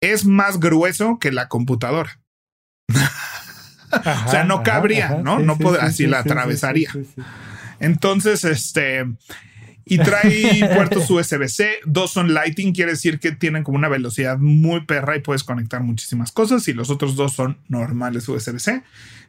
es 0.00 0.26
más 0.26 0.58
grueso 0.58 1.18
que 1.20 1.30
la 1.30 1.48
computadora. 1.48 2.20
Ajá, 3.92 4.26
o 4.26 4.30
sea, 4.30 4.44
no 4.44 4.62
cabría, 4.62 5.06
ajá, 5.06 5.16
¿no? 5.22 5.38
Sí, 5.38 5.44
no 5.44 5.56
sí, 5.56 5.62
podría, 5.62 5.84
así 5.84 5.96
sí, 5.98 6.06
la 6.06 6.18
atravesaría. 6.20 6.90
Entonces, 7.78 8.44
este, 8.44 9.04
y 9.84 9.98
trae 9.98 10.68
puertos 10.74 11.10
USB-C, 11.10 11.80
dos 11.84 12.12
son 12.12 12.34
Lighting, 12.34 12.72
quiere 12.72 12.92
decir 12.92 13.18
que 13.18 13.32
tienen 13.32 13.64
como 13.64 13.78
una 13.78 13.88
velocidad 13.88 14.38
muy 14.38 14.84
perra 14.84 15.16
y 15.16 15.20
puedes 15.20 15.44
conectar 15.44 15.82
muchísimas 15.82 16.32
cosas 16.32 16.66
y 16.68 16.72
los 16.72 16.90
otros 16.90 17.16
dos 17.16 17.32
son 17.32 17.58
normales 17.68 18.28
USB-C. 18.28 18.82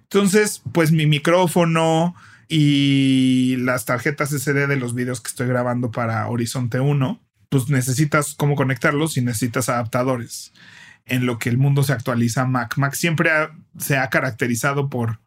Entonces, 0.04 0.62
pues 0.72 0.92
mi 0.92 1.06
micrófono 1.08 2.16
y 2.48 3.56
las 3.58 3.86
tarjetas 3.86 4.30
SD 4.30 4.68
de 4.68 4.76
los 4.76 4.94
videos 4.94 5.22
que 5.22 5.30
estoy 5.30 5.48
grabando 5.48 5.92
para 5.92 6.28
Horizonte 6.28 6.80
1, 6.80 7.20
pues 7.50 7.70
necesitas 7.70 8.36
cómo 8.36 8.56
conectarlos 8.56 9.18
y 9.18 9.22
necesitas 9.22 9.70
adaptadores. 9.70 10.54
En 11.06 11.26
lo 11.26 11.40
que 11.40 11.50
el 11.50 11.58
mundo 11.58 11.84
se 11.84 11.94
actualiza, 11.94 12.46
Mac. 12.46 12.78
Mac 12.78 12.94
siempre 12.94 13.32
ha, 13.32 13.52
se 13.78 13.98
ha 13.98 14.10
caracterizado 14.10 14.90
por 14.90 15.20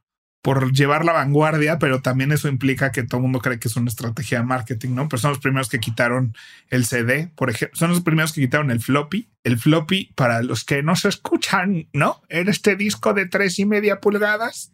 por 0.46 0.70
llevar 0.72 1.04
la 1.04 1.12
vanguardia, 1.12 1.80
pero 1.80 2.02
también 2.02 2.30
eso 2.30 2.46
implica 2.46 2.92
que 2.92 3.02
todo 3.02 3.16
el 3.16 3.22
mundo 3.22 3.40
cree 3.40 3.58
que 3.58 3.66
es 3.66 3.74
una 3.74 3.88
estrategia 3.88 4.38
de 4.38 4.44
marketing, 4.44 4.90
¿no? 4.90 5.08
Pero 5.08 5.20
son 5.20 5.30
los 5.30 5.40
primeros 5.40 5.68
que 5.68 5.80
quitaron 5.80 6.36
el 6.70 6.86
CD, 6.86 7.32
por 7.34 7.50
ejemplo, 7.50 7.76
son 7.76 7.90
los 7.90 8.00
primeros 8.02 8.32
que 8.32 8.42
quitaron 8.42 8.70
el 8.70 8.78
floppy. 8.78 9.28
El 9.42 9.58
floppy, 9.58 10.12
para 10.14 10.44
los 10.44 10.62
que 10.62 10.84
no 10.84 10.94
se 10.94 11.08
escuchan, 11.08 11.88
¿no? 11.92 12.22
Era 12.28 12.48
este 12.52 12.76
disco 12.76 13.12
de 13.12 13.26
tres 13.26 13.58
y 13.58 13.66
media 13.66 14.00
pulgadas 14.00 14.70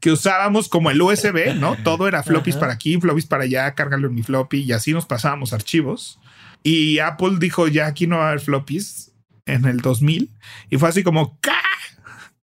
que 0.00 0.10
usábamos 0.10 0.68
como 0.68 0.90
el 0.90 1.00
USB, 1.00 1.54
¿no? 1.54 1.76
Todo 1.84 2.08
era 2.08 2.24
floppies 2.24 2.56
para 2.56 2.72
aquí, 2.72 3.00
floppies 3.00 3.26
para 3.26 3.44
allá, 3.44 3.72
cárgalo 3.76 4.08
en 4.08 4.14
mi 4.16 4.24
floppy 4.24 4.62
y 4.62 4.72
así 4.72 4.92
nos 4.92 5.06
pasábamos 5.06 5.52
archivos. 5.52 6.18
Y 6.64 6.98
Apple 6.98 7.36
dijo, 7.38 7.68
ya 7.68 7.86
aquí 7.86 8.08
no 8.08 8.18
va 8.18 8.24
a 8.24 8.28
haber 8.30 8.40
floppies 8.40 9.12
en 9.44 9.66
el 9.66 9.76
2000 9.76 10.32
y 10.68 10.78
fue 10.78 10.88
así 10.88 11.04
como, 11.04 11.38
¡Cá! 11.40 11.52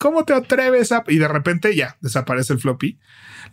¿Cómo 0.01 0.25
te 0.25 0.33
atreves 0.33 0.91
a...? 0.91 1.03
Y 1.07 1.19
de 1.19 1.27
repente 1.27 1.75
ya 1.75 1.95
desaparece 2.01 2.53
el 2.53 2.59
floppy. 2.59 2.97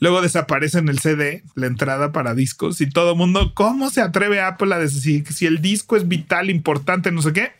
Luego 0.01 0.23
desaparece 0.23 0.79
en 0.79 0.89
el 0.89 0.99
CD 0.99 1.45
la 1.55 1.66
entrada 1.66 2.11
para 2.11 2.35
discos 2.35 2.81
y 2.81 2.89
todo 2.89 3.11
el 3.12 3.19
mundo, 3.19 3.53
¿cómo 3.55 3.91
se 3.91 4.01
atreve 4.01 4.41
Apple 4.41 4.75
a 4.75 4.79
decir 4.79 5.31
si 5.31 5.45
el 5.45 5.61
disco 5.61 5.95
es 5.99 6.09
vital, 6.09 6.49
importante, 6.49 7.12
no 7.12 7.20
sé 7.20 7.35
qué? 7.35 7.53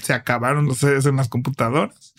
Se 0.00 0.14
acabaron 0.14 0.64
los 0.64 0.78
CDs 0.78 1.04
en 1.04 1.16
las 1.16 1.28
computadoras. 1.28 2.14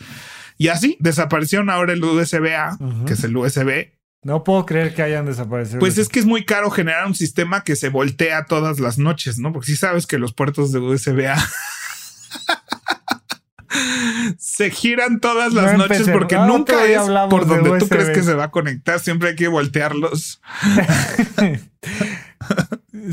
Y 0.60 0.68
así 0.68 0.95
desaparecieron 0.99 1.72
ahora 1.72 1.93
el 1.93 2.03
USB-A, 2.03 2.77
uh 2.80 2.84
-huh. 2.84 3.06
que 3.06 3.14
es 3.14 3.23
el 3.23 3.35
USB. 3.35 3.89
No 4.23 4.43
puedo 4.43 4.68
creer 4.68 4.93
que 4.93 5.02
hayan 5.02 5.26
desaparecido. 5.26 5.80
Pues 5.80 5.98
es 5.98 6.07
que 6.07 6.19
es 6.19 6.27
muy 6.27 6.45
caro 6.45 6.69
generar 6.69 7.07
un 7.07 7.15
sistema 7.15 7.64
que 7.64 7.76
se 7.76 7.89
voltea 7.89 8.45
todas 8.45 8.80
las 8.80 8.99
noches, 8.99 9.39
¿no? 9.39 9.52
Porque 9.52 9.65
si 9.65 9.72
sí 9.72 9.80
sabes 9.80 10.06
que 10.06 10.19
los 10.19 10.34
puertos 10.34 10.72
de 10.72 10.77
USB-A 10.77 11.35
se 14.38 14.69
giran 14.69 15.19
todas 15.19 15.53
las 15.53 15.73
no 15.73 15.88
noches 15.88 16.10
porque 16.10 16.35
no, 16.35 16.48
nunca 16.48 16.85
es 16.85 17.02
por 17.30 17.48
donde 17.48 17.80
tú 17.80 17.88
crees 17.88 18.10
que 18.10 18.23
se 18.23 18.34
va 18.34 18.45
a 18.45 18.52
conectar. 18.52 18.99
Siempre 18.99 19.30
hay 19.30 19.35
que 19.35 19.48
voltearlos. 19.48 20.41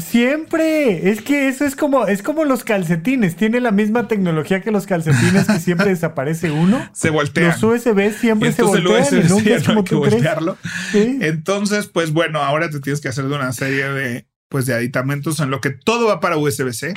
Siempre. 0.00 1.10
Es 1.10 1.22
que 1.22 1.48
eso 1.48 1.64
es 1.64 1.76
como, 1.76 2.06
es 2.06 2.22
como 2.22 2.44
los 2.44 2.64
calcetines. 2.64 3.36
Tiene 3.36 3.60
la 3.60 3.70
misma 3.70 4.08
tecnología 4.08 4.60
que 4.60 4.70
los 4.70 4.86
calcetines 4.86 5.46
que 5.46 5.60
siempre 5.60 5.88
desaparece 5.90 6.50
uno. 6.50 6.88
Se 6.92 7.10
voltean. 7.10 7.52
Los 7.60 7.62
USB 7.62 8.12
siempre 8.12 8.52
se 8.52 8.62
voltean. 8.62 8.86
El 8.86 9.02
USB 9.02 9.24
y 9.24 9.28
nunca 9.28 9.50
es 9.50 9.62
no 9.62 9.66
como 9.68 9.78
hay 9.78 9.84
que 9.84 9.90
tú 9.90 10.00
crees. 10.00 10.14
voltearlo. 10.14 10.58
Sí. 10.92 11.18
Entonces, 11.20 11.86
pues 11.86 12.12
bueno, 12.12 12.42
ahora 12.42 12.68
te 12.70 12.80
tienes 12.80 13.00
que 13.00 13.08
hacer 13.08 13.26
de 13.26 13.34
una 13.34 13.52
serie 13.52 13.88
de, 13.88 14.26
pues, 14.48 14.66
de 14.66 14.74
aditamentos 14.74 15.40
en 15.40 15.50
lo 15.50 15.60
que 15.60 15.70
todo 15.70 16.08
va 16.08 16.20
para 16.20 16.36
USB-C. 16.36 16.94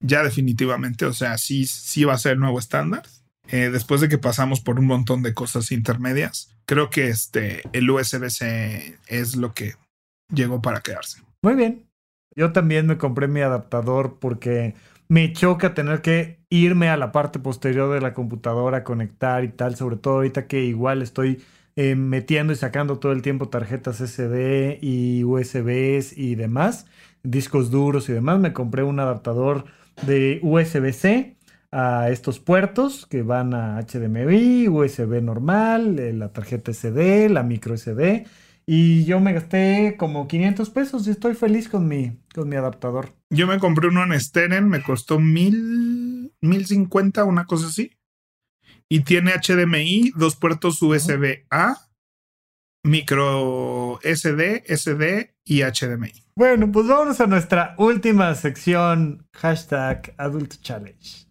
Ya 0.00 0.22
definitivamente, 0.22 1.04
o 1.04 1.12
sea, 1.12 1.36
sí, 1.38 1.66
sí 1.66 2.04
va 2.04 2.14
a 2.14 2.18
ser 2.18 2.32
el 2.32 2.40
nuevo 2.40 2.58
estándar. 2.58 3.02
Eh, 3.48 3.70
después 3.70 4.00
de 4.00 4.08
que 4.08 4.18
pasamos 4.18 4.60
por 4.60 4.78
un 4.78 4.86
montón 4.86 5.22
de 5.22 5.34
cosas 5.34 5.72
intermedias, 5.72 6.56
creo 6.66 6.88
que 6.88 7.08
este, 7.08 7.62
el 7.72 7.90
USB-C 7.90 8.98
es 9.08 9.36
lo 9.36 9.54
que 9.54 9.74
llegó 10.32 10.62
para 10.62 10.80
quedarse. 10.80 11.20
Muy 11.42 11.54
bien. 11.54 11.86
Yo 12.36 12.52
también 12.52 12.86
me 12.86 12.96
compré 12.96 13.26
mi 13.26 13.40
adaptador 13.40 14.18
porque 14.20 14.74
me 15.08 15.32
choca 15.32 15.74
tener 15.74 16.00
que 16.00 16.38
irme 16.48 16.88
a 16.88 16.96
la 16.96 17.10
parte 17.10 17.40
posterior 17.40 17.92
de 17.92 18.00
la 18.00 18.14
computadora, 18.14 18.84
conectar 18.84 19.42
y 19.42 19.48
tal, 19.48 19.74
sobre 19.74 19.96
todo 19.96 20.14
ahorita 20.14 20.46
que 20.46 20.62
igual 20.62 21.02
estoy 21.02 21.42
eh, 21.74 21.96
metiendo 21.96 22.52
y 22.52 22.56
sacando 22.56 22.98
todo 22.98 23.10
el 23.10 23.22
tiempo 23.22 23.48
tarjetas 23.48 23.98
SD 23.98 24.78
y 24.80 25.24
USBs 25.24 26.16
y 26.16 26.36
demás, 26.36 26.86
discos 27.24 27.72
duros 27.72 28.08
y 28.08 28.12
demás. 28.12 28.38
Me 28.38 28.52
compré 28.52 28.84
un 28.84 29.00
adaptador 29.00 29.64
de 30.02 30.40
USB-C 30.42 31.36
a 31.72 32.10
estos 32.10 32.40
puertos 32.40 33.06
que 33.06 33.22
van 33.22 33.54
a 33.54 33.80
HDMI, 33.80 34.68
USB 34.68 35.22
normal, 35.22 35.98
eh, 35.98 36.12
la 36.12 36.32
tarjeta 36.32 36.72
SD, 36.72 37.28
la 37.28 37.42
micro 37.42 37.76
SD. 37.76 38.26
Y 38.66 39.04
yo 39.04 39.20
me 39.20 39.32
gasté 39.32 39.96
como 39.98 40.28
500 40.28 40.70
pesos 40.70 41.06
y 41.06 41.10
estoy 41.10 41.34
feliz 41.34 41.68
con 41.68 41.88
mi, 41.88 42.18
con 42.34 42.48
mi 42.48 42.56
adaptador. 42.56 43.14
Yo 43.30 43.46
me 43.46 43.58
compré 43.58 43.88
uno 43.88 44.04
en 44.04 44.18
Steren, 44.20 44.68
me 44.68 44.82
costó 44.82 45.18
mil, 45.18 46.32
mil 46.40 46.66
cincuenta, 46.66 47.24
una 47.24 47.46
cosa 47.46 47.66
así. 47.66 47.92
Y 48.88 49.00
tiene 49.00 49.32
HDMI, 49.32 50.12
dos 50.16 50.36
puertos 50.36 50.82
USB 50.82 51.44
A, 51.50 51.89
micro 52.82 53.98
SD, 54.02 54.64
SD 54.66 55.34
y 55.44 55.62
HDMI. 55.62 56.12
Bueno, 56.36 56.70
pues 56.72 56.86
vámonos 56.86 57.20
a 57.20 57.26
nuestra 57.26 57.74
última 57.78 58.34
sección, 58.34 59.26
hashtag 59.34 60.14
Adult 60.16 60.54
Challenge. 60.62 61.26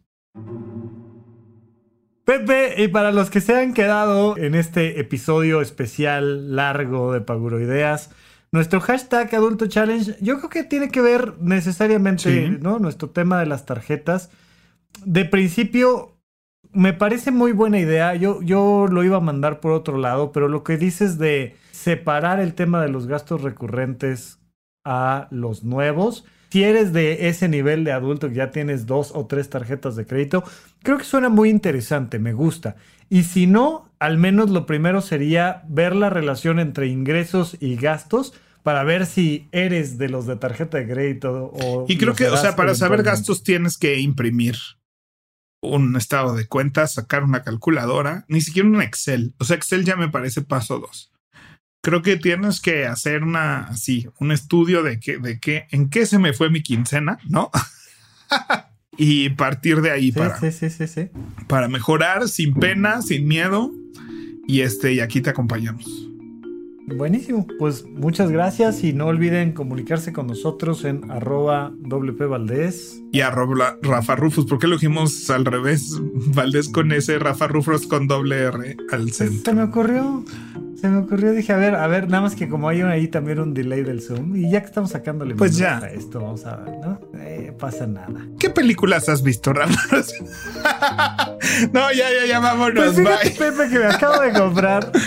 Pepe, 2.26 2.84
y 2.84 2.88
para 2.90 3.12
los 3.12 3.32
que 3.32 3.42
se 3.42 3.56
han 3.56 3.74
quedado 3.74 4.38
en 4.38 4.54
este 4.54 5.00
episodio 5.00 5.62
especial 5.62 6.56
largo 6.56 7.12
de 7.12 7.22
Paguro 7.22 7.60
Ideas, 7.60 8.12
nuestro 8.52 8.80
hashtag 8.82 9.34
Adulto 9.34 9.66
Challenge, 9.68 10.16
yo 10.22 10.38
creo 10.38 10.50
que 10.50 10.64
tiene 10.64 10.90
que 10.90 11.02
ver 11.02 11.36
necesariamente, 11.40 12.48
Sí. 12.48 12.58
¿no? 12.62 12.78
Nuestro 12.78 13.10
tema 13.10 13.40
de 13.40 13.48
las 13.48 13.66
tarjetas. 13.66 14.30
De 15.06 15.26
principio, 15.26 16.19
me 16.72 16.94
parece 16.94 17.32
muy 17.32 17.52
buena 17.52 17.80
idea. 17.80 18.16
Yo, 18.16 18.42
yo 18.42 18.88
lo 18.90 19.04
iba 19.04 19.18
a 19.18 19.22
mandar 19.22 19.60
por 19.60 19.72
otro 19.72 19.98
lado, 19.98 20.32
pero 20.32 20.48
lo 20.48 20.64
que 20.64 20.78
dices 20.78 21.18
de 21.18 21.56
separar 21.72 22.40
el 22.40 22.54
tema 22.54 22.82
de 22.82 22.90
los 22.90 23.08
gastos 23.08 23.42
recurrentes 23.42 24.40
a 24.84 25.28
los 25.32 25.64
nuevos. 25.64 26.26
Si 26.52 26.64
eres 26.64 26.94
de 26.94 27.30
ese 27.30 27.48
nivel 27.48 27.84
de 27.84 27.92
adulto 27.92 28.30
que 28.30 28.36
ya 28.36 28.52
tienes 28.52 28.88
dos 28.88 29.12
o 29.14 29.28
tres 29.28 29.50
tarjetas 29.50 29.96
de 29.96 30.06
crédito, 30.06 30.44
creo 30.82 30.98
que 30.98 31.04
suena 31.04 31.30
muy 31.30 31.50
interesante, 31.50 32.18
me 32.18 32.34
gusta. 32.34 32.76
Y 33.08 33.24
si 33.24 33.46
no, 33.46 33.90
al 34.00 34.18
menos 34.18 34.50
lo 34.50 34.66
primero 34.66 35.02
sería 35.02 35.64
ver 35.68 35.96
la 35.96 36.10
relación 36.10 36.60
entre 36.60 36.88
ingresos 36.88 37.56
y 37.60 37.76
gastos 37.76 38.34
para 38.64 38.84
ver 38.84 39.06
si 39.06 39.48
eres 39.52 39.98
de 39.98 40.10
los 40.10 40.26
de 40.26 40.36
tarjeta 40.36 40.80
de 40.80 40.88
crédito 40.88 41.52
o... 41.54 41.86
Y 41.88 41.98
creo 41.98 42.16
que, 42.16 42.28
o 42.28 42.38
sea, 42.38 42.56
para 42.56 42.76
saber 42.76 43.04
gastos 43.04 43.44
tienes 43.44 43.78
que 43.78 44.00
imprimir 44.00 44.56
un 45.62 45.96
estado 45.96 46.36
de 46.36 46.48
cuentas, 46.48 46.94
sacar 46.94 47.24
una 47.24 47.44
calculadora, 47.44 48.26
ni 48.28 48.42
siquiera 48.42 48.68
un 48.68 48.82
Excel. 48.82 49.34
O 49.40 49.44
sea, 49.44 49.56
Excel 49.56 49.86
ya 49.86 49.96
me 49.96 50.10
parece 50.10 50.42
paso 50.42 50.80
dos. 50.80 51.12
Creo 51.82 52.02
que 52.02 52.18
tienes 52.18 52.60
que 52.60 52.86
hacer 52.86 53.24
una, 53.24 53.60
así, 53.62 54.08
un 54.20 54.32
estudio 54.32 54.84
de 54.84 55.00
qué, 55.00 55.18
de 55.18 55.40
qué, 55.40 55.68
en 55.72 55.90
qué 55.90 56.06
se 56.06 56.20
me 56.20 56.34
fue 56.34 56.50
mi 56.50 56.62
quincena, 56.62 57.20
¿no? 57.28 57.52
y 58.98 59.30
partir 59.30 59.82
de 59.82 59.92
ahí 59.92 60.12
Sí, 60.12 60.18
para, 60.18 60.40
sí, 60.52 60.70
sí, 60.70 61.10
para 61.48 61.68
mejorar 61.68 62.28
sin 62.28 62.54
pena, 62.54 63.02
sin 63.02 63.28
miedo. 63.28 63.72
Y 64.48 64.62
este, 64.62 64.94
y 64.94 65.00
aquí 65.00 65.22
te 65.22 65.30
acompañamos. 65.30 66.10
Buenísimo, 66.96 67.46
pues 67.58 67.86
muchas 67.86 68.32
gracias 68.32 68.84
y 68.84 68.94
no 68.94 69.08
olviden 69.08 69.54
comunicarse 69.54 70.12
con 70.14 70.28
nosotros 70.28 70.86
en 70.86 71.10
arroba 71.12 71.72
WP 71.80 72.22
Valdés. 72.28 73.02
Y 73.12 73.22
arroba 73.22 73.78
Rafa 73.82 74.16
Rufus. 74.16 74.46
¿Por 74.46 74.60
qué 74.60 74.68
lo 74.68 74.76
dijimos 74.76 75.30
al 75.30 75.46
revés? 75.46 75.98
Valdés 76.36 76.70
con 76.70 76.92
S, 76.92 77.18
Rafa 77.20 77.48
Rufus 77.48 77.88
con 77.88 78.08
doble 78.08 78.38
R 78.44 78.78
al 78.92 79.12
centro. 79.12 79.42
Se 79.46 79.54
me 79.54 79.64
ocurrió, 79.64 80.24
se 80.80 80.90
me 80.90 80.98
ocurrió, 81.00 81.32
dije, 81.34 81.54
a 81.54 81.58
ver, 81.58 81.76
a 81.76 81.88
ver, 81.88 82.08
nada 82.10 82.22
más 82.24 82.36
que 82.36 82.48
como 82.50 82.70
hay 82.70 82.82
ahí 82.82 83.08
también 83.08 83.40
un 83.40 83.54
delay 83.54 83.84
del 83.84 84.02
Zoom 84.02 84.36
y 84.36 84.50
ya 84.50 84.62
que 84.62 84.68
estamos 84.68 84.92
sacándole 84.92 85.36
Pues 85.36 85.58
ya. 85.58 85.80
a 85.80 85.90
esto, 85.92 86.20
vamos 86.22 86.46
a 86.46 86.56
ver, 86.58 86.74
¿no? 86.80 87.00
Eh, 87.20 87.54
pasa 87.60 87.88
nada. 87.88 88.28
¿Qué 88.40 88.50
películas 88.50 89.10
has 89.10 89.24
visto, 89.24 89.54
Rafa? 89.54 89.98
no, 91.74 91.92
ya, 91.92 92.08
ya, 92.12 92.26
ya, 92.28 92.40
vámonos. 92.40 92.94
Pues 92.94 92.98
fíjate, 92.98 93.30
bye. 93.30 93.38
Pepe, 93.52 93.70
que 93.70 93.80
me 93.80 93.86
acabo 93.86 94.22
de 94.22 94.32
comprar. 94.34 94.92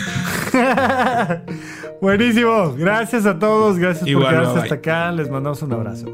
Buenísimo, 2.01 2.75
gracias 2.75 3.27
a 3.27 3.39
todos, 3.39 3.79
gracias 3.79 4.07
Igual, 4.07 4.25
por 4.25 4.33
quedarse 4.33 4.53
bye, 4.53 4.63
hasta 4.63 4.75
acá, 4.75 5.13
les 5.13 5.31
mandamos 5.31 5.63
un 5.63 5.73
abrazo. 5.73 6.07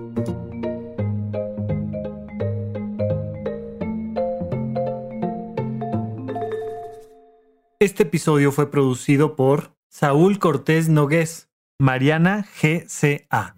Este 7.80 8.02
episodio 8.02 8.50
fue 8.50 8.70
producido 8.70 9.36
por 9.36 9.72
Saúl 9.88 10.38
Cortés 10.38 10.88
Nogués, 10.88 11.48
Mariana 11.78 12.44
GCA. 12.60 13.57